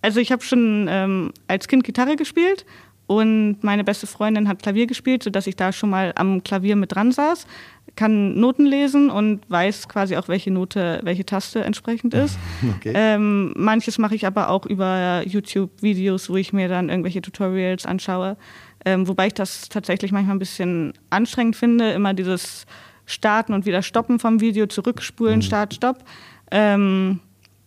also 0.02 0.20
ich 0.20 0.30
habe 0.30 0.42
schon 0.42 0.86
ähm, 0.88 1.32
als 1.48 1.66
Kind 1.66 1.84
Gitarre 1.84 2.16
gespielt 2.16 2.64
und 3.06 3.58
meine 3.62 3.84
beste 3.84 4.06
Freundin 4.06 4.48
hat 4.48 4.62
Klavier 4.62 4.86
gespielt, 4.86 5.22
sodass 5.22 5.46
ich 5.46 5.56
da 5.56 5.72
schon 5.72 5.90
mal 5.90 6.12
am 6.16 6.42
Klavier 6.42 6.76
mit 6.76 6.94
dran 6.94 7.12
saß, 7.12 7.46
kann 7.94 8.38
Noten 8.38 8.66
lesen 8.66 9.10
und 9.10 9.48
weiß 9.48 9.88
quasi 9.88 10.16
auch, 10.16 10.28
welche 10.28 10.50
Note, 10.50 11.00
welche 11.02 11.24
Taste 11.24 11.64
entsprechend 11.64 12.14
ist. 12.14 12.38
Okay. 12.76 12.92
Ähm, 12.94 13.52
manches 13.56 13.98
mache 13.98 14.14
ich 14.14 14.26
aber 14.26 14.50
auch 14.50 14.66
über 14.66 15.22
YouTube-Videos, 15.24 16.28
wo 16.28 16.36
ich 16.36 16.52
mir 16.52 16.68
dann 16.68 16.88
irgendwelche 16.88 17.22
Tutorials 17.22 17.86
anschaue. 17.86 18.36
Ähm, 18.84 19.08
wobei 19.08 19.28
ich 19.28 19.34
das 19.34 19.68
tatsächlich 19.68 20.12
manchmal 20.12 20.36
ein 20.36 20.40
bisschen 20.40 20.92
anstrengend 21.10 21.56
finde, 21.56 21.92
immer 21.92 22.12
dieses 22.12 22.66
Starten 23.06 23.54
und 23.54 23.64
wieder 23.64 23.82
Stoppen 23.82 24.18
vom 24.18 24.40
Video, 24.40 24.66
zurückspulen, 24.66 25.40
Start, 25.42 25.74
Stopp. 25.74 26.04
Ähm, 26.50 27.20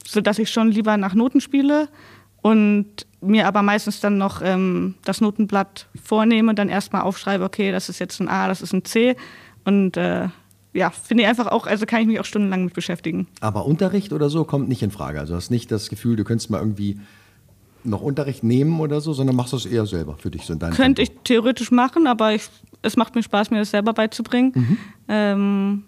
sodass 0.06 0.40
ich 0.40 0.50
schon 0.50 0.72
lieber 0.72 0.98
nach 0.98 1.14
Noten 1.14 1.42
spiele 1.42 1.88
und 2.42 2.88
mir 3.22 3.48
aber 3.48 3.62
meistens 3.62 4.00
dann 4.00 4.18
noch 4.18 4.42
ähm, 4.44 4.96
das 5.04 5.22
Notenblatt 5.22 5.88
vornehme 6.02 6.50
und 6.50 6.60
dann 6.60 6.70
erstmal 6.70 7.02
aufschreibe, 7.02 7.44
okay, 7.44 7.72
das 7.72 7.90
ist 7.90 8.00
jetzt 8.00 8.20
ein 8.20 8.30
A, 8.30 8.48
das 8.48 8.62
ist 8.62 8.74
ein 8.74 8.86
C. 8.86 9.16
Und 9.66 9.98
äh, 9.98 10.30
ja, 10.74 10.90
finde 10.90 11.24
ich 11.24 11.30
einfach 11.30 11.48
auch, 11.48 11.68
also 11.68 11.86
kann 11.86 12.02
ich 12.02 12.08
mich 12.08 12.20
auch 12.20 12.26
stundenlang 12.26 12.66
mit 12.66 12.74
beschäftigen. 12.74 13.28
Aber 13.42 13.66
Unterricht 13.66 14.14
oder 14.14 14.30
so 14.30 14.46
kommt 14.46 14.70
nicht 14.70 14.82
in 14.84 14.92
Frage. 14.92 15.20
Also 15.20 15.34
du 15.34 15.38
hast 15.38 15.50
nicht 15.50 15.72
das 15.72 15.90
Gefühl, 15.90 16.16
du 16.16 16.24
könntest 16.24 16.50
mal 16.50 16.60
irgendwie 16.60 17.00
noch 17.84 18.02
Unterricht 18.02 18.44
nehmen 18.44 18.80
oder 18.80 19.02
so, 19.02 19.14
sondern 19.14 19.36
machst 19.36 19.54
das 19.54 19.66
eher 19.66 19.86
selber 19.86 20.16
für 20.18 20.30
dich 20.30 20.46
so 20.46 20.54
in 20.54 20.60
deinem 20.60 20.74
Könnte 20.74 21.02
ich 21.02 21.10
Tempo. 21.10 21.24
theoretisch 21.24 21.72
machen, 21.72 22.08
aber 22.08 22.34
ich, 22.34 22.44
es 22.82 22.98
macht 22.98 23.16
mir 23.16 23.24
Spaß, 23.24 23.52
mir 23.52 23.60
das 23.60 23.72
selber 23.72 23.94
beizubringen. 23.94 24.52
Mhm. 24.56 24.78
Ähm, 25.08 25.84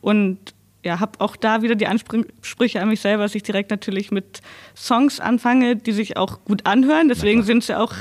und 0.00 0.38
ja, 0.84 1.00
habe 1.00 1.12
auch 1.18 1.36
da 1.36 1.62
wieder 1.62 1.74
die 1.74 1.86
Ansprüche 1.86 2.80
an 2.80 2.88
mich 2.88 3.00
selber, 3.00 3.24
dass 3.24 3.34
ich 3.34 3.42
direkt 3.42 3.70
natürlich 3.70 4.10
mit 4.10 4.40
Songs 4.74 5.20
anfange, 5.20 5.76
die 5.76 5.92
sich 5.92 6.16
auch 6.16 6.44
gut 6.44 6.66
anhören. 6.66 7.08
Deswegen 7.08 7.42
sind 7.42 7.64
sie 7.64 7.78
auch 7.78 7.92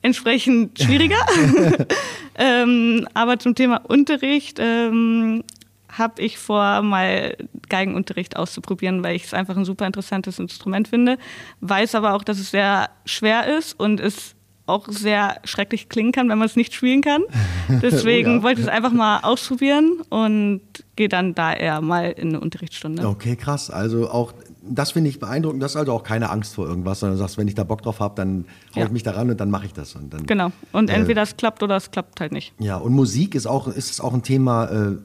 entsprechend 0.00 0.78
schwieriger. 0.78 1.18
ähm, 2.36 3.06
aber 3.14 3.38
zum 3.38 3.54
Thema 3.54 3.82
Unterricht 3.84 4.58
ähm, 4.60 5.44
habe 5.92 6.20
ich 6.22 6.38
vor, 6.38 6.82
mal 6.82 7.36
Geigenunterricht 7.68 8.36
auszuprobieren, 8.36 9.02
weil 9.04 9.16
ich 9.16 9.24
es 9.24 9.34
einfach 9.34 9.56
ein 9.56 9.64
super 9.64 9.86
interessantes 9.86 10.38
Instrument 10.38 10.88
finde. 10.88 11.18
Weiß 11.60 11.94
aber 11.94 12.14
auch, 12.14 12.24
dass 12.24 12.38
es 12.38 12.50
sehr 12.50 12.88
schwer 13.04 13.58
ist 13.58 13.78
und 13.78 14.00
es 14.00 14.34
auch 14.66 14.86
sehr 14.88 15.40
schrecklich 15.44 15.88
klingen 15.88 16.12
kann, 16.12 16.28
wenn 16.28 16.38
man 16.38 16.46
es 16.46 16.54
nicht 16.56 16.72
spielen 16.72 17.02
kann. 17.02 17.22
Deswegen 17.82 18.30
Oh 18.30 18.36
ja. 18.38 18.42
wollte 18.44 18.60
ich 18.60 18.66
es 18.66 18.72
einfach 18.72 18.92
mal 18.92 19.18
ausprobieren 19.22 20.00
und 20.08 20.60
gehe 20.96 21.08
dann 21.08 21.34
da 21.34 21.52
eher 21.52 21.80
mal 21.80 22.12
in 22.12 22.28
eine 22.28 22.40
Unterrichtsstunde. 22.40 23.06
Okay, 23.06 23.34
krass. 23.36 23.70
Also 23.70 24.08
auch 24.10 24.32
das 24.64 24.92
finde 24.92 25.10
ich 25.10 25.18
beeindruckend. 25.18 25.60
Das 25.60 25.72
ist 25.72 25.76
also 25.76 25.92
auch 25.92 26.04
keine 26.04 26.30
Angst 26.30 26.54
vor 26.54 26.68
irgendwas, 26.68 27.00
sondern 27.00 27.18
du 27.18 27.22
sagst, 27.24 27.36
wenn 27.36 27.48
ich 27.48 27.56
da 27.56 27.64
Bock 27.64 27.82
drauf 27.82 27.98
habe, 27.98 28.14
dann 28.14 28.44
hau 28.76 28.80
Ja. 28.80 28.86
ich 28.86 28.92
mich 28.92 29.02
daran 29.02 29.28
und 29.28 29.40
dann 29.40 29.50
mache 29.50 29.66
ich 29.66 29.72
das. 29.72 29.96
Und 29.96 30.14
dann, 30.14 30.24
Genau. 30.26 30.52
Und 30.70 30.88
Äh, 30.88 30.94
entweder 30.94 31.22
es 31.22 31.36
klappt 31.36 31.64
oder 31.64 31.76
es 31.76 31.90
klappt 31.90 32.20
halt 32.20 32.30
nicht. 32.30 32.52
Ja, 32.60 32.76
und 32.76 32.92
Musik 32.92 33.34
ist 33.34 33.46
auch, 33.46 33.66
ist 33.66 34.00
auch 34.00 34.14
ein 34.14 34.22
Thema. 34.22 34.66
Äh, 34.66 34.96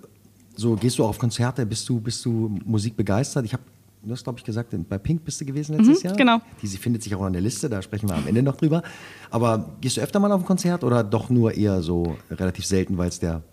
so 0.58 0.76
gehst 0.76 0.98
du 1.00 1.04
auch 1.06 1.10
auf 1.10 1.20
Konzerte, 1.20 1.66
bist 1.66 1.88
du, 1.88 2.00
bist 2.02 2.26
du 2.26 2.60
Musik 2.66 2.98
begeistert? 2.98 3.46
Ich 3.46 3.54
habe, 3.54 3.64
du 4.04 4.12
hast 4.12 4.24
glaube 4.24 4.40
ich 4.40 4.44
gesagt, 4.46 4.74
bei 4.90 4.98
Pink 4.98 5.24
bist 5.24 5.40
du 5.40 5.46
gewesen 5.46 5.78
letztes 5.78 6.00
Mhm, 6.04 6.08
Jahr. 6.10 6.16
genau. 6.18 6.42
Die 6.62 6.68
sie 6.68 6.78
findet 6.78 7.04
sich 7.04 7.16
auch 7.16 7.22
an 7.22 7.34
der 7.34 7.42
Liste, 7.42 7.70
da 7.70 7.82
sprechen 7.82 8.10
wir 8.10 8.16
am 8.16 8.28
Ende 8.28 8.42
noch 8.44 8.58
drüber. 8.58 8.82
Aber 9.30 9.70
gehst 9.82 9.98
du 9.98 10.02
öfter 10.02 10.20
mal 10.20 10.32
auf 10.32 10.42
ein 10.42 10.46
Konzert 10.46 10.84
oder 10.84 11.04
doch 11.04 11.30
nur 11.30 11.54
eher 11.56 11.82
so 11.82 12.18
relativ 12.32 12.66
selten, 12.66 12.98
weil 12.98 13.10
es 13.10 13.20
der 13.20 13.44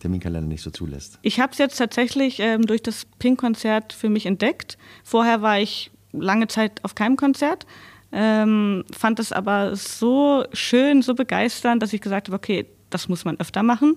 Terminkalender 0.00 0.48
nicht 0.48 0.62
so 0.62 0.70
zulässt? 0.70 1.18
Ich 1.22 1.38
habe 1.40 1.52
es 1.52 1.58
jetzt 1.58 1.76
tatsächlich 1.76 2.40
ähm, 2.40 2.62
durch 2.66 2.82
das 2.82 3.06
Pink-Konzert 3.18 3.92
für 3.92 4.08
mich 4.08 4.26
entdeckt. 4.26 4.76
Vorher 5.04 5.42
war 5.42 5.60
ich 5.60 5.90
lange 6.12 6.48
Zeit 6.48 6.82
auf 6.84 6.94
keinem 6.94 7.16
Konzert, 7.16 7.66
ähm, 8.12 8.84
fand 8.96 9.18
es 9.18 9.32
aber 9.32 9.74
so 9.74 10.44
schön, 10.52 11.02
so 11.02 11.14
begeisternd, 11.14 11.82
dass 11.82 11.92
ich 11.92 12.00
gesagt 12.00 12.28
habe, 12.28 12.36
okay, 12.36 12.66
das 12.90 13.08
muss 13.08 13.24
man 13.24 13.40
öfter 13.40 13.64
machen. 13.64 13.96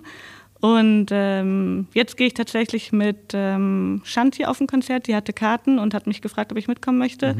Und 0.60 1.06
ähm, 1.12 1.86
jetzt 1.94 2.16
gehe 2.16 2.26
ich 2.26 2.34
tatsächlich 2.34 2.92
mit 2.92 3.32
ähm, 3.32 4.00
Shanti 4.04 4.44
auf 4.44 4.60
ein 4.60 4.66
Konzert. 4.66 5.06
Die 5.06 5.14
hatte 5.14 5.32
Karten 5.32 5.78
und 5.78 5.94
hat 5.94 6.06
mich 6.06 6.20
gefragt, 6.20 6.50
ob 6.50 6.58
ich 6.58 6.66
mitkommen 6.66 6.98
möchte. 6.98 7.36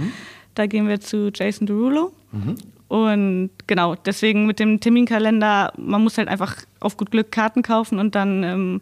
Da 0.54 0.66
gehen 0.66 0.88
wir 0.88 1.00
zu 1.00 1.30
Jason 1.34 1.66
Derulo. 1.66 2.12
Und 2.88 3.50
genau, 3.66 3.94
deswegen 3.96 4.46
mit 4.46 4.58
dem 4.58 4.80
Terminkalender, 4.80 5.72
man 5.76 6.02
muss 6.02 6.16
halt 6.16 6.28
einfach 6.28 6.56
auf 6.80 6.96
gut 6.96 7.10
Glück 7.10 7.30
Karten 7.30 7.62
kaufen 7.62 7.98
und 7.98 8.14
dann 8.14 8.42
ähm, 8.44 8.80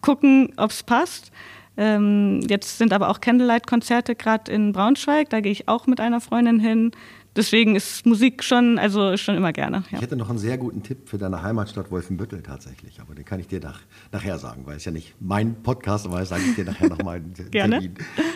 gucken, 0.00 0.52
ob 0.56 0.70
es 0.70 0.82
passt. 0.82 1.30
Ähm, 1.76 2.40
jetzt 2.48 2.78
sind 2.78 2.92
aber 2.92 3.10
auch 3.10 3.20
Candlelight-Konzerte 3.20 4.14
gerade 4.14 4.50
in 4.50 4.72
Braunschweig. 4.72 5.30
Da 5.30 5.40
gehe 5.40 5.52
ich 5.52 5.68
auch 5.68 5.86
mit 5.86 6.00
einer 6.00 6.20
Freundin 6.20 6.60
hin. 6.60 6.92
Deswegen 7.36 7.74
ist 7.74 8.06
Musik 8.06 8.44
schon, 8.44 8.78
also 8.78 9.16
schon 9.16 9.34
immer 9.36 9.52
gerne. 9.52 9.78
Ja. 9.90 9.96
Ich 9.98 10.02
hätte 10.02 10.14
noch 10.16 10.30
einen 10.30 10.38
sehr 10.38 10.56
guten 10.56 10.82
Tipp 10.82 11.08
für 11.08 11.18
deine 11.18 11.42
Heimatstadt 11.42 11.90
Wolfenbüttel 11.90 12.42
tatsächlich, 12.42 13.00
aber 13.00 13.14
den 13.14 13.24
kann 13.24 13.40
ich 13.40 13.48
dir 13.48 13.60
nach, 13.60 13.80
nachher 14.12 14.38
sagen, 14.38 14.62
weil 14.66 14.76
es 14.76 14.84
ja 14.84 14.92
nicht 14.92 15.14
mein 15.20 15.62
Podcast, 15.62 16.06
aber 16.06 16.20
das 16.20 16.28
sage 16.28 16.42
ich 16.48 16.54
dir 16.54 16.64
nachher 16.64 16.88
nochmal. 16.88 17.20
Gerne. 17.50 17.90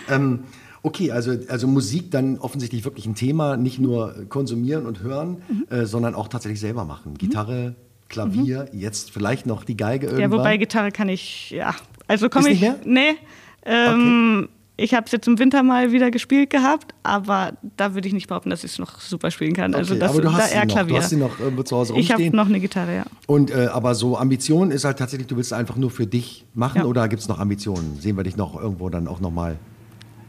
Ähm, 0.09 0.41
okay, 0.83 1.13
also, 1.13 1.33
also 1.49 1.67
Musik 1.69 2.11
dann 2.11 2.39
offensichtlich 2.39 2.85
wirklich 2.85 3.07
ein 3.07 3.15
Thema, 3.15 3.57
nicht 3.57 3.79
nur 3.79 4.27
konsumieren 4.29 4.85
und 4.87 5.01
hören, 5.03 5.43
Mhm. 5.49 5.67
äh, 5.71 5.87
sondern 5.87 6.15
auch 6.17 6.27
tatsächlich 6.29 6.59
selber 6.61 6.85
machen. 6.85 7.15
Gitarre, 7.15 7.77
Klavier, 8.09 8.69
jetzt 8.73 9.11
vielleicht 9.13 9.47
noch 9.47 9.65
die 9.65 9.77
Geige 9.77 10.07
Mhm. 10.07 10.13
Ja, 10.15 10.19
irgendwann. 10.21 10.41
wobei 10.41 10.57
Gitarre 10.57 10.91
kann 10.91 11.09
ich, 11.09 11.51
ja. 11.51 11.75
Also 12.09 12.29
komme 12.29 12.51
ich. 12.51 12.61
nicht 12.63 12.87
Nee. 12.87 13.17
Ähm, 13.65 14.49
Ich 14.81 14.95
habe 14.95 15.07
es 15.07 15.13
jetzt 15.13 15.27
im 15.27 15.41
Winter 15.41 15.65
mal 15.65 15.91
wieder 15.91 16.13
gespielt 16.13 16.51
gehabt, 16.51 16.95
aber 17.03 17.55
da 17.77 17.95
würde 17.95 18.07
ich 18.07 18.15
nicht 18.15 18.29
behaupten, 18.29 18.49
dass 18.51 18.63
ich 18.63 18.71
es 18.71 18.79
noch 18.79 19.01
super 19.01 19.33
spielen 19.33 19.53
kann. 19.53 19.75
also 19.75 19.93
Okay, 19.95 20.01
das 20.01 20.11
aber 20.13 20.21
du 20.23 20.29
da 20.29 20.35
hast, 20.35 20.55
eher 20.55 20.61
sie 20.61 20.67
noch, 20.69 20.73
Klavier. 20.75 20.95
du 20.95 21.03
hast 21.03 21.11
sie 21.11 21.17
noch 21.17 21.41
irgendwo 21.41 21.63
zu 21.65 21.77
Hause 21.77 21.95
ich 21.97 22.13
habe 22.13 22.23
rumstehen. 22.23 22.37
noch 22.37 22.47
eine 22.47 22.61
Gitarre, 22.61 22.95
ja. 22.95 23.05
Und 23.27 23.51
äh, 23.51 23.67
aber 23.73 23.97
so 23.97 24.17
Ambition 24.17 24.71
ist 24.71 24.85
halt 24.85 24.99
tatsächlich, 25.01 25.27
du 25.27 25.35
willst 25.37 25.51
es 25.51 25.59
einfach 25.59 25.75
nur 25.75 25.91
für 25.91 26.07
dich 26.07 26.45
machen 26.55 26.79
Ja. 26.79 26.85
oder 26.85 27.09
gibt 27.09 27.21
es 27.21 27.27
noch 27.29 27.41
Ambitionen? 27.41 27.99
Sehen 28.01 28.17
wir 28.17 28.23
dich 28.23 28.37
noch 28.37 28.55
irgendwo 28.61 28.89
dann 28.89 29.09
auch 29.09 29.19
nochmal 29.19 29.57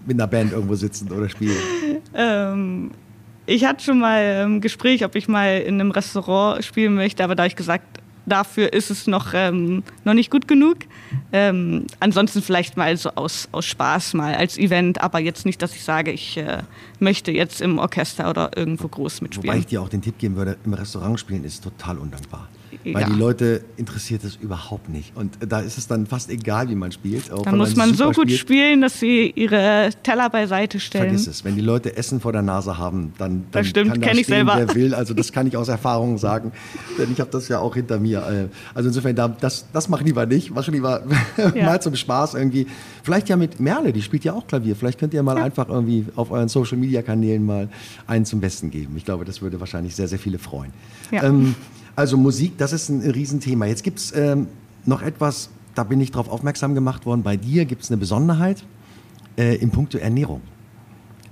mit 0.08 0.18
einer 0.20 0.26
Band 0.28 0.52
irgendwo 0.52 0.74
sitzen 0.76 1.12
oder 1.12 1.30
spielen? 1.30 1.56
Ähm, 2.16 2.90
ich 3.46 3.66
hatte 3.66 3.84
schon 3.84 4.00
mal 4.00 4.18
ein 4.46 4.54
ähm, 4.56 4.62
Gespräch, 4.62 5.06
ob 5.06 5.16
ich 5.16 5.28
mal 5.28 5.60
in 5.60 5.76
einem 5.80 5.92
Restaurant 5.92 6.64
spielen 6.64 6.96
möchte, 6.96 7.24
aber 7.24 7.36
da 7.36 7.44
habe 7.44 7.48
ich 7.50 7.56
gesagt, 7.56 7.99
dafür 8.26 8.74
ist 8.74 8.92
es 8.92 9.08
noch, 9.08 9.34
ähm, 9.34 9.84
noch 10.04 10.14
nicht 10.14 10.32
gut 10.32 10.48
genug. 10.48 10.78
Ähm, 11.32 11.88
ansonsten 12.00 12.42
vielleicht 12.42 12.78
mal 12.78 12.96
so 12.98 13.12
aus, 13.12 13.50
aus 13.52 13.66
Spaß 13.66 14.14
mal 14.14 14.36
als 14.36 14.58
Event, 14.58 15.02
aber 15.02 15.20
jetzt 15.20 15.46
nicht, 15.46 15.62
dass 15.62 15.76
ich 15.76 15.84
sage, 15.84 16.12
ich 16.12 16.38
äh, 16.38 16.64
möchte 17.00 17.32
jetzt 17.32 17.62
im 17.62 17.80
Orchester 17.80 18.30
oder 18.30 18.52
irgendwo 18.56 18.88
groß 18.88 19.18
Wobei 19.18 19.24
mitspielen. 19.24 19.60
ich 19.60 19.68
dir 19.68 19.82
auch 19.82 19.90
den 19.90 20.02
Tipp 20.02 20.18
geben 20.18 20.36
würde, 20.36 20.58
im 20.66 20.74
Restaurant 20.74 21.20
spielen 21.20 21.44
ist 21.44 21.64
total 21.64 21.98
undankbar. 21.98 22.48
Weil 22.86 23.02
Ja. 23.02 23.10
die 23.10 23.16
Leute 23.20 23.62
interessiert 23.78 24.24
es 24.24 24.36
überhaupt 24.36 24.90
nicht. 24.90 25.16
Und 25.16 25.38
da 25.48 25.60
ist 25.60 25.78
es 25.78 25.88
dann 25.88 26.06
fast 26.06 26.30
egal, 26.30 26.70
wie 26.70 26.76
man 26.76 26.92
spielt. 26.92 27.32
Auch 27.32 27.44
Dann 27.44 27.58
muss 27.58 27.76
man 27.76 27.94
so 27.94 28.06
gut 28.12 28.26
spielt. 28.30 28.40
spielen, 28.40 28.82
dass 28.82 29.00
sie 29.00 29.32
ihre 29.36 29.90
Teller 30.04 30.30
beiseite 30.30 30.80
stellen. 30.80 31.06
Vergiss 31.10 31.28
es. 31.28 31.44
Wenn 31.44 31.56
die 31.56 31.62
Leute 31.62 31.98
Essen 31.98 32.20
vor 32.20 32.32
der 32.32 32.42
Nase 32.42 32.78
haben, 32.78 33.14
dann, 33.18 33.30
dann 33.30 33.46
Das 33.52 33.68
stimmt, 33.68 33.92
kann 33.94 34.02
da 34.02 34.08
ich 34.08 34.14
stehen, 34.26 34.26
selber. 34.26 34.54
wer 34.58 34.76
will. 34.76 34.94
Also 34.94 35.14
das 35.14 35.32
kann 35.32 35.48
ich 35.48 35.58
aus 35.58 35.68
Erfahrung 35.68 36.18
sagen, 36.18 36.52
denn 36.98 37.12
ich 37.12 37.20
habe 37.20 37.32
das 37.32 37.48
ja 37.48 37.60
auch 37.60 37.74
hinter 37.76 38.00
mir. 38.00 38.20
Äh, 38.20 38.48
Also 38.74 38.90
insofern, 38.90 39.16
da- 39.16 39.28
das, 39.30 39.66
das 39.74 39.90
mach 39.90 40.02
lieber 40.02 40.26
nicht. 40.26 40.52
Mach 40.54 40.68
lieber 40.68 41.04
Ja. 41.56 41.66
mal 41.66 41.82
zum 41.82 41.96
Spaß 41.96 42.36
irgendwie. 42.36 42.68
Vielleicht 43.04 43.30
ja 43.30 43.36
mit 43.36 43.60
Merle, 43.60 43.92
die 43.94 44.02
spielt 44.02 44.24
ja 44.24 44.34
auch 44.34 44.46
Klavier. 44.46 44.76
Vielleicht 44.76 45.00
könnt 45.00 45.14
ihr 45.14 45.24
mal 45.24 45.38
einfach 45.38 45.70
irgendwie 45.70 46.06
auf 46.16 46.32
euren 46.32 46.50
Social-Media-Kanälen 46.50 47.44
mal 47.46 47.70
einen 48.08 48.26
zum 48.26 48.40
Besten 48.42 48.70
geben. 48.70 48.94
Ich 48.98 49.06
glaube, 49.06 49.26
das 49.26 49.42
würde 49.42 49.60
wahrscheinlich 49.60 49.96
sehr, 49.96 50.08
sehr 50.08 50.20
viele 50.20 50.38
freuen. 50.38 50.72
Ja. 51.12 51.24
Ähm, 51.24 51.56
also 52.00 52.18
Musik, 52.18 52.58
das 52.58 52.74
ist 52.74 52.90
ein 52.90 53.02
Riesenthema. 53.02 53.66
Jetzt 53.66 53.84
gibt 53.84 54.00
es 54.00 54.16
ähm, 54.16 54.48
noch 54.86 55.02
etwas, 55.02 55.50
da 55.76 55.84
bin 55.84 56.00
ich 56.00 56.12
darauf 56.12 56.30
aufmerksam 56.30 56.74
gemacht 56.74 57.06
worden. 57.06 57.24
Bei 57.24 57.36
dir 57.38 57.66
gibt 57.66 57.84
es 57.84 57.92
eine 57.92 57.98
Besonderheit 57.98 58.64
äh, 59.38 59.56
im 59.56 59.70
Punkto 59.70 59.98
Ernährung 59.98 60.42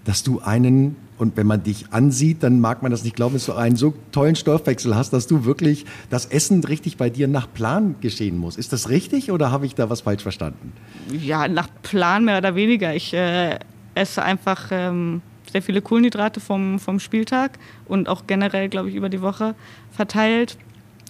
dass 0.07 0.23
du 0.23 0.39
einen, 0.39 0.95
und 1.17 1.35
wenn 1.35 1.47
man 1.47 1.63
dich 1.63 1.91
ansieht, 1.91 2.41
dann 2.41 2.61
mag 2.61 2.81
man 2.81 2.91
das 2.91 3.03
nicht 3.03 3.17
glauben, 3.17 3.33
dass 3.33 3.45
du 3.45 3.53
einen 3.53 3.75
so 3.75 3.93
tollen 4.13 4.37
Stoffwechsel 4.37 4.95
hast, 4.95 5.11
dass 5.11 5.27
du 5.27 5.43
wirklich 5.43 5.85
das 6.09 6.27
Essen 6.27 6.63
richtig 6.63 6.95
bei 6.95 7.09
dir 7.09 7.27
nach 7.27 7.51
Plan 7.53 7.95
geschehen 7.99 8.37
muss. 8.37 8.55
Ist 8.55 8.71
das 8.71 8.87
richtig 8.87 9.33
oder 9.33 9.51
habe 9.51 9.65
ich 9.65 9.75
da 9.75 9.89
was 9.89 10.01
falsch 10.01 10.23
verstanden? 10.23 10.71
Ja, 11.11 11.49
nach 11.49 11.67
Plan 11.81 12.23
mehr 12.23 12.37
oder 12.37 12.55
weniger. 12.55 12.95
Ich 12.95 13.13
äh, 13.13 13.59
esse 13.95 14.23
einfach 14.23 14.69
ähm, 14.71 15.21
sehr 15.57 15.63
viele 15.63 15.81
Kohlenhydrate 15.81 16.39
vom, 16.39 16.77
vom 16.77 16.99
Spieltag 16.99 17.57
und 17.85 18.07
auch 18.07 18.27
generell, 18.27 18.69
glaube 18.69 18.89
ich, 18.89 18.95
über 18.95 19.09
die 19.09 19.23
Woche 19.23 19.55
verteilt, 19.91 20.55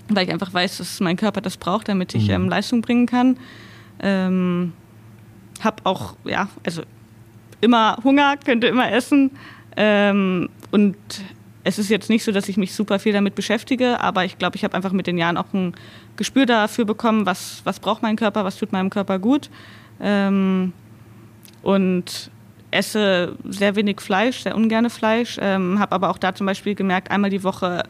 weil 0.07 0.25
ich 0.25 0.31
einfach 0.31 0.53
weiß, 0.53 0.77
dass 0.77 1.01
mein 1.01 1.17
Körper 1.17 1.41
das 1.41 1.57
braucht, 1.57 1.89
damit 1.89 2.15
ich 2.15 2.29
ähm, 2.29 2.47
Leistung 2.47 2.81
bringen 2.81 3.07
kann. 3.07 3.37
Ähm, 3.99 4.71
hab 5.61 5.85
auch, 5.85 6.15
ja, 6.23 6.47
also 6.65 6.83
immer 7.59 7.97
Hunger, 8.05 8.37
könnte 8.37 8.67
immer 8.67 8.89
essen. 8.89 9.31
Ähm, 9.75 10.47
und 10.71 10.95
es 11.65 11.77
ist 11.77 11.89
jetzt 11.89 12.09
nicht 12.09 12.23
so, 12.23 12.31
dass 12.31 12.47
ich 12.47 12.55
mich 12.55 12.73
super 12.73 12.99
viel 12.99 13.11
damit 13.11 13.35
beschäftige, 13.35 13.99
aber 13.99 14.23
ich 14.23 14.37
glaube, 14.37 14.55
ich 14.55 14.63
habe 14.63 14.75
einfach 14.75 14.93
mit 14.93 15.07
den 15.07 15.17
Jahren 15.17 15.35
auch 15.35 15.53
ein 15.53 15.73
Gespür 16.15 16.45
dafür 16.45 16.85
bekommen, 16.85 17.25
was, 17.25 17.59
was 17.65 17.81
braucht 17.81 18.01
mein 18.01 18.15
Körper, 18.15 18.45
was 18.45 18.55
tut 18.55 18.71
meinem 18.71 18.89
Körper 18.89 19.19
gut. 19.19 19.49
Ähm, 19.99 20.71
und 21.63 22.31
esse 22.71 23.35
sehr 23.47 23.75
wenig 23.75 24.01
Fleisch, 24.01 24.43
sehr 24.43 24.55
ungerne 24.55 24.89
Fleisch, 24.89 25.37
ähm, 25.41 25.79
habe 25.79 25.93
aber 25.93 26.09
auch 26.09 26.17
da 26.17 26.35
zum 26.35 26.45
Beispiel 26.45 26.75
gemerkt, 26.75 27.11
einmal 27.11 27.29
die 27.29 27.43
Woche 27.43 27.83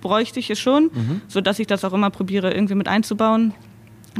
bräuchte 0.00 0.38
ich 0.38 0.50
es 0.50 0.58
schon, 0.58 0.90
sodass 1.26 1.58
ich 1.58 1.66
das 1.66 1.84
auch 1.84 1.92
immer 1.92 2.10
probiere, 2.10 2.52
irgendwie 2.52 2.76
mit 2.76 2.86
einzubauen. 2.86 3.52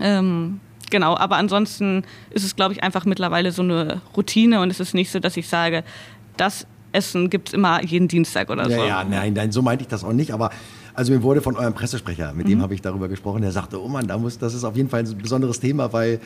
Ähm, 0.01 0.61
genau, 0.91 1.17
aber 1.17 1.37
ansonsten 1.37 2.05
ist 2.31 2.45
es, 2.45 2.57
glaube 2.57 2.75
ich, 2.75 2.83
einfach 2.83 3.05
mittlerweile 3.05 3.53
so 3.53 3.63
eine 3.63 4.01
Routine 4.17 4.61
und 4.61 4.71
es 4.71 4.81
ist 4.81 4.95
nicht 4.95 5.11
so, 5.11 5.21
dass 5.21 5.37
ich 5.37 5.49
sage, 5.49 5.85
das 6.37 6.67
Essen 6.93 7.31
gibt 7.31 7.49
es 7.49 7.55
immer 7.55 7.85
jeden 7.85 8.09
Dienstag 8.09 8.51
oder 8.51 8.65
so. 8.65 8.71
Ja, 8.71 8.87
ja, 8.87 9.05
nein, 9.05 9.35
nein, 9.35 9.53
so 9.53 9.63
meinte 9.63 9.83
ich 9.83 9.89
das 9.89 10.05
auch 10.05 10.13
nicht, 10.13 10.33
aber 10.33 10.51
also 10.95 11.13
mir 11.13 11.23
wurde 11.23 11.41
von 11.43 11.57
eurem 11.57 11.75
Pressesprecher, 11.75 12.33
mit 12.33 12.49
dem 12.49 12.61
habe 12.61 12.75
ich 12.75 12.83
darüber 12.83 13.09
gesprochen, 13.09 13.43
der 13.43 13.53
sagte, 13.53 13.81
oh 13.81 13.87
Mann, 13.87 14.09
da 14.09 14.19
muss, 14.19 14.37
das 14.37 14.55
ist 14.55 14.65
auf 14.65 14.77
jeden 14.77 14.89
Fall 14.89 15.05
ein 15.05 15.19
besonderes 15.19 15.61
Thema, 15.61 15.93
weil 15.93 16.19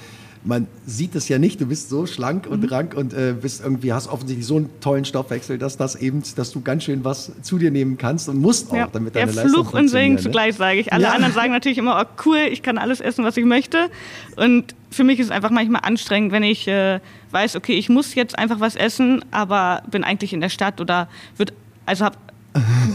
man 0.45 0.67
sieht 0.87 1.15
es 1.15 1.29
ja 1.29 1.39
nicht, 1.39 1.61
du 1.61 1.67
bist 1.67 1.89
so 1.89 2.07
schlank 2.07 2.47
und 2.49 2.65
rank 2.71 2.95
und 2.95 3.15
äh, 3.15 3.35
bist 3.41 3.63
irgendwie, 3.63 3.93
hast 3.93 4.09
offensichtlich 4.09 4.47
so 4.47 4.57
einen 4.57 4.71
tollen 4.81 5.05
Stoffwechsel, 5.05 5.57
dass 5.57 5.77
das 5.77 5.95
eben, 5.97 6.23
dass 6.35 6.51
du 6.51 6.61
ganz 6.61 6.83
schön 6.85 7.05
was 7.05 7.31
zu 7.43 7.59
dir 7.59 7.71
nehmen 7.71 7.97
kannst 7.97 8.29
und 8.29 8.39
musst 8.41 8.71
auch, 8.73 8.77
Ja, 8.77 8.89
damit 8.93 9.15
der 9.15 9.27
deine 9.27 9.37
Leistung 9.37 9.65
Fluch 9.65 9.73
und 9.79 9.89
Segen 9.89 10.15
ne? 10.15 10.21
zugleich, 10.21 10.57
sage 10.57 10.81
ich. 10.81 10.93
Alle 10.93 11.05
Ja. 11.05 11.13
anderen 11.13 11.33
sagen 11.33 11.53
natürlich 11.53 11.79
immer, 11.79 12.01
oh 12.05 12.23
cool, 12.27 12.39
ich 12.51 12.63
kann 12.63 12.77
alles 12.79 13.01
essen, 13.01 13.25
was 13.25 13.37
ich 13.37 13.45
möchte. 13.45 13.89
Und 14.37 14.75
für 14.91 15.05
mich 15.05 15.21
ist 15.21 15.27
es 15.27 15.33
einfach 15.33 15.51
manchmal 15.51 15.83
anstrengend, 15.85 16.33
wenn 16.33 16.43
ich 16.43 16.67
äh, 16.67 16.99
weiß, 17.31 17.55
okay, 17.57 17.75
ich 17.75 17.89
muss 17.89 18.15
jetzt 18.15 18.37
einfach 18.39 18.59
was 18.59 18.75
essen, 18.75 19.25
aber 19.31 19.83
bin 19.91 20.03
eigentlich 20.03 20.33
in 20.33 20.41
der 20.41 20.49
Stadt 20.51 20.81
oder 20.81 21.09
wird, 21.37 21.53
also 21.87 22.05
habe 22.05 22.17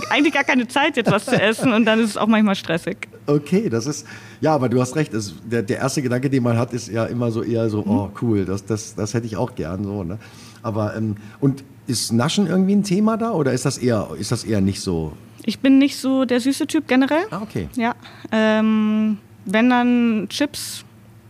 eigentlich 0.10 0.34
gar 0.34 0.44
keine 0.44 0.68
Zeit, 0.68 0.98
jetzt 0.98 1.12
was 1.12 1.26
zu 1.26 1.40
essen 1.40 1.74
und 1.74 1.86
dann 1.86 2.00
ist 2.00 2.12
es 2.12 2.18
auch 2.18 2.28
manchmal 2.28 2.56
stressig. 2.56 3.08
Okay, 3.26 3.70
das 3.70 3.88
ist, 3.88 4.06
ja, 4.40 4.54
aber 4.54 4.70
du 4.70 4.80
hast 4.80 4.96
recht. 4.96 5.14
Es, 5.14 5.34
der, 5.44 5.64
der 5.64 5.78
erste 5.78 6.02
Gedanke, 6.02 6.30
den 6.30 6.44
man 6.44 6.58
hat, 6.58 6.74
ist 6.74 6.90
ja 6.90 7.06
immer 7.06 7.32
so 7.32 7.44
eher 7.44 7.70
so, 7.70 7.84
oh 7.86 8.10
cool, 8.22 8.46
das, 8.46 8.66
das, 8.66 8.96
das 8.96 9.14
hätte 9.14 9.26
ich 9.26 9.36
auch 9.36 9.56
gern 9.56 9.84
so. 9.84 10.04
Ne? 10.04 10.20
Aber 10.62 10.96
ähm, 10.96 11.16
und 11.40 11.64
ist 11.88 12.12
Naschen 12.12 12.48
irgendwie 12.48 12.76
ein 12.76 12.84
Thema 12.84 13.18
da 13.18 13.32
oder 13.32 13.54
ist 13.54 13.66
das 13.66 13.78
eher, 13.78 14.10
ist 14.20 14.32
das 14.32 14.44
eher 14.44 14.62
nicht 14.62 14.82
so? 14.82 15.14
Ich 15.44 15.60
bin 15.60 15.78
nicht 15.80 15.98
so 15.98 16.26
der 16.26 16.40
süße 16.40 16.68
Typ 16.68 16.88
generell. 16.88 17.26
Ah, 17.32 17.42
okay. 17.42 17.70
Ja, 17.76 17.96
ähm, 18.32 19.18
wenn 19.46 19.70
dann 19.70 20.28
Chips 20.30 20.84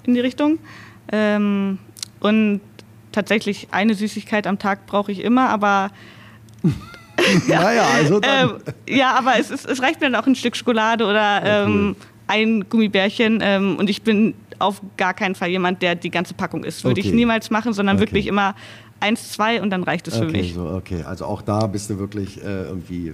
in 0.08 0.16
die 0.16 0.20
Richtung. 0.20 0.58
Ähm, 1.12 1.78
und 2.20 2.62
tatsächlich 3.12 3.68
eine 3.72 3.94
Süßigkeit 3.94 4.48
am 4.48 4.60
Tag 4.60 4.88
brauche 4.88 5.12
ich 5.12 5.24
immer, 5.24 5.50
aber 5.50 5.92
Naja, 7.48 7.84
also 7.96 8.20
dann, 8.20 8.50
ähm, 8.50 8.56
ja, 8.88 9.14
aber 9.16 9.40
es, 9.40 9.50
ist, 9.52 9.66
es 9.66 9.82
reicht 9.82 10.00
mir 10.02 10.10
dann 10.12 10.22
auch 10.22 10.28
ein 10.28 10.36
Stück 10.36 10.56
Schokolade 10.56 11.06
oder 11.06 11.42
ähm, 11.44 11.96
ein 12.28 12.70
Gummibärchen. 12.70 13.40
Ähm, 13.42 13.78
und 13.78 13.90
ich 13.90 14.02
bin 14.04 14.34
auf 14.60 14.82
gar 14.98 15.14
keinen 15.14 15.36
Fall 15.36 15.50
jemand, 15.50 15.82
der 15.82 15.96
die 15.96 16.10
ganze 16.12 16.34
Packung 16.34 16.64
isst. 16.64 16.84
Würde 16.84 17.00
Okay. 17.00 17.10
ich 17.10 17.14
niemals 17.16 17.50
machen, 17.50 17.74
sondern 17.74 17.96
Okay. 17.98 18.06
wirklich 18.06 18.28
immer 18.28 18.56
eins, 19.00 19.32
zwei 19.32 19.62
und 19.62 19.70
dann 19.70 19.84
reicht 19.84 20.08
es 20.08 20.18
für 20.18 20.24
okay, 20.26 20.32
mich. 20.42 20.54
so, 20.54 20.66
okay. 20.70 21.04
Also 21.04 21.26
auch 21.26 21.42
da 21.42 21.68
bist 21.68 21.90
du 21.90 21.98
wirklich 22.00 22.38
äh, 22.44 22.64
irgendwie 22.64 23.14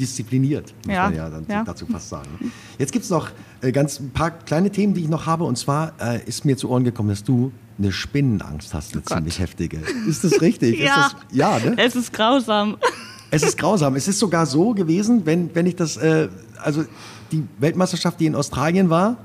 diszipliniert, 0.00 0.74
muss 0.86 0.94
Ja, 0.94 1.04
man 1.04 1.14
ja, 1.14 1.30
dann 1.30 1.46
ja. 1.48 1.62
dazu 1.64 1.86
fast 1.86 2.08
sagen. 2.08 2.52
Jetzt 2.78 2.92
gibt 2.92 3.04
es 3.04 3.10
noch 3.10 3.28
äh, 3.62 3.70
ganz 3.70 4.00
ein 4.00 4.10
paar 4.10 4.32
kleine 4.32 4.70
Themen, 4.70 4.94
die 4.94 5.02
ich 5.02 5.08
noch 5.08 5.26
habe. 5.26 5.44
Und 5.44 5.56
zwar 5.56 5.92
äh, 6.00 6.20
ist 6.26 6.44
mir 6.44 6.56
zu 6.56 6.68
Ohren 6.70 6.82
gekommen, 6.84 7.10
dass 7.10 7.22
du 7.22 7.52
eine 7.78 7.92
Spinnenangst 7.92 8.74
hast, 8.74 8.92
eine 8.94 9.02
Oh 9.08 9.14
ziemlich 9.14 9.38
heftige. 9.38 9.80
Ist 10.08 10.24
das 10.24 10.40
richtig? 10.40 10.78
Ja. 10.84 11.10
Das, 11.12 11.16
ja, 11.30 11.58
ne? 11.60 11.74
Es 11.76 11.94
ist 11.94 12.12
grausam. 12.12 12.76
Es 13.30 13.42
ist 13.42 13.58
grausam. 13.58 13.96
Es 13.96 14.08
ist 14.08 14.18
sogar 14.18 14.46
so 14.46 14.72
gewesen, 14.74 15.22
wenn, 15.24 15.54
wenn 15.54 15.66
ich 15.66 15.76
das, 15.76 15.96
äh, 15.96 16.28
also 16.62 16.84
die 17.32 17.44
Weltmeisterschaft, 17.58 18.20
die 18.20 18.26
in 18.26 18.34
Australien 18.34 18.90
war, 18.90 19.16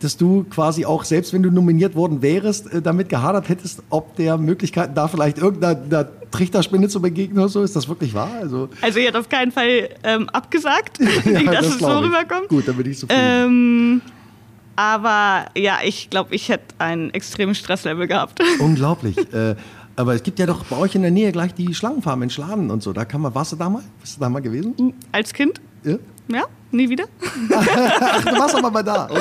dass 0.00 0.16
du 0.16 0.44
quasi 0.44 0.84
auch, 0.84 1.04
selbst 1.04 1.32
wenn 1.32 1.42
du 1.42 1.50
nominiert 1.50 1.94
worden 1.96 2.22
wärst, 2.22 2.72
äh, 2.72 2.82
damit 2.82 3.08
gehadert 3.08 3.48
hättest, 3.48 3.82
ob 3.90 4.14
der 4.16 4.36
Möglichkeiten 4.38 4.94
da 4.94 5.08
vielleicht 5.08 5.38
irgendeiner 5.38 5.80
einer 5.82 6.08
Trichterspinne 6.30 6.88
zu 6.88 7.00
begegnen 7.00 7.38
oder 7.38 7.48
so. 7.48 7.62
Ist 7.62 7.74
das 7.74 7.88
wirklich 7.88 8.14
wahr? 8.14 8.30
Also, 8.40 8.68
Also 8.80 8.98
ihr 8.98 9.08
habt 9.08 9.16
auf 9.16 9.28
keinen 9.28 9.50
Fall 9.50 9.88
ähm, 10.04 10.28
abgesagt, 10.28 11.00
nicht, 11.00 11.24
dass 11.52 11.66
es 11.66 11.78
so 11.78 11.88
ich. 11.88 12.04
rüberkommt. 12.04 12.48
Gut, 12.48 12.68
dann 12.68 12.76
bin 12.76 12.90
ich 12.90 12.98
zufrieden. 12.98 13.20
Ähm, 13.20 14.02
aber 14.76 15.46
ja, 15.56 15.78
ich 15.82 16.08
glaube, 16.08 16.34
ich 16.36 16.48
hätte 16.50 16.74
ein 16.78 17.12
extremes 17.12 17.58
Stresslevel 17.58 18.06
gehabt. 18.06 18.40
Unglaublich. 18.60 19.16
äh, 19.32 19.56
aber 19.98 20.14
es 20.14 20.22
gibt 20.22 20.38
ja 20.38 20.46
doch 20.46 20.64
bei 20.64 20.76
euch 20.76 20.94
in 20.94 21.02
der 21.02 21.10
Nähe 21.10 21.32
gleich 21.32 21.54
die 21.54 21.74
Schlangenfarm 21.74 22.22
in 22.22 22.30
Schladen 22.30 22.70
und 22.70 22.82
so. 22.82 22.92
Da 22.92 23.04
kann 23.04 23.20
man, 23.20 23.34
warst 23.34 23.52
du 23.52 23.56
da 23.56 23.68
mal? 23.68 23.82
Bist 24.00 24.16
du 24.16 24.20
da 24.20 24.28
mal 24.28 24.40
gewesen? 24.40 24.94
Als 25.10 25.32
Kind? 25.32 25.60
Ja? 25.82 25.98
Ja. 26.30 26.44
nie 26.70 26.88
wieder. 26.88 27.06
Ach, 27.54 28.24
du 28.24 28.38
warst 28.38 28.54
aber 28.54 28.70
mal 28.70 28.82
da. 28.82 29.06
Okay. 29.10 29.20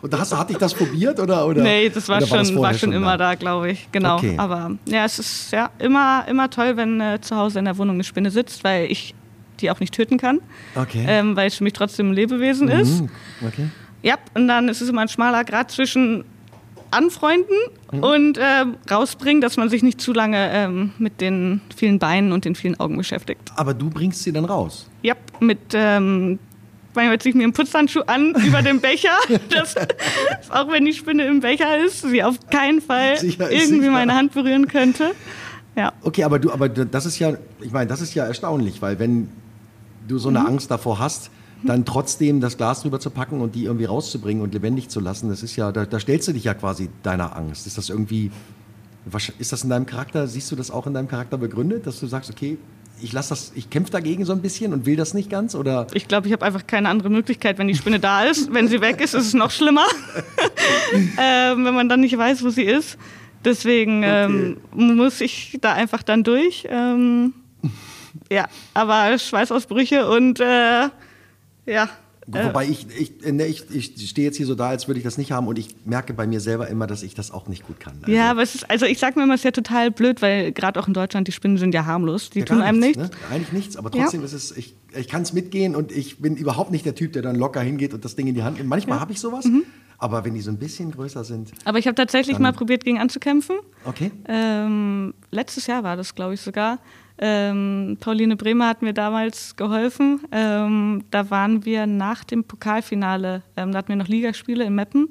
Und 0.00 0.12
da 0.12 0.20
hast, 0.20 0.36
hat 0.36 0.48
dich 0.48 0.58
das 0.58 0.74
probiert 0.74 1.18
oder? 1.18 1.46
oder 1.46 1.62
nee, 1.62 1.88
das 1.88 2.08
war 2.08 2.20
schon, 2.20 2.38
das 2.38 2.54
war 2.54 2.74
schon 2.74 2.92
immer 2.92 3.16
da, 3.16 3.34
glaube 3.34 3.72
ich. 3.72 3.88
Genau. 3.90 4.16
Okay. 4.16 4.34
Aber 4.36 4.72
ja, 4.84 5.04
es 5.04 5.18
ist 5.18 5.50
ja 5.52 5.70
immer, 5.78 6.24
immer 6.28 6.48
toll, 6.50 6.76
wenn 6.76 7.00
äh, 7.00 7.20
zu 7.20 7.34
Hause 7.34 7.58
in 7.58 7.64
der 7.64 7.76
Wohnung 7.78 7.96
eine 7.96 8.04
Spinne 8.04 8.30
sitzt, 8.30 8.62
weil 8.62 8.92
ich 8.92 9.14
die 9.60 9.70
auch 9.70 9.80
nicht 9.80 9.92
töten 9.92 10.18
kann. 10.18 10.40
Okay. 10.76 11.04
Ähm, 11.08 11.34
weil 11.34 11.48
es 11.48 11.56
für 11.56 11.64
mich 11.64 11.72
trotzdem 11.72 12.10
ein 12.10 12.14
Lebewesen 12.14 12.68
ist. 12.68 13.00
Mhm. 13.00 13.08
Okay. 13.44 13.68
Ja, 14.02 14.16
und 14.34 14.46
dann 14.46 14.68
ist 14.68 14.80
es 14.80 14.88
immer 14.88 15.02
ein 15.02 15.08
schmaler 15.08 15.44
Grad 15.44 15.70
zwischen 15.70 16.24
anfreunden 16.92 17.56
und 17.90 18.38
ähm, 18.40 18.76
rausbringen, 18.90 19.40
dass 19.40 19.56
man 19.56 19.68
sich 19.68 19.82
nicht 19.82 20.00
zu 20.00 20.12
lange 20.12 20.50
ähm, 20.52 20.92
mit 20.98 21.20
den 21.20 21.60
vielen 21.74 21.98
Beinen 21.98 22.32
und 22.32 22.44
den 22.44 22.54
vielen 22.54 22.78
Augen 22.80 22.96
beschäftigt. 22.96 23.40
Aber 23.56 23.74
du 23.74 23.90
bringst 23.90 24.22
sie 24.22 24.32
dann 24.32 24.44
raus. 24.44 24.88
Ja, 25.02 25.14
mit 25.40 25.58
ähm, 25.74 26.38
manchmal 26.94 27.18
ziehe 27.18 27.30
ich 27.30 27.36
mir 27.36 27.44
einen 27.44 27.52
Putzhandschuh 27.52 28.02
an 28.06 28.34
über 28.46 28.62
dem 28.62 28.80
Becher, 28.80 29.16
dass, 29.50 29.74
auch 30.50 30.70
wenn 30.70 30.84
die 30.84 30.92
Spinne 30.92 31.24
im 31.26 31.40
Becher 31.40 31.78
ist, 31.84 32.02
sie 32.02 32.22
auf 32.22 32.36
keinen 32.50 32.80
Fall 32.80 33.18
Sicher 33.18 33.50
irgendwie 33.50 33.80
sicher. 33.80 33.90
meine 33.90 34.14
Hand 34.14 34.32
berühren 34.32 34.68
könnte. 34.68 35.12
Ja. 35.76 35.92
Okay, 36.02 36.24
aber 36.24 36.38
du, 36.38 36.52
aber 36.52 36.68
das 36.68 37.06
ist 37.06 37.18
ja, 37.18 37.32
ich 37.60 37.72
meine, 37.72 37.86
das 37.86 38.00
ist 38.02 38.14
ja 38.14 38.24
erstaunlich, 38.26 38.82
weil 38.82 38.98
wenn 38.98 39.28
du 40.06 40.18
so 40.18 40.28
eine 40.28 40.40
Mhm. 40.40 40.46
Angst 40.46 40.70
davor 40.70 40.98
hast, 40.98 41.30
dann 41.64 41.84
trotzdem 41.84 42.40
das 42.40 42.56
Glas 42.56 42.82
drüber 42.82 43.00
zu 43.00 43.10
packen 43.10 43.40
und 43.40 43.54
die 43.54 43.64
irgendwie 43.64 43.84
rauszubringen 43.84 44.42
und 44.42 44.54
lebendig 44.54 44.88
zu 44.88 45.00
lassen, 45.00 45.28
das 45.28 45.42
ist 45.42 45.56
ja, 45.56 45.72
da, 45.72 45.86
da 45.86 46.00
stellst 46.00 46.28
du 46.28 46.32
dich 46.32 46.44
ja 46.44 46.54
quasi 46.54 46.88
deiner 47.02 47.36
Angst. 47.36 47.66
Ist 47.66 47.78
das 47.78 47.88
irgendwie, 47.88 48.30
ist 49.38 49.52
das 49.52 49.64
in 49.64 49.70
deinem 49.70 49.86
Charakter, 49.86 50.26
siehst 50.26 50.50
du 50.50 50.56
das 50.56 50.70
auch 50.70 50.86
in 50.86 50.94
deinem 50.94 51.08
Charakter 51.08 51.38
begründet, 51.38 51.86
dass 51.86 52.00
du 52.00 52.06
sagst, 52.06 52.30
okay, 52.30 52.58
ich 53.00 53.12
lasse 53.12 53.30
das, 53.30 53.52
ich 53.54 53.68
kämpfe 53.70 53.90
dagegen 53.90 54.24
so 54.24 54.32
ein 54.32 54.42
bisschen 54.42 54.72
und 54.72 54.86
will 54.86 54.96
das 54.96 55.14
nicht 55.14 55.28
ganz 55.28 55.54
oder? 55.54 55.86
Ich 55.92 56.08
glaube, 56.08 56.28
ich 56.28 56.32
habe 56.32 56.44
einfach 56.44 56.66
keine 56.66 56.88
andere 56.88 57.10
Möglichkeit, 57.10 57.58
wenn 57.58 57.68
die 57.68 57.74
Spinne 57.74 57.98
da 57.98 58.24
ist. 58.24 58.52
Wenn 58.52 58.68
sie 58.68 58.80
weg 58.80 59.00
ist, 59.00 59.14
ist 59.14 59.26
es 59.26 59.34
noch 59.34 59.50
schlimmer, 59.50 59.86
ähm, 61.18 61.64
wenn 61.64 61.74
man 61.74 61.88
dann 61.88 62.00
nicht 62.00 62.16
weiß, 62.16 62.44
wo 62.44 62.50
sie 62.50 62.62
ist. 62.62 62.98
Deswegen 63.44 64.02
ähm, 64.04 64.58
muss 64.72 65.20
ich 65.20 65.58
da 65.60 65.72
einfach 65.72 66.04
dann 66.04 66.22
durch. 66.22 66.66
Ähm, 66.70 67.34
ja, 68.30 68.46
aber 68.72 69.18
Schweißausbrüche 69.18 70.08
und 70.08 70.38
äh, 70.38 70.88
ja. 71.66 71.88
Äh, 72.32 72.44
Wobei 72.46 72.66
ich, 72.68 72.86
ich, 72.96 73.32
ne, 73.32 73.46
ich, 73.46 73.64
ich 73.74 74.08
stehe 74.08 74.28
jetzt 74.28 74.36
hier 74.36 74.46
so 74.46 74.54
da, 74.54 74.68
als 74.68 74.86
würde 74.86 74.98
ich 74.98 75.02
das 75.04 75.18
nicht 75.18 75.32
haben 75.32 75.48
und 75.48 75.58
ich 75.58 75.74
merke 75.84 76.14
bei 76.14 76.24
mir 76.24 76.38
selber 76.38 76.68
immer, 76.68 76.86
dass 76.86 77.02
ich 77.02 77.16
das 77.16 77.32
auch 77.32 77.48
nicht 77.48 77.66
gut 77.66 77.80
kann. 77.80 77.94
Also, 78.00 78.12
ja, 78.12 78.30
aber 78.30 78.42
es 78.42 78.54
ist, 78.54 78.70
also 78.70 78.86
ich 78.86 79.00
sag 79.00 79.16
mir 79.16 79.24
immer, 79.24 79.34
es 79.34 79.40
ist 79.40 79.44
ja 79.44 79.50
total 79.50 79.90
blöd, 79.90 80.22
weil 80.22 80.52
gerade 80.52 80.78
auch 80.78 80.86
in 80.86 80.94
Deutschland, 80.94 81.26
die 81.26 81.32
Spinnen 81.32 81.56
sind 81.58 81.74
ja 81.74 81.84
harmlos. 81.84 82.30
Die 82.30 82.38
Ja, 82.38 82.44
tun 82.44 82.62
einem 82.62 82.78
nichts. 82.78 82.96
Ne? 82.98 83.10
Eigentlich 83.28 83.50
nichts, 83.50 83.76
aber 83.76 83.90
Ja. 83.92 84.02
trotzdem 84.04 84.22
ist 84.22 84.34
es, 84.34 84.56
ich, 84.56 84.76
ich 84.96 85.08
kann 85.08 85.22
es 85.22 85.32
mitgehen 85.32 85.74
und 85.74 85.90
ich 85.90 86.18
bin 86.22 86.36
überhaupt 86.36 86.70
nicht 86.70 86.86
der 86.86 86.94
Typ, 86.94 87.12
der 87.12 87.22
dann 87.22 87.34
locker 87.34 87.60
hingeht 87.60 87.92
und 87.92 88.04
das 88.04 88.14
Ding 88.14 88.28
in 88.28 88.36
die 88.36 88.44
Hand 88.44 88.58
nimmt. 88.58 88.68
Manchmal 88.68 89.00
habe 89.00 89.10
ich 89.10 89.18
sowas, 89.18 89.44
Mhm. 89.46 89.64
aber 89.98 90.24
wenn 90.24 90.34
die 90.34 90.42
so 90.42 90.52
ein 90.52 90.58
bisschen 90.58 90.92
größer 90.92 91.24
sind, 91.24 91.50
Aber 91.64 91.80
ich 91.80 91.88
habe 91.88 91.96
tatsächlich 91.96 92.38
mal 92.38 92.52
probiert, 92.52 92.84
gegen 92.84 93.00
anzukämpfen. 93.00 93.56
okay. 93.84 94.12
Ähm, 94.28 95.12
letztes 95.32 95.66
Jahr 95.66 95.82
war 95.82 95.96
das, 95.96 96.14
glaube 96.14 96.34
ich, 96.34 96.40
sogar. 96.40 96.78
Ähm, 97.18 97.98
Pauline 98.00 98.36
Bremer 98.36 98.68
hat 98.68 98.82
mir 98.82 98.92
damals 98.92 99.56
geholfen. 99.56 100.20
Ähm, 100.32 101.04
da 101.10 101.30
waren 101.30 101.64
wir 101.64 101.86
nach 101.86 102.24
dem 102.24 102.44
Pokalfinale, 102.44 103.42
ähm, 103.56 103.72
da 103.72 103.78
hatten 103.78 103.88
wir 103.88 103.96
noch 103.96 104.08
Ligaspiele 104.08 104.64
in 104.64 104.74
Meppen. 104.74 105.08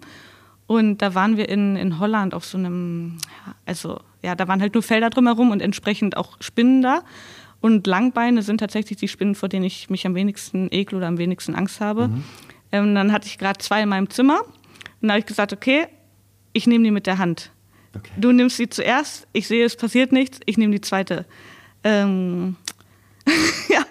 Und 0.68 1.02
da 1.02 1.16
waren 1.16 1.38
wir 1.38 1.50
in, 1.50 1.76
in 1.76 2.00
Holland 2.00 2.34
auf 2.34 2.46
so 2.46 2.58
einem, 2.58 3.18
also 3.66 4.00
ja, 4.22 4.36
da 4.36 4.48
waren 4.48 4.62
halt 4.62 4.74
nur 4.74 4.84
Felder 4.84 5.10
drumherum 5.10 5.52
und 5.52 5.62
entsprechend 5.62 6.16
auch 6.16 6.38
Spinnen 6.40 6.82
da. 6.82 7.02
Und 7.60 7.86
Langbeine 7.88 8.42
sind 8.42 8.60
tatsächlich 8.60 8.98
die 8.98 9.08
Spinnen, 9.08 9.36
vor 9.36 9.50
denen 9.50 9.66
ich 9.66 9.90
mich 9.90 10.08
am 10.08 10.16
wenigsten 10.16 10.70
ekel 10.72 10.98
oder 10.98 11.08
am 11.08 11.18
wenigsten 11.18 11.56
Angst 11.56 11.82
habe. 11.82 12.10
Ähm, 12.72 12.96
dann 12.96 13.12
hatte 13.12 13.28
ich 13.28 13.38
gerade 13.38 13.60
zwei 13.60 13.84
in 13.84 13.90
meinem 13.90 14.10
Zimmer. 14.10 14.42
Und 15.02 15.08
da 15.08 15.10
habe 15.10 15.20
ich 15.20 15.26
gesagt, 15.26 15.54
okay, 15.54 15.88
ich 16.54 16.68
nehme 16.68 16.84
die 16.84 16.92
mit 16.92 17.06
der 17.06 17.18
Hand. 17.18 17.52
Okay. 17.96 18.12
Du 18.18 18.32
nimmst 18.32 18.58
sie 18.58 18.70
zuerst, 18.70 19.28
ich 19.34 19.48
sehe, 19.48 19.66
es 19.66 19.76
passiert 19.76 20.12
nichts, 20.12 20.40
ich 20.46 20.58
nehme 20.58 20.74
die 20.74 20.82
zweite. 20.82 21.26
Ähm, 21.84 22.56
ja, 23.70 23.84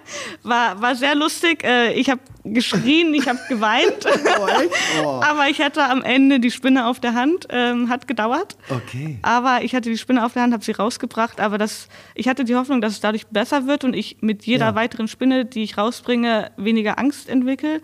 war, 0.42 0.80
war 0.80 0.94
sehr 0.96 1.14
lustig. 1.14 1.62
Äh, 1.64 1.92
ich 1.92 2.10
habe 2.10 2.20
geschrien, 2.44 3.14
ich 3.14 3.28
habe 3.28 3.38
geweint. 3.48 4.06
Oh? 4.06 4.46
Oh. 5.04 5.20
Aber 5.22 5.48
ich 5.48 5.60
hatte 5.60 5.82
am 5.84 6.02
Ende 6.02 6.40
die 6.40 6.50
Spinne 6.50 6.86
auf 6.86 6.98
der 7.00 7.14
Hand, 7.14 7.46
ähm, 7.50 7.88
hat 7.88 8.08
gedauert. 8.08 8.56
Okay. 8.68 9.18
Aber 9.22 9.62
ich 9.62 9.74
hatte 9.74 9.88
die 9.88 9.96
Spinne 9.96 10.24
auf 10.24 10.32
der 10.32 10.42
Hand, 10.42 10.52
habe 10.52 10.64
sie 10.64 10.72
rausgebracht. 10.72 11.40
Aber 11.40 11.58
das, 11.58 11.88
ich 12.14 12.28
hatte 12.28 12.44
die 12.44 12.56
Hoffnung, 12.56 12.80
dass 12.80 12.94
es 12.94 13.00
dadurch 13.00 13.26
besser 13.28 13.66
wird 13.66 13.84
und 13.84 13.94
ich 13.94 14.18
mit 14.20 14.44
jeder 14.46 14.66
Ja. 14.66 14.74
weiteren 14.74 15.08
Spinne, 15.08 15.44
die 15.46 15.62
ich 15.62 15.78
rausbringe, 15.78 16.50
weniger 16.56 16.98
Angst 16.98 17.28
entwickle. 17.28 17.80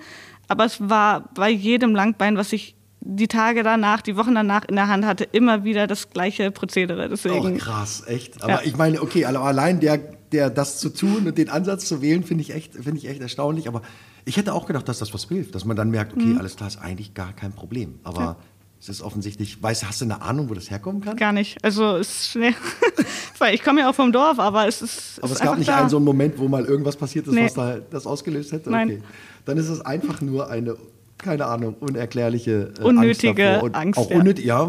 Aber 0.48 0.64
es 0.64 0.76
war 0.88 1.28
bei 1.34 1.48
jedem 1.50 1.94
Langbein, 1.94 2.36
was 2.36 2.52
ich 2.52 2.75
die 3.08 3.28
Tage 3.28 3.62
danach, 3.62 4.02
die 4.02 4.16
Wochen 4.16 4.34
danach 4.34 4.64
in 4.64 4.74
der 4.74 4.88
Hand 4.88 5.06
hatte, 5.06 5.24
immer 5.24 5.62
wieder 5.64 5.86
das 5.86 6.10
gleiche 6.10 6.50
Prozedere. 6.50 7.04
Oh, 7.06 7.08
Deswegen, 7.10 7.56
krass, 7.58 8.02
echt. 8.06 8.42
Aber 8.42 8.54
Ja. 8.54 8.60
ich 8.64 8.76
meine, 8.76 9.00
okay, 9.00 9.24
also 9.24 9.40
allein 9.40 9.78
der, 9.80 9.98
der 10.32 10.50
das 10.50 10.78
zu 10.78 10.88
tun 10.90 11.26
und 11.26 11.38
den 11.38 11.48
Ansatz 11.48 11.86
zu 11.86 12.02
wählen, 12.02 12.24
finde 12.24 12.42
ich 12.42 12.52
echt, 12.54 12.74
finde 12.74 12.96
ich 12.98 13.08
echt 13.08 13.20
erstaunlich. 13.20 13.68
Aber 13.68 13.82
ich 14.24 14.36
hätte 14.36 14.52
auch 14.52 14.66
gedacht, 14.66 14.88
dass 14.88 14.98
das 14.98 15.14
was 15.14 15.24
hilft, 15.28 15.54
dass 15.54 15.64
man 15.64 15.76
dann 15.76 15.90
merkt, 15.90 16.14
okay, 16.14 16.24
Mhm. 16.26 16.38
alles 16.38 16.56
klar, 16.56 16.66
ist 16.68 16.78
eigentlich 16.78 17.14
gar 17.14 17.32
kein 17.32 17.52
Problem. 17.52 18.00
Aber 18.02 18.36
es 18.80 18.88
ist 18.88 19.02
offensichtlich, 19.02 19.62
weißt, 19.62 19.82
du, 19.82 19.86
hast 19.86 20.00
du 20.00 20.04
eine 20.04 20.20
Ahnung, 20.22 20.50
wo 20.50 20.54
das 20.54 20.68
herkommen 20.70 21.00
kann? 21.00 21.16
gar 21.16 21.32
nicht. 21.32 21.62
Also 21.64 21.96
es 21.96 22.08
ist 22.08 22.30
schnell. 22.32 22.54
Weil 23.38 23.54
ich 23.54 23.62
komme 23.62 23.80
ja 23.82 23.90
auch 23.90 23.94
vom 23.94 24.10
Dorf, 24.12 24.38
aber 24.40 24.66
es 24.66 24.82
ist. 24.82 25.18
Aber 25.22 25.32
ist 25.32 25.38
es 25.38 25.44
gab 25.44 25.58
nicht 25.58 25.68
da. 25.68 25.78
einen 25.78 25.88
so 25.90 25.96
einen 25.96 26.04
Moment, 26.06 26.38
wo 26.38 26.48
mal 26.48 26.64
irgendwas 26.64 26.96
passiert 26.96 27.26
ist, 27.28 27.34
Nee. 27.34 27.44
was 27.44 27.54
da 27.54 27.78
das 27.90 28.06
ausgelöst 28.06 28.52
hätte? 28.52 28.70
Nein. 28.70 28.88
Okay. 28.88 29.02
Dann 29.44 29.58
ist 29.58 29.68
es 29.68 29.80
einfach 29.80 30.20
nur 30.20 30.50
eine, 30.50 30.76
keine 31.18 31.46
Ahnung, 31.46 31.74
unerklärliche 31.80 32.72
äh, 32.78 32.82
Unnötige 32.82 33.60
Angst. 33.62 33.74
Angst, 33.74 33.98
auch 33.98 34.10
ja. 34.10 34.18
unnötig, 34.18 34.44
ja, 34.44 34.62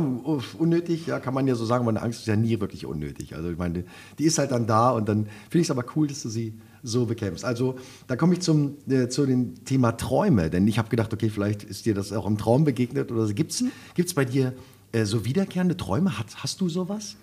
unnötig, 0.57 1.07
ja, 1.07 1.19
kann 1.19 1.33
man 1.33 1.47
ja 1.47 1.55
so 1.55 1.65
sagen, 1.65 1.83
aber 1.83 1.89
eine 1.89 2.01
Angst 2.01 2.21
ist 2.21 2.27
ja 2.27 2.35
nie 2.35 2.59
wirklich 2.59 2.85
unnötig. 2.85 3.35
Also 3.35 3.49
ich 3.49 3.57
meine, 3.57 3.83
die 4.17 4.23
ist 4.23 4.37
halt 4.37 4.51
dann 4.51 4.67
da 4.67 4.91
und 4.91 5.09
dann 5.09 5.25
finde 5.49 5.59
ich 5.59 5.67
es 5.67 5.71
aber 5.71 5.85
cool, 5.95 6.07
dass 6.07 6.21
du 6.21 6.29
sie 6.29 6.53
so 6.83 7.05
bekämpfst. 7.05 7.43
Also 7.43 7.75
da 8.07 8.15
komme 8.15 8.33
ich 8.33 8.41
zum, 8.41 8.75
äh, 8.89 9.09
zu 9.09 9.25
dem 9.25 9.63
Thema 9.65 9.93
Träume, 9.93 10.49
denn 10.49 10.67
ich 10.67 10.77
habe 10.77 10.89
gedacht, 10.89 11.13
okay, 11.13 11.29
vielleicht 11.29 11.63
ist 11.63 11.85
dir 11.85 11.93
das 11.93 12.13
auch 12.13 12.25
im 12.25 12.37
Traum 12.37 12.63
begegnet 12.63 13.11
oder 13.11 13.31
gibt 13.33 13.51
es 13.51 13.63
gibt's 13.93 14.13
bei 14.13 14.25
dir 14.25 14.53
äh, 14.93 15.05
so 15.05 15.25
wiederkehrende 15.25 15.75
Träume? 15.75 16.17
Hast, 16.17 16.43
hast 16.43 16.61
du 16.61 16.69
sowas? 16.69 17.17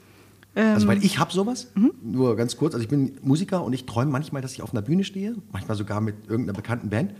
Also, 0.56 0.86
weil 0.86 1.04
ich 1.04 1.18
habe 1.18 1.32
sowas, 1.32 1.72
nur 2.00 2.36
ganz 2.36 2.56
kurz. 2.56 2.74
Also, 2.74 2.84
ich 2.84 2.88
bin 2.88 3.18
Musiker 3.22 3.64
und 3.64 3.72
ich 3.72 3.86
träume 3.86 4.12
manchmal, 4.12 4.40
dass 4.40 4.52
ich 4.52 4.62
auf 4.62 4.70
einer 4.70 4.82
Bühne 4.82 5.02
stehe, 5.02 5.34
manchmal 5.50 5.76
sogar 5.76 6.00
mit 6.00 6.14
irgendeiner 6.28 6.56
bekannten 6.56 6.90
Band 6.90 7.12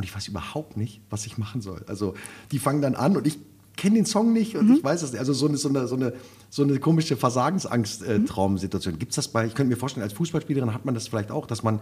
und 0.00 0.04
ich 0.04 0.14
weiß 0.14 0.28
überhaupt 0.28 0.78
nicht, 0.78 1.02
was 1.10 1.26
ich 1.26 1.36
machen 1.36 1.60
soll. 1.60 1.84
Also, 1.86 2.14
die 2.52 2.58
fangen 2.58 2.80
dann 2.80 2.94
an 2.94 3.18
und 3.18 3.26
ich 3.26 3.38
kenne 3.76 3.96
den 3.96 4.06
Song 4.06 4.32
nicht 4.32 4.56
und 4.56 4.74
ich 4.74 4.82
weiß 4.82 5.02
es 5.02 5.12
nicht. 5.12 5.18
Also, 5.18 5.34
so 5.34 5.46
eine, 5.46 5.58
so 5.58 5.68
eine, 5.68 5.86
so 5.86 5.94
eine, 5.94 6.14
so 6.48 6.62
eine 6.62 6.78
komische 6.78 7.18
Versagensangst-Traumsituation. 7.18 8.98
Gibt 8.98 9.12
es 9.12 9.16
das 9.16 9.28
bei, 9.28 9.44
ich 9.44 9.54
könnte 9.54 9.68
mir 9.68 9.76
vorstellen, 9.76 10.02
als 10.02 10.14
Fußballspielerin 10.14 10.72
hat 10.72 10.86
man 10.86 10.94
das 10.94 11.06
vielleicht 11.08 11.30
auch, 11.30 11.46
dass 11.46 11.62
man, 11.62 11.80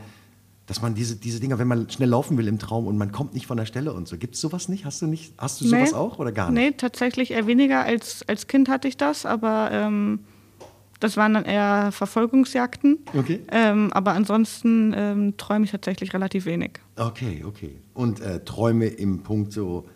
dass 0.66 0.82
man 0.82 0.96
diese, 0.96 1.14
diese 1.14 1.38
Dinger, 1.38 1.60
wenn 1.60 1.68
man 1.68 1.88
schnell 1.90 2.08
laufen 2.08 2.36
will 2.38 2.48
im 2.48 2.58
Traum 2.58 2.88
und 2.88 2.98
man 2.98 3.12
kommt 3.12 3.34
nicht 3.34 3.46
von 3.46 3.56
der 3.56 3.66
Stelle 3.66 3.92
und 3.92 4.08
so. 4.08 4.18
Gibt 4.18 4.34
es 4.34 4.40
sowas 4.40 4.68
nicht? 4.68 4.84
Hast 4.84 5.00
du 5.00 5.06
nicht? 5.06 5.34
Hast 5.38 5.60
du 5.60 5.68
sowas 5.68 5.94
auch 5.94 6.18
oder 6.18 6.32
gar 6.32 6.50
nicht? 6.50 6.60
Nee, 6.60 6.72
tatsächlich 6.72 7.30
eher 7.30 7.46
weniger. 7.46 7.84
Als, 7.84 8.24
als 8.26 8.48
Kind 8.48 8.68
hatte 8.68 8.88
ich 8.88 8.96
das, 8.96 9.26
aber 9.26 9.70
ähm, 9.70 10.24
das 11.00 11.16
waren 11.16 11.34
dann 11.34 11.44
eher 11.44 11.92
Verfolgungsjagden. 11.92 12.98
Okay. 13.16 13.40
Ähm, 13.50 13.92
aber 13.92 14.12
ansonsten 14.12 14.92
ähm, 14.96 15.36
träume 15.36 15.64
ich 15.64 15.70
tatsächlich 15.70 16.12
relativ 16.12 16.46
wenig. 16.46 16.80
Okay, 16.96 17.44
okay. 17.46 17.80
Und 17.94 18.20
äh, 18.20 18.44
Träume 18.44 18.86
im 18.86 19.22
Punkt 19.22 19.52
so 19.52 19.88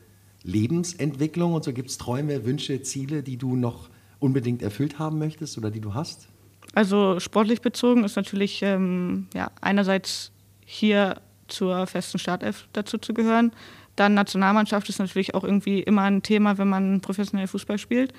Lebensentwicklung 0.44 1.55
und 1.55 1.64
so 1.64 1.72
gibt 1.72 1.90
es 1.90 1.98
Träume, 1.98 2.44
Wünsche, 2.44 2.82
Ziele, 2.82 3.22
die 3.22 3.36
du 3.36 3.57
noch 3.57 3.90
unbedingt 4.18 4.62
erfüllt 4.62 4.98
haben 4.98 5.18
möchtest 5.18 5.59
oder 5.59 5.70
die 5.70 5.80
du 5.80 5.94
hast? 5.94 6.28
Also 6.74 7.20
sportlich 7.20 7.61
bezogen 7.61 8.05
ist 8.05 8.16
natürlich 8.16 8.62
ähm, 8.62 9.26
ja, 9.34 9.50
einerseits 9.61 10.32
hier 10.64 11.20
zur 11.48 11.86
festen 11.86 12.18
Startelf 12.18 12.68
dazu 12.72 12.98
zu 12.98 13.12
gehören. 13.12 13.53
Dann 13.96 14.14
Nationalmannschaft 14.14 14.88
ist 14.88 14.98
natürlich 14.98 15.34
auch 15.34 15.44
irgendwie 15.44 15.80
immer 15.80 16.03
ein 16.03 16.22
Thema, 16.22 16.57
wenn 16.57 16.68
man 16.68 17.00
professionell 17.00 17.46
Fußball 17.46 17.78
spielt. 17.78 18.14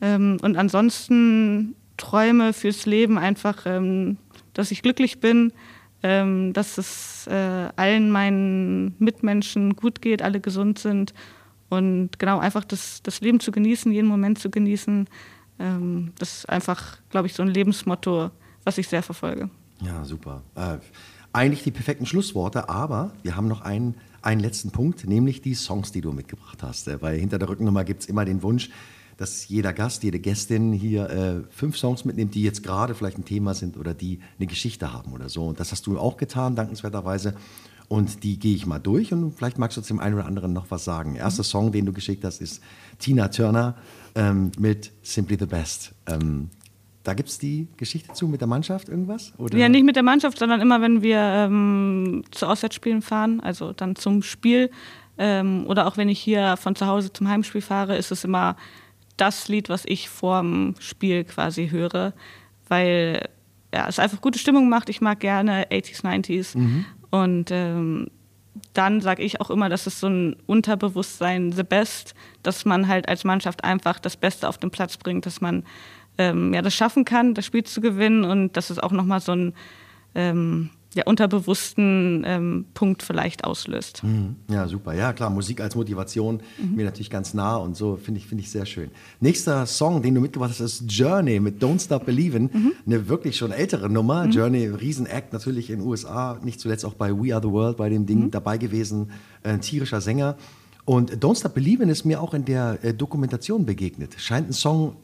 Ähm, 0.00 0.38
und 0.42 0.56
ansonsten 0.56 1.74
Träume 1.98 2.54
fürs 2.54 2.86
Leben 2.86 3.18
einfach, 3.18 3.66
ähm, 3.66 4.16
dass 4.54 4.70
ich 4.70 4.80
glücklich 4.82 5.20
bin, 5.20 5.52
ähm, 6.02 6.52
dass 6.54 6.78
es 6.78 7.26
äh, 7.26 7.68
allen 7.76 8.10
meinen 8.10 8.94
Mitmenschen 8.98 9.76
gut 9.76 10.00
geht, 10.00 10.22
alle 10.22 10.40
gesund 10.40 10.78
sind 10.78 11.12
und 11.68 12.18
genau 12.18 12.38
einfach 12.38 12.64
das, 12.64 13.02
das 13.02 13.20
Leben 13.20 13.40
zu 13.40 13.52
genießen, 13.52 13.92
jeden 13.92 14.08
Moment 14.08 14.38
zu 14.38 14.50
genießen. 14.50 15.06
Ähm, 15.58 16.12
das 16.18 16.38
ist 16.38 16.48
einfach, 16.48 16.98
glaube 17.10 17.26
ich, 17.26 17.34
so 17.34 17.42
ein 17.42 17.48
Lebensmotto, 17.48 18.30
was 18.64 18.78
ich 18.78 18.88
sehr 18.88 19.02
verfolge. 19.02 19.50
Ja, 19.84 20.04
super. 20.04 20.42
Äh, 20.54 20.78
eigentlich 21.32 21.62
die 21.62 21.70
perfekten 21.70 22.06
Schlussworte, 22.06 22.68
aber 22.68 23.12
wir 23.22 23.36
haben 23.36 23.48
noch 23.48 23.60
einen, 23.60 23.94
einen 24.22 24.40
letzten 24.40 24.70
Punkt, 24.70 25.06
nämlich 25.06 25.42
die 25.42 25.54
Songs, 25.54 25.92
die 25.92 26.00
du 26.00 26.12
mitgebracht 26.12 26.62
hast. 26.62 26.88
Äh, 26.88 27.02
Weil 27.02 27.18
hinter 27.18 27.38
der 27.38 27.48
Rückennummer 27.48 27.84
gibt 27.84 28.02
es 28.02 28.08
immer 28.08 28.24
den 28.24 28.42
Wunsch, 28.42 28.70
dass 29.18 29.48
jeder 29.48 29.72
Gast, 29.72 30.04
jede 30.04 30.20
Gästin 30.20 30.72
hier 30.72 31.10
äh, 31.10 31.42
fünf 31.50 31.76
Songs 31.76 32.04
mitnimmt, 32.04 32.34
die 32.34 32.42
jetzt 32.42 32.62
gerade 32.62 32.94
vielleicht 32.94 33.18
ein 33.18 33.24
Thema 33.24 33.52
sind 33.52 33.76
oder 33.76 33.92
die 33.92 34.20
eine 34.38 34.46
Geschichte 34.46 34.92
haben 34.92 35.12
oder 35.12 35.28
so. 35.28 35.44
Und 35.46 35.60
das 35.60 35.72
hast 35.72 35.86
du 35.86 35.98
auch 35.98 36.16
getan, 36.16 36.54
dankenswerterweise. 36.54 37.34
Und 37.88 38.22
die 38.22 38.38
gehe 38.38 38.54
ich 38.54 38.64
mal 38.64 38.78
durch 38.78 39.12
und 39.12 39.32
vielleicht 39.36 39.58
magst 39.58 39.76
du 39.76 39.80
zum 39.80 39.98
einen 39.98 40.14
oder 40.14 40.26
anderen 40.26 40.52
noch 40.52 40.70
was 40.70 40.84
sagen. 40.84 41.16
Erster 41.16 41.42
Song, 41.42 41.72
den 41.72 41.84
du 41.84 41.92
geschickt 41.92 42.22
hast, 42.24 42.40
ist 42.40 42.62
Tina 42.98 43.28
Turner 43.28 43.74
ähm, 44.14 44.52
mit 44.58 44.92
Simply 45.02 45.36
the 45.38 45.46
Best. 45.46 45.94
Ähm, 46.06 46.50
da 47.02 47.14
gibt 47.14 47.30
es 47.30 47.38
die 47.38 47.66
Geschichte 47.76 48.12
zu 48.12 48.28
mit 48.28 48.40
der 48.40 48.48
Mannschaft, 48.48 48.88
irgendwas? 48.88 49.32
Oder? 49.38 49.56
Ja, 49.58 49.68
nicht 49.68 49.84
mit 49.84 49.96
der 49.96 50.02
Mannschaft, 50.02 50.38
sondern 50.38 50.60
immer, 50.60 50.80
wenn 50.80 51.02
wir 51.02 51.18
ähm, 51.18 52.22
zu 52.30 52.46
Auswärtsspielen 52.46 53.02
fahren, 53.02 53.40
also 53.40 53.72
dann 53.72 53.96
zum 53.96 54.22
Spiel 54.22 54.70
ähm, 55.16 55.64
oder 55.66 55.86
auch 55.86 55.96
wenn 55.96 56.08
ich 56.08 56.20
hier 56.20 56.56
von 56.56 56.76
zu 56.76 56.86
Hause 56.86 57.12
zum 57.12 57.28
Heimspiel 57.28 57.62
fahre, 57.62 57.96
ist 57.96 58.12
es 58.12 58.24
immer 58.24 58.56
das 59.18 59.48
Lied, 59.48 59.68
was 59.68 59.84
ich 59.84 60.08
vorm 60.08 60.74
Spiel 60.80 61.24
quasi 61.24 61.68
höre, 61.68 62.14
weil 62.68 63.28
ja, 63.74 63.86
es 63.86 63.98
einfach 63.98 64.20
gute 64.22 64.38
Stimmung 64.38 64.68
macht. 64.70 64.88
Ich 64.88 65.00
mag 65.02 65.20
gerne 65.20 65.66
80s, 65.70 66.02
90s 66.02 66.56
Mhm. 66.56 66.84
und 67.10 67.50
ähm, 67.50 68.08
dann 68.74 69.00
sage 69.00 69.22
ich 69.22 69.40
auch 69.40 69.50
immer, 69.50 69.68
dass 69.68 69.86
es 69.86 70.00
so 70.00 70.08
ein 70.08 70.36
Unterbewusstsein, 70.46 71.52
the 71.52 71.62
best, 71.62 72.14
dass 72.42 72.64
man 72.64 72.88
halt 72.88 73.08
als 73.08 73.24
Mannschaft 73.24 73.62
einfach 73.64 73.98
das 73.98 74.16
Beste 74.16 74.48
auf 74.48 74.58
den 74.58 74.70
Platz 74.70 74.96
bringt, 74.96 75.26
dass 75.26 75.40
man 75.40 75.64
ähm, 76.16 76.52
ja, 76.54 76.62
das 76.62 76.74
schaffen 76.74 77.04
kann, 77.04 77.34
das 77.34 77.46
Spiel 77.46 77.62
zu 77.64 77.80
gewinnen 77.80 78.24
und 78.24 78.56
dass 78.56 78.70
es 78.70 78.78
auch 78.78 78.90
nochmal 78.92 79.20
so 79.20 79.32
einen 79.32 79.54
ähm, 80.14 80.70
ja, 80.98 81.04
unterbewussten 81.06 82.24
ähm, 82.26 82.66
Punkt 82.74 83.02
vielleicht 83.02 83.44
auslöst. 83.44 84.02
Mhm. 84.02 84.36
Ja, 84.50 84.66
super. 84.66 84.94
Ja, 84.94 85.12
klar, 85.12 85.30
Musik 85.30 85.60
als 85.60 85.76
Motivation 85.76 86.40
mir 86.58 86.84
natürlich 86.84 87.10
ganz 87.10 87.34
nah 87.34 87.56
und 87.56 87.76
so 87.76 87.96
finde 87.96 88.20
ich, 88.20 88.26
finde 88.26 88.42
ich 88.42 88.50
sehr 88.50 88.66
schön. 88.66 88.90
Nächster 89.20 89.64
Song, 89.66 90.02
den 90.02 90.14
du 90.14 90.20
mitgebracht 90.20 90.50
hast, 90.50 90.60
ist 90.60 90.84
Journey 90.88 91.40
mit 91.40 91.62
Don't 91.62 91.82
Stop 91.82 92.06
Believin'. 92.08 92.50
Eine 92.86 93.08
wirklich 93.08 93.36
schon 93.36 93.52
ältere 93.52 93.88
Nummer. 93.88 94.26
Journey, 94.26 94.66
Riesenact 94.66 95.32
natürlich 95.32 95.70
in 95.70 95.78
den 95.78 95.88
USA, 95.88 96.38
nicht 96.42 96.60
zuletzt 96.60 96.84
auch 96.84 96.94
bei 96.94 97.12
We 97.12 97.32
Are 97.32 97.42
the 97.42 97.50
World 97.50 97.76
bei 97.76 97.88
dem 97.88 98.06
Ding 98.06 98.30
dabei 98.30 98.58
gewesen. 98.58 99.10
Ein 99.42 99.60
tierischer 99.60 100.00
Sänger. 100.00 100.36
Und 100.84 101.22
Don't 101.22 101.38
Stop 101.38 101.54
Believin' 101.54 101.90
ist 101.90 102.04
mir 102.04 102.20
auch 102.20 102.34
in 102.34 102.44
der 102.44 102.78
äh, 102.82 102.92
Dokumentation 102.92 103.66
begegnet. 103.66 104.14
Scheint 104.18 104.48
ein 104.48 104.52
Song 104.52 104.96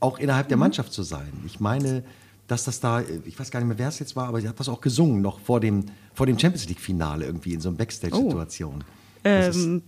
auch 0.00 0.18
innerhalb 0.18 0.48
der 0.48 0.56
Mannschaft 0.56 0.92
zu 0.92 1.02
sein. 1.02 1.28
Ich 1.46 1.60
meine, 1.60 2.02
dass 2.50 2.64
das 2.64 2.80
da, 2.80 3.00
ich 3.24 3.38
weiß 3.38 3.50
gar 3.50 3.60
nicht 3.60 3.68
mehr, 3.68 3.78
wer 3.78 3.88
es 3.88 3.98
jetzt 4.00 4.16
war, 4.16 4.26
aber 4.28 4.40
sie 4.40 4.48
hat 4.48 4.58
das 4.58 4.68
auch 4.68 4.80
gesungen, 4.80 5.22
noch 5.22 5.38
vor 5.40 5.60
dem, 5.60 5.84
vor 6.14 6.26
dem 6.26 6.38
Champions 6.38 6.66
League-Finale 6.68 7.24
irgendwie 7.24 7.54
in 7.54 7.60
so 7.60 7.68
einer 7.68 7.78
Backstage-Situation. 7.78 8.82
Ist- 9.22 9.56
Ähm, 9.56 9.82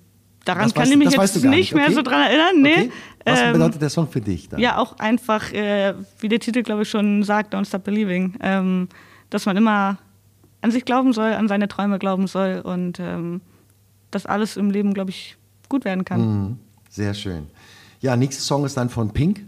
daran 0.45 0.71
kann 0.73 0.83
weißt 0.83 0.93
ich 0.93 0.99
mich 0.99 1.11
jetzt 1.13 1.45
nicht 1.45 1.75
mehr 1.75 1.87
okay? 1.87 1.95
so 1.95 2.03
dran 2.03 2.23
erinnern. 2.23 2.63
Nee. 2.63 2.73
Okay. 2.75 2.91
Was 3.25 3.41
Ähm, 3.41 3.53
bedeutet 3.55 3.83
der 3.83 3.91
Song 3.91 4.09
für 4.09 4.21
dich 4.21 4.49
dann? 4.49 4.61
Ja, 4.61 4.79
auch 4.79 4.99
einfach, 4.99 5.53
äh, 5.53 5.95
wie 6.21 6.29
der 6.29 6.39
Titel, 6.41 6.63
glaube 6.63 6.83
ich, 6.83 6.91
schon 6.91 7.23
sagt, 7.25 7.55
Don't 7.55 7.67
Stop 7.67 7.85
Believing, 7.85 8.35
ähm, 8.41 8.89
dass 9.31 9.47
man 9.47 9.57
immer 9.57 9.99
an 10.61 10.71
sich 10.71 10.85
glauben 10.85 11.13
soll, 11.13 11.33
an 11.33 11.49
seine 11.49 11.67
Träume 11.69 11.99
glauben 11.99 12.27
soll 12.29 12.61
und 12.65 13.01
ähm, 13.01 13.41
dass 14.13 14.27
alles 14.27 14.57
im 14.57 14.71
Leben, 14.71 14.95
glaube 14.95 15.11
ich, 15.11 15.37
gut 15.69 15.85
werden 15.85 16.05
kann. 16.05 16.21
Mhm. 16.21 16.59
Sehr 16.91 17.15
schön. 17.15 17.47
Ja, 18.03 18.17
nächster 18.17 18.43
Song 18.43 18.65
ist 18.67 18.77
dann 18.77 18.91
von 18.91 19.13
Pink. 19.13 19.41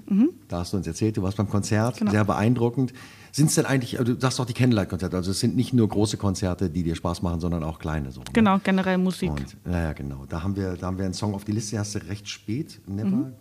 Da 0.49 0.61
hast 0.61 0.73
du 0.73 0.77
uns 0.79 0.87
erzählt, 0.87 1.17
du 1.17 1.23
warst 1.23 1.37
beim 1.37 1.49
Konzert, 1.49 1.97
Mhm. 1.97 1.99
Genau. 2.01 2.11
sehr 2.13 2.25
beeindruckend. 2.25 2.93
Sind 3.33 3.49
es 3.49 3.57
denn 3.57 3.67
eigentlich, 3.67 3.99
also 3.99 4.15
du 4.15 4.21
sagst 4.21 4.39
doch 4.39 4.45
die 4.47 4.53
Candlelight-Konzerte, 4.53 5.17
also 5.17 5.33
es 5.33 5.41
sind 5.41 5.57
nicht 5.57 5.73
nur 5.75 5.89
große 5.89 6.17
Konzerte, 6.17 6.71
die 6.71 6.85
dir 6.85 6.95
Spaß 6.95 7.21
machen, 7.23 7.41
sondern 7.41 7.65
auch 7.65 7.81
kleine 7.81 8.13
so. 8.13 8.21
ne? 8.21 8.27
Genau, 8.33 8.61
generell 8.63 8.97
Musik. 8.97 9.31
Und, 9.31 9.57
naja, 9.65 9.93
genau. 9.93 10.25
Da 10.29 10.45
haben, 10.45 10.55
wir, 10.55 10.75
da 10.77 10.87
haben 10.87 10.99
wir 10.99 11.05
einen 11.05 11.15
Song 11.15 11.35
auf 11.35 11.45
die 11.45 11.51
Liste, 11.51 11.77
hast 11.79 11.97
du 11.97 11.99
recht 12.09 12.29
spät. 12.29 12.81
Never 12.87 13.33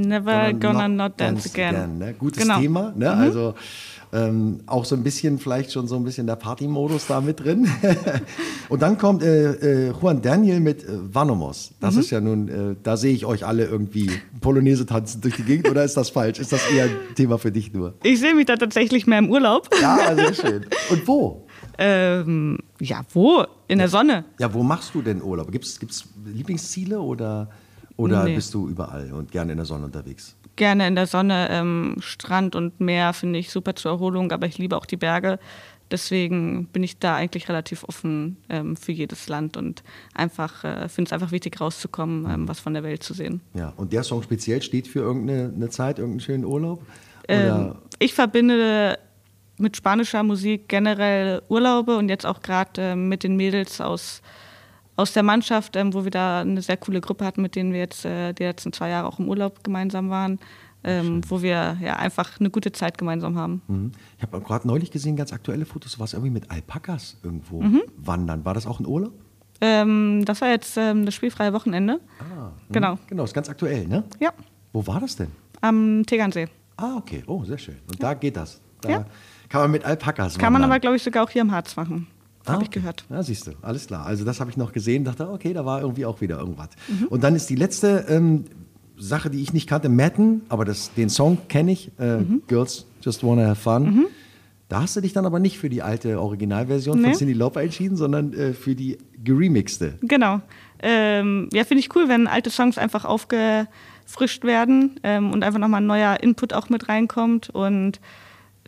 Never 0.00 0.52
gonna 0.54 0.88
not 0.88 1.18
dance 1.20 1.48
again. 1.52 1.98
ne? 1.98 2.14
Gutes 2.14 2.42
Genau. 2.42 2.60
Thema, 2.60 2.92
ne? 2.96 3.10
also 3.12 3.54
ähm, 4.12 4.60
auch 4.66 4.84
so 4.86 4.94
ein 4.96 5.02
bisschen, 5.02 5.38
vielleicht 5.38 5.70
schon 5.72 5.86
so 5.86 5.96
ein 5.96 6.04
bisschen 6.04 6.26
der 6.26 6.36
Party-Modus 6.36 7.06
da 7.08 7.20
mit 7.20 7.40
drin. 7.40 7.68
Und 8.70 8.80
dann 8.82 8.96
kommt 8.96 9.22
äh, 9.22 9.88
äh, 9.88 9.92
Juan 10.00 10.22
Daniel 10.22 10.60
mit 10.60 10.82
äh, 10.84 10.86
Vanomos. 11.14 11.72
Das 11.80 11.94
Mhm. 11.94 12.00
ist 12.00 12.10
ja 12.10 12.20
nun, 12.20 12.48
äh, 12.48 12.76
da 12.82 12.96
sehe 12.96 13.12
ich 13.12 13.26
euch 13.26 13.44
alle 13.46 13.66
irgendwie 13.66 14.10
Polonaise 14.40 14.86
tanzen 14.86 15.20
durch 15.20 15.36
die 15.36 15.42
Gegend, 15.42 15.68
oder 15.70 15.84
ist 15.84 15.96
das 15.96 16.08
falsch? 16.10 16.38
Ist 16.38 16.52
das 16.52 16.70
eher 16.70 16.84
ein 16.84 16.90
Thema 17.16 17.36
für 17.38 17.52
dich 17.52 17.72
nur? 17.74 17.94
Ich 18.02 18.18
sehe 18.20 18.34
mich 18.34 18.46
da 18.46 18.56
tatsächlich 18.56 19.06
mehr 19.06 19.18
im 19.18 19.30
Urlaub. 19.30 19.68
Ja, 19.82 20.14
sehr 20.14 20.32
schön. 20.34 20.66
Und 20.90 21.06
wo? 21.06 21.46
Ähm, 21.78 22.58
ja, 22.80 23.02
wo? 23.12 23.44
In 23.68 23.78
der 23.78 23.88
Sonne. 23.88 24.24
Ja, 24.38 24.52
wo 24.54 24.62
machst 24.62 24.94
du 24.94 25.02
denn 25.02 25.22
Urlaub? 25.22 25.52
Gibt 25.52 25.64
es 25.66 25.78
Lieblingsziele 26.24 26.98
oder, 27.00 27.50
oder 27.98 28.24
Nee. 28.24 28.36
bist 28.36 28.54
du 28.54 28.68
überall 28.68 29.12
und 29.12 29.32
gerne 29.32 29.52
in 29.52 29.58
der 29.58 29.66
Sonne 29.66 29.84
unterwegs? 29.86 30.36
Gerne 30.56 30.86
in 30.86 30.94
der 30.94 31.06
Sonne. 31.06 31.48
Ähm, 31.50 31.96
Strand 31.98 32.54
und 32.54 32.80
Meer 32.80 33.12
finde 33.12 33.38
ich 33.38 33.50
super 33.50 33.74
zur 33.74 33.90
Erholung, 33.90 34.32
aber 34.32 34.46
ich 34.46 34.56
liebe 34.56 34.76
auch 34.76 34.86
die 34.86 34.96
Berge. 34.96 35.38
Deswegen 35.90 36.66
bin 36.66 36.82
ich 36.82 36.98
da 36.98 37.16
eigentlich 37.16 37.48
relativ 37.48 37.82
offen 37.84 38.36
ähm, 38.48 38.76
für 38.76 38.92
jedes 38.92 39.28
Land 39.28 39.56
und 39.56 39.82
einfach 40.14 40.62
äh, 40.62 40.88
finde 40.88 41.08
es 41.08 41.12
einfach 41.12 41.32
wichtig 41.32 41.60
rauszukommen, 41.60 42.30
ähm, 42.30 42.48
was 42.48 42.60
von 42.60 42.72
der 42.74 42.82
Welt 42.84 43.02
zu 43.02 43.14
sehen. 43.14 43.40
Ja, 43.54 43.72
und 43.76 43.92
der 43.92 44.04
Song 44.04 44.22
speziell 44.22 44.62
steht 44.62 44.86
für 44.86 45.00
irgendeine 45.00 45.52
eine 45.54 45.68
Zeit, 45.70 45.98
irgendeinen 45.98 46.20
schönen 46.20 46.44
Urlaub? 46.44 46.82
Ähm, 47.26 47.74
ich 47.98 48.14
verbinde 48.14 48.98
mit 49.58 49.76
spanischer 49.76 50.22
Musik 50.22 50.68
generell 50.68 51.42
Urlaube 51.48 51.96
und 51.96 52.08
jetzt 52.08 52.26
auch 52.26 52.42
gerade 52.42 52.92
ähm, 52.92 53.08
mit 53.08 53.24
den 53.24 53.36
Mädels 53.36 53.80
aus, 53.80 54.22
aus 54.98 55.12
der 55.12 55.22
Mannschaft, 55.22 55.76
ähm, 55.76 55.94
wo 55.94 56.04
wir 56.04 56.10
da 56.10 56.40
eine 56.40 56.60
sehr 56.60 56.76
coole 56.76 57.00
Gruppe 57.00 57.24
hatten, 57.24 57.40
mit 57.40 57.54
denen 57.56 57.72
wir 57.72 57.78
jetzt 57.78 58.04
äh, 58.04 58.32
die 58.34 58.42
letzten 58.42 58.72
zwei 58.72 58.88
Jahre 58.90 59.06
auch 59.08 59.18
im 59.18 59.28
Urlaub 59.28 59.62
gemeinsam 59.64 60.10
waren, 60.10 60.38
ähm, 60.84 61.22
wo 61.28 61.40
wir 61.40 61.76
ja 61.80 61.96
einfach 61.96 62.38
eine 62.40 62.50
gute 62.50 62.72
Zeit 62.72 62.98
gemeinsam 62.98 63.36
haben. 63.38 63.62
Mhm. 63.68 63.92
Ich 64.16 64.22
habe 64.22 64.40
gerade 64.40 64.66
neulich 64.66 64.90
gesehen, 64.90 65.16
ganz 65.16 65.32
aktuelle 65.32 65.64
Fotos, 65.66 65.92
du 65.94 66.00
warst 66.00 66.14
irgendwie 66.14 66.32
mit 66.32 66.50
Alpakas 66.50 67.16
irgendwo 67.22 67.62
Mhm. 67.62 67.82
wandern. 67.96 68.44
War 68.44 68.54
das 68.54 68.66
auch 68.66 68.80
ein 68.80 68.86
Urlaub? 68.86 69.12
Ähm, 69.60 70.24
das 70.24 70.40
war 70.40 70.48
jetzt 70.50 70.76
ähm, 70.76 71.04
das 71.06 71.14
spielfreie 71.14 71.52
Wochenende. 71.52 72.00
Ah, 72.20 72.50
mhm. 72.68 72.72
Genau. 72.72 72.98
Genau, 73.08 73.24
ist 73.24 73.34
ganz 73.34 73.48
aktuell, 73.48 73.86
ne? 73.88 74.04
Ja, 74.20 74.30
Wo 74.72 74.86
war 74.86 75.00
das 75.00 75.16
denn? 75.16 75.28
am 75.60 76.04
Tegernsee. 76.06 76.46
Ah, 76.76 76.96
okay. 76.96 77.24
Oh, 77.26 77.42
sehr 77.44 77.58
schön. 77.58 77.76
Und 77.90 78.00
da 78.02 78.14
geht 78.14 78.36
das. 78.36 78.60
Da 78.80 78.88
Ja. 78.90 79.06
kann 79.48 79.62
man 79.62 79.70
mit 79.72 79.84
Alpakas 79.84 80.34
Kann 80.38 80.52
man 80.52 80.62
wandern. 80.62 80.70
aber, 80.70 80.78
glaube 80.80 80.94
ich, 80.96 81.02
sogar 81.02 81.24
auch 81.24 81.30
hier 81.30 81.42
im 81.42 81.50
Harz 81.50 81.74
machen. 81.74 82.06
Ah, 82.48 82.54
Habe 82.54 82.64
ich 82.64 82.70
gehört. 82.70 83.04
Ja, 83.10 83.22
siehst 83.22 83.46
du, 83.46 83.52
alles 83.62 83.86
klar. 83.86 84.06
Also 84.06 84.24
das 84.24 84.40
habe 84.40 84.50
ich 84.50 84.56
noch 84.56 84.72
gesehen, 84.72 85.04
dachte, 85.04 85.28
okay, 85.30 85.52
da 85.52 85.64
war 85.64 85.80
irgendwie 85.80 86.04
auch 86.06 86.20
wieder 86.20 86.38
irgendwas. 86.38 86.68
Mhm. 86.88 87.06
Und 87.08 87.24
dann 87.24 87.34
ist 87.34 87.48
die 87.50 87.56
letzte 87.56 88.06
ähm, 88.08 88.44
Sache, 88.96 89.30
die 89.30 89.40
ich 89.42 89.52
nicht 89.52 89.68
kannte, 89.68 89.88
Madden, 89.88 90.42
aber 90.48 90.64
das, 90.64 90.92
den 90.94 91.08
Song 91.08 91.38
kenne 91.48 91.72
ich, 91.72 91.90
äh, 91.98 92.18
Mhm. 92.18 92.42
Girls 92.48 92.86
Just 93.02 93.22
Wanna 93.24 93.46
Have 93.46 93.60
Fun. 93.60 94.06
Da 94.68 94.82
hast 94.82 94.96
du 94.96 95.00
dich 95.00 95.12
dann 95.14 95.24
aber 95.24 95.38
nicht 95.38 95.58
für 95.58 95.70
die 95.70 95.80
alte 95.82 96.20
Originalversion 96.20 97.00
von 97.00 97.10
Nee. 97.10 97.16
Cindy 97.16 97.32
Lauper 97.32 97.62
entschieden, 97.62 97.96
sondern 97.96 98.34
äh, 98.34 98.52
für 98.52 98.74
die 98.74 98.98
geremixte. 99.24 99.94
Genau. 100.02 100.40
Ähm, 100.82 101.48
ja, 101.54 101.64
finde 101.64 101.80
ich 101.80 101.94
cool, 101.96 102.08
wenn 102.08 102.26
alte 102.26 102.50
Songs 102.50 102.76
einfach 102.76 103.04
aufgefrischt 103.06 104.44
werden 104.44 104.96
ähm, 105.02 105.30
und 105.32 105.42
einfach 105.42 105.58
nochmal 105.58 105.80
ein 105.80 105.86
neuer 105.86 106.18
Input 106.22 106.52
auch 106.52 106.68
mit 106.68 106.88
reinkommt. 106.88 107.48
Und 107.50 108.00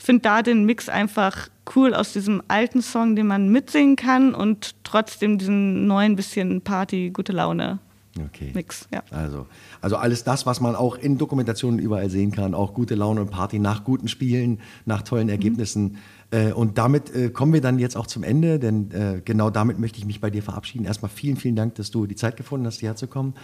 finde 0.05 0.23
da 0.23 0.43
den 0.43 0.65
Mix 0.65 0.89
einfach 0.89 1.49
cool 1.75 1.95
aus 1.95 2.13
diesem 2.13 2.43
alten 2.49 2.83
Song, 2.83 3.17
den 3.17 3.27
man 3.27 3.51
mitsingen 3.51 3.97
kann 3.97 4.35
und 4.35 4.75
trotzdem 4.85 5.39
diesen 5.39 5.87
neuen 5.87 6.17
bisschen 6.17 6.63
Party, 6.63 7.11
gute 7.11 7.33
Laune 7.33 7.79
Okay. 8.19 8.51
Mix. 8.55 8.89
Ja. 8.93 9.03
Also, 9.11 9.47
also 9.81 9.97
alles 9.97 10.25
das, 10.25 10.45
was 10.45 10.61
man 10.61 10.75
auch 10.75 10.97
in 10.97 11.17
Dokumentationen 11.17 11.79
überall 11.79 12.11
sehen 12.11 12.33
kann, 12.33 12.55
auch 12.55 12.75
gute 12.75 12.95
Laune 12.95 13.21
und 13.21 13.31
Party 13.31 13.59
nach 13.59 13.85
guten 13.85 14.09
Spielen, 14.09 14.61
nach 14.85 15.03
tollen 15.03 15.29
Ergebnissen. 15.29 15.99
Äh, 16.31 16.53
und 16.53 16.79
damit 16.79 17.15
äh, 17.15 17.31
kommen 17.31 17.53
wir 17.53 17.61
dann 17.61 17.79
jetzt 17.79 17.97
auch 17.97 18.07
zum 18.07 18.25
Ende, 18.25 18.59
denn 18.59 18.91
äh, 18.91 19.23
genau 19.25 19.51
damit 19.51 19.79
möchte 19.79 19.99
ich 19.99 20.07
mich 20.07 20.21
bei 20.21 20.31
dir 20.31 20.43
verabschieden. 20.43 20.85
Erstmal 20.85 21.11
vielen, 21.11 21.37
vielen 21.37 21.57
Dank, 21.57 21.77
dass 21.77 21.91
du 21.91 22.07
die 22.07 22.17
Zeit 22.17 22.37
gefunden 22.37 22.67
hast, 22.67 22.81
hierher 22.81 22.97
zu 22.97 23.07
kommen. 23.07 23.35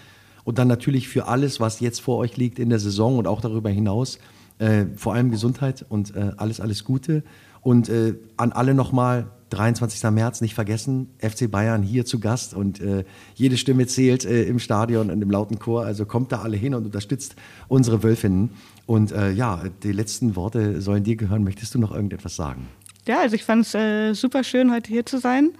Und 0.44 0.58
dann 0.58 0.68
natürlich 0.68 1.08
für 1.08 1.26
alles, 1.26 1.60
was 1.60 1.80
jetzt 1.80 2.00
vor 2.00 2.18
euch 2.18 2.36
liegt 2.36 2.58
in 2.58 2.68
der 2.68 2.78
Saison 2.78 3.18
und 3.18 3.26
auch 3.26 3.40
darüber 3.40 3.70
hinaus, 3.70 4.18
äh, 4.58 4.86
vor 4.96 5.14
allem 5.14 5.30
Gesundheit 5.30 5.84
und 5.88 6.14
äh, 6.14 6.32
alles, 6.36 6.60
alles 6.60 6.84
Gute. 6.84 7.22
Und 7.62 7.88
äh, 7.88 8.14
an 8.36 8.52
alle 8.52 8.74
nochmal, 8.74 9.26
23. 9.50 10.10
März, 10.10 10.40
nicht 10.40 10.54
vergessen, 10.54 11.08
FC 11.18 11.50
Bayern 11.50 11.82
hier 11.82 12.04
zu 12.04 12.18
Gast 12.18 12.52
und 12.52 12.80
äh, 12.80 13.04
jede 13.34 13.56
Stimme 13.56 13.86
zählt 13.86 14.24
äh, 14.24 14.44
im 14.44 14.58
Stadion 14.58 15.10
und 15.10 15.22
im 15.22 15.30
lauten 15.30 15.58
Chor. 15.58 15.84
Also 15.84 16.04
kommt 16.04 16.32
da 16.32 16.42
alle 16.42 16.56
hin 16.56 16.74
und 16.74 16.84
unterstützt 16.84 17.36
unsere 17.68 18.02
Wölfinnen. 18.02 18.50
Und 18.86 19.12
äh, 19.12 19.30
ja, 19.30 19.62
die 19.82 19.92
letzten 19.92 20.36
Worte 20.36 20.80
sollen 20.80 21.04
dir 21.04 21.16
gehören. 21.16 21.44
Möchtest 21.44 21.74
du 21.74 21.78
noch 21.78 21.92
irgendetwas 21.92 22.34
sagen? 22.34 22.68
Ja, 23.06 23.20
also 23.20 23.36
ich 23.36 23.44
fand 23.44 23.72
es 23.72 24.20
super 24.20 24.42
schön, 24.42 24.72
heute 24.72 24.88
hier 24.88 25.06
zu 25.06 25.18
sein. 25.18 25.52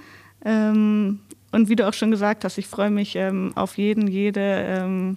Ähm, 0.45 1.21
und 1.53 1.69
wie 1.69 1.77
du 1.77 1.87
auch 1.87 1.95
schon 1.95 2.11
gesagt 2.11 2.45
hast, 2.45 2.59
ich 2.59 2.67
freue 2.67 2.91
mich 2.91 3.17
ähm, 3.17 3.53
auf 3.55 3.79
jeden, 3.79 4.09
jede, 4.09 4.41
ähm, 4.41 5.17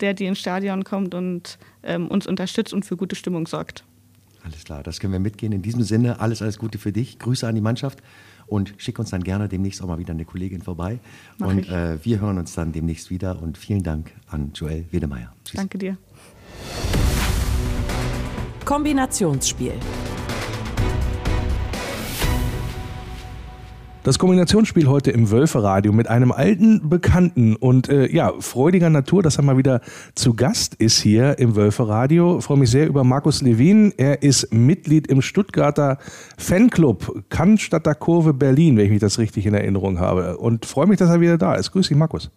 der 0.00 0.14
die 0.14 0.26
ins 0.26 0.38
Stadion 0.38 0.84
kommt 0.84 1.14
und 1.14 1.58
ähm, 1.82 2.08
uns 2.08 2.26
unterstützt 2.26 2.72
und 2.72 2.84
für 2.84 2.96
gute 2.96 3.16
Stimmung 3.16 3.46
sorgt. 3.46 3.84
Alles 4.44 4.64
klar, 4.64 4.82
das 4.82 5.00
können 5.00 5.12
wir 5.12 5.20
mitgehen. 5.20 5.52
In 5.52 5.62
diesem 5.62 5.82
Sinne, 5.82 6.20
alles, 6.20 6.40
alles 6.40 6.58
Gute 6.58 6.78
für 6.78 6.92
dich. 6.92 7.18
Grüße 7.18 7.46
an 7.48 7.56
die 7.56 7.60
Mannschaft 7.60 8.00
und 8.46 8.74
schick 8.76 8.98
uns 8.98 9.10
dann 9.10 9.24
gerne 9.24 9.48
demnächst 9.48 9.82
auch 9.82 9.88
mal 9.88 9.98
wieder 9.98 10.12
eine 10.12 10.24
Kollegin 10.24 10.62
vorbei. 10.62 11.00
Mach 11.38 11.48
und 11.48 11.58
ich. 11.60 11.70
äh, 11.70 12.04
wir 12.04 12.20
hören 12.20 12.38
uns 12.38 12.54
dann 12.54 12.72
demnächst 12.72 13.10
wieder. 13.10 13.42
Und 13.42 13.58
vielen 13.58 13.82
Dank 13.82 14.12
an 14.28 14.52
Joel 14.54 14.84
Wedemeyer. 14.92 15.32
Tschüss. 15.44 15.56
Danke 15.56 15.78
dir. 15.78 15.98
Kombinationsspiel. 18.64 19.74
Das 24.06 24.20
Kombinationsspiel 24.20 24.86
heute 24.86 25.10
im 25.10 25.32
Wölferadio 25.32 25.92
mit 25.92 26.06
einem 26.06 26.30
alten 26.30 26.88
Bekannten 26.88 27.56
und 27.56 27.88
äh, 27.88 28.06
ja, 28.06 28.32
freudiger 28.38 28.88
Natur, 28.88 29.20
dass 29.20 29.36
er 29.36 29.42
mal 29.42 29.58
wieder 29.58 29.80
zu 30.14 30.34
Gast 30.34 30.76
ist 30.76 31.00
hier 31.00 31.40
im 31.40 31.56
Wölferadio. 31.56 32.38
Ich 32.38 32.44
freue 32.44 32.56
mich 32.56 32.70
sehr 32.70 32.86
über 32.86 33.02
Markus 33.02 33.42
Levin. 33.42 33.92
Er 33.96 34.22
ist 34.22 34.54
Mitglied 34.54 35.08
im 35.08 35.22
Stuttgarter 35.22 35.98
Fanclub 36.38 37.24
Cannstatter 37.30 37.96
Kurve 37.96 38.32
Berlin, 38.32 38.76
wenn 38.76 38.84
ich 38.84 38.92
mich 38.92 39.00
das 39.00 39.18
richtig 39.18 39.44
in 39.44 39.54
Erinnerung 39.54 39.98
habe. 39.98 40.36
Und 40.36 40.66
freue 40.66 40.86
mich, 40.86 41.00
dass 41.00 41.10
er 41.10 41.20
wieder 41.20 41.36
da 41.36 41.56
ist. 41.56 41.72
Grüß 41.72 41.88
dich, 41.88 41.96
Markus. 41.96 42.30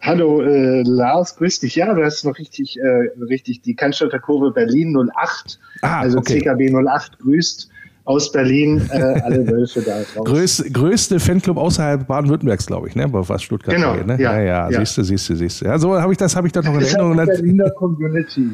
Hallo 0.00 0.42
äh, 0.42 0.82
Lars, 0.82 1.36
grüß 1.36 1.60
dich. 1.60 1.76
Ja, 1.76 1.94
du 1.94 2.02
hast 2.02 2.24
noch 2.24 2.36
richtig, 2.36 2.80
äh, 2.80 3.10
richtig 3.22 3.62
die 3.62 3.76
Cannstatter 3.76 4.18
Kurve 4.18 4.50
Berlin 4.50 4.96
08, 4.96 5.60
ah, 5.82 6.00
also 6.00 6.18
okay. 6.18 6.40
CKB 6.40 6.74
08 6.74 7.20
grüßt 7.20 7.70
aus 8.04 8.30
Berlin 8.30 8.82
äh, 8.90 8.96
alle 8.96 9.46
Wölfe 9.48 9.80
da 9.80 10.02
drauf. 10.14 10.24
Größ, 10.24 10.64
größte 10.72 11.18
Fanclub 11.18 11.56
außerhalb 11.56 12.06
Baden-Württembergs, 12.06 12.66
glaube 12.66 12.88
ich, 12.88 12.96
ne? 12.96 13.06
was 13.10 13.42
Stuttgart 13.42 13.74
genau, 13.74 13.94
geht, 13.94 14.06
ne? 14.06 14.20
Ja, 14.20 14.38
ja, 14.40 14.70
ja, 14.70 14.78
siehst 14.78 14.98
du, 14.98 15.04
siehst 15.04 15.28
du, 15.30 15.36
siehst 15.36 15.60
du. 15.60 15.66
Ja, 15.66 15.78
so 15.78 15.98
habe 15.98 16.12
ich 16.12 16.18
das, 16.18 16.36
habe 16.36 16.46
ich 16.46 16.52
doch 16.52 16.62
noch 16.62 16.74
in 16.74 16.82
Erinnerung. 16.82 17.16
Berliner 17.16 17.70
Community. 17.70 18.50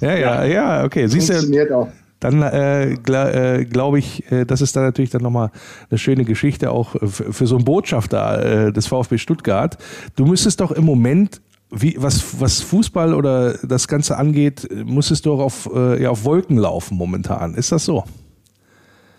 Ja, 0.00 0.14
ja, 0.14 0.44
ja, 0.44 0.84
okay. 0.84 1.06
Siehst 1.08 1.32
Funktioniert 1.32 1.70
du, 1.70 1.74
auch 1.74 1.88
dann 2.24 2.40
äh, 2.40 2.96
gl 3.02 3.14
äh, 3.14 3.64
glaube 3.66 3.98
ich, 3.98 4.30
äh, 4.32 4.46
das 4.46 4.62
ist 4.62 4.74
dann 4.74 4.84
natürlich 4.84 5.10
dann 5.10 5.22
nochmal 5.22 5.50
eine 5.90 5.98
schöne 5.98 6.24
Geschichte 6.24 6.70
auch 6.70 6.96
für 7.02 7.46
so 7.46 7.56
einen 7.56 7.66
Botschafter 7.66 8.68
äh, 8.68 8.72
des 8.72 8.86
VfB 8.86 9.18
Stuttgart. 9.18 9.76
Du 10.16 10.24
müsstest 10.24 10.60
doch 10.60 10.72
im 10.72 10.84
Moment 10.84 11.42
wie, 11.70 11.96
was, 11.98 12.40
was 12.40 12.60
Fußball 12.60 13.12
oder 13.12 13.54
das 13.58 13.88
Ganze 13.88 14.16
angeht, 14.16 14.66
müsstest 14.72 15.26
du 15.26 15.34
auch 15.34 15.40
auf, 15.40 15.70
äh, 15.74 16.02
ja, 16.02 16.10
auf 16.10 16.24
Wolken 16.24 16.56
laufen 16.56 16.96
momentan. 16.96 17.54
Ist 17.54 17.72
das 17.72 17.84
so? 17.84 18.04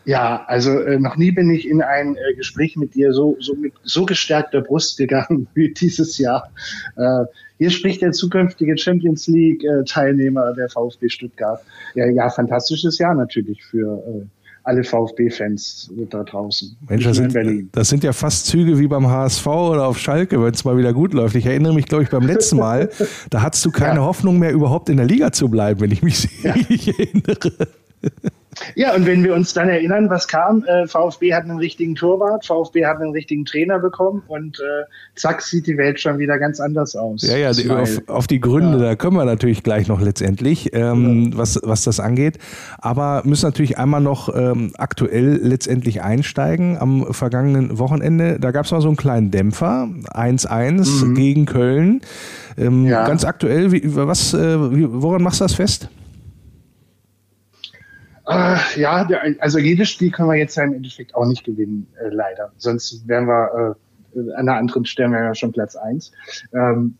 Ja, 0.06 0.44
also 0.48 0.80
äh, 0.80 1.00
noch 1.00 1.18
nie 1.18 1.32
bin 1.32 1.50
ich 1.50 1.68
in 1.68 1.82
ein 1.82 2.16
äh, 2.16 2.36
Gespräch 2.36 2.76
mit 2.78 2.94
dir 2.94 3.12
so, 3.12 3.38
so 3.40 3.56
mit 3.56 3.74
so 3.84 4.06
gestärkter 4.06 4.62
Brust 4.62 4.98
gegangen 4.98 5.48
wie 5.54 5.74
dieses 5.74 6.18
Jahr. 6.18 6.50
Äh, 6.96 7.26
hier 7.58 7.72
spricht 7.72 8.02
der 8.02 8.12
zukünftige 8.12 8.78
Champions 8.78 9.28
League 9.28 9.64
äh, 9.64 9.84
Teilnehmer 9.86 10.54
der 10.54 10.70
VfB 10.70 11.10
Stuttgart. 11.10 11.62
Ja, 11.96 12.06
ja, 12.08 12.30
fantastisches 12.30 12.98
Jahr 13.00 13.16
natürlich 13.16 13.64
für 13.64 14.04
äh, 14.08 14.26
alle 14.64 14.84
VfB-Fans 14.84 15.92
da 16.10 16.24
draußen. 16.24 16.76
Mensch, 16.90 17.04
das 17.04 17.18
sind, 17.18 17.70
das 17.72 17.90
sind, 17.90 18.04
ja 18.04 18.14
fast 18.14 18.48
Züge 18.48 18.78
wie 18.80 18.88
beim 18.88 19.08
HSV 19.08 19.46
oder 19.46 19.86
auf 19.86 19.98
Schalke, 19.98 20.44
wenn 20.44 20.54
es 20.54 20.66
mal 20.66 20.78
wieder 20.78 20.92
gut 20.92 21.14
läuft. 21.14 21.36
Ich 21.36 21.46
erinnere 21.46 21.74
mich, 21.74 21.86
glaube 21.86 22.04
ich, 22.04 22.10
beim 22.10 22.26
letzten 22.26 22.58
Mal, 22.58 22.90
da 23.30 23.42
hattest 23.42 23.64
du 23.66 23.72
keine 23.72 24.00
ja. 24.00 24.06
Hoffnung 24.06 24.40
mehr, 24.40 24.52
überhaupt 24.52 24.90
in 24.90 24.98
der 24.98 25.06
Liga 25.06 25.32
zu 25.32 25.50
bleiben, 25.50 25.82
wenn 25.82 25.92
ich 25.92 26.02
mich 26.02 26.28
ja. 26.44 26.56
erinnere. 26.98 27.68
Ja, 28.76 28.94
und 28.96 29.06
wenn 29.06 29.24
wir 29.24 29.34
uns 29.34 29.54
dann 29.54 29.70
erinnern, 29.70 30.10
was 30.10 30.28
kam, 30.28 30.64
äh, 30.66 30.88
VfB 30.88 31.34
hat 31.34 31.44
einen 31.44 31.58
richtigen 31.58 31.96
Torwart, 31.96 32.46
VfB 32.46 32.86
hat 32.86 33.02
einen 33.02 33.12
richtigen 33.12 33.46
Trainer 33.46 33.80
bekommen 33.80 34.24
und 34.28 34.60
äh, 34.60 34.86
zack, 35.16 35.42
sieht 35.42 35.68
die 35.68 35.78
Welt 35.78 36.00
schon 36.00 36.20
wieder 36.20 36.38
ganz 36.40 36.60
anders 36.60 36.96
aus. 36.96 37.22
Ja, 37.22 37.38
ja, 37.38 37.52
die, 37.52 37.70
auf, 37.70 38.02
auf, 38.08 38.28
die 38.28 38.40
Gründe, 38.40 38.78
ja. 38.80 38.84
da 38.90 38.96
kommen 38.96 39.18
wir 39.18 39.26
natürlich 39.26 39.64
gleich 39.64 39.88
noch 39.88 40.02
letztendlich, 40.02 40.74
ähm, 40.74 41.32
ja. 41.32 41.38
was, 41.38 41.60
was 41.64 41.84
das 41.84 42.00
angeht. 42.00 42.38
Aber 42.78 43.22
müssen 43.26 43.46
natürlich 43.46 43.78
einmal 43.78 44.02
noch 44.02 44.34
ähm, 44.34 44.72
aktuell 44.78 45.40
letztendlich 45.42 46.02
einsteigen. 46.02 46.78
Am 46.78 47.14
vergangenen 47.14 47.78
Wochenende, 47.78 48.40
da 48.40 48.52
gab 48.52 48.66
es 48.66 48.72
mal 48.72 48.82
so 48.82 48.88
einen 48.88 48.98
kleinen 48.98 49.32
Dämpfer, 49.32 49.90
1-1 50.14 51.06
mhm. 51.06 51.16
gegen 51.16 51.46
Köln. 51.46 52.02
Ähm, 52.58 52.86
ja. 52.86 53.06
Ganz 53.08 53.26
aktuell, 53.26 53.72
wie, 53.72 53.82
was, 53.96 54.34
äh, 54.34 54.58
woran 54.58 55.22
machst 55.22 55.42
du 55.42 55.46
das 55.46 55.54
fest? 55.54 55.90
Äh, 58.28 58.58
ja, 58.80 59.08
also 59.40 59.60
jedes 59.60 59.90
Spiel 59.90 60.12
können 60.12 60.30
wir 60.30 60.36
jetzt 60.36 60.56
ja 60.56 60.64
im 60.64 60.74
Endeffekt 60.74 61.14
auch 61.16 61.26
nicht 61.26 61.44
gewinnen, 61.44 61.88
äh, 62.02 62.10
leider. 62.10 62.52
Sonst 62.58 63.08
wären 63.08 63.28
wir 63.28 63.76
äh, 64.16 64.20
an 64.32 64.50
einer 64.50 64.56
anderen 64.56 64.86
Stelle 64.86 65.16
ja 65.16 65.36
schon 65.36 65.52
Platz 65.52 65.76
eins. 65.76 66.12
Ähm, 66.54 66.98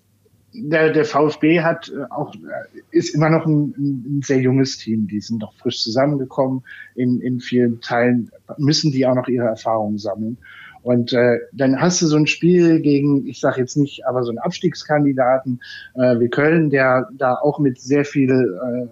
der, 0.54 0.92
der 0.92 1.06
VfB 1.06 1.62
hat 1.62 1.90
äh, 1.90 2.06
auch 2.12 2.34
äh, 2.34 2.80
ist 2.92 3.14
immer 3.14 3.30
noch 3.30 3.46
ein, 3.46 3.74
ein, 3.78 4.22
sehr 4.24 4.40
junges 4.40 4.78
Team. 4.78 5.08
Die 5.08 5.20
sind 5.20 5.42
noch 5.42 5.54
frisch 5.56 5.82
zusammengekommen. 5.82 6.64
In, 6.96 7.20
in 7.22 7.40
vielen 7.40 7.82
Teilen 7.82 8.32
müssen 8.58 8.92
die 8.92 9.06
auch 9.06 9.16
noch 9.16 9.28
ihre 9.28 9.48
Erfahrungen 9.48 9.98
sammeln. 9.98 10.38
Und 10.84 11.14
äh, 11.14 11.40
dann 11.52 11.82
hast 11.82 12.02
du 12.02 12.06
so 12.06 12.16
ein 12.16 12.28
Spiel 12.28 12.80
gegen, 12.80 13.26
ich 13.26 13.40
sage 13.40 13.60
jetzt 13.60 13.76
nicht, 13.76 14.06
aber 14.06 14.24
so 14.24 14.30
einen 14.30 14.38
Abstiegskandidaten 14.38 15.60
äh, 15.96 16.20
wie 16.20 16.30
Köln, 16.30 16.70
der 16.70 17.10
da 17.18 17.34
auch 17.34 17.58
mit 17.58 17.82
sehr 17.82 18.06
viel 18.06 18.30
äh, 18.30 18.88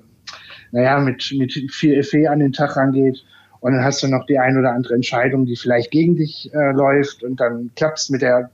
naja, 0.73 0.99
mit, 0.99 1.33
mit 1.37 1.53
viel 1.71 1.93
Effet 1.93 2.27
an 2.27 2.39
den 2.39 2.51
Tag 2.51 2.75
rangeht. 2.75 3.23
Und 3.61 3.73
dann 3.73 3.83
hast 3.83 4.03
du 4.03 4.07
noch 4.07 4.25
die 4.25 4.39
ein 4.39 4.57
oder 4.57 4.73
andere 4.73 4.95
Entscheidung, 4.95 5.45
die 5.45 5.55
vielleicht 5.55 5.91
gegen 5.91 6.17
dich 6.17 6.49
äh, 6.53 6.71
läuft 6.71 7.23
und 7.23 7.39
dann 7.39 7.71
klappst 7.75 8.11
mit 8.11 8.21
der 8.21 8.49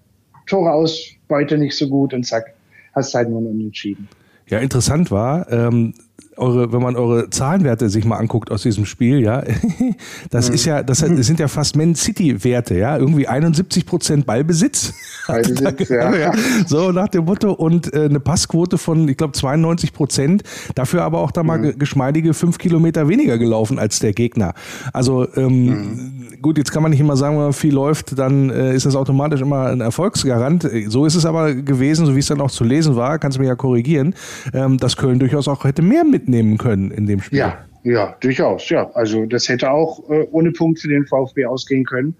Toreausbeute 0.45 1.57
nicht 1.57 1.75
so 1.75 1.87
gut 1.87 2.13
und 2.13 2.23
zack, 2.25 2.53
hast 2.93 3.15
halt 3.15 3.29
nur 3.29 3.39
unentschieden. 3.39 4.07
Ja, 4.47 4.59
interessant 4.59 5.09
war, 5.09 5.51
ähm, 5.51 5.93
eure, 6.39 6.71
wenn 6.71 6.81
man 6.81 6.95
eure 6.95 7.29
Zahlenwerte 7.29 7.89
sich 7.89 8.05
mal 8.05 8.17
anguckt 8.17 8.51
aus 8.51 8.63
diesem 8.63 8.85
Spiel, 8.85 9.19
ja, 9.19 9.43
das 10.29 10.49
mhm. 10.49 10.55
ist 10.55 10.65
ja, 10.65 10.83
das, 10.83 10.99
sind 10.99 11.39
ja 11.39 11.47
fast 11.47 11.75
Man 11.75 11.95
City 11.95 12.43
Werte, 12.43 12.75
ja, 12.75 12.97
irgendwie 12.97 13.27
71 13.27 13.85
Prozent 13.85 14.25
Ballbesitz. 14.25 14.93
Ballbesitz 15.27 15.89
ja. 15.89 16.15
ja. 16.15 16.33
So 16.65 16.91
nach 16.91 17.09
dem 17.09 17.25
Motto 17.25 17.51
und 17.51 17.93
äh, 17.93 18.05
eine 18.05 18.19
Passquote 18.19 18.77
von, 18.77 19.07
ich 19.07 19.17
glaube 19.17 19.33
92 19.33 19.93
Prozent. 19.93 20.43
Dafür 20.75 21.03
aber 21.03 21.19
auch 21.19 21.31
da 21.31 21.43
mal 21.43 21.59
mhm. 21.59 21.77
geschmeidige 21.77 22.33
fünf 22.33 22.57
Kilometer 22.57 23.07
weniger 23.07 23.37
gelaufen 23.37 23.79
als 23.79 23.99
der 23.99 24.13
Gegner. 24.13 24.53
Also 24.93 25.27
ähm, 25.35 25.65
mhm. 25.65 26.27
gut, 26.41 26.57
jetzt 26.57 26.71
kann 26.71 26.83
man 26.83 26.91
nicht 26.91 27.01
immer 27.01 27.17
sagen, 27.17 27.35
wenn 27.35 27.43
man 27.43 27.53
viel 27.53 27.73
läuft, 27.73 28.17
dann 28.17 28.49
äh, 28.49 28.73
ist 28.73 28.85
das 28.85 28.95
automatisch 28.95 29.41
immer 29.41 29.67
ein 29.67 29.81
Erfolgsgarant. 29.81 30.67
So 30.87 31.05
ist 31.05 31.15
es 31.15 31.25
aber 31.25 31.53
gewesen, 31.53 32.05
so 32.05 32.15
wie 32.15 32.19
es 32.19 32.27
dann 32.27 32.41
auch 32.41 32.51
zu 32.51 32.63
lesen 32.63 32.95
war, 32.95 33.19
kannst 33.19 33.37
du 33.37 33.41
mich 33.41 33.49
ja 33.49 33.55
korrigieren, 33.55 34.15
ähm, 34.53 34.77
dass 34.77 34.95
Köln 34.97 35.19
durchaus 35.19 35.47
auch 35.47 35.63
hätte 35.63 35.81
mehr 35.81 36.03
mit 36.03 36.28
mitnehmen 36.29 36.57
können 36.57 36.91
in 36.91 37.07
dem 37.07 37.21
Spiel. 37.21 37.39
Ja, 37.39 37.57
ja, 37.83 38.15
durchaus, 38.19 38.69
ja. 38.69 38.89
Also 38.93 39.25
das 39.25 39.49
hätte 39.49 39.71
auch 39.71 40.09
äh, 40.09 40.27
ohne 40.31 40.51
Punkt 40.51 40.79
für 40.79 40.87
den 40.87 41.05
VfB 41.05 41.45
ausgehen 41.45 41.85
können. 41.85 42.15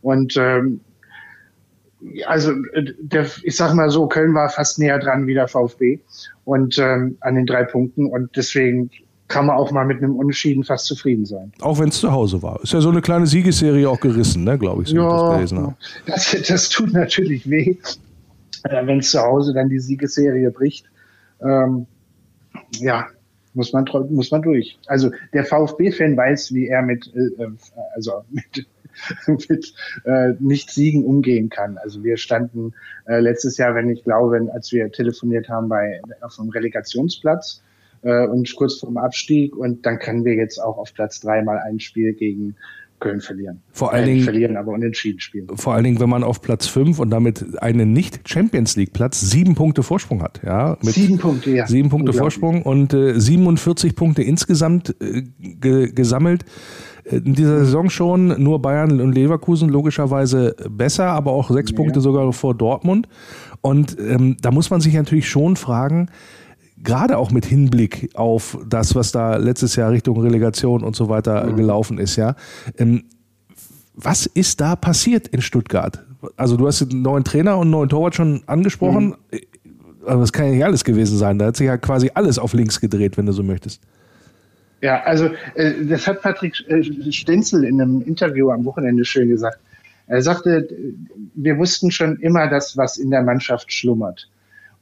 Und 0.00 0.36
ähm, 0.36 0.80
also 2.26 2.52
äh, 2.72 2.92
der, 3.00 3.26
ich 3.42 3.56
sag 3.56 3.74
mal 3.74 3.90
so, 3.90 4.06
Köln 4.08 4.34
war 4.34 4.48
fast 4.48 4.78
näher 4.78 4.98
dran 4.98 5.26
wie 5.26 5.34
der 5.34 5.48
VfB 5.48 6.00
und 6.44 6.78
ähm, 6.78 7.16
an 7.20 7.36
den 7.36 7.46
drei 7.46 7.64
Punkten 7.64 8.06
und 8.06 8.30
deswegen 8.36 8.90
kann 9.28 9.46
man 9.46 9.56
auch 9.56 9.70
mal 9.70 9.86
mit 9.86 9.98
einem 9.98 10.16
Unentschieden 10.16 10.62
fast 10.62 10.86
zufrieden 10.86 11.24
sein. 11.24 11.52
Auch 11.60 11.78
wenn 11.78 11.88
es 11.88 12.00
zu 12.00 12.12
Hause 12.12 12.42
war. 12.42 12.60
Ist 12.62 12.72
ja 12.74 12.80
so 12.80 12.90
eine 12.90 13.00
kleine 13.00 13.26
Siegesserie 13.26 13.88
auch 13.88 14.00
gerissen, 14.00 14.44
ne, 14.44 14.58
glaube 14.58 14.82
ich, 14.82 14.88
so 14.88 14.96
ja, 14.96 15.08
das 15.08 15.36
gelesen 15.36 15.58
habe. 15.58 15.74
Das, 16.06 16.36
das 16.48 16.68
tut 16.68 16.92
natürlich 16.92 17.48
weh, 17.48 17.76
äh, 18.64 18.86
wenn 18.86 18.98
es 18.98 19.10
zu 19.10 19.20
Hause 19.20 19.54
dann 19.54 19.68
die 19.68 19.78
Siegesserie 19.78 20.50
bricht. 20.50 20.90
Ähm, 21.40 21.86
ja, 22.78 23.06
muss 23.54 23.72
man, 23.72 23.84
muss 24.10 24.30
man 24.30 24.42
durch. 24.42 24.78
Also 24.86 25.10
der 25.32 25.44
VfB-Fan 25.44 26.16
weiß, 26.16 26.52
wie 26.54 26.68
er 26.68 26.82
mit, 26.82 27.12
äh, 27.14 27.42
äh 27.42 27.50
also 27.94 28.24
mit, 28.30 28.66
mit 29.48 29.74
äh, 30.04 30.34
Nicht-Siegen 30.38 31.04
umgehen 31.04 31.48
kann. 31.48 31.78
Also 31.78 32.02
wir 32.04 32.16
standen 32.16 32.74
äh, 33.06 33.20
letztes 33.20 33.56
Jahr, 33.56 33.74
wenn 33.74 33.88
ich 33.90 34.04
glaube, 34.04 34.48
als 34.52 34.72
wir 34.72 34.90
telefoniert 34.90 35.48
haben, 35.48 35.68
bei 35.68 36.00
auf 36.20 36.38
einem 36.38 36.50
Relegationsplatz 36.50 37.62
äh, 38.02 38.26
und 38.26 38.54
kurz 38.56 38.78
vorm 38.78 38.96
Abstieg 38.96 39.56
und 39.56 39.86
dann 39.86 39.98
können 39.98 40.24
wir 40.24 40.34
jetzt 40.34 40.58
auch 40.58 40.78
auf 40.78 40.92
Platz 40.94 41.20
drei 41.20 41.42
mal 41.42 41.58
ein 41.58 41.80
Spiel 41.80 42.12
gegen 42.12 42.56
Köln 43.02 43.20
verlieren. 43.20 43.60
Vor 43.72 43.92
allen 43.92 44.06
Dingen 44.06 44.22
verlieren, 44.22 44.56
aber 44.56 44.72
unentschieden 44.72 45.20
spielen. 45.20 45.48
Vor 45.54 45.74
allen 45.74 45.84
Dingen, 45.84 46.00
wenn 46.00 46.08
man 46.08 46.22
auf 46.22 46.40
Platz 46.40 46.68
5 46.68 46.98
und 47.00 47.10
damit 47.10 47.60
einen 47.60 47.92
nicht 47.92 48.28
Champions 48.28 48.76
League 48.76 48.92
Platz 48.92 49.20
sieben 49.20 49.54
Punkte 49.54 49.82
Vorsprung 49.82 50.22
hat, 50.22 50.40
ja, 50.44 50.78
sieben 50.82 51.18
Punkte, 51.18 51.50
ja, 51.50 51.66
sieben 51.66 51.88
Punkte 51.88 52.12
Vorsprung 52.12 52.62
und 52.62 52.94
äh, 52.94 53.18
47 53.18 53.96
Punkte 53.96 54.22
insgesamt 54.22 54.94
äh, 55.00 55.22
ge 55.40 55.92
gesammelt. 55.92 56.44
Äh, 57.04 57.16
in 57.16 57.34
dieser 57.34 57.58
Saison 57.64 57.90
schon 57.90 58.40
nur 58.42 58.62
Bayern 58.62 59.00
und 59.00 59.12
Leverkusen 59.12 59.68
logischerweise 59.68 60.54
besser, 60.70 61.06
aber 61.06 61.32
auch 61.32 61.50
sechs 61.50 61.72
ja. 61.72 61.76
Punkte 61.76 62.00
sogar 62.00 62.32
vor 62.32 62.54
Dortmund. 62.54 63.08
Und 63.60 63.96
ähm, 63.98 64.36
da 64.40 64.50
muss 64.50 64.70
man 64.70 64.80
sich 64.80 64.94
natürlich 64.94 65.28
schon 65.28 65.56
fragen, 65.56 66.08
gerade 66.82 67.18
auch 67.18 67.30
mit 67.30 67.44
Hinblick 67.44 68.10
auf 68.14 68.58
das, 68.66 68.94
was 68.94 69.12
da 69.12 69.36
letztes 69.36 69.76
Jahr 69.76 69.90
Richtung 69.90 70.20
Relegation 70.20 70.82
und 70.82 70.96
so 70.96 71.08
weiter 71.08 71.46
mhm. 71.46 71.56
gelaufen 71.56 71.98
ist, 71.98 72.16
ja. 72.16 72.34
Ähm, 72.78 73.04
was 73.94 74.26
ist 74.26 74.60
da 74.60 74.76
passiert 74.76 75.28
in 75.28 75.42
Stuttgart? 75.42 76.04
Also 76.36 76.56
du 76.56 76.66
hast 76.66 76.82
einen 76.82 77.02
neuen 77.02 77.24
Trainer 77.24 77.56
und 77.56 77.62
einen 77.62 77.70
neuen 77.72 77.88
Torwart 77.88 78.14
schon 78.14 78.42
angesprochen. 78.46 79.16
Mhm. 79.30 79.38
Aber 80.06 80.20
das 80.20 80.32
kann 80.32 80.46
ja 80.46 80.52
nicht 80.52 80.64
alles 80.64 80.84
gewesen 80.84 81.18
sein. 81.18 81.38
Da 81.38 81.46
hat 81.46 81.56
sich 81.56 81.66
ja 81.66 81.76
quasi 81.76 82.10
alles 82.14 82.38
auf 82.38 82.54
links 82.54 82.80
gedreht, 82.80 83.16
wenn 83.16 83.26
du 83.26 83.32
so 83.32 83.42
möchtest. 83.42 83.80
Ja, 84.80 85.02
also 85.04 85.30
äh, 85.54 85.84
das 85.84 86.08
hat 86.08 86.22
Patrick 86.22 86.54
äh, 86.68 87.12
Stenzel 87.12 87.64
in 87.64 87.80
einem 87.80 88.02
Interview 88.02 88.50
am 88.50 88.64
Wochenende 88.64 89.04
schön 89.04 89.28
gesagt. 89.28 89.58
Er 90.08 90.22
sagte, 90.22 90.68
wir 91.34 91.56
wussten 91.56 91.90
schon 91.92 92.16
immer 92.16 92.48
das, 92.48 92.76
was 92.76 92.98
in 92.98 93.10
der 93.10 93.22
Mannschaft 93.22 93.72
schlummert. 93.72 94.28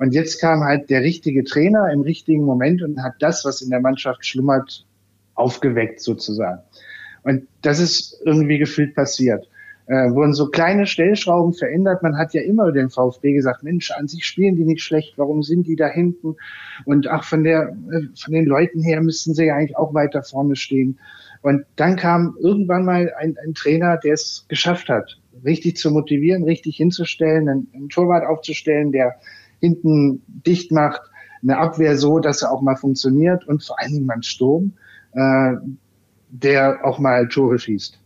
Und 0.00 0.14
jetzt 0.14 0.40
kam 0.40 0.64
halt 0.64 0.88
der 0.88 1.02
richtige 1.02 1.44
Trainer 1.44 1.90
im 1.92 2.00
richtigen 2.00 2.42
Moment 2.44 2.82
und 2.82 3.02
hat 3.02 3.16
das, 3.20 3.44
was 3.44 3.60
in 3.60 3.68
der 3.68 3.80
Mannschaft 3.80 4.24
schlummert, 4.24 4.86
aufgeweckt 5.34 6.00
sozusagen. 6.00 6.62
Und 7.22 7.46
das 7.60 7.80
ist 7.80 8.18
irgendwie 8.24 8.56
gefühlt 8.56 8.94
passiert. 8.94 9.46
Äh, 9.88 10.10
wurden 10.14 10.32
so 10.32 10.48
kleine 10.48 10.86
Stellschrauben 10.86 11.52
verändert. 11.52 12.02
Man 12.02 12.16
hat 12.16 12.32
ja 12.32 12.40
immer 12.40 12.72
den 12.72 12.88
VfB 12.88 13.34
gesagt, 13.34 13.62
Mensch, 13.62 13.90
an 13.90 14.08
sich 14.08 14.24
spielen 14.24 14.56
die 14.56 14.64
nicht 14.64 14.82
schlecht, 14.82 15.18
warum 15.18 15.42
sind 15.42 15.66
die 15.66 15.76
da 15.76 15.88
hinten? 15.88 16.34
Und 16.86 17.06
ach, 17.06 17.24
von 17.24 17.44
der, 17.44 17.76
von 18.18 18.32
den 18.32 18.46
Leuten 18.46 18.82
her 18.82 19.02
müssten 19.02 19.34
sie 19.34 19.44
ja 19.44 19.56
eigentlich 19.56 19.76
auch 19.76 19.92
weiter 19.92 20.22
vorne 20.22 20.56
stehen. 20.56 20.98
Und 21.42 21.66
dann 21.76 21.96
kam 21.96 22.38
irgendwann 22.40 22.86
mal 22.86 23.12
ein, 23.18 23.36
ein 23.44 23.52
Trainer, 23.52 23.98
der 23.98 24.14
es 24.14 24.46
geschafft 24.48 24.88
hat, 24.88 25.18
richtig 25.44 25.76
zu 25.76 25.90
motivieren, 25.90 26.44
richtig 26.44 26.76
hinzustellen, 26.76 27.50
einen, 27.50 27.68
einen 27.74 27.88
Torwart 27.90 28.24
aufzustellen, 28.24 28.92
der 28.92 29.16
hinten 29.60 30.22
dicht 30.26 30.72
macht, 30.72 31.02
eine 31.42 31.58
Abwehr 31.58 31.96
so, 31.96 32.18
dass 32.18 32.42
er 32.42 32.52
auch 32.52 32.62
mal 32.62 32.76
funktioniert 32.76 33.46
und 33.46 33.62
vor 33.62 33.78
allen 33.78 33.92
Dingen 33.92 34.06
mal 34.06 34.14
einen 34.14 34.22
Sturm, 34.22 34.72
äh, 35.12 35.54
der 36.30 36.84
auch 36.84 36.98
mal 36.98 37.28
Tore 37.28 37.58
schießt. 37.58 37.98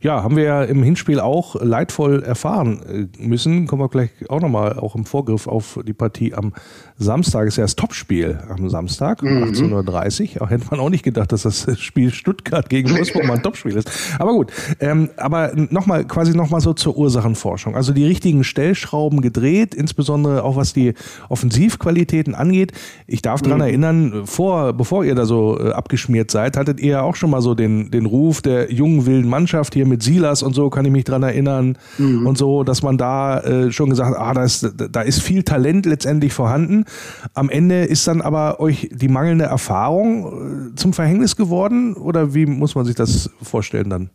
Ja, 0.00 0.22
haben 0.22 0.36
wir 0.36 0.44
ja 0.44 0.62
im 0.62 0.82
Hinspiel 0.82 1.20
auch 1.20 1.56
leidvoll 1.60 2.22
erfahren 2.22 3.10
äh, 3.18 3.26
müssen. 3.26 3.66
Kommen 3.66 3.82
wir 3.82 3.88
gleich 3.88 4.10
auch 4.28 4.40
nochmal 4.40 4.78
auch 4.78 4.94
im 4.94 5.04
Vorgriff 5.04 5.46
auf 5.46 5.80
die 5.86 5.94
Partie 5.94 6.34
am 6.34 6.52
Samstag. 6.98 7.46
Ist 7.46 7.56
ja 7.56 7.64
das 7.64 7.76
Topspiel 7.76 8.38
am 8.48 8.68
Samstag 8.70 9.22
mhm. 9.22 9.44
18.30 9.44 10.40
Uhr. 10.40 10.48
Hätte 10.48 10.66
man 10.70 10.80
auch 10.80 10.88
nicht 10.88 11.02
gedacht, 11.02 11.32
dass 11.32 11.42
das 11.42 11.66
Spiel 11.80 12.10
Stuttgart 12.10 12.68
gegen 12.68 12.90
Wolfsburg 12.90 13.24
mal 13.26 13.34
ein 13.34 13.42
Topspiel 13.42 13.76
ist. 13.76 13.90
Aber 14.18 14.32
gut, 14.32 14.52
ähm, 14.80 15.10
aber 15.16 15.52
nochmal 15.54 16.04
quasi 16.04 16.34
nochmal 16.34 16.60
so 16.60 16.72
zur 16.72 16.96
Ursachenforschung. 16.96 17.76
Also 17.76 17.92
die 17.92 18.06
richtigen 18.06 18.44
Stellschrauben 18.44 19.20
gedreht, 19.20 19.74
insbesondere 19.74 20.42
auch 20.42 20.56
was 20.56 20.72
die 20.72 20.94
Offensivqualitäten 21.28 22.34
angeht. 22.34 22.72
Ich 23.06 23.22
darf 23.22 23.42
daran 23.42 23.58
mhm. 23.58 23.64
erinnern, 23.64 24.22
vor, 24.26 24.72
bevor 24.72 25.04
ihr 25.04 25.14
da 25.14 25.26
so 25.26 25.58
äh, 25.60 25.72
abgeschmiert 25.72 26.30
seid, 26.30 26.56
hattet 26.56 26.80
ihr 26.80 26.92
ja 26.92 27.02
auch 27.02 27.16
schon 27.16 27.30
mal 27.30 27.42
so 27.42 27.54
den, 27.54 27.90
den 27.90 28.06
Ruf 28.06 28.40
der 28.40 28.72
jungen 28.72 29.04
wilden 29.06 29.28
Mannschaft 29.28 29.74
hier 29.74 29.86
mit 29.86 30.02
Silas 30.02 30.42
und 30.42 30.54
so, 30.54 30.70
kann 30.70 30.84
ich 30.86 30.92
mich 30.92 31.04
dran 31.04 31.22
erinnern. 31.22 31.76
Mhm. 31.98 32.26
Und 32.26 32.38
so, 32.38 32.64
dass 32.64 32.82
man 32.82 32.96
da 32.96 33.40
äh, 33.40 33.70
schon 33.70 33.90
gesagt 33.90 34.10
hat, 34.14 34.18
ah, 34.18 34.32
da 34.32 34.44
ist, 34.44 34.72
da 34.90 35.02
ist 35.02 35.22
viel 35.22 35.42
Talent 35.42 35.84
letztendlich 35.84 36.32
vorhanden. 36.32 36.85
Am 37.34 37.50
Ende 37.50 37.84
ist 37.84 38.06
dann 38.08 38.20
aber 38.20 38.60
euch 38.60 38.88
die 38.92 39.08
mangelnde 39.08 39.44
Erfahrung 39.44 40.72
äh, 40.72 40.74
zum 40.76 40.92
Verhängnis 40.92 41.36
geworden? 41.36 41.94
Oder 41.94 42.34
wie 42.34 42.46
muss 42.46 42.74
man 42.74 42.84
sich 42.84 42.94
das 42.94 43.30
vorstellen 43.42 43.90
dann? 43.90 44.10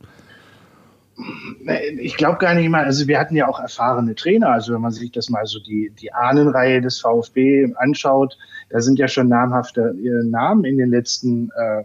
Ich 1.99 2.17
glaube 2.17 2.39
gar 2.39 2.55
nicht 2.55 2.69
mal, 2.69 2.85
also 2.85 3.07
wir 3.07 3.19
hatten 3.19 3.35
ja 3.35 3.47
auch 3.47 3.59
erfahrene 3.59 4.15
Trainer, 4.15 4.49
also 4.49 4.73
wenn 4.73 4.81
man 4.81 4.91
sich 4.91 5.11
das 5.11 5.29
mal 5.29 5.45
so 5.45 5.59
die, 5.59 5.91
die 6.01 6.11
Ahnenreihe 6.13 6.81
des 6.81 6.99
VfB 6.99 7.71
anschaut, 7.75 8.37
da 8.69 8.81
sind 8.81 8.97
ja 8.97 9.07
schon 9.07 9.27
namhafte 9.27 9.95
äh, 10.03 10.27
Namen 10.27 10.63
in 10.63 10.77
den 10.77 10.89
letzten 10.89 11.49
äh, 11.49 11.83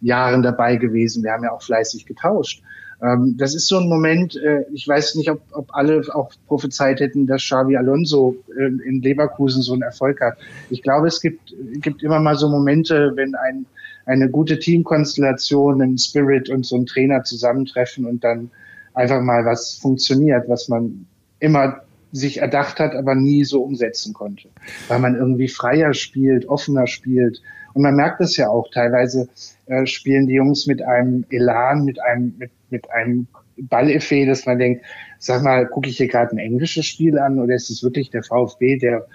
Jahren 0.00 0.42
dabei 0.42 0.76
gewesen. 0.76 1.22
Wir 1.22 1.32
haben 1.32 1.44
ja 1.44 1.52
auch 1.52 1.62
fleißig 1.62 2.06
getauscht. 2.06 2.62
Ähm, 3.02 3.36
das 3.38 3.54
ist 3.54 3.66
so 3.66 3.78
ein 3.78 3.88
Moment, 3.88 4.36
äh, 4.36 4.64
ich 4.72 4.86
weiß 4.86 5.14
nicht, 5.14 5.30
ob, 5.30 5.40
ob 5.52 5.74
alle 5.74 6.02
auch 6.14 6.32
prophezeit 6.46 7.00
hätten, 7.00 7.26
dass 7.26 7.42
Xavi 7.42 7.76
Alonso 7.76 8.36
äh, 8.56 8.66
in 8.66 9.00
Leverkusen 9.00 9.62
so 9.62 9.72
einen 9.72 9.82
Erfolg 9.82 10.20
hat. 10.20 10.36
Ich 10.68 10.82
glaube, 10.82 11.08
es 11.08 11.20
gibt, 11.20 11.54
gibt 11.74 12.02
immer 12.02 12.20
mal 12.20 12.36
so 12.36 12.48
Momente, 12.48 13.12
wenn 13.14 13.34
ein, 13.34 13.66
eine 14.06 14.28
gute 14.28 14.58
Teamkonstellation, 14.58 15.80
ein 15.80 15.98
Spirit 15.98 16.50
und 16.50 16.66
so 16.66 16.76
ein 16.76 16.86
Trainer 16.86 17.22
zusammentreffen 17.24 18.04
und 18.04 18.22
dann 18.22 18.50
einfach 18.92 19.20
mal 19.22 19.44
was 19.44 19.74
funktioniert, 19.74 20.48
was 20.48 20.68
man 20.68 21.06
immer 21.38 21.82
sich 22.12 22.38
erdacht 22.38 22.80
hat, 22.80 22.94
aber 22.94 23.14
nie 23.14 23.44
so 23.44 23.62
umsetzen 23.62 24.12
konnte. 24.12 24.48
Weil 24.88 24.98
man 24.98 25.14
irgendwie 25.14 25.48
freier 25.48 25.94
spielt, 25.94 26.48
offener 26.48 26.86
spielt. 26.86 27.40
Und 27.72 27.82
man 27.82 27.94
merkt 27.94 28.20
das 28.20 28.36
ja 28.36 28.48
auch. 28.48 28.68
Teilweise 28.72 29.28
äh, 29.70 29.86
spielen 29.86 30.26
die 30.26 30.34
Jungs 30.34 30.66
mit 30.66 30.82
einem 30.82 31.24
Elan, 31.30 31.84
mit 31.84 32.00
einem, 32.02 32.34
mit 32.38 32.50
mit 32.70 32.90
einem 32.90 33.26
Balleffet, 33.56 34.28
dass 34.28 34.46
man 34.46 34.58
denkt, 34.58 34.84
sag 35.18 35.42
mal, 35.42 35.66
gucke 35.66 35.88
ich 35.88 35.98
hier 35.98 36.08
gerade 36.08 36.32
ein 36.32 36.38
englisches 36.38 36.86
Spiel 36.86 37.18
an 37.18 37.38
oder 37.38 37.54
ist 37.54 37.70
es 37.70 37.82
wirklich 37.82 38.10
der 38.10 38.22
VfB, 38.22 38.78
der 38.78 39.06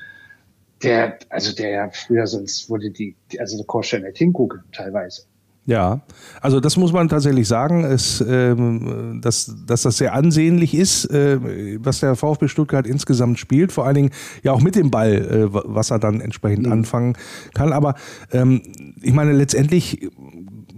der, 0.84 1.18
also 1.30 1.56
der 1.56 1.70
ja 1.70 1.90
früher 1.90 2.28
sonst 2.28 2.70
wurde 2.70 2.92
die, 2.92 3.16
also 3.40 3.58
der 3.58 3.66
Korstein 3.66 4.04
nicht 4.04 4.18
hingucken, 4.18 4.60
teilweise. 4.74 5.24
Ja, 5.68 6.02
also 6.42 6.60
das 6.60 6.78
muss 6.78 6.94
man 6.94 7.10
tatsächlich 7.10 7.48
sagen, 7.48 7.86
ist, 7.86 8.24
ähm, 8.28 9.20
dass, 9.24 9.56
dass 9.66 9.82
das 9.82 9.98
sehr 9.98 10.14
ansehnlich 10.14 10.76
ist, 10.76 11.06
äh, 11.06 11.40
was 11.84 12.02
der 12.02 12.16
VfB 12.16 12.50
Stuttgart 12.50 12.86
insgesamt 12.86 13.40
spielt, 13.40 13.72
vor 13.72 13.86
allen 13.86 13.96
Dingen 13.96 14.10
ja 14.44 14.52
auch 14.52 14.62
mit 14.62 14.76
dem 14.76 14.92
Ball, 14.92 15.14
äh, 15.14 15.48
was 15.50 15.90
er 15.90 15.98
dann 15.98 16.22
entsprechend 16.22 16.68
mhm. 16.68 16.72
anfangen 16.72 17.18
kann. 17.56 17.74
Aber 17.74 17.96
ähm, 18.32 18.62
ich 19.02 19.14
meine, 19.14 19.32
letztendlich 19.32 20.08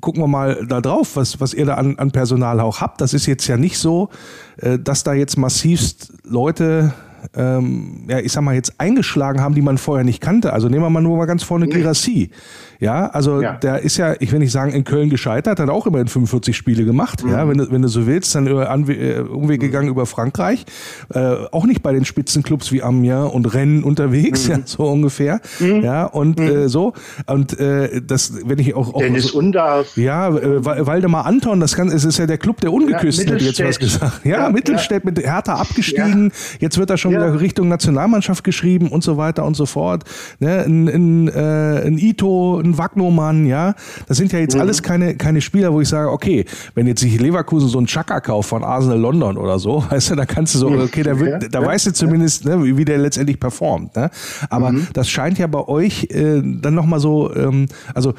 gucken 0.02 0.22
wir 0.22 0.28
mal 0.28 0.66
da 0.68 0.82
drauf, 0.82 1.16
was, 1.16 1.40
was 1.40 1.54
ihr 1.54 1.66
da 1.66 1.76
an, 1.76 1.98
an 1.98 2.12
Personal 2.12 2.60
auch 2.60 2.82
habt. 2.82 3.02
Das 3.02 3.14
ist 3.14 3.26
jetzt 3.26 3.48
ja 3.48 3.58
nicht 3.58 3.78
so, 3.78 4.10
äh, 4.58 4.80
dass 4.80 5.04
da 5.04 5.14
jetzt 5.14 5.38
massivst 5.38 6.14
Leute 6.24 6.94
ähm, 7.36 8.06
ja, 8.10 8.20
ich 8.20 8.32
sag 8.32 8.44
mal, 8.44 8.56
jetzt 8.56 8.80
eingeschlagen 8.80 9.42
haben, 9.42 9.56
die 9.56 9.62
man 9.62 9.78
vorher 9.78 10.04
nicht 10.04 10.22
kannte. 10.22 10.54
Also 10.54 10.70
nehmen 10.70 10.84
wir 10.84 10.90
mal 10.90 11.02
nur 11.02 11.18
mal 11.18 11.26
ganz 11.26 11.44
vorne 11.44 11.68
Girassi. 11.68 12.32
Ja, 12.80 13.08
also 13.08 13.42
ja. 13.42 13.54
der 13.54 13.80
ist 13.80 13.98
ja, 13.98 14.16
ich 14.20 14.32
will 14.32 14.40
nicht 14.40 14.52
sagen, 14.52 14.72
in 14.72 14.84
Köln 14.84 15.10
gescheitert, 15.10 15.60
hat 15.60 15.70
auch 15.70 15.88
immerhin 15.88 16.08
45 16.08 16.56
Spiele 16.56 16.86
gemacht. 16.86 17.24
Mhm. 17.24 17.32
Ja, 17.32 17.48
wenn 17.48 17.58
du, 17.58 17.72
wenn 17.72 17.82
du 17.82 17.88
so 17.88 18.06
willst, 18.06 18.36
dann 18.36 18.48
über 18.48 18.70
Anwe 18.70 18.94
äh, 18.94 19.20
Umweg 19.22 19.62
mhm. 19.62 19.66
gegangen 19.66 19.90
über 19.90 20.06
Frankreich. 20.06 20.66
Äh, 21.14 21.20
auch 21.52 21.66
nicht 21.66 21.82
bei 21.82 21.94
den 21.94 22.06
Spitzenclubs 22.06 22.72
wie 22.72 22.84
Amiens 22.84 23.32
und 23.32 23.54
Rennes 23.54 23.84
unterwegs, 23.84 24.48
mhm. 24.48 24.54
ja, 24.54 24.60
so 24.66 24.84
ungefähr. 24.84 25.42
Mhm. 25.60 25.84
Ja, 25.84 26.06
und 26.06 26.40
mhm. 26.40 26.48
äh, 26.48 26.70
so. 26.70 26.94
Und 27.26 27.60
äh, 27.60 28.02
das, 28.02 28.34
wenn 28.46 28.60
ich 28.60 28.76
auch. 28.76 28.94
auch 28.94 29.00
Dennis 29.00 29.30
so, 29.30 29.40
Undarf. 29.40 29.98
Ja, 29.98 30.30
äh, 30.30 30.64
Waldemar 30.64 31.26
Anton, 31.26 31.60
das 31.60 31.76
kann, 31.76 31.90
es 31.90 32.06
ist 32.06 32.20
ja 32.20 32.28
der 32.28 32.38
Club 32.38 32.62
der 32.62 32.72
Ungeküssten, 32.72 33.28
ja, 33.28 33.34
hätte 33.34 33.46
jetzt 33.46 33.64
was 33.64 33.80
gesagt. 33.80 34.26
Ja, 34.26 34.44
ja 34.44 34.50
Mittelstädt 34.50 35.04
mit 35.04 35.20
Hertha 35.20 35.56
abgestiegen. 35.56 36.32
Jetzt 36.60 36.78
wird 36.78 36.90
er 36.90 36.98
schon 36.98 37.07
wieder 37.12 37.40
Richtung 37.40 37.68
Nationalmannschaft 37.68 38.44
geschrieben 38.44 38.90
und 38.90 39.04
so 39.04 39.18
weiter 39.18 39.46
und 39.46 39.56
so 39.56 39.66
fort. 39.66 40.04
Ne, 40.40 40.64
ein, 40.66 40.88
ein, 40.88 41.28
äh, 41.28 41.88
ein 41.88 41.98
Ito, 41.98 42.60
ein 42.60 42.78
Wagnomann, 42.78 43.46
ja. 43.46 43.76
Das 44.08 44.18
sind 44.18 44.32
ja 44.32 44.40
jetzt 44.40 44.56
mhm. 44.56 44.62
alles 44.62 44.84
keine, 44.84 45.16
keine 45.16 45.42
Spieler, 45.42 45.74
wo 45.74 45.82
ich 45.82 45.90
sage, 45.90 46.12
okay, 46.12 46.46
wenn 46.76 46.88
jetzt 46.88 47.02
sich 47.02 47.20
Leverkusen 47.20 47.70
so 47.70 47.78
einen 47.78 47.88
Chaka 47.88 48.20
kauft 48.20 48.50
von 48.50 48.64
Arsenal 48.64 49.00
London 49.00 49.38
oder 49.38 49.60
so, 49.60 49.84
weißt 49.90 50.12
du, 50.12 50.16
da 50.16 50.26
kannst 50.26 50.56
du 50.56 50.60
so, 50.60 50.68
okay, 50.70 51.04
da, 51.04 51.20
wird, 51.20 51.44
ja, 51.44 51.50
da 51.50 51.62
ja, 51.62 51.68
weißt 51.68 51.88
du 51.88 51.94
zumindest, 51.94 52.46
ne, 52.46 52.64
wie, 52.64 52.78
wie 52.78 52.86
der 52.86 52.98
letztendlich 52.98 53.40
performt. 53.40 53.96
Ne? 53.96 54.10
Aber 54.50 54.72
mhm. 54.72 54.88
das 54.94 55.10
scheint 55.10 55.38
ja 55.38 55.48
bei 55.48 55.68
euch 55.68 56.08
äh, 56.12 56.42
dann 56.44 56.74
nochmal 56.74 57.00
so, 57.00 57.34
ähm, 57.36 57.68
also 57.94 58.14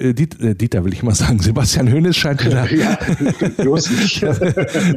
äh, 0.00 0.08
äh, 0.08 0.54
Dieter 0.54 0.84
will 0.84 0.92
ich 0.92 1.02
mal 1.02 1.14
sagen, 1.14 1.38
Sebastian 1.40 1.90
Hönes 1.90 2.16
scheint 2.16 2.42
ja, 2.44 2.66
ja 2.66 2.98
bloß 3.56 3.90
nicht. 3.90 4.22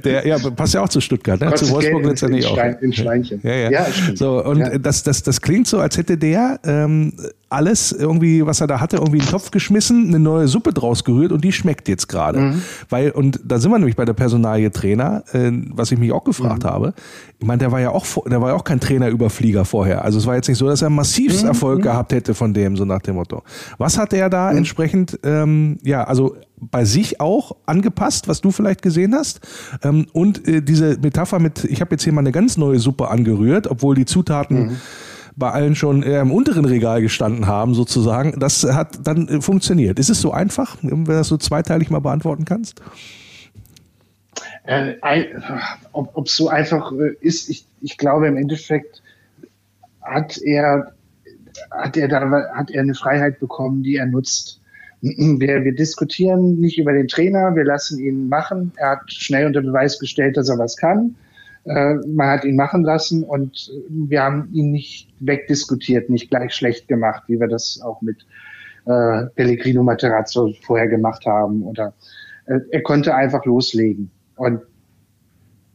der, 0.06 0.28
ja, 0.28 0.38
passt 0.38 0.73
ja 0.73 0.82
auch 0.82 0.90
zu 0.90 1.02
Stuttgart, 1.02 1.40
ne? 1.40 1.53
zu 1.56 1.69
Wolfsburg 1.69 2.06
letztendlich 2.06 2.45
auch. 2.45 2.57
In 2.82 2.90
Schweinchen. 2.93 3.39
Ja, 3.43 3.53
ja. 3.53 3.69
ja 3.72 3.88
so, 4.15 4.43
und 4.43 4.59
ja. 4.59 4.77
das, 4.77 5.03
das, 5.03 5.23
das 5.23 5.41
klingt 5.41 5.68
so, 5.68 5.80
als 5.80 5.97
hätte 5.97 6.18
der 6.18 6.59
ähm, 6.63 7.13
alles 7.52 7.91
irgendwie, 7.91 8.45
was 8.45 8.61
er 8.61 8.68
da 8.68 8.80
hatte, 8.80 8.98
irgendwie 8.98 9.18
in 9.18 9.26
den 9.26 9.30
Topf 9.32 9.52
geschmissen, 9.52 10.07
eine 10.07 10.19
neue 10.19 10.48
Suppe 10.48 10.73
draus 10.73 11.03
gerührt 11.03 11.32
und 11.32 11.44
die 11.44 11.52
schmeckt 11.52 11.88
jetzt 11.90 12.07
gerade. 12.07 12.40
Mhm. 12.40 12.61
Weil, 12.90 13.11
und 13.11 13.40
da 13.44 13.60
sind 13.60 13.72
wir 13.72 13.78
nämlich 13.78 13.95
bei 13.95 14.06
der 14.06 14.14
Personalie 14.14 14.72
Trainer, 14.72 15.23
äh, 15.34 15.52
was 15.73 15.91
ich 15.91 15.99
mich 15.99 16.11
auch 16.11 16.23
gefragt 16.23 16.64
mhm. 16.64 16.68
habe. 16.68 16.94
Ich 17.40 17.45
meine, 17.45 17.60
der 17.60 17.72
war 17.72 17.82
ja 17.82 17.90
auch, 17.90 18.06
der 18.26 18.41
war 18.41 18.49
ja 18.49 18.56
auch 18.56 18.64
kein 18.64 18.80
Trainerüberflieger 18.80 19.65
vorher. 19.65 20.06
Also 20.06 20.18
es 20.19 20.26
war 20.26 20.36
jetzt 20.36 20.48
nicht 20.48 20.57
so, 20.57 20.68
dass 20.68 20.82
er 20.82 20.90
massivst 20.90 21.44
mhm. 21.44 21.49
Erfolg 21.49 21.80
mhm. 21.80 21.84
gehabt 21.84 22.14
hätte 22.14 22.34
von 22.34 22.53
dem, 22.53 22.78
so 22.78 22.86
nach 22.86 23.02
dem 23.02 23.15
Motto. 23.15 23.44
Was 23.78 23.98
hat 23.98 24.14
er 24.14 24.30
da 24.30 24.52
mhm. 24.52 24.60
entsprechend, 24.60 25.19
ähm, 25.23 25.78
ja, 25.84 26.03
also 26.06 26.36
bei 26.60 26.86
sich 26.86 27.19
auch 27.19 27.56
angepasst, 27.65 28.28
was 28.28 28.40
du 28.40 28.52
vielleicht 28.52 28.82
gesehen 28.82 29.15
hast. 29.15 29.41
Ähm, 29.84 30.06
und 30.14 30.48
äh, 30.48 30.61
diese 30.61 30.98
Metapher 30.99 31.40
mit, 31.40 31.65
ich 31.65 31.82
habe 31.82 31.91
jetzt 31.95 32.03
hier 32.03 32.14
mal 32.14 32.22
eine 32.22 32.32
ganz 32.32 32.56
neue 32.56 32.80
Suppe 32.80 33.10
angerührt, 33.10 33.68
obwohl 33.68 33.95
die 33.95 34.06
Zutaten 34.06 34.64
mhm 34.68 34.78
bei 35.36 35.49
allen 35.52 35.76
schon 35.76 36.03
im 36.03 36.32
unteren 36.32 36.66
Regal 36.66 37.02
gestanden 37.02 37.48
haben, 37.48 37.74
sozusagen. 37.74 38.40
Das 38.40 38.64
hat 38.64 39.08
dann 39.08 39.28
äh, 39.28 39.41
funktioniert. 39.41 39.99
Ist 39.99 40.10
es 40.10 40.22
so 40.22 40.32
einfach, 40.32 40.78
wenn 40.82 41.06
du 41.06 41.12
das 41.12 41.28
so 41.28 41.38
zweiteilig 41.38 41.90
mal 41.90 41.99
beantworten 41.99 42.45
kannst? 42.45 42.82
Äh, 44.64 44.95
ob 45.91 46.28
es 46.28 46.36
so 46.36 46.49
einfach 46.49 46.91
äh, 46.91 47.16
ist, 47.20 47.49
ich, 47.49 47.66
ich 47.82 47.98
glaube 47.98 48.28
im 48.28 48.38
Endeffekt 48.38 49.02
hat 50.02 50.38
er, 50.38 50.94
hat 51.72 51.98
er 51.98 52.08
da 52.08 52.22
hat 52.53 52.70
er 52.70 52.82
eine 52.82 52.94
Freiheit 52.94 53.40
bekommen, 53.40 53.84
die 53.84 53.95
er 53.95 54.06
nutzt. 54.06 54.60
Wir, 55.02 55.64
wir 55.64 55.74
diskutieren 55.74 56.60
nicht 56.60 56.78
über 56.78 56.94
den 56.94 57.08
Trainer, 57.08 57.56
wir 57.56 57.64
lassen 57.64 57.98
ihn 57.98 58.30
machen. 58.30 58.72
Er 58.76 58.91
hat 58.91 59.12
schnell 59.12 59.48
unter 59.48 59.64
Beweis 59.64 59.98
gestellt, 59.98 60.38
dass 60.38 60.48
er 60.48 60.60
was 60.60 60.78
kann. 60.78 61.16
Äh, 61.65 61.95
man 62.07 62.29
hat 62.29 62.43
ihn 62.43 62.55
machen 62.55 62.83
lassen 62.83 63.23
und 63.23 63.71
wir 63.89 64.23
haben 64.23 64.49
ihn 64.53 64.71
nicht 64.71 65.09
wegdiskutiert, 65.19 66.09
nicht 66.09 66.29
gleich 66.29 66.53
schlecht 66.53 66.88
gemacht, 66.88 67.23
wie 67.27 67.39
wir 67.39 67.47
das 67.47 67.81
auch 67.83 68.01
mit 68.01 68.25
äh, 68.85 69.25
Pellegrino 69.35 69.83
Materazzo 69.83 70.53
vorher 70.61 70.88
gemacht 70.88 71.25
haben. 71.25 71.63
Oder 71.63 71.93
äh, 72.45 72.59
er 72.71 72.81
konnte 72.81 73.13
einfach 73.13 73.45
loslegen. 73.45 74.09
Und 74.35 74.61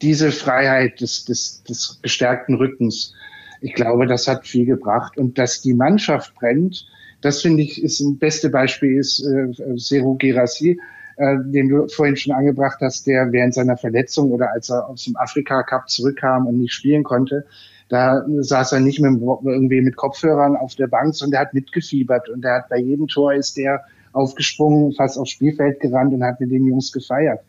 diese 0.02 0.32
Freiheit 0.32 1.00
des, 1.00 1.24
des, 1.24 1.62
des 1.64 2.00
gestärkten 2.02 2.56
Rückens, 2.56 3.14
ich 3.60 3.74
glaube, 3.74 4.06
das 4.06 4.28
hat 4.28 4.46
viel 4.46 4.66
gebracht. 4.66 5.16
Und 5.16 5.38
dass 5.38 5.62
die 5.62 5.74
Mannschaft 5.74 6.34
brennt, 6.34 6.86
das 7.20 7.42
finde 7.42 7.62
ich 7.62 7.82
ist 7.82 8.00
ein 8.00 8.18
beste 8.18 8.50
Beispiel 8.50 8.98
ist 8.98 9.20
äh, 9.24 9.52
Seru 9.76 10.16
Gerassi, 10.16 10.78
äh, 11.16 11.36
den 11.44 11.68
du 11.68 11.88
vorhin 11.88 12.16
schon 12.16 12.34
angebracht 12.34 12.78
hast, 12.80 13.06
der 13.06 13.32
während 13.32 13.55
seiner 13.55 13.76
Verletzung 13.76 14.30
oder 14.32 14.52
als 14.52 14.70
er 14.70 14.88
aus 14.88 15.05
dem 15.05 15.16
Afrika 15.16 15.62
Cup 15.62 15.88
zurückkam 15.88 16.47
und 16.47 16.59
nicht 16.59 16.74
spielen 16.74 17.05
konnte, 17.05 17.47
da 17.88 18.24
saß 18.26 18.72
er 18.72 18.80
nicht 18.80 19.01
mit, 19.01 19.20
irgendwie 19.20 19.80
mit 19.80 19.97
Kopfhörern 19.97 20.56
auf 20.56 20.74
der 20.74 20.88
Bank, 20.88 21.14
sondern 21.14 21.32
der 21.32 21.40
hat 21.40 21.55
mitgefiebert 21.55 22.28
und 22.28 22.43
der 22.43 22.56
hat 22.56 22.68
bei 22.68 22.78
jedem 22.78 23.06
Tor 23.06 23.32
ist 23.32 23.56
der 23.56 23.84
aufgesprungen, 24.12 24.93
fast 24.93 25.18
aufs 25.18 25.30
Spielfeld 25.30 25.80
gerannt 25.80 26.12
und 26.12 26.24
hat 26.24 26.40
mit 26.40 26.51
den 26.51 26.66
Jungs 26.66 26.90
gefeiert. 26.90 27.40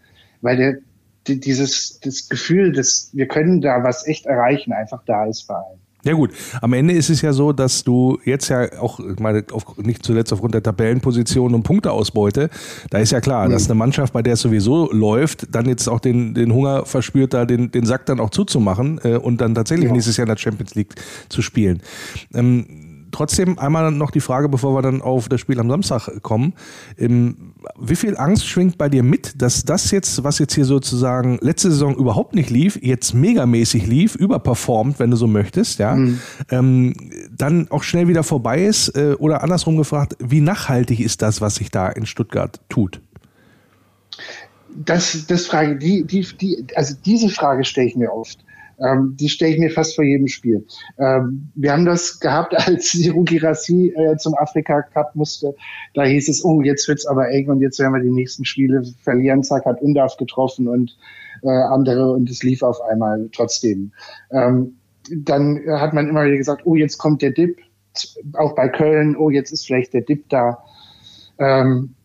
Weil 0.42 0.58
der, 0.58 1.36
dieses, 1.36 2.00
das 2.02 2.30
Gefühl, 2.30 2.72
dass 2.72 3.10
wir 3.14 3.28
können 3.28 3.62
da 3.62 3.84
was 3.84 4.08
echt 4.08 4.26
erreichen, 4.26 4.74
einfach 4.74 5.04
da 5.06 5.26
ist 5.26 5.48
bei 5.48 5.56
allen. 5.56 5.80
Ja 6.08 6.14
gut, 6.14 6.32
am 6.62 6.72
Ende 6.72 6.94
ist 6.94 7.10
es 7.10 7.22
ja 7.22 7.34
so, 7.34 7.52
dass 7.52 7.84
du 7.84 8.18
jetzt 8.24 8.48
ja 8.48 8.80
auch, 8.80 9.02
ich 9.02 9.20
meine, 9.20 9.44
auf, 9.52 9.78
nicht 9.78 10.06
zuletzt 10.06 10.32
aufgrund 10.32 10.54
der 10.54 10.64
Tabellenposition 10.64 11.54
und 11.54 11.64
Punkteausbeute, 11.64 12.50
da 12.90 13.00
ist 13.00 13.12
ja 13.12 13.20
klar, 13.20 13.46
mhm. 13.46 13.52
dass 13.52 13.66
eine 13.66 13.76
Mannschaft, 13.76 14.14
bei 14.14 14.22
der 14.22 14.36
es 14.36 14.42
sowieso 14.42 14.90
läuft, 14.94 15.54
dann 15.54 15.66
jetzt 15.66 15.90
auch 15.90 16.00
den, 16.00 16.34
den 16.34 16.54
Hunger 16.54 16.86
verspürt, 16.86 17.34
da 17.34 17.46
den, 17.46 17.72
den 17.72 17.86
Sack 17.86 18.06
dann 18.06 18.22
auch 18.22 18.30
zuzumachen 18.30 19.02
äh, 19.04 19.18
und 19.18 19.42
dann 19.42 19.54
tatsächlich 19.54 19.88
ja. 19.88 19.92
nächstes 19.92 20.16
Jahr 20.16 20.24
in 20.24 20.34
der 20.34 20.38
Champions 20.38 20.76
League 20.76 20.96
zu 21.28 21.42
spielen. 21.42 21.82
Ähm, 22.34 23.08
trotzdem 23.12 23.60
einmal 23.60 23.92
noch 23.92 24.12
die 24.12 24.22
Frage, 24.22 24.48
bevor 24.48 24.76
wir 24.76 24.82
dann 24.82 25.02
auf 25.02 25.28
das 25.28 25.42
Spiel 25.42 25.60
am 25.60 25.70
Samstag 25.70 26.22
kommen. 26.22 26.54
Ähm, 26.98 27.54
wie 27.80 27.96
viel 27.96 28.18
Angst 28.18 28.48
schwingt 28.48 28.78
bei 28.78 28.90
dir 28.90 29.04
mit, 29.04 29.42
dass 29.42 29.64
das 29.64 29.92
jetzt, 29.92 30.24
was 30.24 30.40
jetzt 30.40 30.54
hier 30.54 30.66
sozusagen 30.66 31.38
letzte 31.42 31.72
Saison 31.72 31.96
überhaupt 31.96 32.36
nicht 32.36 32.50
lief, 32.50 32.80
jetzt 32.82 33.14
megamäßig 33.14 33.88
lief, 33.88 34.16
überperformt, 34.16 35.00
wenn 35.00 35.12
du 35.12 35.18
so 35.18 35.28
möchtest, 35.28 35.80
ja, 35.80 35.96
mhm. 35.96 36.20
ähm, 36.50 36.94
dann 37.32 37.70
auch 37.70 37.84
schnell 37.84 38.08
wieder 38.08 38.24
vorbei 38.24 38.64
ist? 38.64 38.90
Äh, 38.90 39.16
oder 39.20 39.44
andersrum 39.44 39.78
gefragt, 39.78 40.16
wie 40.20 40.42
nachhaltig 40.42 41.00
ist 41.00 41.22
das, 41.22 41.42
was 41.42 41.56
sich 41.56 41.72
da 41.72 41.90
in 41.90 42.06
Stuttgart 42.06 42.60
tut? 42.70 43.02
Das, 44.76 45.26
das 45.28 45.48
Frage, 45.48 45.78
die, 45.78 46.04
die, 46.04 46.28
die, 46.40 46.66
also 46.76 46.96
diese 47.06 47.30
Frage 47.30 47.64
stelle 47.64 47.88
ich 47.88 47.96
mir 47.96 48.12
oft. 48.12 48.40
Ähm, 48.80 49.16
die 49.20 49.30
stelle 49.30 49.54
ich 49.54 49.60
mir 49.60 49.72
fast 49.72 49.96
vor 49.96 50.04
jedem 50.04 50.28
Spiel. 50.28 50.66
Ähm, 51.00 51.50
wir 51.56 51.72
haben 51.72 51.86
das 51.86 52.20
gehabt, 52.20 52.56
als 52.68 52.92
Siru 52.92 53.24
Girassi 53.24 53.94
äh, 53.96 54.18
zum 54.18 54.36
Afrika 54.36 54.82
Cup 54.82 55.16
musste. 55.16 55.56
Da 55.94 56.04
hieß 56.04 56.30
es, 56.30 56.44
oh, 56.44 56.62
jetzt 56.62 56.88
wird's 56.88 57.06
aber 57.06 57.30
eng 57.30 57.50
und 57.50 57.62
jetzt 57.62 57.80
werden 57.80 57.94
wir 57.94 58.02
die 58.02 58.12
nächsten 58.12 58.46
Spiele 58.46 58.84
verlieren. 59.02 59.44
Zack, 59.44 59.66
hat 59.66 59.82
Undaf 59.82 60.18
getroffen 60.18 60.68
und 60.68 60.98
äh, 61.44 61.50
andere 61.50 62.12
und 62.12 62.30
es 62.30 62.44
lief 62.44 62.64
auf 62.64 62.82
einmal 62.82 63.30
trotzdem. 63.32 63.92
Ähm, 64.32 64.78
dann 65.10 65.62
hat 65.68 65.94
man 65.94 66.08
immer 66.08 66.26
wieder 66.26 66.38
gesagt, 66.38 66.64
oh, 66.66 66.76
jetzt 66.76 66.98
kommt 66.98 67.22
der 67.22 67.32
Dip. 67.32 67.58
Auch 68.34 68.54
bei 68.54 68.68
Köln, 68.68 69.16
oh, 69.16 69.30
jetzt 69.30 69.52
ist 69.52 69.66
vielleicht 69.66 69.94
der 69.94 70.02
Dip 70.02 70.30
da. 70.30 70.64
Ähm, 71.40 71.96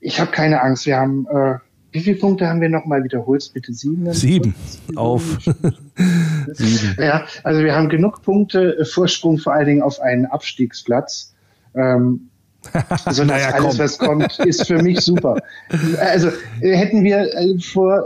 ich 0.00 0.20
habe 0.20 0.30
keine 0.30 0.62
Angst. 0.62 0.86
Wir 0.86 0.96
haben 0.96 1.26
äh, 1.30 1.58
wie 1.96 2.00
viele 2.00 2.16
Punkte 2.18 2.46
haben 2.46 2.60
wir 2.60 2.68
nochmal 2.68 3.02
wiederholt? 3.02 3.50
Bitte 3.54 3.72
sieben? 3.72 4.12
Sieben. 4.12 4.54
Auf. 4.96 5.38
sieben. 6.52 6.96
Ja, 6.98 7.24
also 7.42 7.64
wir 7.64 7.74
haben 7.74 7.88
genug 7.88 8.22
Punkte, 8.22 8.76
äh, 8.78 8.84
Vorsprung 8.84 9.38
vor 9.38 9.54
allen 9.54 9.66
Dingen 9.66 9.82
auf 9.82 9.98
einen 10.00 10.26
Abstiegsplatz. 10.26 11.34
Ähm, 11.74 12.28
also 13.04 13.24
naja, 13.24 13.50
alles, 13.50 13.62
komm. 13.64 13.78
was 13.78 13.98
kommt, 13.98 14.38
ist 14.40 14.66
für 14.66 14.82
mich 14.82 15.00
super. 15.00 15.40
Also 16.00 16.28
äh, 16.60 16.76
hätten 16.76 17.02
wir 17.02 17.32
äh, 17.34 17.58
vor, 17.60 18.04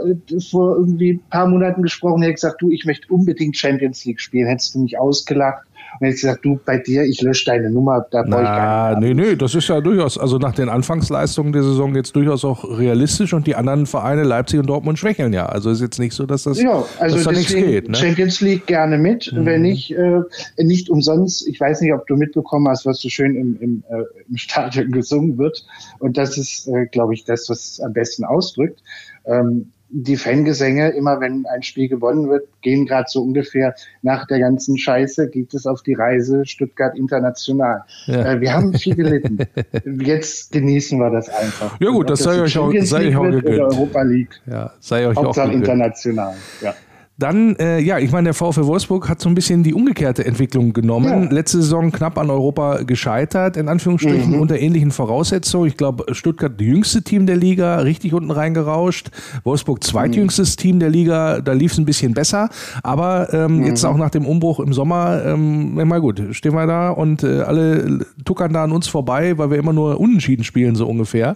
vor 0.49 0.77
irgendwie 0.77 1.13
ein 1.13 1.23
paar 1.29 1.47
Monaten 1.47 1.81
gesprochen, 1.81 2.21
hätte 2.21 2.35
gesagt, 2.35 2.61
du, 2.61 2.71
ich 2.71 2.85
möchte 2.85 3.11
unbedingt 3.11 3.57
Champions 3.57 4.05
League 4.05 4.21
spielen, 4.21 4.47
hättest 4.47 4.75
du 4.75 4.79
mich 4.79 4.97
ausgelacht. 4.97 5.65
Und 5.99 6.07
jetzt 6.07 6.21
gesagt, 6.21 6.45
du, 6.45 6.59
bei 6.65 6.77
dir, 6.77 7.03
ich 7.03 7.21
lösche 7.21 7.45
deine 7.45 7.69
Nummer, 7.69 8.05
da 8.11 8.23
brauche 8.23 8.41
ich 8.41 8.47
gar 8.47 8.99
nicht. 8.99 9.15
Nee, 9.15 9.29
nee, 9.29 9.35
das 9.35 9.55
ist 9.55 9.67
ja 9.67 9.81
durchaus, 9.81 10.17
also 10.17 10.37
nach 10.37 10.55
den 10.55 10.69
Anfangsleistungen 10.69 11.53
der 11.53 11.63
Saison 11.63 11.95
jetzt 11.95 12.15
durchaus 12.15 12.45
auch 12.45 12.63
realistisch 12.77 13.33
und 13.33 13.47
die 13.47 13.55
anderen 13.55 13.85
Vereine, 13.85 14.23
Leipzig 14.23 14.59
und 14.59 14.67
Dortmund, 14.67 14.97
schwächeln 14.99 15.33
ja. 15.33 15.45
Also 15.45 15.69
ist 15.69 15.81
jetzt 15.81 15.99
nicht 15.99 16.13
so, 16.13 16.25
dass 16.25 16.43
das, 16.43 16.61
ja, 16.61 16.83
also 16.99 17.15
dass 17.15 17.25
da 17.25 17.31
nichts 17.31 17.53
geht. 17.53 17.89
Ne? 17.89 17.95
Champions 17.95 18.41
League 18.41 18.65
gerne 18.65 18.97
mit, 18.97 19.31
mhm. 19.31 19.45
wenn 19.45 19.61
nicht, 19.61 19.91
äh, 19.91 20.21
nicht 20.57 20.89
umsonst. 20.89 21.47
Ich 21.47 21.59
weiß 21.59 21.81
nicht, 21.81 21.93
ob 21.93 22.07
du 22.07 22.15
mitbekommen 22.15 22.67
hast, 22.67 22.85
was 22.85 22.99
so 23.01 23.09
schön 23.09 23.35
im, 23.35 23.57
im, 23.59 23.83
äh, 23.89 24.03
im 24.29 24.37
Stadion 24.37 24.91
gesungen 24.91 25.37
wird. 25.37 25.65
Und 25.99 26.17
das 26.17 26.37
ist, 26.37 26.67
äh, 26.67 26.85
glaube 26.87 27.13
ich, 27.13 27.25
das, 27.25 27.49
was 27.49 27.71
es 27.71 27.81
am 27.81 27.93
besten 27.93 28.23
ausdrückt. 28.23 28.81
Ähm, 29.25 29.71
die 29.91 30.17
Fangesänge, 30.17 30.89
immer 30.89 31.19
wenn 31.19 31.45
ein 31.45 31.63
Spiel 31.63 31.89
gewonnen 31.89 32.29
wird, 32.29 32.47
gehen 32.61 32.85
gerade 32.85 33.05
so 33.09 33.21
ungefähr 33.21 33.75
nach 34.01 34.25
der 34.25 34.39
ganzen 34.39 34.77
Scheiße, 34.77 35.29
geht 35.29 35.53
es 35.53 35.65
auf 35.65 35.83
die 35.83 35.93
Reise 35.93 36.45
Stuttgart 36.45 36.97
international. 36.97 37.83
Ja. 38.05 38.33
Äh, 38.33 38.41
wir 38.41 38.53
haben 38.53 38.73
viel 38.73 38.95
gelitten. 38.95 39.39
Jetzt 40.01 40.51
genießen 40.51 40.97
wir 40.99 41.09
das 41.09 41.29
einfach. 41.29 41.79
Ja 41.79 41.89
gut, 41.89 42.09
das 42.09 42.19
sei 42.19 42.41
euch 42.41 42.57
auch, 42.57 42.73
sei 42.81 43.09
euch 43.09 43.15
auch 43.15 43.29
gegönnt. 43.29 43.59
Europa 43.59 44.01
League. 44.03 44.41
Ja, 44.45 44.71
sei 44.79 45.07
euch 45.07 45.17
Hauptsache 45.17 45.47
auch 45.47 45.51
gegönnt. 45.51 45.67
international. 45.67 46.35
Ja. 46.61 46.73
Dann, 47.21 47.55
äh, 47.57 47.79
ja, 47.79 47.99
ich 47.99 48.11
meine, 48.11 48.25
der 48.25 48.33
VfL 48.33 48.65
Wolfsburg 48.65 49.07
hat 49.07 49.21
so 49.21 49.29
ein 49.29 49.35
bisschen 49.35 49.61
die 49.61 49.75
umgekehrte 49.75 50.25
Entwicklung 50.25 50.73
genommen. 50.73 51.25
Ja. 51.25 51.29
Letzte 51.29 51.57
Saison 51.61 51.91
knapp 51.91 52.17
an 52.17 52.31
Europa 52.31 52.81
gescheitert, 52.81 53.57
in 53.57 53.67
Anführungsstrichen, 53.67 54.33
mhm. 54.33 54.41
unter 54.41 54.57
ähnlichen 54.57 54.89
Voraussetzungen. 54.89 55.67
Ich 55.67 55.77
glaube, 55.77 56.15
Stuttgart 56.15 56.59
jüngste 56.59 57.03
Team 57.03 57.27
der 57.27 57.37
Liga, 57.37 57.77
richtig 57.77 58.15
unten 58.15 58.31
reingerauscht. 58.31 59.11
Wolfsburg 59.43 59.83
zweitjüngstes 59.83 60.57
mhm. 60.57 60.61
Team 60.61 60.79
der 60.79 60.89
Liga, 60.89 61.41
da 61.41 61.53
lief 61.53 61.73
es 61.73 61.77
ein 61.77 61.85
bisschen 61.85 62.15
besser. 62.15 62.49
Aber 62.81 63.31
ähm, 63.31 63.57
mhm. 63.57 63.65
jetzt 63.65 63.85
auch 63.85 63.97
nach 63.97 64.09
dem 64.09 64.25
Umbruch 64.25 64.59
im 64.59 64.73
Sommer, 64.73 65.21
ähm, 65.23 65.75
mal 65.75 66.01
gut, 66.01 66.23
stehen 66.31 66.55
wir 66.55 66.65
da 66.65 66.89
und 66.89 67.21
äh, 67.21 67.41
alle 67.41 68.03
tuckern 68.25 68.51
da 68.51 68.63
an 68.63 68.71
uns 68.71 68.87
vorbei, 68.87 69.37
weil 69.37 69.51
wir 69.51 69.59
immer 69.59 69.73
nur 69.73 69.99
unentschieden 69.99 70.43
spielen, 70.43 70.73
so 70.73 70.87
ungefähr. 70.87 71.35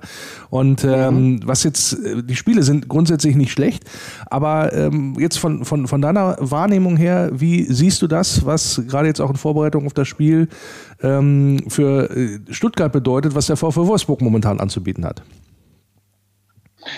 Und 0.49 0.83
ähm, 0.83 1.33
mhm. 1.33 1.39
was 1.45 1.63
jetzt, 1.63 1.93
äh, 1.93 2.23
die 2.23 2.35
Spiele 2.35 2.63
sind 2.63 2.87
grundsätzlich 2.87 3.35
nicht 3.35 3.51
schlecht, 3.51 3.83
aber 4.31 4.73
ähm, 4.73 5.15
jetzt 5.19 5.37
von, 5.37 5.63
von 5.63 5.74
von, 5.75 5.87
von 5.87 6.01
deiner 6.01 6.37
Wahrnehmung 6.39 6.95
her, 6.95 7.29
wie 7.33 7.63
siehst 7.63 8.01
du 8.01 8.07
das, 8.07 8.45
was 8.45 8.81
gerade 8.87 9.07
jetzt 9.07 9.19
auch 9.19 9.29
in 9.29 9.35
Vorbereitung 9.35 9.85
auf 9.85 9.93
das 9.93 10.07
Spiel 10.07 10.47
ähm, 11.01 11.65
für 11.67 12.09
äh, 12.09 12.39
Stuttgart 12.49 12.91
bedeutet, 12.91 13.35
was 13.35 13.47
der 13.47 13.57
VfW 13.57 13.87
Wolfsburg 13.87 14.21
momentan 14.21 14.59
anzubieten 14.59 15.05
hat? 15.05 15.21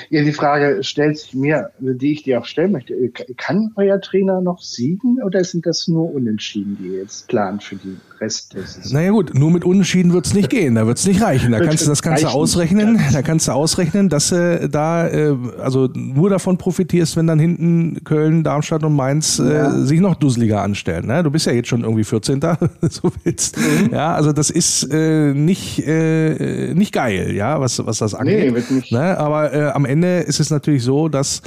Ja, 0.09 0.21
die 0.21 0.33
Frage 0.33 0.83
stellt 0.83 1.17
sich 1.17 1.33
mir, 1.33 1.71
die 1.79 2.11
ich 2.11 2.23
dir 2.23 2.41
auch 2.41 2.45
stellen 2.45 2.73
möchte. 2.73 2.93
Kann 3.37 3.71
euer 3.77 4.01
Trainer 4.01 4.41
noch 4.41 4.61
siegen 4.61 5.23
oder 5.23 5.43
sind 5.43 5.65
das 5.65 5.87
nur 5.87 6.13
Unentschieden, 6.13 6.77
die 6.79 6.89
ihr 6.89 6.99
jetzt 6.99 7.29
plant 7.29 7.63
für 7.63 7.77
die 7.77 7.95
Rest 8.19 8.53
Saison? 8.53 8.93
Naja 8.93 9.11
gut, 9.11 9.33
nur 9.33 9.51
mit 9.51 9.65
Unentschieden 9.65 10.13
wird 10.13 10.25
es 10.25 10.33
nicht 10.33 10.49
gehen, 10.49 10.75
da 10.75 10.87
wird 10.87 10.97
es 10.97 11.05
nicht 11.05 11.21
reichen. 11.21 11.51
Da 11.51 11.59
kannst 11.59 11.85
du 11.85 11.89
das 11.89 12.01
du 12.01 12.27
ausrechnen, 12.27 12.99
da 13.11 13.21
kannst 13.21 13.47
du 13.47 13.51
ausrechnen, 13.51 14.09
dass 14.09 14.31
äh, 14.31 14.69
da 14.69 15.07
äh, 15.07 15.35
also 15.61 15.89
nur 15.93 16.29
davon 16.29 16.57
profitierst, 16.57 17.15
wenn 17.17 17.27
dann 17.27 17.39
hinten 17.39 18.03
Köln, 18.03 18.43
Darmstadt 18.43 18.83
und 18.83 18.95
Mainz 18.95 19.39
äh, 19.39 19.53
ja. 19.53 19.71
sich 19.79 19.99
noch 19.99 20.15
dusseliger 20.15 20.61
anstellen. 20.61 21.07
Ne? 21.07 21.23
Du 21.23 21.31
bist 21.31 21.45
ja 21.45 21.53
jetzt 21.53 21.69
schon 21.69 21.83
irgendwie 21.83 22.03
14. 22.03 22.39
so 22.89 23.11
willst. 23.23 23.57
Mhm. 23.57 23.93
Ja, 23.93 24.13
also 24.13 24.31
das 24.31 24.49
ist 24.49 24.83
äh, 24.91 25.33
nicht, 25.33 25.85
äh, 25.85 26.73
nicht 26.73 26.93
geil, 26.93 27.33
ja, 27.33 27.59
was, 27.59 27.85
was 27.85 27.99
das 27.99 28.13
angeht. 28.13 28.51
Nee, 28.51 28.55
wird 28.55 28.71
nicht. 28.71 28.91
Ne? 28.91 29.17
Aber 29.17 29.53
äh, 29.53 29.69
am 29.71 29.85
Ende 29.85 30.19
ist 30.19 30.39
es 30.39 30.49
natürlich 30.49 30.83
so, 30.83 31.09
dass 31.09 31.41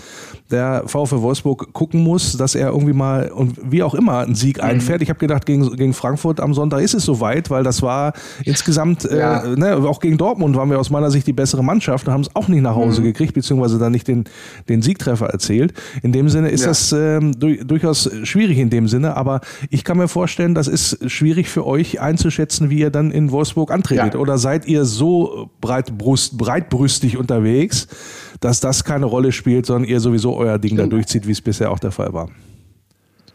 der 0.50 0.84
VfL 0.86 1.22
Wolfsburg 1.22 1.72
gucken 1.72 2.02
muss, 2.02 2.36
dass 2.36 2.54
er 2.54 2.68
irgendwie 2.68 2.92
mal 2.92 3.30
und 3.30 3.58
wie 3.70 3.82
auch 3.82 3.94
immer 3.94 4.18
einen 4.18 4.34
Sieg 4.34 4.58
mhm. 4.58 4.64
einfährt. 4.64 5.02
Ich 5.02 5.08
habe 5.08 5.18
gedacht, 5.18 5.46
gegen, 5.46 5.76
gegen 5.76 5.94
Frankfurt 5.94 6.40
am 6.40 6.54
Sonntag 6.54 6.59
ist 6.80 6.94
es 6.94 7.04
soweit, 7.04 7.50
weil 7.50 7.62
das 7.62 7.82
war 7.82 8.12
insgesamt, 8.44 9.04
äh, 9.04 9.18
ja. 9.18 9.44
äh, 9.44 9.56
ne, 9.56 9.76
auch 9.76 10.00
gegen 10.00 10.18
Dortmund 10.18 10.56
waren 10.56 10.70
wir 10.70 10.78
aus 10.78 10.90
meiner 10.90 11.10
Sicht 11.10 11.26
die 11.26 11.32
bessere 11.32 11.64
Mannschaft 11.64 12.06
und 12.06 12.12
haben 12.12 12.20
es 12.22 12.34
auch 12.34 12.48
nicht 12.48 12.62
nach 12.62 12.74
Hause 12.74 13.00
mhm. 13.00 13.06
gekriegt, 13.06 13.34
beziehungsweise 13.34 13.78
dann 13.78 13.92
nicht 13.92 14.08
den, 14.08 14.24
den 14.68 14.82
Siegtreffer 14.82 15.26
erzielt. 15.26 15.74
In 16.02 16.12
dem 16.12 16.28
Sinne 16.28 16.50
ist 16.50 16.62
ja. 16.62 16.68
das 16.68 16.92
ähm, 16.92 17.38
durch, 17.38 17.60
durchaus 17.66 18.10
schwierig 18.24 18.58
in 18.58 18.70
dem 18.70 18.88
Sinne, 18.88 19.16
aber 19.16 19.40
ich 19.70 19.84
kann 19.84 19.98
mir 19.98 20.08
vorstellen, 20.08 20.54
das 20.54 20.68
ist 20.68 21.10
schwierig 21.10 21.48
für 21.48 21.66
euch 21.66 22.00
einzuschätzen, 22.00 22.70
wie 22.70 22.78
ihr 22.78 22.90
dann 22.90 23.10
in 23.10 23.30
Wolfsburg 23.30 23.70
antretet. 23.70 24.14
Ja. 24.14 24.20
Oder 24.20 24.38
seid 24.38 24.66
ihr 24.66 24.84
so 24.84 25.50
breitbrust, 25.60 26.36
breitbrüstig 26.38 27.16
unterwegs, 27.16 27.88
dass 28.40 28.60
das 28.60 28.84
keine 28.84 29.06
Rolle 29.06 29.32
spielt, 29.32 29.66
sondern 29.66 29.88
ihr 29.88 30.00
sowieso 30.00 30.36
euer 30.36 30.58
Ding 30.58 30.76
da 30.76 30.86
durchzieht, 30.86 31.26
wie 31.26 31.32
es 31.32 31.40
bisher 31.40 31.70
auch 31.70 31.78
der 31.78 31.92
Fall 31.92 32.12
war. 32.12 32.28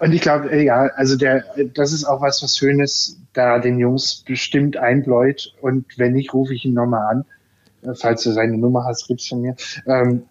Und 0.05 0.13
ich 0.13 0.21
glaube, 0.21 0.51
äh, 0.51 0.63
ja, 0.63 0.91
also 0.95 1.15
der, 1.15 1.45
das 1.73 1.91
ist 1.91 2.05
auch 2.05 2.21
was, 2.21 2.43
was 2.43 2.55
Schönes, 2.55 3.19
da 3.33 3.57
den 3.57 3.79
Jungs 3.79 4.23
bestimmt 4.23 4.77
einbläut. 4.77 5.55
Und 5.61 5.97
wenn 5.97 6.13
nicht, 6.13 6.31
rufe 6.31 6.53
ich 6.53 6.63
ihn 6.63 6.75
nochmal 6.75 7.07
an. 7.07 7.25
Äh, 7.81 7.95
falls 7.95 8.21
du 8.21 8.31
seine 8.31 8.55
Nummer 8.55 8.83
hast, 8.83 9.07
gibt's 9.07 9.27
von 9.27 9.41
mir. 9.41 9.55
Ähm, 9.87 10.25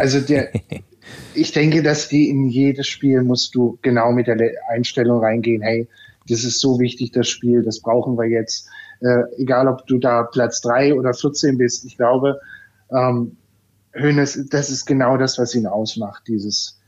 also 0.00 0.18
der, 0.18 0.50
ich 1.34 1.52
denke, 1.52 1.84
dass 1.84 2.08
die 2.08 2.28
in 2.28 2.48
jedes 2.48 2.88
Spiel 2.88 3.22
musst 3.22 3.54
du 3.54 3.78
genau 3.82 4.10
mit 4.10 4.26
der 4.26 4.50
Einstellung 4.68 5.20
reingehen, 5.20 5.62
hey, 5.62 5.86
das 6.28 6.42
ist 6.42 6.58
so 6.58 6.80
wichtig, 6.80 7.12
das 7.12 7.28
Spiel, 7.28 7.62
das 7.62 7.78
brauchen 7.78 8.18
wir 8.18 8.26
jetzt. 8.26 8.68
Äh, 8.98 9.22
egal, 9.38 9.68
ob 9.68 9.86
du 9.86 9.98
da 9.98 10.24
Platz 10.24 10.60
drei 10.60 10.92
oder 10.92 11.14
14 11.14 11.56
bist, 11.56 11.84
ich 11.84 11.96
glaube, 11.96 12.40
ähm, 12.90 13.36
Hönes, 13.92 14.48
das 14.50 14.70
ist 14.70 14.86
genau 14.86 15.16
das, 15.16 15.38
was 15.38 15.54
ihn 15.54 15.68
ausmacht, 15.68 16.24
dieses 16.26 16.79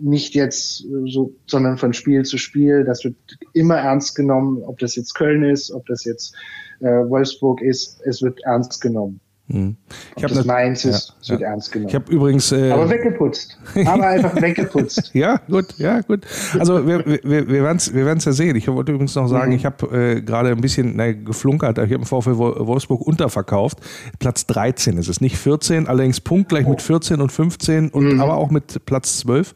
nicht 0.00 0.34
jetzt 0.34 0.84
so, 1.06 1.34
sondern 1.46 1.78
von 1.78 1.92
Spiel 1.92 2.24
zu 2.24 2.38
Spiel. 2.38 2.84
Das 2.84 3.04
wird 3.04 3.16
immer 3.52 3.76
ernst 3.76 4.14
genommen, 4.14 4.62
ob 4.62 4.78
das 4.78 4.96
jetzt 4.96 5.14
Köln 5.14 5.42
ist, 5.42 5.70
ob 5.70 5.86
das 5.86 6.04
jetzt 6.04 6.34
äh, 6.80 6.86
Wolfsburg 6.86 7.60
ist, 7.60 8.00
es 8.04 8.22
wird 8.22 8.40
ernst 8.44 8.80
genommen. 8.80 9.20
Hm. 9.50 9.76
Ich 10.16 10.16
Ob 10.18 10.30
habe 10.30 10.34
das 10.34 10.44
Mainz 10.44 10.84
ist, 10.84 11.08
ja, 11.08 11.14
es 11.22 11.28
wird 11.30 11.40
ja. 11.40 11.48
ernst 11.48 11.72
genommen. 11.72 11.88
Ich 11.88 11.94
habe 11.94 12.12
übrigens. 12.12 12.52
Äh, 12.52 12.70
aber 12.70 12.90
weggeputzt. 12.90 13.58
Aber 13.86 14.06
einfach 14.06 14.34
weggeputzt. 14.42 15.10
ja, 15.14 15.40
gut, 15.48 15.78
ja, 15.78 16.00
gut. 16.02 16.26
Also 16.58 16.86
wir, 16.86 17.04
wir, 17.06 17.24
wir 17.24 17.62
werden 17.62 17.78
es 17.78 17.94
wir 17.94 18.04
werden's 18.04 18.26
ja 18.26 18.32
sehen. 18.32 18.56
Ich 18.56 18.68
wollte 18.68 18.92
übrigens 18.92 19.14
noch 19.14 19.26
sagen, 19.28 19.50
Mhm. 19.52 19.56
ich 19.56 19.64
habe 19.64 19.86
äh, 20.16 20.20
gerade 20.20 20.50
ein 20.50 20.60
bisschen 20.60 20.94
na, 20.96 21.12
geflunkert. 21.12 21.78
Ich 21.78 21.84
habe 21.84 21.94
im 21.94 22.04
VfL 22.04 22.36
Wo- 22.36 22.66
Wolfsburg 22.66 23.00
unterverkauft. 23.00 23.78
Platz 24.18 24.46
13 24.46 24.98
ist 24.98 25.08
es, 25.08 25.20
nicht 25.22 25.38
14, 25.38 25.86
allerdings 25.88 26.20
punktgleich 26.20 26.66
mit 26.66 26.82
14 26.82 27.20
und 27.22 27.32
15 27.32 27.88
und 27.88 28.04
Mhm. 28.14 28.20
aber 28.20 28.34
auch 28.36 28.50
mit 28.50 28.84
Platz 28.84 29.18
12. 29.20 29.54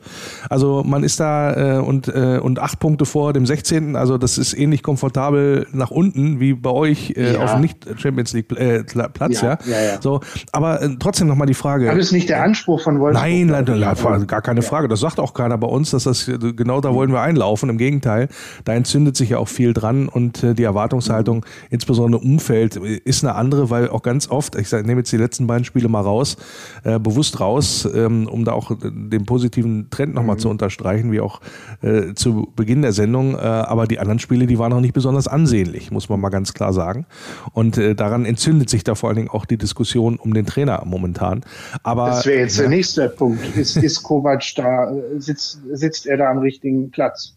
Also 0.49 0.83
man 0.85 1.05
ist 1.05 1.21
da 1.21 1.77
äh, 1.77 1.81
und, 1.81 2.09
äh, 2.09 2.39
und 2.43 2.59
acht 2.59 2.81
Punkte 2.81 3.05
vor 3.05 3.33
dem 3.35 3.45
16. 3.45 3.95
Also 3.97 4.17
das 4.17 4.39
ist 4.39 4.55
ähnlich 4.55 4.83
komfortabel 4.83 5.67
nach 5.73 5.91
unten 5.91 6.41
wie 6.41 6.55
bei 6.55 6.71
euch 6.71 7.13
äh, 7.17 7.35
Ja. 7.35 7.45
auf 7.45 7.53
dem 7.53 7.61
Nicht-Champions 7.61 8.33
League 8.33 8.51
äh, 8.59 8.85
Platz, 8.85 9.41
ja. 9.43 9.59
Ja, 9.67 9.82
ja. 9.83 10.01
So, 10.01 10.21
aber 10.53 10.83
äh, 10.83 10.91
trotzdem 10.99 11.29
nochmal 11.29 11.47
die 11.47 11.55
Frage. 11.55 11.89
Aber 11.89 11.99
das 11.99 12.07
ist 12.07 12.13
nicht 12.13 12.29
der 12.29 12.43
Anspruch 12.43 12.81
von 12.81 13.01
Wolfsburg. 13.01 13.29
Nein, 13.29 13.49
Ja. 13.49 13.61
leider, 13.61 14.27
gar 14.27 14.43
keine 14.43 14.63
Frage. 14.63 14.89
Das 14.89 15.01
sagt 15.01 15.19
auch 15.21 15.35
keiner 15.35 15.59
bei 15.59 15.67
uns, 15.67 15.91
dass 15.91 16.05
das 16.05 16.31
genau 16.57 16.81
da 16.81 16.95
wollen 16.95 17.13
wir 17.13 17.21
einlaufen. 17.21 17.69
Im 17.69 17.79
Gegenteil, 17.79 18.29
da 18.65 18.73
entzündet 18.75 19.17
sich 19.17 19.31
ja 19.31 19.39
auch 19.39 19.49
viel 19.49 19.73
dran 19.73 20.09
und 20.09 20.43
äh, 20.43 20.55
die 20.55 20.63
Erwartungshaltung, 20.65 21.45
insbesondere 21.71 22.23
Umfeld, 22.23 22.77
äh, 22.77 23.01
ist 23.05 23.25
eine 23.25 23.35
andere, 23.35 23.71
weil 23.71 23.89
auch 23.89 24.03
ganz 24.03 24.29
oft, 24.31 24.55
ich 24.57 24.69
sag, 24.69 24.87
nehme 24.87 25.01
jetzt 25.01 25.13
die 25.13 25.17
letzten 25.17 25.47
beiden 25.47 25.65
Spiele 25.65 25.89
mal 25.89 26.01
raus, 26.01 26.37
äh, 26.85 26.99
bewusst 26.99 27.41
raus, 27.41 27.89
ähm, 27.95 28.29
um 28.29 28.45
da 28.45 28.53
auch 28.53 28.71
äh, 28.71 28.77
den 28.83 29.25
positiven 29.27 29.89
Trend 29.91 30.15
nochmal 30.15 30.37
zu 30.37 30.49
unterstreichen, 30.49 31.13
wie 31.13 31.21
auch 31.21 31.41
äh, 31.83 32.15
zu 32.15 32.53
Beginn 32.57 32.83
der 32.83 32.93
Sendung. 32.93 33.35
Äh, 33.35 33.39
aber 33.39 33.87
die 33.87 33.99
anderen 33.99 34.19
Spiele, 34.19 34.47
die 34.47 34.59
waren 34.59 34.71
noch 34.71 34.81
nicht 34.81 34.95
besonders 34.95 35.29
ansehnlich, 35.29 35.91
muss 35.91 36.09
man 36.09 36.21
mal 36.21 36.29
ganz 36.31 36.55
klar 36.55 36.73
sagen. 36.73 37.07
Und 37.53 37.79
äh, 37.79 37.95
daran 37.95 38.25
entzündet 38.25 38.69
sich 38.71 38.85
da 38.85 38.95
vor 38.95 39.09
allen 39.09 39.17
Dingen 39.17 39.31
auch 39.31 39.45
die 39.45 39.57
Diskussion 39.57 39.72
um 40.19 40.35
den 40.35 40.47
Trainer 40.47 40.83
momentan. 40.85 41.45
Aber 41.83 42.07
Das 42.07 42.27
wäre 42.27 42.41
jetzt 42.41 42.59
der 42.59 42.69
nächste 42.69 43.09
Punkt. 43.09 43.57
Ist, 43.57 43.77
ist 43.77 44.03
Kovac 44.03 44.43
da, 44.57 44.91
äh, 44.91 45.19
sitzt, 45.19 45.61
sitzt 45.73 46.07
er 46.07 46.17
da 46.17 46.31
am 46.31 46.39
richtigen 46.39 46.91
Platz? 46.91 47.37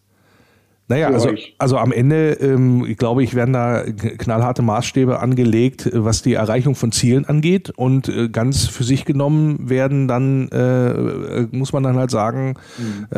Naja, 0.88 1.07
also, 1.07 1.30
also 1.57 1.78
am 1.80 1.91
Ende, 1.91 2.34
ähm, 2.34 2.86
ich 2.88 2.98
glaube 2.98 3.24
ich, 3.24 3.34
werden 3.34 3.53
da 3.53 3.82
knallharte 3.84 4.62
Maßstäbe 4.62 5.20
angelegt, 5.20 5.90
was 5.94 6.22
die 6.22 6.36
Erreichung 6.36 6.76
von 6.76 6.91
Zielen 6.91 7.26
angeht. 7.26 7.72
Und 7.76 8.07
äh, 8.07 8.30
ganz 8.30 8.68
für 8.68 8.84
sich 8.84 9.03
genommen 9.03 9.68
werden 9.68 10.07
dann, 10.07 10.48
äh, 10.49 10.90
äh, 10.91 11.48
muss 11.52 11.74
man 11.74 11.82
dann 11.82 11.95
halt 11.98 12.12
sagen, 12.12 12.53
Mhm. 12.78 13.07
äh, 13.10 13.18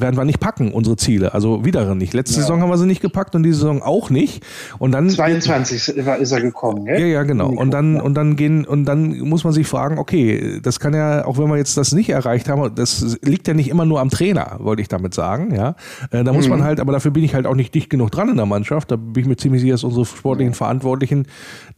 werden 0.00 0.16
wir 0.16 0.24
nicht 0.24 0.40
packen, 0.40 0.72
unsere 0.72 0.96
Ziele. 0.96 1.34
Also 1.34 1.64
wieder 1.64 1.94
nicht. 1.94 2.14
Letzte 2.14 2.40
Saison 2.40 2.60
haben 2.60 2.68
wir 2.70 2.78
sie 2.78 2.86
nicht 2.86 3.00
gepackt 3.00 3.36
und 3.36 3.44
diese 3.44 3.58
Saison 3.60 3.80
auch 3.82 4.10
nicht. 4.10 4.44
Und 4.80 4.90
dann 4.92 5.08
22 5.08 5.88
ist 5.96 6.32
er- 6.32 6.40
gekommen, 6.40 6.84
gell? 6.84 6.98
ja, 7.00 7.06
ja, 7.06 7.22
genau. 7.22 7.48
Und 7.50 7.70
dann, 7.70 8.00
und 8.00 8.14
dann 8.14 8.34
gehen, 8.34 8.64
und 8.64 8.86
dann 8.86 9.20
muss 9.20 9.44
man 9.44 9.52
sich 9.52 9.66
fragen, 9.68 9.98
okay, 9.98 10.58
das 10.62 10.80
kann 10.80 10.94
ja, 10.94 11.24
auch 11.24 11.38
wenn 11.38 11.48
wir 11.48 11.56
jetzt 11.58 11.76
das 11.76 11.92
nicht 11.92 12.10
erreicht 12.10 12.48
haben, 12.48 12.74
das 12.74 13.18
liegt 13.22 13.46
ja 13.46 13.54
nicht 13.54 13.68
immer 13.68 13.84
nur 13.84 14.00
am 14.00 14.10
Trainer, 14.10 14.56
wollte 14.58 14.82
ich 14.82 14.88
damit 14.88 15.14
sagen, 15.14 15.54
ja. 15.54 15.76
Äh, 16.10 16.24
Da 16.24 16.32
muss 16.32 16.48
man 16.48 16.64
halt, 16.64 16.80
aber 16.80 16.92
dafür 16.92 17.03
bin 17.10 17.24
ich 17.24 17.34
halt 17.34 17.46
auch 17.46 17.54
nicht 17.54 17.74
dicht 17.74 17.90
genug 17.90 18.10
dran 18.10 18.28
in 18.28 18.36
der 18.36 18.46
Mannschaft. 18.46 18.90
Da 18.90 18.96
bin 18.96 19.22
ich 19.22 19.28
mir 19.28 19.36
ziemlich 19.36 19.60
sicher, 19.60 19.74
dass 19.74 19.84
unsere 19.84 20.04
sportlichen 20.04 20.54
Verantwortlichen, 20.54 21.26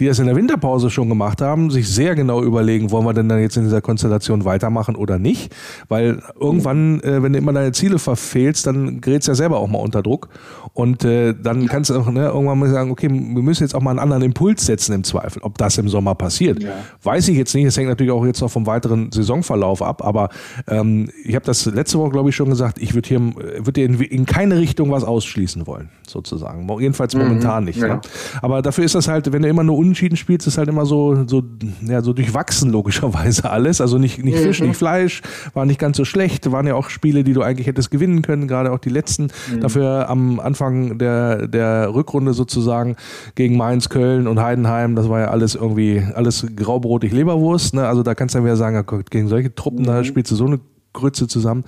die 0.01 0.07
das 0.07 0.19
in 0.19 0.27
der 0.27 0.37
Winterpause 0.37 0.91
schon 0.91 1.09
gemacht 1.09 1.41
haben, 1.41 1.71
sich 1.71 1.89
sehr 1.89 2.15
genau 2.15 2.43
überlegen, 2.43 2.91
wollen 2.91 3.05
wir 3.05 3.15
denn 3.15 3.29
dann 3.29 3.41
jetzt 3.41 3.57
in 3.57 3.65
dieser 3.65 3.81
Konstellation 3.81 4.45
weitermachen 4.45 4.97
oder 4.97 5.19
nicht? 5.19 5.55
Weil 5.89 6.23
irgendwann, 6.39 7.01
äh, 7.01 7.23
wenn 7.23 7.33
du 7.33 7.39
immer 7.39 7.53
deine 7.53 7.73
Ziele 7.73 7.99
verfehlst, 7.99 8.67
dann 8.67 9.01
gerätst 9.01 9.29
du 9.29 9.33
ja 9.33 9.37
selber 9.37 9.59
auch 9.59 9.69
mal 9.69 9.79
unter 9.79 10.03
Druck. 10.03 10.29
Und 10.77 11.07
äh, 11.07 11.35
dann 11.35 11.69
kannst 11.69 11.89
du 11.89 11.99
auch 11.99 12.11
ne, 12.11 12.27
irgendwann 12.27 12.59
mal 12.59 12.69
sagen, 12.69 12.91
okay, 12.91 13.09
wir 13.09 13.43
müssen 13.43 13.63
jetzt 13.63 13.75
auch 13.75 13.81
mal 13.81 13.93
einen 13.93 13.99
anderen 13.99 14.23
Impuls 14.23 14.67
setzen 14.67 14.93
im 14.93 15.05
Zweifel. 15.05 15.41
Ob 15.43 15.57
das 15.57 15.79
im 15.79 15.89
Sommer 15.89 16.15
passiert, 16.15 16.63
weiß 17.03 17.29
ich 17.29 17.39
jetzt 17.39 17.55
nicht. 17.55 17.67
Das 17.67 17.79
hängt 17.79 17.89
natürlich 17.89 18.13
auch 18.13 18.27
jetzt 18.27 18.43
noch 18.43 18.51
vom 18.51 18.67
weiteren 18.67 19.11
Saisonverlauf 19.11 19.81
ab. 19.81 20.05
Aber 20.05 20.29
ähm, 20.69 21.09
ich 21.25 21.35
habe 21.35 21.47
das 21.47 21.65
letzte 21.65 21.99
Woche, 21.99 22.11
glaube 22.11 22.29
ich, 22.29 22.37
schon 22.37 22.51
gesagt, 22.51 22.77
ich 22.79 22.93
würde 22.93 23.09
hier, 23.09 23.21
würd 23.21 23.75
hier 23.75 23.87
in, 23.87 23.99
in 23.99 24.27
keine 24.27 24.59
Richtung 24.59 24.91
was 24.91 25.03
ausschließen 25.03 25.67
wollen, 25.67 25.89
sozusagen. 26.07 26.69
Jedenfalls 26.79 27.17
momentan 27.17 27.65
nicht. 27.65 27.81
ja. 27.81 27.95
Ne? 27.95 28.01
Aber 28.43 28.61
dafür 28.61 28.85
ist 28.85 28.95
das 28.95 29.09
halt, 29.09 29.33
wenn 29.33 29.41
du 29.41 29.49
immer 29.49 29.65
nur 29.65 29.79
unentschieden 29.79 30.17
spielst, 30.19 30.47
ist 30.47 30.59
halt 30.59 30.69
immer 30.69 30.85
so, 30.85 31.27
so, 31.27 31.43
ja, 31.89 32.03
so 32.03 32.13
durchwachsen 32.13 32.71
logischerweise 32.71 33.51
alles. 33.51 33.81
Also 33.81 33.97
nicht, 33.97 34.23
nicht 34.23 34.37
Fisch, 34.37 34.61
nicht 34.61 34.77
Fleisch, 34.77 35.23
war 35.55 35.65
nicht 35.65 35.81
ganz 35.81 35.97
so 35.97 36.05
schlecht. 36.05 36.53
Waren 36.53 36.67
ja 36.67 36.75
auch 36.75 36.91
Spiele, 36.91 37.25
die 37.25 37.33
du 37.33 37.41
eigentlich 37.41 37.67
hättest 37.67 37.91
gewinnen 37.91 38.21
können, 38.21 38.47
gerade 38.47 38.73
auch 38.73 38.79
die 38.79 38.91
letzten. 38.91 39.29
Dafür 39.59 40.11
am 40.11 40.39
Anfang 40.39 40.66
der, 40.71 41.47
der 41.49 41.95
Rückrunde 41.95 42.35
sozusagen 42.35 42.97
gegen 43.35 43.57
Mainz, 43.57 43.89
Köln 43.89 44.27
und 44.27 44.41
Heidenheim, 44.41 44.97
das 44.97 45.09
war 45.09 45.21
ja 45.21 45.29
alles 45.29 45.55
irgendwie, 45.55 46.03
alles 46.15 46.47
graubrotig 46.57 47.13
Leberwurst. 47.13 47.75
Ne? 47.75 47.87
Also 47.87 48.03
da 48.03 48.15
kannst 48.15 48.35
du 48.35 48.39
dann 48.39 48.45
wieder 48.45 48.57
sagen, 48.57 48.85
gegen 49.11 49.29
solche 49.29 49.55
Truppen, 49.55 49.85
da 49.85 50.05
spielst 50.05 50.31
du 50.31 50.37
so 50.37 50.47
eine 50.47 50.61
Grütze 50.93 51.29
zusammen. 51.29 51.65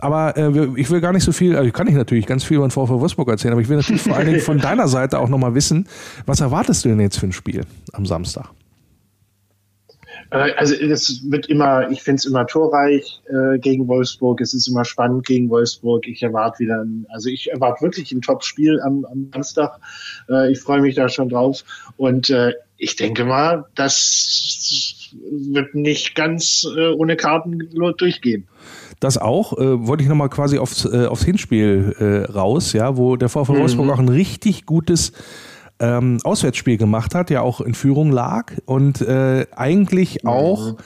Aber 0.00 0.36
äh, 0.36 0.68
ich 0.76 0.90
will 0.90 1.00
gar 1.00 1.12
nicht 1.12 1.24
so 1.24 1.32
viel, 1.32 1.56
also 1.56 1.70
kann 1.70 1.86
ich 1.86 1.94
natürlich 1.94 2.26
ganz 2.26 2.44
viel 2.44 2.58
über 2.58 2.66
den 2.66 2.72
VfL 2.72 3.00
Wolfsburg 3.00 3.28
erzählen, 3.28 3.52
aber 3.52 3.62
ich 3.62 3.68
will 3.68 3.76
natürlich 3.76 4.02
vor 4.02 4.16
allen 4.16 4.26
Dingen 4.26 4.40
von 4.40 4.58
deiner 4.60 4.88
Seite 4.88 5.18
auch 5.18 5.28
nochmal 5.28 5.54
wissen, 5.54 5.88
was 6.26 6.40
erwartest 6.40 6.84
du 6.84 6.90
denn 6.90 7.00
jetzt 7.00 7.18
für 7.18 7.26
ein 7.26 7.32
Spiel 7.32 7.64
am 7.92 8.04
Samstag? 8.04 8.50
Äh, 10.34 10.52
Also 10.56 10.74
es 10.74 11.22
wird 11.30 11.46
immer, 11.46 11.90
ich 11.90 12.02
finde 12.02 12.16
es 12.18 12.26
immer 12.26 12.46
torreich 12.46 13.22
äh, 13.28 13.58
gegen 13.58 13.86
Wolfsburg, 13.88 14.40
es 14.40 14.52
ist 14.52 14.66
immer 14.68 14.84
spannend 14.84 15.26
gegen 15.26 15.48
Wolfsburg. 15.48 16.06
Ich 16.06 16.22
erwarte 16.22 16.58
wieder, 16.60 16.80
ein, 16.82 17.06
also 17.10 17.28
ich 17.28 17.50
erwarte 17.50 17.82
wirklich 17.82 18.12
ein 18.12 18.20
Top-Spiel 18.20 18.80
am, 18.82 19.04
am 19.04 19.30
Samstag. 19.32 19.78
Äh, 20.28 20.52
ich 20.52 20.60
freue 20.60 20.80
mich 20.80 20.94
da 20.96 21.08
schon 21.08 21.28
drauf. 21.28 21.64
Und 21.96 22.30
äh, 22.30 22.52
ich 22.76 22.96
denke 22.96 23.24
mal, 23.24 23.64
das 23.76 25.14
wird 25.30 25.74
nicht 25.74 26.14
ganz 26.16 26.66
äh, 26.76 26.88
ohne 26.88 27.16
Karten 27.16 27.68
durchgehen. 27.96 28.48
Das 29.00 29.16
auch, 29.16 29.56
äh, 29.58 29.86
wollte 29.86 30.02
ich 30.02 30.08
nochmal 30.08 30.28
quasi 30.28 30.58
aufs, 30.58 30.84
äh, 30.84 31.06
aufs 31.06 31.24
Hinspiel 31.24 31.94
äh, 31.98 32.32
raus, 32.32 32.72
ja, 32.72 32.96
wo 32.96 33.16
der 33.16 33.28
VfL 33.28 33.52
Mhm. 33.52 33.58
Wolfsburg 33.58 33.90
auch 33.90 33.98
ein 33.98 34.08
richtig 34.08 34.66
gutes 34.66 35.12
ähm, 35.80 36.18
Auswärtsspiel 36.24 36.76
gemacht 36.76 37.14
hat, 37.14 37.30
ja 37.30 37.40
auch 37.40 37.60
in 37.60 37.74
Führung 37.74 38.12
lag 38.12 38.52
und 38.64 39.00
äh, 39.00 39.46
eigentlich 39.54 40.26
auch 40.26 40.76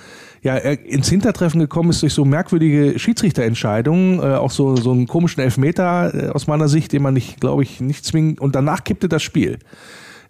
ja, 0.43 0.57
er 0.57 0.85
ins 0.87 1.09
Hintertreffen 1.09 1.61
gekommen 1.61 1.91
ist 1.91 2.03
durch 2.03 2.15
so 2.15 2.25
merkwürdige 2.25 2.99
Schiedsrichterentscheidungen, 2.99 4.21
äh, 4.21 4.37
auch 4.37 4.51
so, 4.51 4.77
so 4.77 4.93
einen 4.93 5.07
komischen 5.07 5.43
Elfmeter 5.43 6.15
äh, 6.15 6.29
aus 6.29 6.47
meiner 6.47 6.69
Sicht, 6.69 6.93
den 6.93 7.03
man 7.03 7.15
nicht, 7.15 7.41
glaube 7.41 7.63
ich, 7.63 7.81
nicht 7.81 8.05
zwingend, 8.05 8.41
und 8.41 8.55
danach 8.55 8.85
kippte 8.85 9.09
das 9.09 9.23
Spiel. 9.23 9.59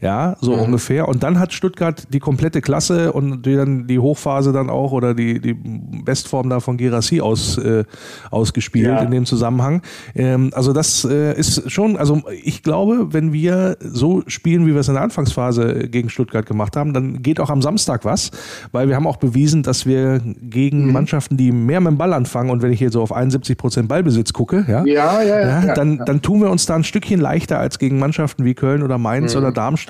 Ja, 0.00 0.36
so 0.40 0.54
ungefähr. 0.54 1.08
Und 1.08 1.24
dann 1.24 1.40
hat 1.40 1.52
Stuttgart 1.52 2.04
die 2.12 2.20
komplette 2.20 2.60
Klasse 2.60 3.12
und 3.12 3.44
die, 3.44 3.56
dann 3.56 3.88
die 3.88 3.98
Hochphase 3.98 4.52
dann 4.52 4.70
auch 4.70 4.92
oder 4.92 5.12
die, 5.12 5.40
die 5.40 5.54
Bestform 6.04 6.48
da 6.50 6.60
von 6.60 6.76
Gerassi 6.76 7.20
aus, 7.20 7.58
äh, 7.58 7.82
ausgespielt 8.30 8.86
Ja. 8.86 9.00
in 9.00 9.10
dem 9.10 9.26
Zusammenhang. 9.26 9.82
Ähm, 10.14 10.50
also 10.54 10.72
das 10.72 11.04
äh, 11.04 11.36
ist 11.36 11.70
schon, 11.70 11.96
also 11.96 12.22
ich 12.44 12.62
glaube, 12.62 13.08
wenn 13.12 13.32
wir 13.32 13.76
so 13.80 14.22
spielen, 14.28 14.66
wie 14.66 14.72
wir 14.74 14.80
es 14.80 14.88
in 14.88 14.94
der 14.94 15.02
Anfangsphase 15.02 15.88
gegen 15.88 16.10
Stuttgart 16.10 16.46
gemacht 16.46 16.76
haben, 16.76 16.92
dann 16.94 17.20
geht 17.22 17.40
auch 17.40 17.50
am 17.50 17.60
Samstag 17.60 18.04
was, 18.04 18.30
weil 18.70 18.88
wir 18.88 18.94
haben 18.94 19.06
auch 19.06 19.16
bewiesen, 19.16 19.64
dass 19.64 19.84
wir 19.84 20.20
gegen 20.40 20.92
Mannschaften, 20.92 21.36
die 21.36 21.50
mehr 21.50 21.80
mit 21.80 21.90
dem 21.90 21.98
Ball 21.98 22.12
anfangen 22.12 22.50
und 22.50 22.62
wenn 22.62 22.72
ich 22.72 22.78
hier 22.78 22.92
so 22.92 23.02
auf 23.02 23.12
71 23.12 23.56
Prozent 23.56 23.88
Ballbesitz 23.88 24.32
gucke, 24.32 24.64
ja, 24.68 24.84
Ja, 24.84 25.22
ja, 25.22 25.40
ja, 25.40 25.64
ja, 25.66 25.74
dann, 25.74 25.98
dann 26.06 26.22
tun 26.22 26.40
wir 26.40 26.50
uns 26.50 26.66
da 26.66 26.76
ein 26.76 26.84
Stückchen 26.84 27.20
leichter 27.20 27.58
als 27.58 27.80
gegen 27.80 27.98
Mannschaften 27.98 28.44
wie 28.44 28.54
Köln 28.54 28.82
oder 28.84 28.96
Mainz 28.98 29.34
Mhm. 29.34 29.40
oder 29.40 29.50
Darmstadt, 29.52 29.87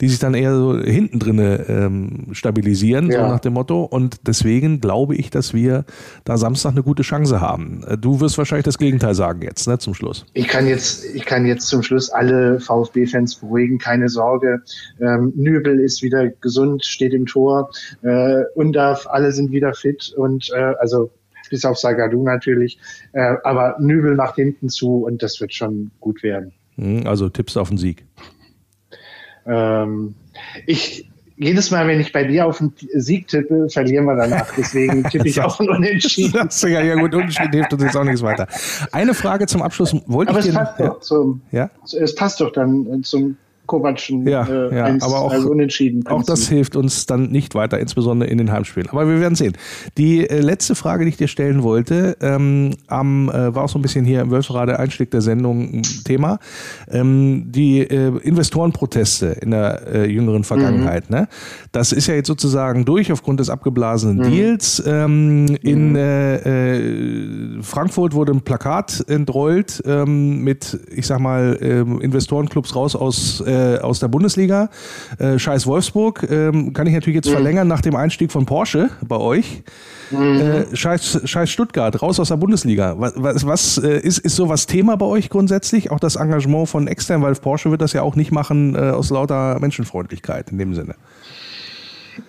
die 0.00 0.08
sich 0.08 0.18
dann 0.18 0.34
eher 0.34 0.54
so 0.54 0.78
hinten 0.78 1.18
drinne 1.18 1.64
ähm, 1.68 2.28
stabilisieren, 2.32 3.10
so 3.10 3.16
Ja. 3.18 3.28
nach 3.28 3.40
dem 3.40 3.52
Motto. 3.54 3.84
Und 3.84 4.26
deswegen 4.26 4.80
glaube 4.80 5.14
ich, 5.16 5.30
dass 5.30 5.54
wir 5.54 5.84
da 6.24 6.36
Samstag 6.36 6.72
eine 6.72 6.82
gute 6.82 7.02
Chance 7.02 7.40
haben. 7.40 7.82
Äh, 7.86 7.96
Du 7.98 8.20
wirst 8.20 8.38
wahrscheinlich 8.38 8.64
das 8.64 8.78
Gegenteil 8.78 9.14
sagen 9.14 9.42
jetzt, 9.42 9.66
ne, 9.68 9.78
zum 9.78 9.94
Schluss. 9.94 10.26
Ich 10.34 10.48
kann 10.48 10.66
jetzt, 10.66 11.04
ich 11.14 11.24
kann 11.24 11.44
jetzt 11.46 11.66
zum 11.68 11.82
Schluss 11.82 12.10
alle 12.10 12.60
VfB-Fans 12.60 13.36
beruhigen, 13.36 13.78
keine 13.78 14.08
Sorge. 14.08 14.62
Ähm, 15.00 15.32
Nübel 15.36 15.80
ist 15.80 16.02
wieder 16.02 16.28
gesund, 16.28 16.84
steht 16.84 17.12
im 17.14 17.26
Tor. 17.26 17.70
Äh, 18.02 18.42
Undarf, 18.54 19.06
alle 19.10 19.32
sind 19.32 19.50
wieder 19.50 19.74
fit 19.74 20.12
und 20.16 20.50
äh, 20.54 20.74
also 20.80 21.10
bis 21.50 21.64
auf 21.64 21.78
Sagadu 21.78 22.22
natürlich. 22.24 22.78
Äh, 23.12 23.36
aber 23.44 23.76
Nübel 23.80 24.14
macht 24.14 24.34
hinten 24.36 24.68
zu 24.68 25.04
und 25.04 25.22
das 25.22 25.40
wird 25.40 25.54
schon 25.54 25.90
gut 26.00 26.22
werden. 26.22 26.52
Hm, 26.76 27.06
Also 27.06 27.28
Tipps 27.28 27.56
auf 27.56 27.68
den 27.68 27.78
Sieg. 27.78 28.04
Ähm, 29.46 30.14
ich 30.66 31.08
jedes 31.38 31.70
Mal, 31.70 31.86
wenn 31.86 32.00
ich 32.00 32.12
bei 32.12 32.24
dir 32.24 32.46
auf 32.46 32.58
den 32.58 32.72
Sieg 32.94 33.28
tippe, 33.28 33.68
verlieren 33.68 34.06
wir 34.06 34.16
danach. 34.16 34.52
Deswegen 34.56 35.04
tippe 35.10 35.28
ich 35.28 35.40
auf 35.40 35.60
ein 35.60 35.68
Unentschieden. 35.68 36.48
Ja, 36.62 36.80
ja 36.80 36.94
gut, 36.94 37.14
Unterschied 37.14 37.52
hilft 37.52 37.72
uns 37.74 37.82
jetzt 37.82 37.96
auch 37.96 38.04
nichts 38.04 38.22
weiter. 38.22 38.46
Eine 38.92 39.12
Frage 39.12 39.46
zum 39.46 39.62
Abschluss 39.62 39.94
wollte 40.06 40.30
Aber 40.30 40.38
ich 40.40 40.46
es 40.46 40.52
dir 40.52 40.58
passt 40.58 40.80
ja? 40.80 41.00
zum, 41.00 41.42
Ja? 41.52 41.70
es 42.00 42.14
passt 42.14 42.40
doch 42.40 42.52
dann 42.52 43.02
zum 43.02 43.36
Kovacen 43.66 44.26
Ja, 44.26 44.46
äh, 44.46 44.74
ja, 44.74 44.84
eins, 44.84 45.02
aber 45.02 45.20
auch, 45.20 45.32
also 45.32 45.50
unentschieden. 45.50 46.06
auch 46.06 46.22
das 46.22 46.48
hilft 46.48 46.76
uns 46.76 47.06
dann 47.06 47.30
nicht 47.30 47.54
weiter, 47.54 47.78
insbesondere 47.78 48.28
in 48.30 48.38
den 48.38 48.52
Heimspielen. 48.52 48.88
Aber 48.90 49.08
wir 49.08 49.20
werden 49.20 49.34
sehen. 49.34 49.56
Die 49.98 50.28
äh, 50.28 50.40
letzte 50.40 50.74
Frage, 50.74 51.04
die 51.04 51.10
ich 51.10 51.16
dir 51.16 51.28
stellen 51.28 51.62
wollte, 51.62 52.16
ähm, 52.20 52.74
am, 52.86 53.28
äh, 53.28 53.54
war 53.54 53.64
auch 53.64 53.68
so 53.68 53.78
ein 53.78 53.82
bisschen 53.82 54.04
hier 54.04 54.22
im 54.22 54.30
Wölferade 54.30 54.78
Einstieg 54.78 55.10
der 55.10 55.20
Sendung 55.20 55.82
Thema. 56.04 56.38
Ähm, 56.90 57.44
die 57.52 57.80
äh, 57.80 58.16
Investorenproteste 58.22 59.26
in 59.40 59.50
der 59.50 59.86
äh, 59.86 60.10
jüngeren 60.10 60.44
Vergangenheit. 60.44 61.10
Ne? 61.10 61.28
Das 61.72 61.92
ist 61.92 62.06
ja 62.06 62.14
jetzt 62.14 62.28
sozusagen 62.28 62.84
durch 62.84 63.12
aufgrund 63.12 63.40
des 63.40 63.50
abgeblasenen 63.50 64.22
Deals. 64.22 64.82
Ähm, 64.86 65.56
in 65.62 65.96
äh, 65.96 66.36
äh, 66.36 67.62
Frankfurt 67.62 68.14
wurde 68.14 68.32
ein 68.32 68.42
Plakat 68.42 69.04
entrollt 69.08 69.82
ähm, 69.86 70.42
mit, 70.42 70.78
ich 70.94 71.06
sag 71.06 71.20
mal, 71.20 71.58
ähm, 71.60 72.00
Investorenclubs 72.00 72.74
raus 72.74 72.96
aus, 72.96 73.40
äh, 73.40 73.50
aus 73.80 74.00
der 74.00 74.08
Bundesliga. 74.08 74.70
Äh, 75.18 75.38
Scheiß 75.38 75.66
Wolfsburg 75.66 76.26
ähm, 76.30 76.72
kann 76.72 76.86
ich 76.86 76.94
natürlich 76.94 77.16
jetzt 77.16 77.30
verlängern 77.30 77.68
nach 77.68 77.80
dem 77.80 77.96
Einstieg 77.96 78.32
von 78.32 78.46
Porsche 78.46 78.90
bei 79.06 79.16
euch. 79.16 79.62
Äh, 80.12 80.74
Scheiß, 80.74 81.22
Scheiß 81.24 81.50
Stuttgart, 81.50 82.00
raus 82.00 82.20
aus 82.20 82.28
der 82.28 82.36
Bundesliga. 82.36 82.94
Was, 82.98 83.14
was, 83.16 83.46
was 83.46 83.78
äh, 83.78 83.98
ist, 83.98 84.18
ist 84.18 84.36
sowas 84.36 84.66
Thema 84.66 84.96
bei 84.96 85.06
euch 85.06 85.30
grundsätzlich? 85.30 85.90
Auch 85.90 86.00
das 86.00 86.16
Engagement 86.16 86.68
von 86.68 86.86
extern, 86.86 87.22
weil 87.22 87.34
Porsche 87.34 87.70
wird 87.70 87.80
das 87.80 87.92
ja 87.92 88.02
auch 88.02 88.14
nicht 88.14 88.30
machen 88.30 88.74
äh, 88.74 88.78
aus 88.78 89.10
lauter 89.10 89.58
Menschenfreundlichkeit 89.58 90.50
in 90.50 90.58
dem 90.58 90.74
Sinne. 90.74 90.94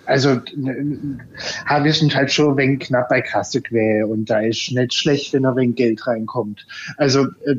Also, 0.06 0.30
äh, 0.30 1.82
wir 1.82 1.92
sind 1.92 2.14
halt 2.14 2.32
schon 2.32 2.52
ein 2.52 2.56
wenig 2.56 2.80
knapp 2.80 3.08
bei 3.08 3.20
Kasse 3.20 3.62
quer 3.62 4.08
und 4.08 4.28
da 4.28 4.40
ist 4.40 4.70
nicht 4.72 4.94
schlecht, 4.94 5.32
wenn 5.32 5.44
da 5.44 5.50
ein 5.50 5.56
wenig 5.56 5.76
Geld 5.76 6.06
reinkommt. 6.06 6.66
Also, 6.96 7.26
äh, 7.46 7.56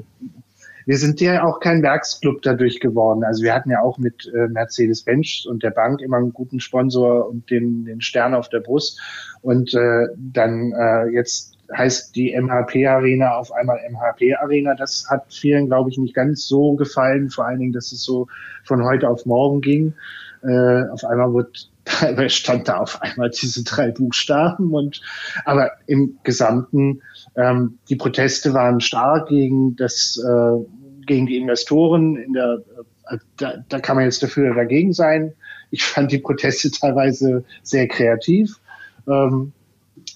wir 0.89 0.97
sind 0.97 1.21
ja 1.21 1.43
auch 1.43 1.59
kein 1.59 1.83
Werksclub 1.83 2.41
dadurch 2.41 2.79
geworden. 2.79 3.23
Also 3.23 3.43
wir 3.43 3.53
hatten 3.53 3.69
ja 3.69 3.79
auch 3.79 3.99
mit 3.99 4.25
äh, 4.33 4.47
Mercedes-Benz 4.47 5.45
und 5.45 5.61
der 5.61 5.69
Bank 5.69 6.01
immer 6.01 6.17
einen 6.17 6.33
guten 6.33 6.59
Sponsor 6.59 7.29
und 7.29 7.51
den, 7.51 7.85
den 7.85 8.01
Stern 8.01 8.33
auf 8.33 8.49
der 8.49 8.61
Brust. 8.61 8.99
Und 9.43 9.75
äh, 9.75 10.07
dann 10.17 10.71
äh, 10.71 11.09
jetzt 11.09 11.59
heißt 11.71 12.15
die 12.15 12.35
MHP 12.35 12.87
Arena 12.87 13.35
auf 13.35 13.51
einmal 13.51 13.77
MHP 13.87 14.33
Arena. 14.41 14.73
Das 14.73 15.05
hat 15.07 15.31
vielen, 15.31 15.67
glaube 15.67 15.91
ich, 15.91 15.99
nicht 15.99 16.15
ganz 16.15 16.47
so 16.47 16.73
gefallen. 16.73 17.29
Vor 17.29 17.45
allen 17.45 17.59
Dingen, 17.59 17.73
dass 17.73 17.91
es 17.91 18.03
so 18.03 18.25
von 18.63 18.83
heute 18.83 19.09
auf 19.09 19.27
morgen 19.27 19.61
ging. 19.61 19.93
Äh, 20.41 20.89
auf 20.89 21.03
einmal 21.05 21.31
wird 21.35 21.69
stand 22.31 22.67
da 22.67 22.77
auf 22.77 23.01
einmal 23.01 23.29
diese 23.29 23.63
drei 23.63 23.91
Buchstaben 23.91 24.73
und 24.73 25.01
aber 25.45 25.71
im 25.87 26.17
Gesamten 26.23 27.01
ähm, 27.35 27.79
die 27.89 27.95
Proteste 27.95 28.53
waren 28.53 28.79
stark 28.79 29.29
gegen 29.29 29.75
das 29.75 30.21
äh, 30.23 30.65
gegen 31.10 31.26
die 31.26 31.38
Investoren 31.38 32.15
in 32.18 32.34
der 32.34 32.61
äh, 33.10 33.18
da, 33.38 33.56
da 33.68 33.80
kann 33.80 33.95
man 33.95 34.06
jetzt 34.06 34.22
dafür 34.22 34.52
oder 34.52 34.61
dagegen 34.61 34.94
sein. 34.94 35.34
Ich 35.72 35.84
fand 35.84 36.11
die 36.11 36.19
Proteste 36.19 36.72
teilweise 36.80 37.44
sehr 37.64 37.88
kreativ. 37.88 38.60
Ähm, 39.07 39.52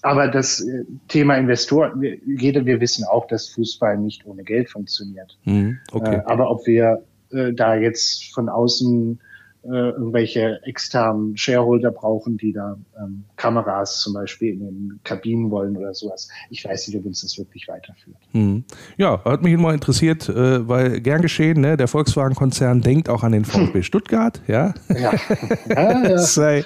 aber 0.02 0.28
das 0.28 0.60
äh, 0.60 0.84
Thema 1.08 1.36
Investoren, 1.36 2.00
wir, 2.00 2.16
jeder, 2.24 2.64
wir 2.64 2.80
wissen 2.80 3.04
auch, 3.04 3.26
dass 3.26 3.48
Fußball 3.48 3.98
nicht 3.98 4.24
ohne 4.24 4.44
Geld 4.44 4.70
funktioniert. 4.70 5.36
Mhm, 5.44 5.80
okay. 5.92 6.16
Äh, 6.16 6.22
aber 6.26 6.50
ob 6.50 6.66
wir 6.66 7.02
äh, 7.32 7.52
da 7.52 7.74
jetzt 7.74 8.32
von 8.32 8.48
außen 8.48 9.18
irgendwelche 9.64 10.60
externen 10.64 11.36
Shareholder 11.36 11.90
brauchen, 11.90 12.36
die 12.36 12.52
da 12.52 12.76
ähm, 12.98 13.24
Kameras 13.36 14.00
zum 14.00 14.12
Beispiel 14.12 14.52
in 14.52 14.58
den 14.60 15.00
Kabinen 15.04 15.50
wollen 15.50 15.76
oder 15.76 15.94
sowas. 15.94 16.28
Ich 16.50 16.64
weiß 16.64 16.88
nicht, 16.88 16.98
ob 16.98 17.06
uns 17.06 17.22
das 17.22 17.38
wirklich 17.38 17.66
weiterführt. 17.66 18.16
Mhm. 18.32 18.64
Ja, 18.98 19.24
hat 19.24 19.42
mich 19.42 19.54
immer 19.54 19.72
interessiert, 19.72 20.28
äh, 20.28 20.68
weil 20.68 21.00
gern 21.00 21.22
geschehen, 21.22 21.60
ne? 21.60 21.76
der 21.76 21.88
Volkswagen-Konzern 21.88 22.82
denkt 22.82 23.08
auch 23.08 23.22
an 23.22 23.32
den 23.32 23.44
VfB 23.44 23.82
Stuttgart, 23.82 24.40
ja. 24.46 24.74
Ja, 24.88 25.12
ja, 25.68 25.76
ja. 25.76 26.02
es 26.10 26.34
sei, 26.34 26.64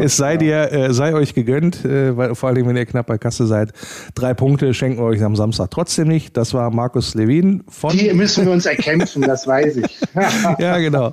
es 0.00 0.16
sei 0.16 0.36
dir, 0.36 0.72
äh, 0.72 0.92
sei 0.92 1.14
euch 1.14 1.34
gegönnt, 1.34 1.84
äh, 1.84 2.16
weil, 2.16 2.34
vor 2.34 2.48
allem 2.48 2.66
wenn 2.66 2.76
ihr 2.76 2.86
knapp 2.86 3.06
bei 3.06 3.18
Kasse 3.18 3.46
seid. 3.46 3.72
Drei 4.14 4.34
Punkte 4.34 4.74
schenken 4.74 4.98
wir 4.98 5.04
euch 5.04 5.22
am 5.22 5.36
Samstag 5.36 5.70
trotzdem 5.70 6.08
nicht. 6.08 6.36
Das 6.36 6.52
war 6.52 6.70
Markus 6.70 7.14
Levin 7.14 7.62
von. 7.68 7.96
Die 7.96 8.12
müssen 8.12 8.44
wir 8.44 8.52
uns 8.52 8.66
erkämpfen, 8.66 9.22
das 9.22 9.46
weiß 9.46 9.76
ich. 9.76 10.00
ja, 10.58 10.78
genau. 10.78 11.10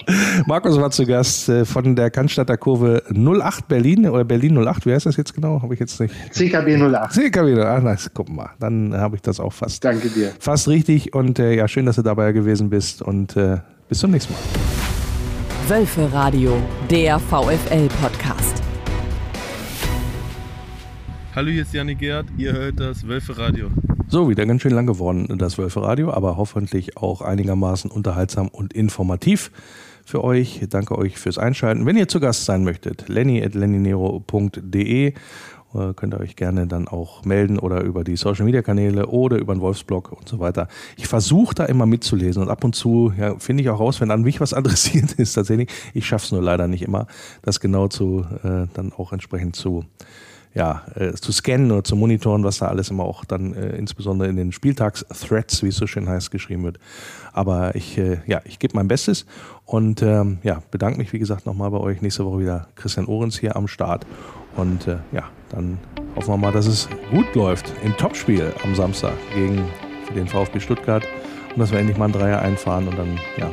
Markus 0.48 0.80
war 0.80 0.90
zu 0.90 1.06
Gast 1.06 1.27
äh, 1.50 1.66
von 1.66 1.96
der 1.96 2.10
Cannstatter 2.10 2.58
Kurve 2.58 3.04
08 3.10 3.68
Berlin 3.68 4.08
oder 4.08 4.24
Berlin 4.24 4.58
08. 4.58 4.86
Wie 4.86 4.94
heißt 4.94 5.06
das 5.06 5.18
jetzt 5.18 5.34
genau? 5.34 5.62
Habe 5.62 5.74
ich 5.74 5.80
jetzt 5.80 6.00
nicht. 6.00 6.14
CKB 6.32 6.78
08. 6.82 7.12
CKW, 7.12 7.62
ach, 7.62 7.82
nice, 7.82 8.10
guck 8.14 8.30
mal. 8.30 8.52
Dann 8.60 8.94
habe 8.96 9.16
ich 9.16 9.22
das 9.22 9.40
auch 9.40 9.54
fast. 9.54 9.84
Danke 9.84 10.10
dir. 10.10 10.32
Fast 10.40 10.68
richtig 10.68 11.14
und 11.14 11.40
äh, 11.40 11.56
ja, 11.56 11.68
schön, 11.68 11.86
dass 11.86 11.98
du 11.98 12.02
dabei 12.02 12.32
gewesen 12.32 12.70
bist 12.70 13.02
und 13.02 13.36
äh, 13.36 13.58
bis 13.90 14.00
zum 14.00 14.12
nächsten 14.12 14.34
Mal. 14.34 14.40
Wölfe 15.68 16.12
Radio, 16.14 16.58
der 16.90 17.20
VfL-Podcast. 17.20 18.64
Hallo, 21.36 21.50
hier 21.50 21.62
ist 21.62 21.74
Janik 21.74 22.00
Gerd, 22.00 22.26
ihr 22.38 22.54
hört 22.54 22.80
das 22.80 23.06
Wölfe 23.08 23.38
Radio. 23.38 23.68
So, 24.08 24.30
wieder 24.30 24.46
ganz 24.46 24.62
schön 24.62 24.72
lang 24.72 24.88
geworden, 24.88 25.28
das 25.38 25.58
Wölfe 25.58 25.82
Radio, 25.82 26.12
aber 26.12 26.38
hoffentlich 26.38 26.96
auch 26.96 27.22
einigermaßen 27.22 27.92
unterhaltsam 27.92 28.48
und 28.48 28.74
informativ 28.74 29.52
für 30.08 30.24
euch. 30.24 30.62
Danke 30.70 30.98
euch 30.98 31.18
fürs 31.18 31.38
Einschalten. 31.38 31.86
Wenn 31.86 31.98
ihr 31.98 32.08
zu 32.08 32.22
Gast 32.22 32.46
sein 32.46 32.64
möchtet, 32.64 33.10
lenny.lennynero.de 33.10 35.08
äh, 35.08 35.14
könnt 35.96 36.14
ihr 36.14 36.20
euch 36.22 36.38
gerne 36.38 36.66
dann 36.66 36.88
auch 36.88 37.26
melden 37.26 37.60
oder 37.60 37.82
über 37.82 38.06
die 38.06 38.16
Social 38.16 38.46
Media 38.46 38.62
Kanäle 38.62 39.08
oder 39.08 39.38
über 39.38 39.54
den 39.54 39.60
Wolfsblog 39.60 40.14
und 40.14 40.30
so 40.30 40.40
weiter. 40.40 40.70
Ich 40.96 41.08
versuche 41.08 41.54
da 41.56 41.66
immer 41.66 41.86
mitzulesen 41.86 42.42
und 42.42 42.50
ab 42.50 42.64
und 42.64 42.74
zu 42.74 43.12
ja, 43.18 43.38
finde 43.38 43.64
ich 43.64 43.70
auch 43.70 43.82
raus, 43.82 44.00
wenn 44.00 44.10
an 44.10 44.22
mich 44.22 44.40
was 44.40 44.54
adressiert 44.54 45.12
ist 45.18 45.34
tatsächlich. 45.34 45.70
Ich 45.94 46.08
schaffe 46.08 46.26
es 46.26 46.32
nur 46.32 46.42
leider 46.42 46.70
nicht 46.70 46.84
immer, 46.84 47.08
das 47.42 47.60
genau 47.60 47.90
zu 47.90 48.26
äh, 48.44 48.68
dann 48.74 48.94
auch 48.96 49.12
entsprechend 49.12 49.58
zu 49.58 49.84
ja, 50.58 50.84
äh, 50.96 51.14
zu 51.14 51.32
scannen 51.32 51.72
oder 51.72 51.84
zu 51.84 51.96
monitoren, 51.96 52.44
was 52.44 52.58
da 52.58 52.68
alles 52.68 52.90
immer 52.90 53.04
auch 53.04 53.26
dann 53.26 53.54
äh, 53.54 53.76
insbesondere 53.76 54.28
in 54.28 54.38
den 54.38 54.52
Spieltags-Threads, 54.52 55.62
wie 55.62 55.68
es 55.68 55.76
so 55.76 55.86
schön 55.86 56.10
heißt, 56.10 56.32
geschrieben 56.32 56.64
wird. 56.64 56.80
Aber 57.38 57.76
ich, 57.76 58.00
äh, 58.00 58.18
ja, 58.26 58.42
ich 58.46 58.58
gebe 58.58 58.76
mein 58.76 58.88
Bestes 58.88 59.28
und 59.64 60.02
ähm, 60.02 60.40
ja, 60.42 60.64
bedanke 60.72 60.98
mich, 60.98 61.14
wie 61.14 61.20
gesagt, 61.20 61.46
nochmal 61.46 61.70
bei 61.70 61.78
euch. 61.78 62.02
Nächste 62.02 62.26
Woche 62.26 62.40
wieder 62.40 62.68
Christian 62.74 63.06
Ohrens 63.06 63.38
hier 63.38 63.56
am 63.56 63.68
Start. 63.68 64.08
Und 64.56 64.88
äh, 64.88 64.98
ja, 65.12 65.26
dann 65.50 65.78
hoffen 66.16 66.30
wir 66.30 66.38
mal, 66.38 66.52
dass 66.52 66.66
es 66.66 66.90
gut 67.12 67.36
läuft 67.36 67.72
im 67.84 67.96
Topspiel 67.96 68.52
am 68.64 68.74
Samstag 68.74 69.14
gegen 69.36 69.64
den 70.16 70.28
VfB 70.28 70.60
Stuttgart 70.60 71.04
und 71.54 71.60
dass 71.60 71.72
wir 71.72 71.78
endlich 71.78 72.00
mal 72.00 72.06
einen 72.06 72.14
Dreier 72.16 72.42
einfahren 72.42 72.88
und 72.88 72.98
dann, 72.98 73.20
ja, 73.38 73.52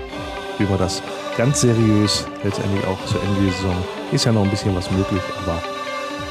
wie 0.57 0.67
wir 0.67 0.79
das 0.79 1.03
ganz 1.37 1.61
seriös 1.61 2.27
letztendlich 2.43 2.87
auch 2.87 3.05
zu 3.05 3.19
Ende 3.19 3.43
der 3.43 3.53
Saison. 3.53 3.77
Ist 4.13 4.25
ja 4.25 4.33
noch 4.33 4.45
ein 4.45 4.51
bisschen 4.51 4.75
was 4.75 4.91
möglich, 4.93 5.23
aber 5.43 5.63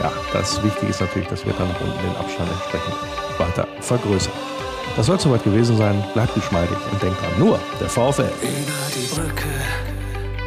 ja, 0.02 0.12
das 0.34 0.64
Wichtige 0.64 0.88
ist 0.88 1.02
natürlich, 1.02 1.28
dass 1.28 1.46
wir 1.46 1.54
dann 1.54 1.70
unten 1.70 2.02
den 2.02 2.16
Abstand 2.16 2.50
entsprechend 2.50 2.96
weiter 3.38 3.68
vergrößern. 3.80 4.34
Das 4.95 5.07
soll 5.07 5.20
soweit 5.20 5.44
gewesen 5.44 5.76
sein. 5.78 6.03
Bleibt 6.14 6.36
geschmeidig 6.36 6.78
und 6.91 7.02
denkt 7.02 7.20
dran, 7.20 7.40
nur 7.40 7.60
der 7.80 7.90
VfL. 7.90 8.30
Über 8.41 8.86
die 8.95 9.07
Brücke 9.15 9.49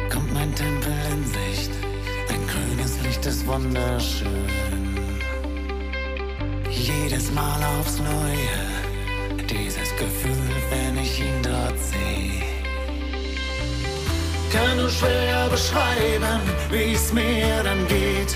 kommt 0.09 0.33
mein 0.33 0.53
Tempel 0.55 0.93
in 1.11 1.25
Sicht. 1.25 1.71
Ein 2.29 2.47
grünes 2.47 3.01
Licht 3.03 3.25
ist 3.25 3.45
wunderschön. 3.45 4.47
Jedes 6.69 7.31
Mal 7.31 7.59
aufs 7.79 7.99
Neue, 7.99 9.45
dieses 9.49 9.89
Gefühl, 9.97 10.55
wenn 10.69 10.97
ich 10.97 11.19
ihn 11.19 11.43
dort 11.43 11.77
sehe. 11.79 12.43
Kann 14.53 14.77
nur 14.77 14.89
schwer 14.89 15.49
beschreiben, 15.49 16.39
wie 16.71 16.93
es 16.93 17.11
mir 17.11 17.63
dann 17.63 17.85
geht. 17.87 18.35